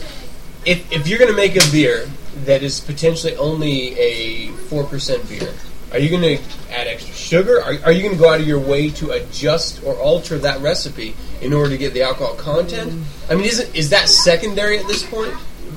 if 0.67 0.91
if 0.91 1.07
you're 1.07 1.19
gonna 1.21 1.33
make 1.33 1.55
a 1.57 1.71
beer 1.71 2.09
that 2.45 2.63
is 2.65 2.81
potentially 2.81 3.37
only 3.37 3.97
a 3.99 4.49
four 4.69 4.83
percent 4.85 5.29
beer. 5.29 5.53
Are 5.93 5.99
you 5.99 6.09
going 6.09 6.23
to 6.23 6.43
add 6.71 6.87
extra 6.87 7.15
sugar? 7.15 7.61
Are, 7.61 7.75
are 7.85 7.93
you 7.93 8.03
going 8.03 8.15
to 8.15 8.19
go 8.19 8.31
out 8.31 8.41
of 8.41 8.47
your 8.47 8.59
way 8.59 8.91
to 8.91 9.11
adjust 9.11 9.85
or 9.85 9.95
alter 9.97 10.39
that 10.39 10.61
recipe 10.61 11.15
in 11.43 11.53
order 11.53 11.71
to 11.71 11.77
get 11.77 11.93
the 11.93 12.03
alcohol 12.03 12.35
content? 12.35 13.05
I 13.29 13.35
mean, 13.35 13.45
isn't 13.45 13.75
is 13.75 13.91
that 13.91 14.09
secondary 14.09 14.79
at 14.79 14.87
this 14.87 15.05
point? 15.05 15.35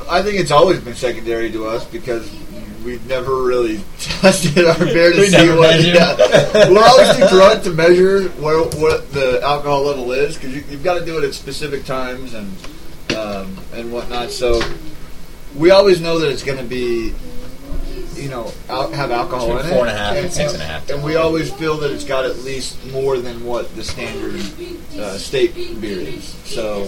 I 0.09 0.21
think 0.21 0.39
it's 0.39 0.51
always 0.51 0.79
been 0.79 0.95
secondary 0.95 1.51
to 1.51 1.67
us 1.67 1.85
because 1.85 2.31
we've 2.85 3.05
never 3.07 3.43
really 3.43 3.83
tested 3.99 4.65
our 4.65 4.77
beer 4.77 5.11
to 5.11 5.19
We 5.19 5.27
see 5.27 5.49
what. 5.49 5.83
Yeah. 5.83 6.69
We're 6.69 6.83
always 6.83 7.17
too 7.17 7.27
drunk 7.27 7.63
to 7.63 7.71
measure 7.71 8.29
what, 8.29 8.75
what 8.75 9.11
the 9.11 9.41
alcohol 9.41 9.83
level 9.83 10.11
is 10.11 10.35
because 10.35 10.55
you, 10.55 10.63
you've 10.69 10.83
got 10.83 10.99
to 10.99 11.05
do 11.05 11.17
it 11.17 11.23
at 11.23 11.33
specific 11.33 11.83
times 11.83 12.33
and 12.33 12.47
um, 13.17 13.57
and 13.73 13.91
whatnot. 13.91 14.31
So 14.31 14.61
we 15.55 15.71
always 15.71 15.99
know 15.99 16.19
that 16.19 16.31
it's 16.31 16.43
going 16.43 16.59
to 16.59 16.63
be. 16.63 17.13
You 18.15 18.29
know, 18.29 18.51
al- 18.69 18.91
have 18.91 19.11
alcohol 19.11 19.47
Between 19.47 19.65
in 19.65 19.71
it, 19.71 19.75
four 19.75 19.87
and 19.87 19.95
a 19.95 19.99
half 19.99 20.15
and 20.15 20.31
six 20.31 20.53
and 20.53 20.61
a 20.61 20.65
half. 20.65 20.89
and 20.89 21.03
we 21.03 21.15
always 21.17 21.51
feel 21.53 21.77
that 21.77 21.91
it's 21.91 22.05
got 22.05 22.23
at 22.25 22.37
least 22.39 22.83
more 22.91 23.17
than 23.17 23.43
what 23.45 23.73
the 23.75 23.83
standard 23.83 24.39
uh, 24.99 25.17
state 25.17 25.53
beer 25.81 25.99
is. 25.99 26.23
So 26.45 26.87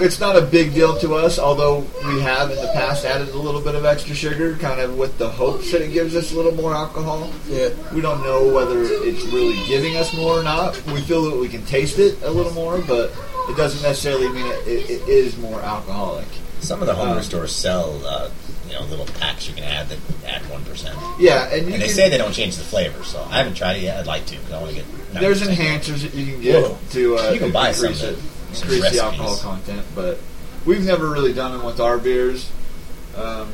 it's 0.00 0.18
not 0.18 0.36
a 0.36 0.40
big 0.40 0.72
deal 0.72 0.96
to 1.00 1.14
us, 1.14 1.38
although 1.38 1.80
we 2.06 2.20
have 2.22 2.50
in 2.50 2.56
the 2.56 2.70
past 2.72 3.04
added 3.04 3.28
a 3.30 3.36
little 3.36 3.60
bit 3.60 3.74
of 3.74 3.84
extra 3.84 4.14
sugar, 4.14 4.54
kind 4.56 4.80
of 4.80 4.96
with 4.96 5.18
the 5.18 5.28
hopes 5.28 5.70
that 5.72 5.82
it 5.82 5.92
gives 5.92 6.16
us 6.16 6.32
a 6.32 6.36
little 6.36 6.54
more 6.54 6.72
alcohol. 6.72 7.30
Yeah. 7.48 7.68
We 7.92 8.00
don't 8.00 8.22
know 8.22 8.48
whether 8.54 8.80
it's 8.80 9.24
really 9.26 9.62
giving 9.66 9.96
us 9.96 10.14
more 10.14 10.38
or 10.38 10.42
not. 10.42 10.80
We 10.86 11.02
feel 11.02 11.28
that 11.30 11.36
we 11.38 11.48
can 11.48 11.64
taste 11.66 11.98
it 11.98 12.22
a 12.22 12.30
little 12.30 12.52
more, 12.54 12.80
but 12.80 13.10
it 13.50 13.56
doesn't 13.56 13.82
necessarily 13.82 14.28
mean 14.30 14.46
it, 14.46 14.66
it, 14.66 14.90
it 15.02 15.08
is 15.08 15.36
more 15.36 15.60
alcoholic. 15.60 16.28
Some 16.60 16.80
of 16.80 16.86
the 16.86 16.94
homebrew 16.94 17.18
Um, 17.18 17.22
stores 17.24 17.52
sell, 17.54 18.00
uh, 18.06 18.30
you 18.72 18.78
know, 18.78 18.84
little 18.86 19.06
packs 19.20 19.48
you 19.48 19.54
can 19.54 19.64
add 19.64 19.88
that 19.88 19.98
add 20.26 20.48
one 20.50 20.64
percent. 20.64 20.96
Yeah, 21.18 21.48
and 21.52 21.66
you 21.66 21.72
they 21.72 21.78
can- 21.86 21.88
say 21.88 22.08
they 22.08 22.18
don't 22.18 22.32
change 22.32 22.56
the 22.56 22.64
flavor, 22.64 23.04
so 23.04 23.22
I 23.30 23.38
haven't 23.38 23.54
tried 23.54 23.76
it 23.76 23.82
yet. 23.82 23.98
I'd 24.00 24.06
like 24.06 24.26
to 24.26 24.36
because 24.36 24.52
I 24.52 24.58
want 24.60 24.70
to 24.70 24.76
get. 24.76 24.84
There's 25.12 25.42
enhancers 25.42 26.02
that 26.02 26.14
you 26.14 26.32
can 26.32 26.40
get 26.40 26.62
Whoa. 26.62 26.78
to 26.90 27.18
uh, 27.18 27.30
You 27.32 27.38
can 27.38 27.52
buy 27.52 27.68
increase 27.70 28.00
some 28.00 28.14
it, 28.14 28.18
some 28.52 28.70
increase 28.72 28.92
the 28.92 29.04
alcohol 29.04 29.36
content, 29.36 29.84
but 29.94 30.18
we've 30.64 30.84
never 30.84 31.10
really 31.10 31.34
done 31.34 31.52
them 31.52 31.64
with 31.64 31.80
our 31.80 31.98
beers. 31.98 32.50
Um, 33.16 33.52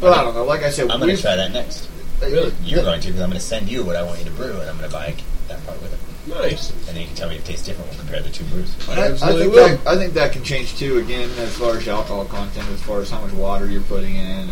but 0.00 0.16
I 0.16 0.22
don't 0.24 0.34
know. 0.34 0.44
Like 0.44 0.62
I 0.62 0.70
said, 0.70 0.90
I'm 0.90 1.00
going 1.00 1.14
to 1.14 1.20
try 1.20 1.36
that 1.36 1.52
next. 1.52 1.88
Really? 2.22 2.52
You're 2.62 2.82
going 2.82 3.00
to 3.00 3.06
because 3.06 3.20
I'm 3.20 3.28
going 3.28 3.40
to 3.40 3.46
send 3.46 3.68
you 3.68 3.84
what 3.84 3.96
I 3.96 4.02
want 4.02 4.20
you 4.20 4.24
to 4.24 4.30
brew, 4.30 4.52
and 4.58 4.70
I'm 4.70 4.78
going 4.78 4.88
to 4.88 4.94
buy 4.96 5.14
that 5.48 5.64
part 5.66 5.80
with 5.82 5.92
it. 5.92 5.98
Nice. 6.26 6.70
And 6.70 6.96
then 6.96 7.02
you 7.02 7.06
can 7.06 7.16
tell 7.16 7.28
me 7.28 7.36
if 7.36 7.42
it 7.42 7.46
tastes 7.52 7.66
different. 7.66 7.90
We'll 7.90 7.98
compare 8.00 8.22
the 8.22 8.30
two 8.30 8.44
brews. 8.44 8.74
I, 8.88 9.08
I 9.08 9.12
think 9.12 9.52
that, 9.54 9.80
I 9.86 9.96
think 9.96 10.14
that 10.14 10.32
can 10.32 10.42
change 10.42 10.76
too. 10.78 10.98
Again, 10.98 11.28
as 11.38 11.54
far 11.56 11.76
as 11.76 11.86
alcohol 11.86 12.24
content, 12.24 12.66
as 12.70 12.82
far 12.82 13.00
as 13.00 13.10
how 13.10 13.20
much 13.20 13.32
water 13.32 13.66
you're 13.66 13.82
putting 13.82 14.14
in 14.16 14.48
and 14.48 14.50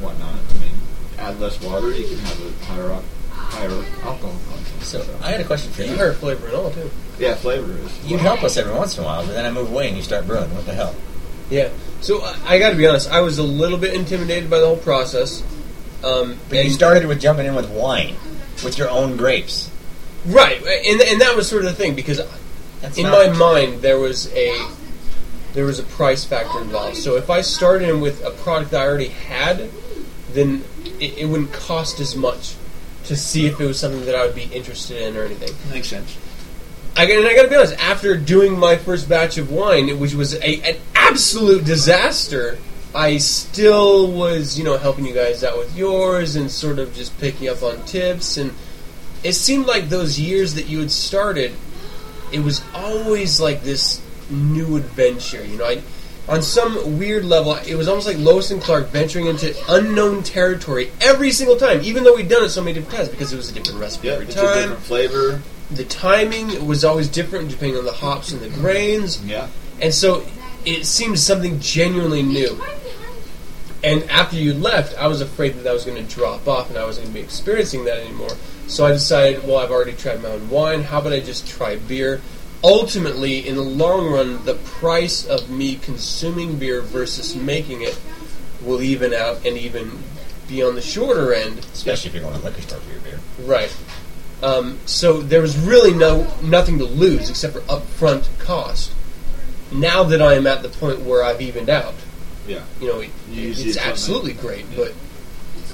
whatnot. 0.00 0.34
I 0.34 0.58
mean, 0.58 0.74
add 1.18 1.38
less 1.40 1.60
water, 1.62 1.90
you 1.92 2.06
can 2.08 2.18
have 2.18 2.40
a 2.40 2.64
higher 2.64 2.90
al- 2.90 3.04
higher 3.32 3.70
alcohol 4.02 4.36
content. 4.50 4.82
So 4.82 5.18
I 5.22 5.30
had 5.30 5.40
a 5.40 5.44
question 5.44 5.70
for 5.72 5.82
you. 5.82 5.94
Higher 5.96 6.12
flavor 6.14 6.48
at 6.48 6.54
all 6.54 6.70
too. 6.70 6.90
Yeah, 7.18 7.34
flavor 7.36 7.70
is. 7.72 8.10
You 8.10 8.18
help 8.18 8.42
us 8.42 8.56
every 8.56 8.72
once 8.74 8.96
in 8.98 9.04
a 9.04 9.06
while, 9.06 9.24
but 9.24 9.32
then 9.32 9.44
I 9.44 9.50
move 9.50 9.70
away 9.70 9.88
and 9.88 9.96
you 9.96 10.02
start 10.02 10.26
brewing. 10.26 10.52
What 10.54 10.66
the 10.66 10.74
hell? 10.74 10.94
Yeah. 11.50 11.70
So 12.00 12.22
I, 12.22 12.36
I 12.54 12.58
got 12.58 12.70
to 12.70 12.76
be 12.76 12.86
honest. 12.86 13.08
I 13.10 13.20
was 13.20 13.38
a 13.38 13.42
little 13.42 13.78
bit 13.78 13.94
intimidated 13.94 14.50
by 14.50 14.58
the 14.58 14.66
whole 14.66 14.76
process. 14.76 15.42
Um, 16.04 16.38
But 16.48 16.64
you 16.64 16.70
started 16.70 17.06
with 17.06 17.20
jumping 17.20 17.46
in 17.46 17.54
with 17.56 17.68
wine, 17.70 18.14
with 18.64 18.78
your 18.78 18.88
own 18.88 19.16
grapes. 19.16 19.70
Right, 20.28 20.58
and 20.58 21.00
and 21.00 21.20
that 21.20 21.34
was 21.34 21.48
sort 21.48 21.64
of 21.64 21.70
the 21.70 21.76
thing 21.76 21.94
because 21.94 22.20
That's 22.80 22.98
in 22.98 23.04
my 23.04 23.28
mind 23.28 23.82
there 23.82 23.98
was 23.98 24.32
a 24.34 24.68
there 25.54 25.64
was 25.64 25.78
a 25.78 25.84
price 25.84 26.24
factor 26.24 26.60
involved. 26.60 26.96
So 26.96 27.16
if 27.16 27.30
I 27.30 27.40
started 27.40 27.88
in 27.88 28.00
with 28.00 28.24
a 28.24 28.30
product 28.30 28.72
that 28.72 28.82
I 28.82 28.86
already 28.86 29.08
had, 29.08 29.70
then 30.32 30.64
it, 31.00 31.18
it 31.18 31.28
wouldn't 31.28 31.52
cost 31.52 32.00
as 32.00 32.14
much 32.14 32.54
to 33.04 33.16
see 33.16 33.46
if 33.46 33.60
it 33.60 33.66
was 33.66 33.80
something 33.80 34.04
that 34.04 34.14
I 34.14 34.26
would 34.26 34.34
be 34.34 34.44
interested 34.44 35.00
in 35.00 35.16
or 35.16 35.24
anything. 35.24 35.50
Makes 35.72 35.88
sense. 35.88 36.16
I 36.96 37.06
got, 37.06 37.18
and 37.18 37.26
I 37.26 37.34
got 37.34 37.44
to 37.44 37.48
be 37.48 37.56
honest. 37.56 37.78
After 37.78 38.16
doing 38.16 38.58
my 38.58 38.76
first 38.76 39.08
batch 39.08 39.38
of 39.38 39.50
wine, 39.50 39.98
which 39.98 40.14
was 40.14 40.34
a, 40.34 40.60
an 40.62 40.76
absolute 40.94 41.64
disaster, 41.64 42.58
I 42.94 43.18
still 43.18 44.10
was, 44.10 44.58
you 44.58 44.64
know, 44.64 44.76
helping 44.76 45.06
you 45.06 45.14
guys 45.14 45.44
out 45.44 45.56
with 45.56 45.76
yours 45.76 46.36
and 46.36 46.50
sort 46.50 46.78
of 46.78 46.94
just 46.94 47.18
picking 47.18 47.48
up 47.48 47.62
on 47.62 47.84
tips. 47.84 48.36
And 48.36 48.52
it 49.24 49.32
seemed 49.32 49.66
like 49.66 49.88
those 49.88 50.18
years 50.18 50.54
that 50.54 50.68
you 50.68 50.80
had 50.80 50.90
started, 50.90 51.52
it 52.32 52.40
was 52.40 52.62
always 52.74 53.40
like 53.40 53.62
this 53.62 54.02
new 54.30 54.76
adventure. 54.76 55.44
You 55.44 55.58
know, 55.58 55.64
I, 55.64 55.82
on 56.28 56.42
some 56.42 56.98
weird 56.98 57.24
level, 57.24 57.54
it 57.54 57.74
was 57.74 57.88
almost 57.88 58.06
like 58.06 58.18
Lewis 58.18 58.50
and 58.50 58.60
Clark 58.60 58.88
venturing 58.88 59.26
into 59.26 59.54
unknown 59.68 60.22
territory 60.22 60.90
every 61.00 61.30
single 61.30 61.56
time, 61.56 61.80
even 61.82 62.04
though 62.04 62.14
we'd 62.14 62.28
done 62.28 62.44
it 62.44 62.50
so 62.50 62.62
many 62.62 62.74
different 62.74 62.96
times 62.96 63.08
because 63.08 63.32
it 63.32 63.36
was 63.36 63.50
a 63.50 63.54
different 63.54 63.80
recipe 63.80 64.10
every 64.10 64.26
time 64.26 64.44
a 64.44 64.54
different 64.54 64.80
flavor. 64.80 65.40
the 65.70 65.84
timing 65.84 66.66
was 66.66 66.84
always 66.84 67.08
different 67.08 67.48
depending 67.48 67.78
on 67.78 67.84
the 67.84 67.92
hops 67.92 68.32
and 68.32 68.40
the 68.40 68.50
grains. 68.50 69.24
Yeah. 69.24 69.48
And 69.80 69.94
so 69.94 70.24
it 70.66 70.84
seemed 70.84 71.18
something 71.18 71.60
genuinely 71.60 72.22
new. 72.22 72.60
And 73.82 74.02
after 74.10 74.36
you 74.36 74.54
left, 74.54 74.98
I 74.98 75.06
was 75.06 75.20
afraid 75.20 75.54
that 75.54 75.66
I 75.68 75.72
was 75.72 75.84
going 75.84 76.04
to 76.04 76.14
drop 76.14 76.48
off 76.48 76.68
and 76.68 76.78
I 76.78 76.84
wasn't 76.84 77.06
going 77.06 77.14
to 77.14 77.20
be 77.20 77.24
experiencing 77.24 77.84
that 77.84 77.98
anymore. 77.98 78.32
So 78.66 78.84
I 78.84 78.92
decided, 78.92 79.46
well, 79.46 79.58
I've 79.58 79.70
already 79.70 79.92
tried 79.92 80.22
my 80.22 80.30
own 80.30 80.50
wine. 80.50 80.82
How 80.82 81.00
about 81.00 81.12
I 81.12 81.20
just 81.20 81.46
try 81.46 81.76
beer? 81.76 82.20
Ultimately, 82.64 83.46
in 83.46 83.54
the 83.54 83.62
long 83.62 84.10
run, 84.10 84.44
the 84.44 84.54
price 84.54 85.24
of 85.24 85.48
me 85.48 85.76
consuming 85.76 86.58
beer 86.58 86.82
versus 86.82 87.36
making 87.36 87.82
it 87.82 87.98
will 88.62 88.82
even 88.82 89.14
out 89.14 89.46
and 89.46 89.56
even 89.56 90.02
be 90.48 90.62
on 90.62 90.74
the 90.74 90.82
shorter 90.82 91.32
end. 91.32 91.58
Especially 91.58 92.08
if 92.08 92.14
you're 92.14 92.24
going 92.24 92.36
to 92.36 92.44
liquor 92.44 92.60
store 92.62 92.80
for 92.80 92.90
your 92.90 93.00
beer. 93.00 93.20
Right. 93.44 93.74
Um, 94.42 94.78
so 94.86 95.20
there 95.20 95.40
was 95.40 95.56
really 95.56 95.94
no 95.94 96.32
nothing 96.42 96.78
to 96.78 96.84
lose 96.84 97.30
except 97.30 97.54
for 97.54 97.60
upfront 97.60 98.26
cost. 98.38 98.92
Now 99.70 100.02
that 100.04 100.22
I 100.22 100.34
am 100.34 100.46
at 100.46 100.62
the 100.62 100.68
point 100.68 101.00
where 101.00 101.22
I've 101.22 101.40
evened 101.40 101.68
out, 101.68 101.94
Yeah. 102.48 102.60
you 102.80 102.88
know, 102.88 103.00
it, 103.00 103.10
You 103.30 103.42
use 103.42 103.58
the 103.62 103.68
it's 103.68 103.76
equipment. 103.76 103.92
absolutely 103.92 104.32
great. 104.34 104.64
But 104.74 104.94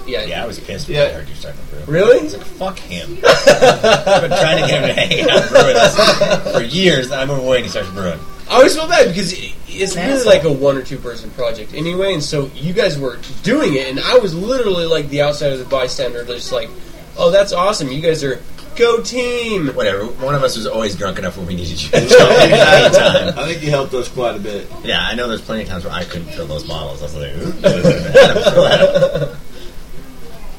yeah, 0.06 0.24
Yeah, 0.24 0.42
I 0.42 0.46
was 0.46 0.58
pissed 0.60 0.88
when 0.88 0.96
Yeah. 0.98 1.04
I 1.04 1.10
heard 1.12 1.28
you 1.28 1.34
starting 1.34 1.60
to 1.70 1.76
brew. 1.76 1.94
Really? 1.94 2.20
I 2.20 2.22
was 2.24 2.36
like, 2.36 2.46
fuck 2.46 2.78
him. 2.78 3.18
I've 3.26 4.20
been 4.22 4.30
trying 4.30 4.62
to 4.62 4.68
get 4.68 4.82
him 4.82 4.88
to 4.88 5.00
hang 5.00 5.30
out 5.30 5.48
brewing 5.48 5.74
this 5.74 6.52
for 6.52 6.62
years, 6.62 7.10
I 7.12 7.24
move 7.24 7.38
away 7.38 7.56
and 7.58 7.64
he 7.66 7.70
starts 7.70 7.88
brewing. 7.90 8.18
I 8.50 8.56
always 8.56 8.74
feel 8.76 8.86
bad 8.88 9.08
because 9.08 9.32
it, 9.32 9.54
it's 9.68 9.96
An 9.96 10.02
really 10.06 10.18
asshole. 10.20 10.32
like 10.34 10.44
a 10.44 10.52
one 10.52 10.76
or 10.76 10.82
two 10.82 10.98
person 10.98 11.30
project 11.30 11.72
anyway, 11.74 12.12
and 12.12 12.22
so 12.22 12.50
you 12.54 12.74
guys 12.74 12.98
were 12.98 13.18
doing 13.42 13.74
it, 13.74 13.88
and 13.88 13.98
I 14.00 14.18
was 14.18 14.34
literally 14.34 14.84
like 14.84 15.08
the 15.08 15.22
outsider, 15.22 15.56
the 15.56 15.64
bystander, 15.64 16.24
just 16.26 16.52
like, 16.52 16.68
oh, 17.16 17.30
that's 17.30 17.52
awesome, 17.54 17.88
you 17.90 18.02
guys 18.02 18.22
are 18.22 18.36
go 18.76 19.02
team. 19.02 19.68
Whatever. 19.68 20.04
One 20.06 20.34
of 20.34 20.42
us 20.42 20.56
was 20.56 20.66
always 20.66 20.94
drunk 20.96 21.18
enough 21.18 21.36
when 21.36 21.46
we 21.46 21.54
needed 21.54 21.82
you 21.82 21.90
to 21.90 22.00
jump 22.08 22.30
in 22.30 22.52
anytime. 22.52 23.38
I 23.38 23.46
think 23.46 23.62
you 23.62 23.70
helped 23.70 23.94
us 23.94 24.08
quite 24.08 24.36
a 24.36 24.38
bit. 24.38 24.68
Yeah, 24.82 25.00
I 25.00 25.14
know 25.14 25.28
there's 25.28 25.40
plenty 25.40 25.62
of 25.62 25.68
times 25.68 25.84
where 25.84 25.92
I 25.92 26.04
couldn't 26.04 26.28
fill 26.28 26.46
those 26.46 26.64
bottles. 26.64 27.00
I 27.00 27.04
was 27.04 27.14
like, 27.16 27.32
"Ooh, 27.36 28.64
Adam." 28.64 29.36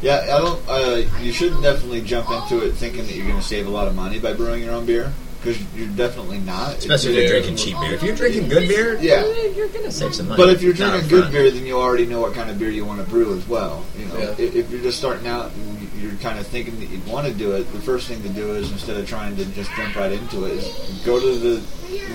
Yeah, 0.01 0.21
I 0.35 0.37
don't. 0.39 0.61
Uh, 0.69 1.01
you 1.21 1.31
shouldn't 1.31 1.63
definitely 1.63 2.01
jump 2.01 2.29
into 2.29 2.63
it 2.63 2.73
thinking 2.73 3.05
that 3.05 3.15
you're 3.15 3.25
going 3.25 3.39
to 3.39 3.45
save 3.45 3.65
a 3.65 3.71
lot 3.71 3.87
of 3.87 3.95
money 3.95 4.19
by 4.19 4.33
brewing 4.33 4.61
your 4.61 4.73
own 4.73 4.85
beer 4.85 5.11
because 5.45 5.75
you're 5.75 5.87
definitely 5.89 6.39
not. 6.39 6.77
Especially 6.77 7.17
if 7.17 7.29
you're 7.29 7.39
drinking 7.41 7.55
cheap 7.57 7.79
beer. 7.79 7.93
If 7.93 8.03
you're 8.03 8.15
drinking 8.15 8.49
good 8.49 8.67
beer, 8.67 8.97
Yeah. 8.99 9.25
you're 9.55 9.67
gonna 9.67 9.91
save 9.91 10.15
some 10.15 10.27
money. 10.27 10.41
But 10.41 10.49
if 10.53 10.61
you're 10.63 10.73
drinking 10.73 11.03
up 11.03 11.09
good 11.09 11.19
front. 11.21 11.33
beer, 11.33 11.51
then 11.51 11.65
you 11.65 11.77
already 11.77 12.05
know 12.07 12.19
what 12.19 12.33
kind 12.33 12.49
of 12.49 12.57
beer 12.57 12.69
you 12.71 12.83
want 12.83 13.03
to 13.03 13.09
brew 13.09 13.37
as 13.37 13.47
well. 13.47 13.85
You 13.97 14.05
know, 14.05 14.17
Yeah. 14.19 14.35
if, 14.39 14.55
if 14.55 14.71
you're 14.71 14.81
just 14.81 14.97
starting 14.97 15.27
out 15.27 15.51
and 15.53 15.87
you're 16.01 16.13
kind 16.15 16.39
of 16.39 16.47
thinking 16.47 16.79
that 16.79 16.89
you 16.89 16.99
want 17.07 17.27
to 17.27 17.33
do 17.33 17.51
it, 17.51 17.71
the 17.73 17.79
first 17.81 18.07
thing 18.07 18.21
to 18.23 18.29
do 18.29 18.53
is 18.55 18.71
instead 18.71 18.97
of 18.97 19.07
trying 19.07 19.35
to 19.37 19.45
just 19.45 19.71
jump 19.75 19.95
right 19.95 20.11
into 20.11 20.45
it, 20.45 20.53
is 20.53 20.65
go 21.05 21.19
to 21.19 21.37
the 21.37 21.61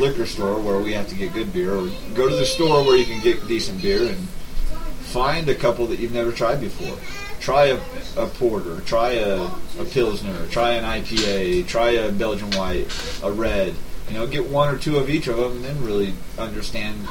liquor 0.01 0.27
store 0.27 0.59
where 0.59 0.79
we 0.81 0.93
have 0.93 1.07
to 1.09 1.15
get 1.15 1.33
good 1.33 1.53
beer, 1.53 1.75
or 1.75 1.89
go 2.15 2.29
to 2.29 2.35
the 2.35 2.45
store 2.47 2.85
where 2.85 2.97
you 2.97 3.05
can 3.05 3.21
get 3.21 3.47
decent 3.47 3.81
beer, 3.81 4.03
and 4.09 4.29
find 5.03 5.49
a 5.49 5.55
couple 5.55 5.87
that 5.87 5.99
you've 6.01 6.13
never 6.13 6.33
tried 6.33 6.61
before. 6.61 6.97
Try 7.41 7.67
a, 7.67 7.81
a 8.17 8.27
porter, 8.27 8.81
try 8.83 9.13
a, 9.13 9.43
a 9.79 9.85
pilsner, 9.91 10.47
try 10.49 10.73
an 10.73 10.85
IPA, 10.85 11.67
try 11.67 11.91
a 11.91 12.13
Belgian 12.13 12.51
white, 12.53 12.87
a 13.23 13.33
red. 13.33 13.75
You 14.09 14.15
know, 14.15 14.27
get 14.27 14.47
one 14.47 14.75
or 14.75 14.79
two 14.79 14.99
of 14.99 15.09
each 15.09 15.27
of 15.27 15.37
them, 15.37 15.53
and 15.53 15.65
then 15.65 15.85
really 15.85 16.15
understand 16.39 17.09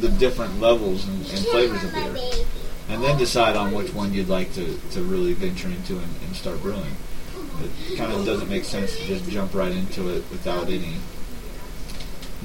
the 0.00 0.08
different 0.08 0.60
levels 0.60 1.06
and, 1.06 1.16
and 1.16 1.46
flavors 1.46 1.84
of 1.84 1.92
beer, 1.92 2.16
and 2.88 3.02
then 3.02 3.18
decide 3.18 3.56
on 3.56 3.72
which 3.72 3.92
one 3.92 4.14
you'd 4.14 4.28
like 4.28 4.54
to, 4.54 4.78
to 4.92 5.02
really 5.02 5.34
venture 5.34 5.68
into 5.68 5.98
and, 5.98 6.16
and 6.24 6.36
start 6.36 6.60
brewing. 6.62 6.96
It 7.62 7.98
kind 7.98 8.12
of 8.12 8.24
doesn't 8.24 8.48
make 8.48 8.64
sense 8.64 8.96
to 8.96 9.04
just 9.04 9.28
jump 9.28 9.54
right 9.54 9.72
into 9.72 10.08
it 10.08 10.24
without 10.30 10.68
any 10.68 10.96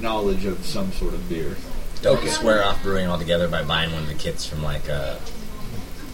knowledge 0.02 0.46
of 0.46 0.66
some 0.66 0.92
sort 0.92 1.14
of 1.14 1.28
beer. 1.30 1.56
Don't 2.02 2.28
swear 2.28 2.64
off 2.64 2.84
brewing 2.84 3.08
altogether 3.08 3.48
by 3.48 3.64
buying 3.64 3.92
one 3.92 4.04
of 4.04 4.08
the 4.08 4.16
kits 4.16 4.46
from 4.46 4.62
like 4.62 4.88
uh, 4.90 5.16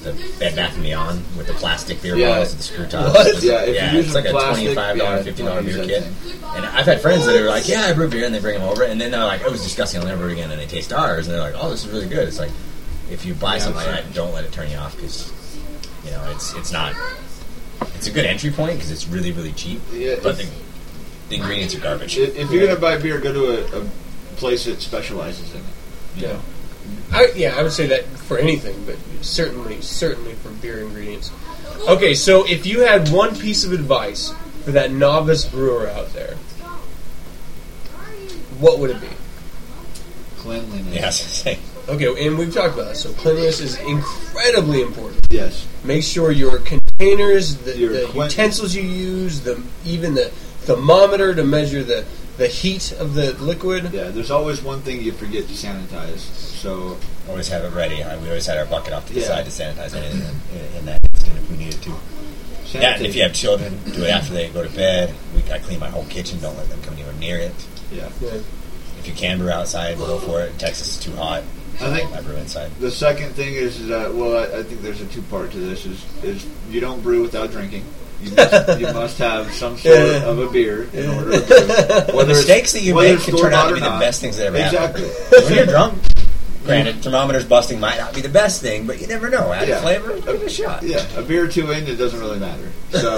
the 0.04 0.14
Bed 0.40 0.56
Bath 0.56 0.74
and 0.76 0.84
Beyond 0.84 1.24
with 1.38 1.48
the 1.48 1.54
plastic 1.54 2.02
beer 2.02 2.16
Yeah. 2.16 2.30
bottles 2.30 2.50
with 2.50 2.58
the 2.58 2.64
screw 2.64 2.86
tops. 2.88 3.14
What? 3.14 3.28
It's- 3.28 3.44
Yeah, 3.44 3.62
if 3.62 3.68
you're 3.76 3.84
it's 3.86 3.94
using 4.08 4.14
like 4.14 4.26
a 4.26 4.30
plastic, 4.32 4.64
twenty-five 4.66 4.98
dollar, 4.98 5.16
yeah, 5.18 5.24
fifty 5.24 5.44
dollar 5.44 5.62
beer 5.64 5.86
kit. 5.86 6.04
thing. 6.04 6.34
And 6.56 6.66
I've 6.66 6.86
had 6.86 7.02
friends 7.02 7.26
that 7.26 7.36
are 7.36 7.48
like, 7.50 7.68
"Yeah, 7.68 7.82
I 7.86 7.94
brew 7.94 8.08
beer," 8.10 8.26
and 8.26 8.34
they 8.36 8.40
bring 8.40 8.60
them 8.60 8.68
over, 8.70 8.84
and 8.84 9.00
then 9.02 9.12
they're 9.12 9.24
like, 9.24 9.42
oh, 9.44 9.48
"It 9.48 9.52
was 9.52 9.64
disgusting. 9.64 10.02
I'll 10.02 10.08
never 10.08 10.20
brew 10.22 10.30
it 10.30 10.34
again." 10.34 10.52
And 10.52 10.60
they 10.62 10.66
taste 10.68 10.94
ours, 10.94 11.28
and 11.28 11.34
they're 11.36 11.42
like, 11.42 11.56
"Oh, 11.58 11.70
this 11.72 11.86
is 11.86 11.92
really 11.92 12.08
good." 12.08 12.28
It's 12.28 12.40
like 12.40 12.52
if 13.10 13.26
you 13.26 13.34
buy 13.34 13.54
Yeah, 13.56 13.60
something 13.64 13.86
like 13.86 14.04
that, 14.06 14.14
don't 14.14 14.34
let 14.34 14.44
it 14.46 14.52
turn 14.52 14.70
you 14.70 14.78
off 14.78 14.96
because 14.96 15.32
you 16.06 16.12
know 16.12 16.24
it's 16.32 16.54
it's 16.54 16.72
not. 16.72 16.94
It's 17.96 18.08
a 18.08 18.12
good 18.12 18.26
entry 18.26 18.52
point 18.52 18.76
because 18.78 18.92
it's 18.92 19.08
really 19.08 19.32
really 19.32 19.52
cheap, 19.54 19.82
Yeah, 19.92 20.16
but 20.22 20.38
the, 20.38 20.46
the 21.30 21.36
ingredients 21.38 21.74
are 21.76 21.80
garbage. 21.80 22.18
If, 22.18 22.36
if 22.38 22.52
you're 22.52 22.64
going 22.66 22.76
to 22.76 22.80
buy 22.82 22.98
beer, 22.98 23.20
go 23.20 23.34
to 23.34 23.78
a, 23.78 23.82
a 23.82 23.86
place 24.38 24.66
that 24.66 24.82
specializes 24.82 25.52
in 25.54 25.60
it. 25.60 25.64
you 26.18 26.28
Yeah. 26.28 26.38
Know. 27.12 27.18
I, 27.18 27.32
yeah, 27.36 27.56
I 27.58 27.64
would 27.64 27.72
say 27.72 27.88
that 27.88 28.06
for 28.06 28.38
anything, 28.38 28.86
but 28.86 28.98
certainly, 29.22 29.82
certainly 29.82 30.34
for 30.34 30.50
beer 30.50 30.80
ingredients. 30.82 31.32
Okay, 31.88 32.14
so 32.16 32.46
if 32.48 32.66
you 32.66 32.82
had 32.82 33.10
one 33.10 33.36
piece 33.36 33.64
of 33.64 33.74
advice 33.74 34.34
for 34.64 34.72
that 34.72 34.92
novice 34.92 35.46
brewer 35.46 35.88
out 35.88 36.14
there, 36.14 36.36
what 38.60 38.80
would 38.80 38.92
it 38.92 39.02
be? 39.02 39.08
Cleanliness. 40.38 40.94
Yes. 41.46 41.60
Okay, 41.90 42.26
and 42.26 42.38
we've 42.38 42.54
talked 42.54 42.76
about 42.76 42.88
that. 42.88 42.96
So 42.96 43.12
cleanliness 43.12 43.60
is 43.60 43.78
incredibly 43.82 44.82
important. 44.82 45.28
Yes. 45.30 45.68
Make 45.84 46.02
sure 46.02 46.32
your 46.32 46.60
containers, 46.60 47.58
the, 47.58 47.78
Your 47.78 47.92
the 47.92 48.06
equip- 48.06 48.30
utensils 48.32 48.74
you 48.74 48.84
use, 48.84 49.42
the 49.42 49.62
even 49.84 50.14
the 50.14 50.30
thermometer 50.62 51.36
to 51.36 51.44
measure 51.44 51.84
the 51.84 52.06
the 52.38 52.48
heat 52.48 52.92
of 52.94 53.14
the 53.14 53.34
liquid. 53.34 53.92
Yeah, 53.94 54.10
there's 54.10 54.32
always 54.32 54.62
one 54.62 54.82
thing 54.82 55.02
you 55.02 55.12
forget 55.12 55.48
to 55.48 55.54
sanitize. 55.54 56.20
So 56.20 56.98
Always 57.30 57.48
have 57.48 57.64
it 57.64 57.70
ready. 57.74 58.04
I- 58.04 58.18
We 58.18 58.28
always 58.28 58.46
had 58.46 58.58
our 58.58 58.66
bucket 58.66 58.92
off 58.94 59.08
to 59.08 59.14
the 59.14 59.22
Yeah. 59.22 59.28
side 59.28 59.46
to 59.46 59.52
sanitize 59.52 59.94
anything 59.96 60.22
in, 60.54 60.78
in 60.80 60.86
that 60.88 61.00
instant 61.14 61.38
if 61.38 61.50
we 61.50 61.58
needed 61.58 61.82
to. 61.84 61.94
Yeah, 62.74 62.96
and 62.96 63.06
if 63.06 63.16
you 63.16 63.22
have 63.22 63.34
children, 63.34 63.80
do 63.94 64.04
it 64.04 64.10
after 64.10 64.34
they 64.34 64.50
go 64.50 64.64
to 64.64 64.70
bed. 64.70 65.14
We, 65.36 65.50
I 65.52 65.60
clean 65.60 65.80
my 65.80 65.90
whole 65.90 66.06
kitchen. 66.06 66.40
Don't 66.42 66.58
let 66.58 66.70
them 66.70 66.82
come 66.82 66.96
anywhere 66.96 67.14
near 67.14 67.38
it. 67.38 67.54
Yeah. 67.92 68.10
Yeah. 68.20 68.32
If 69.00 69.08
you 69.08 69.14
can 69.14 69.38
brew 69.38 69.52
outside, 69.52 69.98
go 69.98 70.18
for 70.20 70.42
it. 70.42 70.52
In 70.52 70.58
Texas 70.58 70.88
is 70.88 70.98
too 70.98 71.16
hot. 71.16 71.44
I 71.82 71.96
think 71.96 72.12
I 72.14 72.22
brew 72.22 72.36
inside. 72.36 72.72
The 72.80 72.92
second 72.92 73.34
thing 73.36 73.54
is, 73.54 73.80
is 73.80 73.88
that 73.90 74.14
well, 74.14 74.38
I, 74.38 74.60
I 74.60 74.64
think 74.64 74.82
there's 74.82 75.02
a 75.02 75.06
two 75.08 75.22
part 75.24 75.52
to 75.52 75.58
this. 75.60 75.86
Is 75.86 76.04
is 76.24 76.46
you 76.70 76.80
don't 76.80 77.02
brew 77.04 77.22
without 77.22 77.52
drinking. 77.52 77.84
You 78.24 78.36
must, 78.36 78.80
you 78.80 78.94
must 78.94 79.18
have 79.20 79.52
some 79.54 79.78
sort 79.78 79.96
Yeah. 79.98 80.24
of 80.26 80.40
a 80.40 80.50
beer 80.50 80.84
in 80.94 81.10
order 81.10 81.32
to 81.32 81.38
brew. 81.46 81.58
The 81.68 82.12
Whether 82.14 82.32
it's- 82.32 82.38
mistakes 82.48 82.72
that 82.74 82.82
you 82.82 82.96
make 82.96 83.20
can 83.20 83.36
turn 83.38 83.54
out 83.54 83.68
to 83.70 83.74
be 83.76 83.80
the 83.82 83.90
not. 83.90 84.00
best 84.00 84.22
things 84.22 84.38
that 84.38 84.48
ever 84.48 84.58
Exactly. 84.58 85.08
happen. 85.08 85.44
when 85.44 85.54
you're 85.56 85.66
drunk, 85.66 85.94
granted, 86.66 87.02
thermometers 87.04 87.44
busting 87.46 87.80
might 87.80 87.98
not 87.98 88.14
be 88.14 88.22
the 88.22 88.30
best 88.30 88.62
thing, 88.62 88.88
but 88.88 89.02
you 89.02 89.08
never 89.08 89.30
know. 89.30 89.52
Add 89.52 89.68
Yeah. 89.68 89.82
flavor, 89.82 90.16
give 90.16 90.28
it 90.42 90.44
a 90.44 90.50
shot. 90.50 90.84
Yeah, 90.84 91.06
a 91.18 91.22
beer 91.22 91.44
or 91.46 91.48
two 91.48 91.70
in, 91.72 91.86
it 91.88 91.96
doesn't 91.98 92.20
really 92.20 92.40
matter. 92.40 92.70
So, 92.94 93.16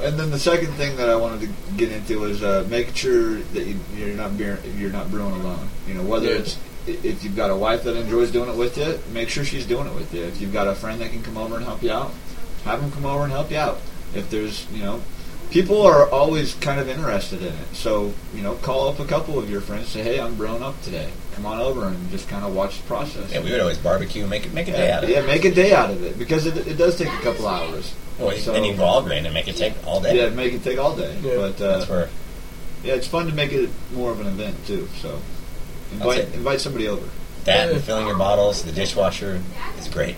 um, 0.00 0.02
and 0.02 0.18
then 0.18 0.30
the 0.30 0.38
second 0.38 0.72
thing 0.72 0.96
that 0.96 1.10
I 1.10 1.14
wanted 1.16 1.42
to 1.42 1.48
get 1.76 1.92
into 1.92 2.18
was 2.20 2.42
uh, 2.42 2.66
making 2.70 2.94
sure 2.94 3.34
that 3.52 3.66
you, 3.66 3.78
you're 3.94 4.08
not 4.16 4.38
beer, 4.38 4.58
you're 4.78 4.90
not 4.90 5.10
brewing 5.10 5.32
alone. 5.34 5.68
You 5.86 5.94
know, 5.94 6.02
whether 6.02 6.28
Yeah. 6.28 6.38
it's 6.38 6.56
if 6.86 7.22
you've 7.22 7.36
got 7.36 7.50
a 7.50 7.54
wife 7.54 7.84
that 7.84 7.94
enjoys 7.94 8.30
doing 8.32 8.48
it 8.48 8.56
with 8.56 8.78
you, 8.78 8.98
make 9.12 9.28
sure 9.28 9.44
she's 9.44 9.66
doing 9.66 9.86
it 9.86 9.94
with 9.94 10.12
you. 10.14 10.24
If 10.24 10.40
you've 10.40 10.52
got 10.52 10.66
a 10.66 10.74
friend 10.74 10.98
that 11.02 11.10
can 11.10 11.22
come 11.22 11.36
over 11.36 11.56
and 11.56 11.64
help 11.66 11.82
you 11.82 11.92
out, 11.92 12.10
have 12.64 12.80
them 12.80 12.90
come 12.90 13.04
over 13.04 13.22
and 13.24 13.32
help 13.32 13.50
you 13.50 13.58
out. 13.58 13.80
If 14.14 14.30
there's, 14.30 14.66
you 14.72 14.82
know, 14.82 15.00
people 15.50 15.82
are 15.82 16.08
always 16.10 16.54
kind 16.54 16.80
of 16.80 16.88
interested 16.88 17.40
in 17.42 17.48
it. 17.52 17.74
So, 17.74 18.12
you 18.34 18.42
know, 18.42 18.54
call 18.56 18.88
up 18.88 18.98
a 18.98 19.04
couple 19.04 19.38
of 19.38 19.48
your 19.50 19.60
friends, 19.60 19.88
say, 19.88 20.02
"Hey, 20.02 20.20
I'm 20.20 20.34
brewing 20.36 20.62
up 20.62 20.80
today. 20.82 21.10
Come 21.34 21.46
on 21.46 21.60
over 21.60 21.86
and 21.86 22.10
just 22.10 22.28
kind 22.28 22.44
of 22.44 22.54
watch 22.54 22.76
the 22.78 22.82
process." 22.84 23.32
Yeah, 23.32 23.40
we 23.40 23.50
would 23.50 23.60
always 23.60 23.78
barbecue, 23.78 24.26
make 24.26 24.46
it, 24.46 24.52
make 24.52 24.68
a 24.68 24.72
day 24.72 24.88
Yeah, 24.88 24.96
out 24.98 25.04
of 25.04 25.10
it. 25.10 25.12
yeah, 25.14 25.22
make 25.26 25.44
a 25.44 25.50
day 25.54 25.72
out 25.72 25.90
of 25.90 26.02
it 26.02 26.18
because 26.18 26.46
it, 26.46 26.56
it 26.66 26.74
does 26.76 26.96
take 26.96 27.08
a 27.08 27.22
couple 27.22 27.46
hours. 27.46 27.92
Well, 28.18 28.36
So- 28.36 28.52
then 28.52 28.64
you 28.64 28.74
go 28.74 28.84
all 28.84 29.02
grain 29.02 29.24
and 29.24 29.32
make 29.34 29.48
it 29.48 29.56
take 29.56 29.72
all 29.86 30.00
day. 30.00 30.16
Yeah, 30.16 30.28
make 30.30 30.52
it 30.52 30.62
take 30.62 30.78
all 30.78 30.94
day. 30.94 31.16
Yeah. 31.22 31.36
But 31.36 31.60
uh, 31.60 31.78
That's 31.78 31.88
where- 31.90 32.08
yeah, 32.84 32.94
it's 32.94 33.06
fun 33.06 33.26
to 33.26 33.34
make 33.34 33.52
it 33.52 33.70
more 33.94 34.10
of 34.10 34.20
an 34.20 34.26
event 34.26 34.56
too. 34.66 34.88
So 35.00 35.20
invite 35.92 36.34
invite 36.34 36.60
somebody 36.60 36.88
over. 36.88 37.06
That 37.44 37.70
and 37.72 37.82
filling 37.82 38.06
your 38.06 38.16
bottles, 38.18 38.62
the 38.62 38.72
dishwasher 38.72 39.40
is 39.78 39.88
great. 39.88 40.16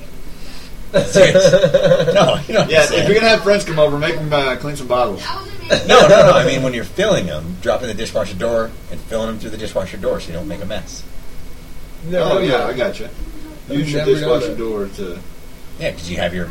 Serious. 1.06 1.52
no, 2.14 2.39
you 2.47 2.55
know 2.55 2.60
what 2.60 2.70
yeah, 2.70 2.85
if 2.85 3.06
you're 3.09 3.14
gonna 3.14 3.28
have 3.28 3.43
friends 3.43 3.64
come 3.64 3.78
over, 3.78 3.98
make 3.98 4.14
them 4.16 4.32
uh, 4.32 4.56
clean 4.56 4.77
some 4.77 4.89
bottles. 4.89 5.23
no, 5.86 6.06
no, 6.06 6.09
no. 6.09 6.32
I 6.32 6.44
mean, 6.44 6.62
when 6.62 6.74
you're 6.74 6.85
filling 6.85 7.27
them, 7.27 7.56
dropping 7.62 7.89
the 7.89 7.94
dishwasher 7.94 8.35
door 8.36 8.70
and 8.90 9.01
filling 9.02 9.28
them 9.28 9.39
through 9.39 9.51
the 9.51 9.56
dishwasher 9.56 9.97
door 9.97 10.20
so 10.20 10.28
you 10.28 10.35
don't 10.35 10.48
make 10.48 10.62
a 10.62 10.66
mess. 10.66 11.02
oh 12.12 12.39
yeah, 12.39 12.66
I 12.66 12.73
got 12.74 12.98
you. 13.01 13.09
Use 13.69 13.93
your 13.93 14.01
never 14.05 14.12
done 14.12 14.20
dishwasher 14.20 14.48
that. 14.48 14.59
door 14.59 14.86
to. 14.89 15.19
Yeah, 15.81 15.90
because 15.93 16.10
you 16.10 16.19
have 16.19 16.35
your 16.35 16.51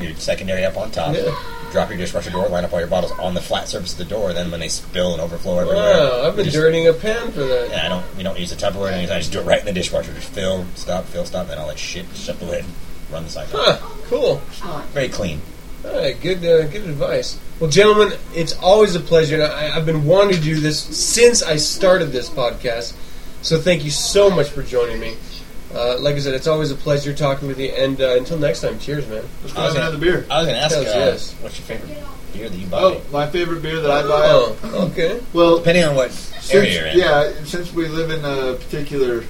your 0.00 0.14
secondary 0.16 0.64
up 0.64 0.76
on 0.76 0.90
top. 0.90 1.14
Yeah. 1.14 1.34
Drop 1.70 1.88
your 1.88 1.98
dishwasher 1.98 2.30
door, 2.30 2.48
line 2.48 2.64
up 2.64 2.72
all 2.72 2.80
your 2.80 2.88
bottles 2.88 3.12
on 3.12 3.32
the 3.34 3.40
flat 3.40 3.68
surface 3.68 3.92
of 3.92 3.98
the 3.98 4.04
door. 4.04 4.32
Then 4.32 4.50
when 4.50 4.58
they 4.58 4.68
spill 4.68 5.12
and 5.12 5.20
overflow 5.22 5.60
everywhere, 5.60 5.76
Wow, 5.92 6.26
I've 6.26 6.34
been 6.34 6.46
you 6.46 6.50
just- 6.50 6.60
dirtying 6.60 6.88
a 6.88 6.92
pan 6.92 7.30
for 7.30 7.44
that. 7.44 7.70
Yeah, 7.70 7.86
I 7.86 7.88
don't. 7.88 8.16
We 8.16 8.24
don't 8.24 8.36
use 8.40 8.50
a 8.50 8.56
Tupperware 8.56 8.74
or 8.80 8.88
anything. 8.88 9.14
I 9.14 9.20
just 9.20 9.30
do 9.30 9.38
it 9.38 9.44
right 9.46 9.60
in 9.60 9.66
the 9.66 9.72
dishwasher. 9.72 10.12
Just 10.12 10.30
fill, 10.30 10.64
stop, 10.74 11.04
fill, 11.04 11.24
stop. 11.24 11.46
Then 11.46 11.58
all 11.58 11.68
that 11.68 11.78
shit, 11.78 12.06
shut 12.14 12.40
the 12.40 12.46
lid, 12.46 12.64
run 13.10 13.24
the 13.24 13.30
cycle. 13.30 13.58
Huh, 13.60 13.78
cool. 14.08 14.36
Very 14.92 15.08
clean. 15.08 15.40
All 15.84 15.92
right, 15.96 16.20
good, 16.20 16.38
uh, 16.38 16.66
good 16.66 16.82
advice. 16.84 17.40
Well, 17.58 17.70
gentlemen, 17.70 18.18
it's 18.34 18.58
always 18.58 18.94
a 18.94 19.00
pleasure. 19.00 19.36
And 19.36 19.44
I, 19.44 19.76
I've 19.76 19.86
been 19.86 20.04
wanting 20.04 20.36
to 20.36 20.40
do 20.42 20.60
this 20.60 20.78
since 20.80 21.42
I 21.42 21.56
started 21.56 22.06
this 22.06 22.28
podcast. 22.28 22.94
So 23.42 23.58
thank 23.58 23.84
you 23.84 23.90
so 23.90 24.30
much 24.30 24.50
for 24.50 24.62
joining 24.62 25.00
me. 25.00 25.16
Uh, 25.72 25.98
like 26.00 26.16
I 26.16 26.18
said, 26.18 26.34
it's 26.34 26.46
always 26.46 26.70
a 26.70 26.74
pleasure 26.74 27.14
talking 27.14 27.48
with 27.48 27.58
you. 27.58 27.68
And 27.68 28.00
uh, 28.00 28.16
until 28.16 28.38
next 28.38 28.60
time, 28.60 28.78
cheers, 28.78 29.06
man. 29.08 29.24
Let's 29.42 29.54
go 29.54 29.62
have 29.62 29.76
another 29.76 29.98
beer. 29.98 30.26
I 30.30 30.38
was 30.38 30.46
going 30.48 30.58
to 30.58 30.64
ask, 30.64 30.76
uh, 30.76 30.82
Hells 30.82 30.94
yes. 30.94 31.34
what's 31.40 31.58
your 31.58 31.66
favorite 31.66 32.04
beer 32.32 32.48
that 32.48 32.58
you 32.58 32.66
buy? 32.66 32.82
Oh, 32.82 33.02
my 33.12 33.26
favorite 33.28 33.62
beer 33.62 33.80
that 33.80 33.90
I 33.90 34.02
buy. 34.02 34.26
Oh, 34.26 34.88
okay. 34.90 35.20
Well, 35.32 35.58
depending 35.58 35.84
on 35.84 35.94
what 35.94 36.10
since, 36.10 36.54
area 36.54 36.72
you're 36.74 36.86
in. 36.88 36.98
yeah, 36.98 37.44
since 37.44 37.72
we 37.72 37.88
live 37.88 38.10
in 38.10 38.24
a 38.24 38.54
particular 38.54 39.24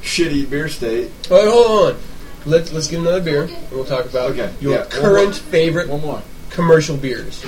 shitty 0.00 0.48
beer 0.48 0.68
state. 0.68 1.10
All 1.30 1.38
right, 1.38 1.48
hold 1.48 1.94
on. 1.94 2.00
Let's 2.46 2.72
let's 2.72 2.88
get 2.88 3.00
another 3.00 3.20
beer, 3.22 3.44
and 3.44 3.70
we'll 3.70 3.84
talk 3.86 4.04
about 4.04 4.30
Okay, 4.32 4.52
your 4.60 4.72
yeah, 4.72 4.78
one 4.80 4.88
current 4.90 5.24
more. 5.28 5.32
favorite 5.50 5.88
One 5.88 6.00
more. 6.02 6.22
commercial 6.50 6.96
beers. 6.96 7.44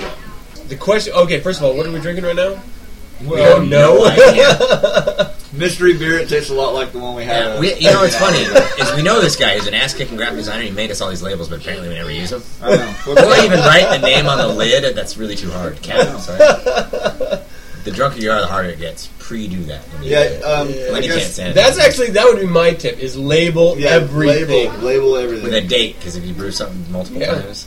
The 0.69 0.75
question. 0.75 1.13
Okay, 1.13 1.39
first 1.39 1.59
of 1.59 1.65
all, 1.65 1.77
what 1.77 1.85
are 1.85 1.91
we 1.91 1.99
drinking 1.99 2.25
right 2.25 2.35
now? 2.35 2.59
We 3.21 3.27
We 3.29 3.35
don't 3.37 3.69
know. 3.69 4.03
Mystery 5.53 5.97
beer. 5.97 6.19
It 6.19 6.29
tastes 6.29 6.49
a 6.49 6.53
lot 6.53 6.73
like 6.73 6.91
the 6.91 6.99
one 6.99 7.15
we 7.15 7.23
had. 7.23 7.45
Yeah, 7.55 7.59
we, 7.59 7.73
you 7.75 7.91
know 7.91 8.01
what's 8.01 8.15
funny 8.17 8.39
is 8.81 8.95
we 8.95 9.01
know 9.01 9.21
this 9.21 9.35
guy 9.35 9.53
is 9.53 9.65
an 9.65 9.73
ass 9.73 9.93
kicking 9.93 10.17
graphic 10.17 10.37
designer. 10.37 10.63
He 10.63 10.71
made 10.71 10.91
us 10.91 10.99
all 11.01 11.09
these 11.09 11.23
labels, 11.23 11.47
but 11.49 11.61
apparently 11.61 11.89
we 11.89 11.95
never 11.95 12.11
use 12.11 12.29
them. 12.31 12.43
I 12.61 12.75
know. 12.75 12.93
Or 13.07 13.35
even 13.45 13.59
write 13.59 13.89
the 13.89 13.99
name 14.05 14.27
on 14.27 14.37
the 14.37 14.47
lid. 14.47 14.95
That's 14.95 15.15
really 15.17 15.35
too 15.35 15.49
hard. 15.49 15.81
Cat, 15.81 16.19
sorry. 16.19 17.39
The 17.87 17.95
drunker 17.95 18.19
you 18.19 18.31
are, 18.31 18.41
the 18.41 18.47
harder 18.47 18.69
it 18.69 18.79
gets. 18.79 19.07
Pre-do 19.19 19.63
that. 19.63 19.81
Yeah, 20.01 20.19
um, 20.45 20.67
Then 20.71 21.03
you 21.03 21.09
can't 21.13 21.21
stand 21.21 21.51
it. 21.51 21.55
That's 21.55 21.79
actually 21.79 22.09
that 22.11 22.25
would 22.25 22.39
be 22.39 22.45
my 22.47 22.71
tip: 22.73 22.99
is 22.99 23.17
label 23.17 23.77
Yeah, 23.77 23.91
everything. 23.91 24.69
label, 24.71 24.79
label 24.85 25.15
everything. 25.15 25.43
with 25.45 25.53
a 25.53 25.61
date 25.61 25.95
because 25.97 26.15
if 26.17 26.25
you 26.25 26.33
brew 26.33 26.51
something 26.51 26.91
multiple 26.91 27.21
Yeah. 27.21 27.41
times, 27.41 27.65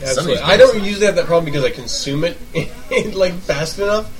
Some 0.00 0.08
Absolutely. 0.08 0.38
I 0.42 0.56
don't 0.56 0.82
usually 0.82 1.06
have 1.06 1.14
that 1.16 1.26
problem 1.26 1.44
because 1.44 1.64
I 1.64 1.70
consume 1.70 2.24
it 2.24 2.36
like 3.14 3.34
fast 3.34 3.78
enough. 3.78 4.10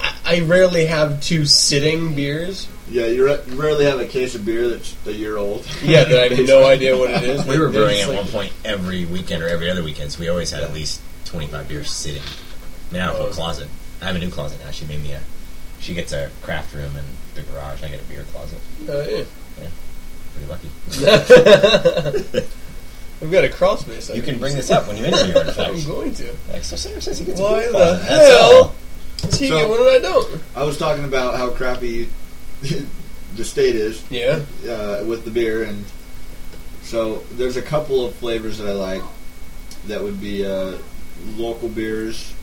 I, 0.00 0.36
I 0.36 0.40
rarely 0.42 0.86
have 0.86 1.20
two 1.20 1.44
sitting 1.44 2.14
beers. 2.14 2.68
Yeah, 2.88 3.06
you 3.06 3.26
ra- 3.26 3.38
rarely 3.48 3.84
have 3.86 3.98
a 3.98 4.06
case 4.06 4.34
of 4.36 4.44
beer 4.44 4.68
that's 4.68 4.94
a 5.06 5.12
year 5.12 5.36
old. 5.36 5.66
Yeah, 5.82 6.04
that 6.04 6.30
I 6.32 6.34
have 6.34 6.46
no 6.46 6.64
idea 6.66 6.96
what 6.96 7.10
it 7.10 7.24
is. 7.24 7.44
we 7.46 7.58
were 7.58 7.68
brewing 7.70 8.00
at 8.00 8.08
like- 8.08 8.18
one 8.18 8.28
point 8.28 8.52
every 8.64 9.04
weekend 9.06 9.42
or 9.42 9.48
every 9.48 9.68
other 9.70 9.82
weekend, 9.82 10.12
so 10.12 10.20
we 10.20 10.28
always 10.28 10.50
had 10.52 10.62
at 10.62 10.72
least 10.72 11.00
twenty-five 11.24 11.68
beers 11.68 11.90
sitting. 11.90 12.22
I 12.90 12.92
mean, 12.94 13.02
a 13.02 13.12
Oh. 13.12 13.26
closet. 13.32 13.68
I 14.04 14.08
have 14.08 14.16
a 14.16 14.18
new 14.18 14.30
closet 14.30 14.60
now. 14.64 14.70
She 14.70 14.84
made 14.84 15.02
me 15.02 15.12
a. 15.12 15.20
She 15.80 15.94
gets 15.94 16.12
a 16.12 16.30
craft 16.42 16.74
room 16.74 16.92
in 16.96 17.04
the 17.34 17.42
garage. 17.50 17.82
I 17.82 17.88
get 17.88 18.00
a 18.00 18.04
beer 18.04 18.24
closet. 18.32 18.58
Oh, 18.88 19.00
yeah. 19.02 19.24
Yeah. 19.60 19.68
Pretty 20.34 20.48
lucky. 20.50 22.48
We've 23.20 23.30
got 23.32 23.44
a 23.44 23.48
crawl 23.48 23.76
space. 23.76 24.10
I 24.10 24.14
You 24.14 24.22
can 24.22 24.38
bring 24.38 24.54
this 24.56 24.70
up 24.70 24.86
when 24.86 24.96
you 24.98 25.04
interview 25.06 25.34
I'm 25.58 25.82
going 25.86 26.12
to. 26.14 26.34
Like, 26.52 26.64
so 26.64 26.76
Sarah 26.76 27.00
says 27.00 27.18
he 27.18 27.24
gets 27.24 27.40
a 27.40 27.42
Why 27.42 27.60
beer 27.60 27.66
the 27.72 27.78
closet. 27.78 28.02
That's 28.08 28.28
hell 28.30 28.54
all. 28.64 28.74
does 29.18 29.38
he 29.38 29.48
So- 29.48 29.56
get 29.58 29.68
one 29.68 29.80
and 29.80 29.88
I 29.88 29.98
don't? 30.00 30.42
I 30.56 30.62
was 30.64 30.76
talking 30.78 31.04
about 31.04 31.36
how 31.36 31.50
crappy 31.50 32.08
the 33.36 33.44
state 33.44 33.76
is. 33.76 34.04
Yeah. 34.10 34.40
Uh, 34.68 35.04
with 35.06 35.24
the 35.24 35.30
beer, 35.30 35.62
and 35.64 35.84
so 36.82 37.16
there's 37.32 37.56
a 37.56 37.62
couple 37.62 38.04
of 38.04 38.14
flavors 38.16 38.58
that 38.58 38.68
I 38.68 38.72
like. 38.72 39.02
That 39.86 40.02
would 40.02 40.20
be 40.20 40.44
uh, 40.46 40.76
local 41.36 41.68
beers. 41.68 42.33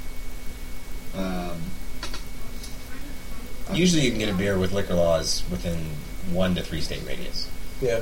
Um, 1.16 1.62
Usually, 3.74 4.04
you 4.04 4.10
can 4.10 4.20
get 4.20 4.30
a 4.30 4.34
beer 4.34 4.58
with 4.58 4.74
liquor 4.74 4.94
laws 4.94 5.44
within 5.50 5.78
one 6.32 6.56
to 6.56 6.62
three 6.62 6.82
state 6.82 7.04
radius. 7.08 7.50
Yeah. 7.82 8.02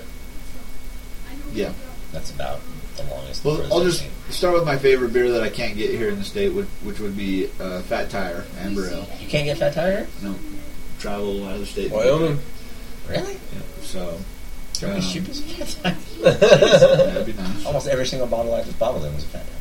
yeah. 1.53 1.73
That's 2.11 2.31
about 2.31 2.59
the 2.97 3.03
longest. 3.03 3.45
Well, 3.45 3.71
I'll 3.71 3.83
just 3.83 4.01
seen. 4.01 4.09
start 4.29 4.55
with 4.55 4.65
my 4.65 4.77
favorite 4.77 5.13
beer 5.13 5.31
that 5.31 5.43
I 5.43 5.49
can't 5.49 5.77
get 5.77 5.91
here 5.91 6.09
in 6.09 6.17
the 6.17 6.23
state, 6.23 6.53
which, 6.53 6.67
which 6.83 6.99
would 6.99 7.15
be 7.15 7.49
uh, 7.59 7.81
Fat 7.83 8.09
Tire 8.09 8.45
Amber 8.59 8.89
Ale. 8.89 9.07
You 9.19 9.27
can't 9.27 9.45
get 9.45 9.57
Fat 9.57 9.73
Tire. 9.73 10.07
No, 10.23 10.35
travel 10.97 11.45
out 11.45 11.55
of 11.55 11.59
the 11.59 11.65
state. 11.67 11.91
Wyoming. 11.91 12.39
Really? 13.07 13.33
Yeah, 13.33 13.59
so. 13.81 14.19
Do 14.73 14.85
you 14.85 14.91
want 14.93 15.03
um, 15.03 15.09
shoot 15.09 15.23
Fat 15.27 15.95
yeah, 16.19 16.33
Tire? 16.33 16.33
that'd 16.33 17.25
be 17.27 17.33
nice. 17.33 17.65
Almost 17.65 17.87
every 17.87 18.05
single 18.05 18.27
bottle 18.27 18.55
I 18.55 18.63
just 18.63 18.79
bottled 18.79 19.05
in 19.05 19.13
was 19.13 19.23
a 19.23 19.27
Fat 19.27 19.45
Tire. 19.45 19.58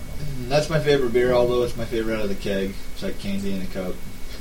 And 0.49 0.53
That's 0.57 0.71
my 0.71 0.81
favorite 0.81 1.13
beer, 1.13 1.33
although 1.35 1.63
it's 1.63 1.77
my 1.77 1.85
favorite 1.85 2.17
out 2.17 2.23
of 2.23 2.31
the 2.31 2.35
keg. 2.35 2.73
It's 2.95 3.03
like 3.03 3.19
candy 3.19 3.53
in 3.53 3.61
a 3.61 3.67
cup. 3.67 3.95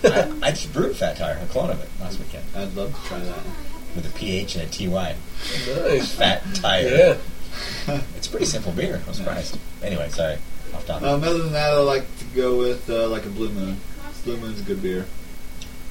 I, 0.06 0.48
I 0.48 0.52
just 0.52 0.72
brewed 0.72 0.96
Fat 0.96 1.18
Tire, 1.18 1.38
a 1.44 1.46
clone 1.48 1.70
of 1.70 1.82
it, 1.82 1.90
last 2.00 2.18
weekend 2.18 2.46
I'd 2.56 2.74
love 2.76 2.96
to 2.96 3.08
try 3.10 3.20
that. 3.20 3.40
with 3.94 4.10
a 4.10 4.18
PH 4.18 4.56
and 4.56 4.64
a 4.64 4.68
TY. 4.72 5.16
Nice. 5.84 6.14
Fat 6.16 6.44
Tire. 6.54 7.18
Yeah. 7.88 8.02
It's 8.16 8.28
a 8.28 8.30
pretty 8.30 8.46
simple 8.46 8.72
beer. 8.72 9.02
I'm 9.06 9.14
surprised. 9.14 9.58
Anyway, 9.84 10.08
sorry. 10.08 10.38
Off 10.74 10.86
topic. 10.86 11.06
Um, 11.10 11.24
other 11.26 11.40
than 11.40 11.52
that, 11.52 11.74
I 11.74 11.80
like 11.80 12.06
to 12.20 12.26
go 12.36 12.58
with 12.58 12.90
uh, 12.90 13.10
like 13.10 13.26
a 13.26 13.30
Blue 13.30 13.50
Moon. 13.50 13.78
Blue 14.24 14.38
Moon's 14.38 14.62
a 14.62 14.64
good 14.64 14.82
beer. 14.82 15.06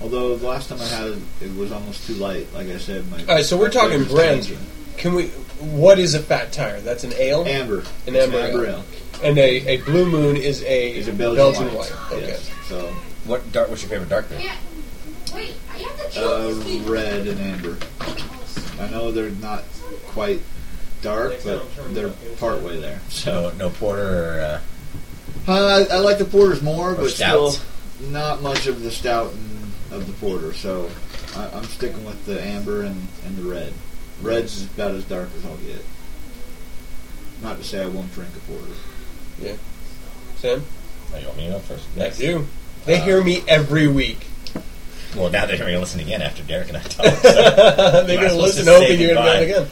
Although 0.00 0.34
the 0.36 0.46
last 0.46 0.70
time 0.70 0.80
I 0.80 0.86
had 0.86 1.06
it, 1.08 1.18
it 1.42 1.54
was 1.56 1.72
almost 1.72 2.06
too 2.06 2.14
light. 2.14 2.46
Like 2.54 2.68
I 2.68 2.78
said, 2.78 3.10
my 3.10 3.18
All 3.20 3.34
right, 3.34 3.44
so 3.44 3.58
we're 3.58 3.68
talking 3.70 3.98
flavor's 4.04 4.12
brands. 4.14 4.46
changing. 4.46 4.66
Can 4.96 5.14
we? 5.14 5.26
What 5.58 5.98
is 5.98 6.14
a 6.14 6.20
fat 6.20 6.52
tire? 6.52 6.80
That's 6.80 7.04
an 7.04 7.12
ale. 7.18 7.44
Amber. 7.46 7.80
An 8.06 8.14
It's 8.14 8.16
amber, 8.26 8.38
amber 8.38 8.66
ale. 8.66 8.74
ale. 8.76 8.84
And 9.22 9.38
a, 9.38 9.66
a 9.68 9.76
blue 9.82 10.06
moon 10.08 10.36
is 10.36 10.62
a, 10.62 10.90
It's 10.90 11.08
a 11.08 11.12
Belgian, 11.12 11.68
white. 11.74 11.92
Okay. 12.12 12.26
Yes. 12.28 12.50
So 12.68 12.88
What 13.24 13.50
dark? 13.52 13.68
What's 13.70 13.82
your 13.82 13.90
favorite 13.90 14.08
dark 14.08 14.28
beer? 14.28 14.40
uh, 16.16 16.52
red 16.84 17.26
and 17.26 17.40
amber. 17.40 17.76
I 18.80 18.88
know 18.90 19.10
they're 19.12 19.30
not 19.30 19.64
quite 20.08 20.40
dark, 21.02 21.34
but 21.44 21.64
they're 21.94 22.10
part 22.38 22.62
way 22.62 22.78
there. 22.80 23.00
No, 23.26 23.50
no 23.52 23.70
porter 23.70 24.36
or 24.36 24.40
uh, 24.40 24.60
Uh, 25.52 25.86
I, 25.90 25.96
I 25.96 25.98
like 25.98 26.18
the 26.18 26.24
porters 26.24 26.62
more, 26.62 26.94
but 26.94 27.10
stout? 27.10 27.52
still 27.52 27.66
not 28.10 28.42
much 28.42 28.66
of 28.66 28.82
the 28.82 28.90
stout 28.90 29.32
and 29.32 29.72
of 29.92 30.06
the 30.06 30.12
porter. 30.14 30.52
So 30.52 30.90
I, 31.36 31.48
I'm 31.50 31.64
sticking 31.64 32.04
with 32.04 32.24
the 32.26 32.42
amber 32.42 32.82
and, 32.82 33.06
and 33.24 33.36
the 33.36 33.42
red. 33.42 33.72
Red's 34.22 34.64
about 34.64 34.92
as 34.92 35.04
dark 35.04 35.28
as 35.36 35.44
I'll 35.44 35.56
get. 35.58 35.84
Not 37.42 37.58
to 37.58 37.64
say 37.64 37.82
I 37.82 37.86
won't 37.86 38.12
drink 38.14 38.30
a 38.34 38.40
porter. 38.50 38.72
Yeah. 39.40 39.52
Sam? 40.36 40.62
Oh, 41.14 41.18
you 41.18 41.26
want 41.26 41.36
me 41.38 41.44
to 41.46 41.52
go 41.52 41.58
first? 41.60 41.86
I 41.98 42.10
do. 42.10 42.46
They 42.84 43.00
hear 43.00 43.22
me 43.22 43.42
every 43.48 43.88
week. 43.88 44.26
Well, 45.16 45.30
now 45.30 45.46
they're 45.46 45.56
going 45.58 45.72
to 45.72 45.78
listen 45.80 46.00
again 46.00 46.20
after 46.22 46.42
Derek 46.42 46.68
and 46.68 46.76
I 46.78 46.80
talk. 46.82 47.06
So 47.22 48.04
They're 48.06 48.20
gonna 48.28 48.34
listen 48.40 48.64
just 48.64 48.68
hoping 48.68 48.98
say 48.98 49.04
you're 49.04 49.14
gonna 49.14 49.30
be 49.30 49.36
on 49.36 49.42
again. 49.42 49.68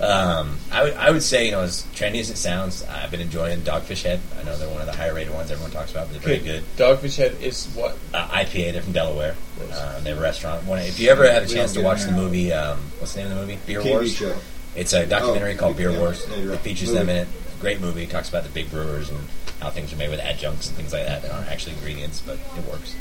Um, 0.00 0.58
I 0.72 0.82
would 0.82 0.94
I 0.94 1.10
would 1.12 1.22
say 1.22 1.44
you 1.46 1.52
know 1.52 1.60
as 1.60 1.84
trendy 1.94 2.18
as 2.20 2.28
it 2.28 2.36
sounds, 2.36 2.82
I've 2.84 3.10
been 3.12 3.20
enjoying 3.20 3.60
Dogfish 3.60 4.02
Head. 4.02 4.20
I 4.38 4.42
know 4.42 4.56
they're 4.58 4.68
one 4.68 4.80
of 4.80 4.86
the 4.86 4.92
higher 4.92 5.14
rated 5.14 5.32
ones 5.32 5.50
everyone 5.52 5.70
talks 5.70 5.92
about, 5.92 6.08
but 6.08 6.14
they're 6.14 6.22
very 6.22 6.36
Okay, 6.36 6.44
good. 6.44 6.64
Dogfish 6.76 7.16
Head 7.16 7.36
is 7.40 7.66
what? 7.74 7.96
Uh, 8.12 8.26
IPA. 8.28 8.72
They're 8.72 8.82
from 8.82 8.92
Delaware. 8.92 9.36
Uh, 9.72 10.00
they 10.00 10.10
have 10.10 10.18
a 10.18 10.22
restaurant. 10.22 10.66
When, 10.66 10.80
if 10.82 10.98
you 10.98 11.08
ever 11.10 11.30
had 11.30 11.44
a 11.44 11.46
chance 11.46 11.72
to 11.74 11.82
watch 11.82 12.02
the 12.04 12.12
movie, 12.12 12.52
um, 12.52 12.78
what's 12.98 13.14
the 13.14 13.22
name 13.22 13.30
of 13.30 13.36
the 13.38 13.40
movie? 13.42 13.58
Beer 13.64 13.80
TV 13.80 13.90
Wars. 13.90 14.14
show. 14.16 14.34
It's 14.74 14.92
a 14.92 15.06
documentary 15.06 15.54
Oh, 15.54 15.58
called 15.58 15.76
Beer 15.76 15.90
yeah, 15.90 15.98
Wars. 16.00 16.26
right. 16.28 16.38
It 16.38 16.58
features 16.60 16.88
Movie. 16.88 16.98
them 16.98 17.08
in 17.10 17.16
it. 17.18 17.28
Great 17.62 17.80
movie. 17.80 18.02
It 18.02 18.10
talks 18.10 18.28
about 18.28 18.42
the 18.42 18.50
big 18.50 18.72
brewers 18.72 19.08
and 19.08 19.20
how 19.60 19.70
things 19.70 19.92
are 19.92 19.96
made 19.96 20.10
with 20.10 20.18
adjuncts 20.18 20.66
and 20.66 20.76
things 20.76 20.92
like 20.92 21.06
that. 21.06 21.22
That 21.22 21.30
aren't 21.30 21.48
actually 21.48 21.74
ingredients, 21.74 22.20
but 22.20 22.40
it 22.58 22.64
works. 22.68 22.96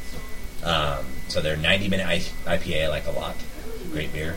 Um, 0.63 1.03
so 1.27 1.41
they're 1.41 1.57
90 1.57 1.89
minute 1.89 2.05
I- 2.05 2.57
IPA 2.57 2.85
I 2.85 2.87
like 2.87 3.07
a 3.07 3.11
lot. 3.11 3.35
Great 3.91 4.13
beer. 4.13 4.35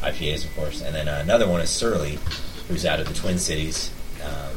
IPAs, 0.00 0.46
of 0.46 0.56
course. 0.56 0.80
And 0.80 0.94
then 0.94 1.08
uh, 1.08 1.20
another 1.22 1.46
one 1.46 1.60
is 1.60 1.68
Surly, 1.68 2.18
who's 2.68 2.86
out 2.86 3.00
of 3.00 3.06
the 3.06 3.12
Twin 3.12 3.38
Cities. 3.38 3.92
Um, 4.24 4.56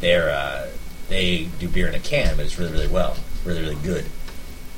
they're 0.00 0.30
uh, 0.30 0.66
they 1.08 1.44
do 1.60 1.68
beer 1.68 1.86
in 1.86 1.94
a 1.94 2.00
can, 2.00 2.34
but 2.36 2.44
it's 2.44 2.58
really 2.58 2.72
really 2.72 2.88
well, 2.88 3.16
really 3.44 3.60
really 3.60 3.80
good. 3.84 4.06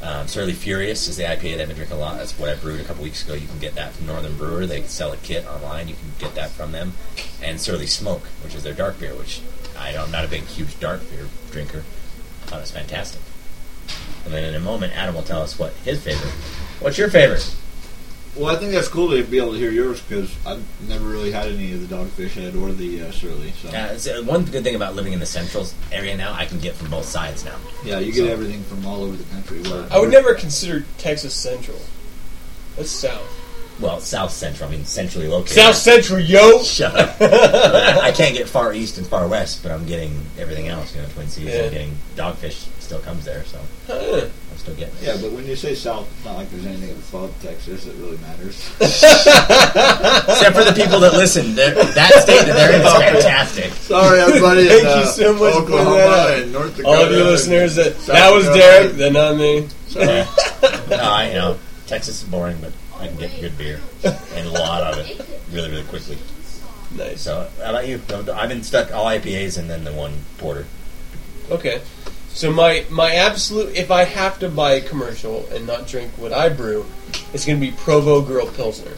Um, 0.03 0.29
Surly 0.29 0.53
Furious 0.53 1.09
is 1.09 1.17
the 1.17 1.25
IPA 1.25 1.57
that 1.57 1.63
I've 1.63 1.69
been 1.69 1.77
drinking 1.77 1.97
a 1.97 2.01
lot. 2.01 2.19
That's 2.19 2.39
what 2.39 2.51
I 2.51 2.55
brewed 2.55 2.81
a 2.81 2.85
couple 2.85 3.03
weeks 3.03 3.25
ago. 3.25 3.33
You 3.33 3.49
can 3.49 3.59
get 3.59 3.77
that 3.77 3.93
from 3.93 4.07
Northern 4.07 4.37
Brewer. 4.37 4.67
They 4.67 4.83
sell 4.83 5.13
a 5.13 5.17
kit 5.17 5.47
online. 5.47 5.89
You 5.89 5.95
can 5.95 6.13
get 6.19 6.35
that 6.35 6.51
from 6.51 6.73
them. 6.73 6.93
And 7.43 7.59
Surly 7.59 7.87
Smoke, 7.87 8.25
which 8.45 8.55
is 8.55 8.63
their 8.63 8.75
dark 8.75 9.01
beer, 9.01 9.15
which 9.15 9.41
I 9.81 9.93
know 9.93 10.05
I'm 10.05 10.11
not 10.11 10.25
a 10.25 10.29
big, 10.29 10.43
huge 10.45 10.79
dark 10.81 11.01
beer 11.11 11.27
drinker. 11.51 11.79
I 12.43 12.47
thought 12.47 12.59
it 12.59 12.61
was 12.63 12.71
fantastic. 12.71 13.21
And 14.25 14.35
then 14.35 14.45
in 14.45 14.55
a 14.55 14.61
moment, 14.61 14.93
Adam 14.97 15.15
will 15.15 15.23
tell 15.23 15.43
us 15.43 15.59
what 15.59 15.73
his 15.85 16.03
favorite. 16.03 16.31
What's 16.81 16.99
your 16.99 17.11
favorite? 17.11 17.55
Well, 18.37 18.55
I 18.55 18.59
think 18.59 18.71
that's 18.73 18.87
cool 18.87 19.11
to 19.11 19.25
be 19.25 19.39
able 19.39 19.53
to 19.55 19.59
hear 19.59 19.73
yours 19.73 20.01
because 20.03 20.33
I've 20.47 20.63
never 20.89 21.05
really 21.05 21.33
had 21.33 21.47
any 21.47 21.73
of 21.73 21.89
the 21.89 21.93
Dogfish 21.97 22.31
Head 22.33 22.55
or 22.55 22.71
the 22.71 23.03
uh, 23.03 23.11
Surly. 23.11 23.51
So 23.53 23.71
Uh, 23.71 23.89
it's, 23.93 24.07
uh, 24.07 24.23
one 24.25 24.45
good 24.45 24.63
thing 24.63 24.77
about 24.77 24.95
living 24.95 25.13
in 25.13 25.19
the 25.19 25.27
central 25.27 25.67
area 25.91 26.17
now, 26.17 26.33
I 26.33 26.47
can 26.47 26.61
get 26.61 26.75
from 26.77 26.91
both 26.91 27.07
sides 27.07 27.45
now. 27.45 27.57
yeah, 27.85 27.99
you 27.99 28.13
get 28.13 28.27
So- 28.27 28.33
everything 28.33 28.63
from 28.65 28.87
all 28.87 29.03
over 29.03 29.17
the 29.17 29.25
country. 29.25 29.61
Where, 29.63 29.85
I 29.93 29.99
would 29.99 30.11
never 30.11 30.35
consider 30.35 30.85
Texas 30.99 31.35
Central. 31.35 31.81
That's 32.77 32.91
South. 32.91 33.27
Well, 33.81 34.01
south 34.01 34.31
central. 34.31 34.69
I 34.69 34.73
mean, 34.73 34.85
centrally 34.85 35.27
located. 35.29 35.55
South 35.57 35.77
Central, 35.77 36.21
yo. 36.21 36.63
Shut 36.63 36.95
up. 36.95 37.17
I 37.21 38.01
I 38.09 38.13
can't 38.13 38.37
get 38.37 38.49
far 38.49 38.73
east 38.75 38.99
and 38.99 39.07
far 39.07 39.27
west, 39.27 39.63
but 39.63 39.73
I'm 39.73 39.87
getting 39.87 40.21
everything 40.39 40.69
else. 40.69 40.95
You 40.95 41.03
know, 41.03 41.09
Twin 41.09 41.29
Cities. 41.29 41.55
Yeah. 41.55 41.63
I'm 41.65 41.71
getting 41.73 41.97
Dogfish 42.17 42.67
still 42.81 42.99
comes 43.01 43.25
there, 43.25 43.45
so 43.45 43.59
Huh. 43.87 44.27
I'm 44.53 44.59
still 44.59 44.75
getting 44.75 44.95
it. 44.97 45.03
yeah, 45.05 45.17
but 45.21 45.33
when 45.33 45.47
you 45.47 45.55
say 45.57 45.75
South, 45.75 46.09
it's 46.17 46.25
not 46.27 46.37
like 46.37 46.51
there's 46.51 46.67
anything 46.67 46.91
above 46.91 47.33
Texas 47.43 47.85
that 47.85 47.95
really 47.97 48.19
matters. 48.19 48.59
Except 48.81 50.57
for 50.57 50.65
the 50.65 50.73
people 50.77 51.01
that 51.01 51.13
listen, 51.15 51.55
They're- 51.55 51.75
that 51.75 52.13
state 52.23 52.45
that 52.47 52.55
they're 52.57 52.75
in 52.75 52.83
is 52.83 52.93
fantastic. 53.23 53.73
Sorry, 53.75 54.21
everybody. 54.21 54.67
Thank 54.69 54.83
in, 54.83 54.87
uh, 54.87 55.01
you 55.01 55.07
so 55.07 55.33
much 55.35 55.55
Oklahoma 55.55 55.91
pointing 55.91 56.07
that 56.11 56.43
and 56.43 56.53
North 56.53 56.77
Dakota. 56.77 56.89
All 56.99 57.05
of 57.05 57.11
you 57.13 57.25
listeners, 57.25 57.75
that 57.77 57.95
South 57.97 58.07
that 58.07 58.31
was 58.33 58.45
Dakota. 58.47 58.61
Derek, 58.61 58.93
then 58.93 59.13
not 59.15 59.37
me. 59.37 59.69
Yeah. 59.91 60.27
no, 60.91 60.97
I 61.01 61.29
you 61.29 61.35
know 61.35 61.59
Texas 61.87 62.23
is 62.23 62.29
boring, 62.29 62.59
but 62.61 62.73
I 63.01 63.09
can 63.09 63.17
get 63.17 63.41
good 63.41 63.57
beer 63.57 63.81
and 64.05 64.47
a 64.47 64.51
lot 64.51 64.83
of 64.83 64.99
it 64.99 65.27
really, 65.53 65.71
really 65.71 65.85
quickly. 65.85 66.19
Nice. 66.97 67.23
So, 67.23 67.49
how 67.63 67.71
about 67.71 67.87
you? 67.89 68.01
I've 68.11 68.49
been 68.49 68.63
stuck 68.63 68.93
all 68.93 69.07
IPAs 69.07 69.59
and 69.59 69.71
then 69.71 69.85
the 69.85 69.93
one 69.93 70.13
porter. 70.39 70.67
Okay. 71.51 71.81
So 72.33 72.53
my 72.53 72.85
my 72.91 73.13
absolute 73.15 73.77
if 73.77 73.91
I 73.91 74.05
have 74.05 74.39
to 74.39 74.49
buy 74.49 74.73
a 74.73 74.81
commercial 74.81 75.47
and 75.49 75.67
not 75.67 75.89
drink 75.89 76.13
what 76.17 76.33
I 76.33 76.49
brew, 76.49 76.87
it's 77.33 77.45
going 77.45 77.61
to 77.61 77.67
be 77.67 77.73
Provo 77.73 78.23
Girl 78.23 78.47
Pilsner. 78.47 78.97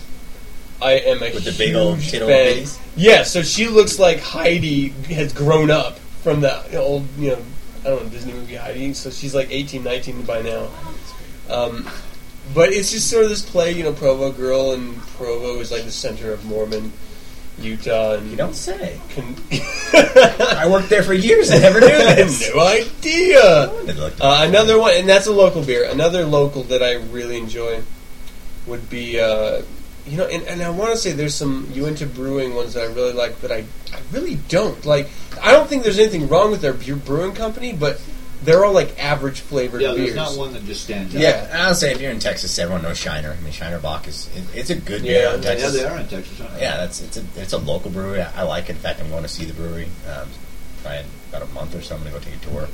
I 0.80 0.92
am 0.92 1.22
a 1.22 1.32
With 1.32 1.44
the 1.44 1.52
big 1.52 1.74
old 1.74 2.00
fan. 2.00 2.66
Yeah, 2.96 3.22
so 3.22 3.42
she 3.42 3.68
looks 3.68 3.98
like 3.98 4.20
Heidi 4.20 4.88
has 5.14 5.32
grown 5.32 5.70
up 5.70 5.98
from 6.22 6.40
the 6.40 6.76
old, 6.76 7.06
you 7.16 7.30
know, 7.30 7.42
I 7.82 7.84
don't 7.84 8.04
know, 8.04 8.08
Disney 8.10 8.32
movie 8.32 8.56
Heidi. 8.56 8.92
So 8.94 9.10
she's 9.10 9.34
like 9.34 9.50
18, 9.50 9.82
19 9.82 10.22
by 10.22 10.42
now. 10.42 10.68
Um, 11.48 11.88
but 12.54 12.72
it's 12.72 12.90
just 12.90 13.08
sort 13.10 13.24
of 13.24 13.30
this 13.30 13.42
play, 13.42 13.72
you 13.72 13.82
know, 13.84 13.92
Provo 13.92 14.32
Girl, 14.32 14.72
and 14.72 14.96
Provo 15.16 15.58
is 15.60 15.70
like 15.70 15.84
the 15.84 15.90
center 15.92 16.32
of 16.32 16.44
Mormon 16.44 16.92
Utah. 17.58 18.14
And 18.14 18.30
You 18.30 18.36
don't 18.36 18.54
say. 18.54 19.00
Con- 19.14 19.36
I 19.94 20.66
worked 20.70 20.88
there 20.88 21.02
for 21.02 21.14
years. 21.14 21.50
I 21.50 21.58
never 21.58 21.80
knew 21.80 21.86
this. 21.88 22.52
no 22.54 22.60
idea. 22.66 23.70
Look- 23.94 24.20
Uh, 24.20 24.44
another 24.48 24.78
one, 24.78 24.94
and 24.94 25.08
that's 25.08 25.26
a 25.26 25.32
local 25.32 25.62
beer. 25.62 25.88
Another 25.90 26.24
local 26.24 26.62
that 26.64 26.82
I 26.82 26.94
really 27.12 27.36
enjoy 27.38 27.82
would 28.66 28.88
be, 28.90 29.20
uh, 29.20 29.62
you 30.06 30.16
know, 30.16 30.26
and, 30.26 30.42
and 30.44 30.62
I 30.62 30.70
want 30.70 30.90
to 30.92 30.96
say 30.96 31.12
there's 31.12 31.34
some 31.34 31.68
you 31.72 31.86
into 31.86 32.06
brewing 32.06 32.54
ones 32.54 32.74
that 32.74 32.82
I 32.82 32.92
really 32.92 33.12
like, 33.12 33.40
but 33.40 33.52
I, 33.52 33.64
I 33.92 33.98
really 34.12 34.36
don't. 34.48 34.84
Like, 34.84 35.08
I 35.42 35.52
don't 35.52 35.68
think 35.68 35.82
there's 35.84 35.98
anything 35.98 36.28
wrong 36.28 36.50
with 36.50 36.60
their 36.60 36.72
beer 36.72 36.96
brewing 36.96 37.32
company, 37.34 37.72
but 37.72 38.00
they're 38.44 38.64
all 38.64 38.72
like 38.72 38.98
average 39.02 39.40
flavored 39.40 39.80
beers. 39.80 39.96
Yeah, 39.98 40.04
there's 40.04 40.16
not 40.16 40.36
one 40.36 40.52
that 40.54 40.64
just 40.64 40.84
stands 40.84 41.14
out. 41.14 41.20
Yeah. 41.20 41.48
I'll 41.66 41.74
say 41.74 41.92
if 41.92 42.00
you're 42.00 42.10
in 42.10 42.18
Texas, 42.18 42.58
everyone 42.58 42.82
knows 42.82 42.98
Shiner. 42.98 43.32
I 43.38 43.40
mean, 43.42 43.52
Shiner 43.52 43.78
Bock 43.78 44.08
is 44.08 44.28
it, 44.36 44.44
it's 44.54 44.70
a 44.70 44.74
good 44.76 45.02
Yeah. 45.02 45.12
beer 45.30 45.34
in 45.36 45.42
Yeah, 45.42 45.52
Yeah, 45.52 45.68
they 45.70 45.84
are 45.84 45.98
in 45.98 46.08
Texas. 46.08 46.40
Aren't 46.40 46.54
they? 46.54 46.60
Yeah, 46.60 46.76
that's 46.78 47.00
it's 47.00 47.16
a 47.16 47.24
it's 47.36 47.52
a 47.52 47.58
local 47.58 47.90
brewery. 47.90 48.22
I, 48.22 48.40
I 48.40 48.42
like 48.42 48.64
it. 48.64 48.70
In 48.70 48.76
fact, 48.76 49.00
I'm 49.00 49.10
going 49.10 49.22
to 49.22 49.28
see 49.28 49.44
the 49.44 49.54
brewery. 49.54 49.88
Um, 50.10 50.28
probably 50.82 50.98
in 51.00 51.06
about 51.30 51.42
a 51.42 51.52
month 51.52 51.74
or 51.74 51.80
so. 51.82 51.94
I'm 51.96 52.02
going 52.02 52.12
to 52.14 52.18
go 52.18 52.24
take 52.24 52.34
a 52.42 52.44
tour. 52.50 52.68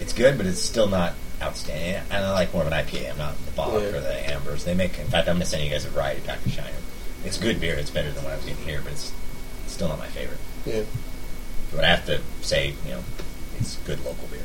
It's 0.00 0.12
good, 0.12 0.36
but 0.36 0.46
it's 0.46 0.60
still 0.60 0.88
not 0.88 1.14
outstanding. 1.40 2.02
And 2.10 2.24
I 2.24 2.32
like 2.32 2.52
more 2.52 2.62
of 2.62 2.68
an 2.70 2.74
IPA. 2.74 3.12
I'm 3.12 3.18
not 3.18 3.34
the 3.46 3.52
Bock 3.52 3.72
Yeah. 3.72 3.88
or 3.88 4.00
the 4.00 4.30
Ambers. 4.32 4.64
They 4.64 4.74
make. 4.74 4.98
In 4.98 5.06
fact, 5.06 5.28
I'm 5.28 5.36
going 5.36 5.42
to 5.44 5.46
send 5.46 5.62
you 5.64 5.70
guys 5.70 5.84
a 5.84 5.88
variety 5.90 6.20
pack 6.20 6.44
of 6.44 6.52
Shiner. 6.52 6.68
It's 7.24 7.38
good 7.38 7.60
beer. 7.60 7.74
It's 7.76 7.90
better 7.90 8.10
than 8.12 8.22
what 8.24 8.32
I 8.32 8.36
was 8.36 8.44
getting 8.44 8.64
here, 8.64 8.80
but 8.82 8.92
it's 8.92 9.12
still 9.66 9.88
not 9.88 9.98
my 9.98 10.08
favorite. 10.08 10.38
Yeah. 10.66 10.82
But 11.74 11.84
I 11.84 11.88
have 11.88 12.04
to 12.06 12.20
say, 12.42 12.74
you 12.84 12.92
know, 12.92 13.04
it's 13.58 13.76
good 13.86 14.04
local 14.04 14.28
beer. 14.30 14.42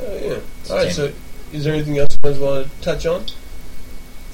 Oh, 0.00 0.18
yeah. 0.18 0.38
All 0.70 0.76
right. 0.76 0.92
So, 0.92 1.12
is 1.52 1.64
there 1.64 1.74
anything 1.74 1.98
else 1.98 2.12
you 2.12 2.30
guys 2.30 2.38
want 2.38 2.70
to 2.70 2.80
touch 2.80 3.06
on? 3.06 3.24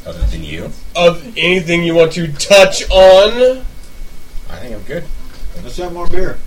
Other 0.05 0.19
than 0.27 0.43
you, 0.43 0.73
Of 0.97 1.37
anything 1.37 1.85
you 1.85 1.95
want 1.95 2.13
to 2.13 2.33
touch 2.33 2.83
on? 2.91 3.65
I 4.51 4.57
think 4.57 4.75
I'm 4.75 4.83
good. 4.83 5.05
Let's 5.63 5.77
have 5.77 5.93
more 5.93 6.09
beer. 6.09 6.39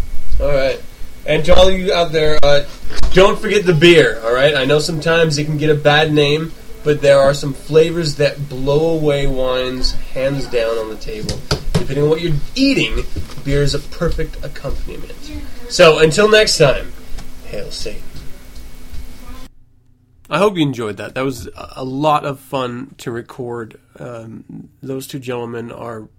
All 0.42 0.48
right. 0.48 0.82
And 1.26 1.44
to 1.46 1.56
all 1.56 1.70
of 1.70 1.74
you 1.74 1.94
out 1.94 2.12
there, 2.12 2.38
uh, 2.44 2.66
don't 3.14 3.40
forget 3.40 3.66
the 3.66 3.74
beer. 3.74 4.22
All 4.24 4.34
right. 4.34 4.56
I 4.56 4.66
know 4.66 4.80
sometimes 4.80 5.38
it 5.38 5.46
can 5.46 5.58
get 5.58 5.70
a 5.70 5.76
bad 5.76 6.12
name, 6.12 6.52
but 6.84 7.02
there 7.02 7.20
are 7.20 7.34
some 7.34 7.54
flavors 7.54 8.16
that 8.16 8.50
blow 8.50 8.98
away 8.98 9.26
wines 9.26 9.94
hands 9.94 10.48
down 10.48 10.78
on 10.78 10.90
the 10.90 10.98
table. 10.98 11.40
Depending 11.74 12.04
on 12.04 12.10
what 12.10 12.22
you're 12.22 12.36
eating, 12.56 13.06
beer 13.44 13.62
is 13.62 13.74
a 13.74 13.80
perfect 13.80 14.44
accompaniment. 14.44 15.14
So 15.70 16.00
until 16.00 16.30
next 16.30 16.58
time, 16.58 16.92
hail 17.46 17.72
Satan. 17.72 18.02
I 20.30 20.40
hope 20.40 20.56
you 20.56 20.64
enjoyed 20.64 20.98
that. 20.98 21.16
That 21.16 21.24
was 21.24 21.48
a 21.56 21.84
lot 21.84 22.26
of 22.26 22.40
fun 22.40 22.96
to 22.98 23.12
record. 23.12 23.80
Um, 24.00 24.70
those 24.82 25.06
two 25.06 25.20
gentlemen 25.20 25.72
are 25.72 26.10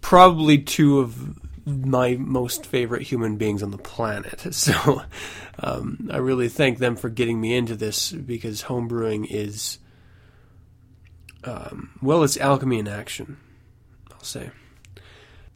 probably 0.00 0.58
two 0.58 1.00
of 1.00 1.38
my 1.66 2.16
most 2.16 2.66
favorite 2.66 3.02
human 3.02 3.36
beings 3.36 3.62
on 3.62 3.70
the 3.70 3.78
planet. 3.78 4.46
So 4.52 5.02
um, 5.58 6.08
I 6.12 6.18
really 6.18 6.48
thank 6.48 6.78
them 6.78 6.96
for 6.96 7.10
getting 7.10 7.40
me 7.40 7.54
into 7.54 7.76
this 7.76 8.12
because 8.12 8.62
homebrewing 8.62 9.26
is, 9.28 9.78
um, 11.44 11.90
well, 12.00 12.22
it's 12.22 12.38
alchemy 12.38 12.78
in 12.78 12.88
action, 12.88 13.36
I'll 14.10 14.22
say. 14.22 14.50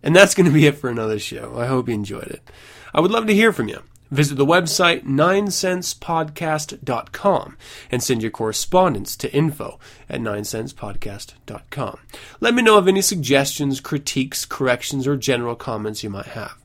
And 0.03 0.15
that's 0.15 0.35
going 0.35 0.47
to 0.47 0.53
be 0.53 0.67
it 0.67 0.77
for 0.77 0.91
another 0.91 1.19
show. 1.19 1.59
I 1.59 1.67
hope 1.67 1.89
you 1.89 1.95
enjoyed 1.95 2.29
it. 2.29 2.51
I 2.93 3.01
would 3.01 3.11
love 3.11 3.27
to 3.27 3.35
hear 3.35 3.53
from 3.53 3.69
you. 3.69 3.83
Visit 4.11 4.37
the 4.37 4.47
website 4.47 5.05
9centspodcast.com 5.05 7.57
and 7.91 8.03
send 8.03 8.23
your 8.23 8.31
correspondence 8.31 9.17
to 9.17 9.31
info 9.33 9.79
at 10.09 10.21
9centspodcast.com. 10.21 11.99
Let 12.41 12.55
me 12.55 12.63
know 12.63 12.79
of 12.79 12.89
any 12.89 13.03
suggestions, 13.03 13.81
critiques, 13.81 14.45
corrections, 14.45 15.07
or 15.07 15.17
general 15.17 15.57
comments 15.57 16.03
you 16.03 16.11
might 16.11 16.27
have. 16.27 16.57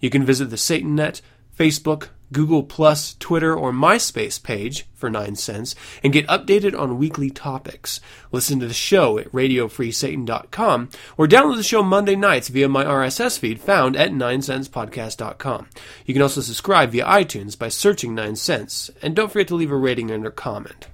You 0.00 0.10
can 0.10 0.24
visit 0.24 0.50
the 0.50 0.56
SatanNet, 0.56 1.20
Facebook, 1.56 2.08
Google 2.32 2.62
Plus, 2.62 3.14
Twitter, 3.14 3.54
or 3.54 3.72
MySpace 3.72 4.42
page 4.42 4.86
for 4.94 5.08
9 5.10 5.36
cents 5.36 5.74
and 6.02 6.12
get 6.12 6.26
updated 6.26 6.78
on 6.78 6.98
weekly 6.98 7.30
topics. 7.30 8.00
Listen 8.32 8.60
to 8.60 8.66
the 8.66 8.74
show 8.74 9.18
at 9.18 9.30
radiofreesatan.com 9.32 10.90
or 11.16 11.26
download 11.26 11.56
the 11.56 11.62
show 11.62 11.82
Monday 11.82 12.16
nights 12.16 12.48
via 12.48 12.68
my 12.68 12.84
RSS 12.84 13.38
feed 13.38 13.60
found 13.60 13.96
at 13.96 14.10
9centspodcast.com. 14.10 15.68
You 16.04 16.14
can 16.14 16.22
also 16.22 16.40
subscribe 16.40 16.90
via 16.90 17.04
iTunes 17.04 17.58
by 17.58 17.68
searching 17.68 18.14
9 18.14 18.36
cents 18.36 18.90
and 19.02 19.14
don't 19.14 19.30
forget 19.32 19.48
to 19.48 19.54
leave 19.54 19.70
a 19.70 19.76
rating 19.76 20.10
and 20.10 20.26
a 20.26 20.30
comment. 20.30 20.88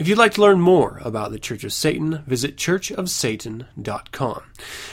If 0.00 0.08
you'd 0.08 0.16
like 0.16 0.32
to 0.34 0.40
learn 0.40 0.62
more 0.62 0.98
about 1.04 1.30
the 1.30 1.38
Church 1.38 1.62
of 1.62 1.74
Satan, 1.74 2.22
visit 2.26 2.56
churchofsatan.com. 2.56 4.42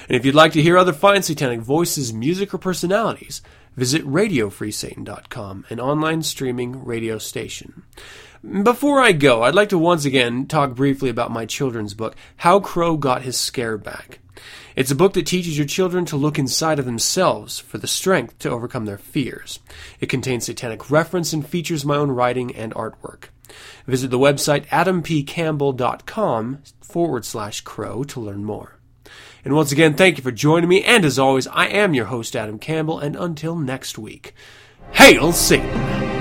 And 0.10 0.18
if 0.18 0.26
you'd 0.26 0.36
like 0.36 0.52
to 0.52 0.61
hear 0.61 0.78
other 0.78 0.91
fine 0.91 1.24
satanic 1.24 1.61
voices, 1.61 2.11
music, 2.11 2.53
or 2.53 2.57
personalities, 2.57 3.41
visit 3.78 4.04
radiofreesatan.com, 4.06 5.66
an 5.70 5.80
online 5.80 6.24
streaming 6.24 6.84
radio 6.84 7.18
station. 7.18 7.84
Before 8.64 8.99
I 8.99 9.14
go, 9.14 9.44
I'd 9.44 9.56
like 9.56 9.70
to 9.70 9.78
once 9.78 10.04
again 10.04 10.48
talk 10.48 10.76
briefly 10.76 11.10
about 11.10 11.32
my 11.32 11.45
children's 11.45 11.94
book, 11.94 12.16
How 12.38 12.60
Crow 12.60 12.98
Got 12.98 13.22
His 13.22 13.38
Scare 13.38 13.78
Back. 13.78 14.20
It's 14.76 14.91
a 14.91 14.95
book 14.95 15.14
that 15.14 15.26
teaches 15.26 15.58
your 15.58 15.66
children 15.66 16.06
to 16.06 16.18
look 16.18 16.38
inside 16.38 16.78
of 16.78 16.86
themselves 16.86 17.58
for 17.60 17.78
the 17.78 17.88
strength 17.88 18.38
to 18.40 18.49
overcome 18.49 18.86
their 18.86 18.98
fears. 18.98 19.60
It 19.99 20.10
contains 20.10 20.45
satanic 20.45 20.91
reference 20.91 21.34
and 21.34 21.48
features 21.48 21.86
my 21.86 21.95
own 21.95 22.12
writing 22.12 22.56
and 22.56 22.74
artwork. 22.76 23.30
Visit 23.88 24.12
the 24.12 24.20
website 24.20 24.68
adampcampbell.com 24.68 26.60
forward 26.82 27.26
slash 27.26 27.62
crow 27.62 28.04
to 28.04 28.20
learn 28.20 28.44
more. 28.44 28.77
And 29.48 29.56
once 29.56 29.72
again, 29.72 29.94
thank 29.94 30.18
you 30.18 30.24
for 30.24 30.32
joining 30.34 30.68
me, 30.68 30.84
and 30.84 31.06
as 31.06 31.18
always, 31.18 31.48
I 31.48 31.68
am 31.68 31.94
your 31.94 32.07
host, 32.07 32.36
Adam 32.36 32.60
Campbell, 32.60 32.99
and 32.99 33.15
until 33.15 33.56
next 33.56 33.98
week, 33.98 34.34
Hail 34.91 35.32
Satan! 35.32 36.16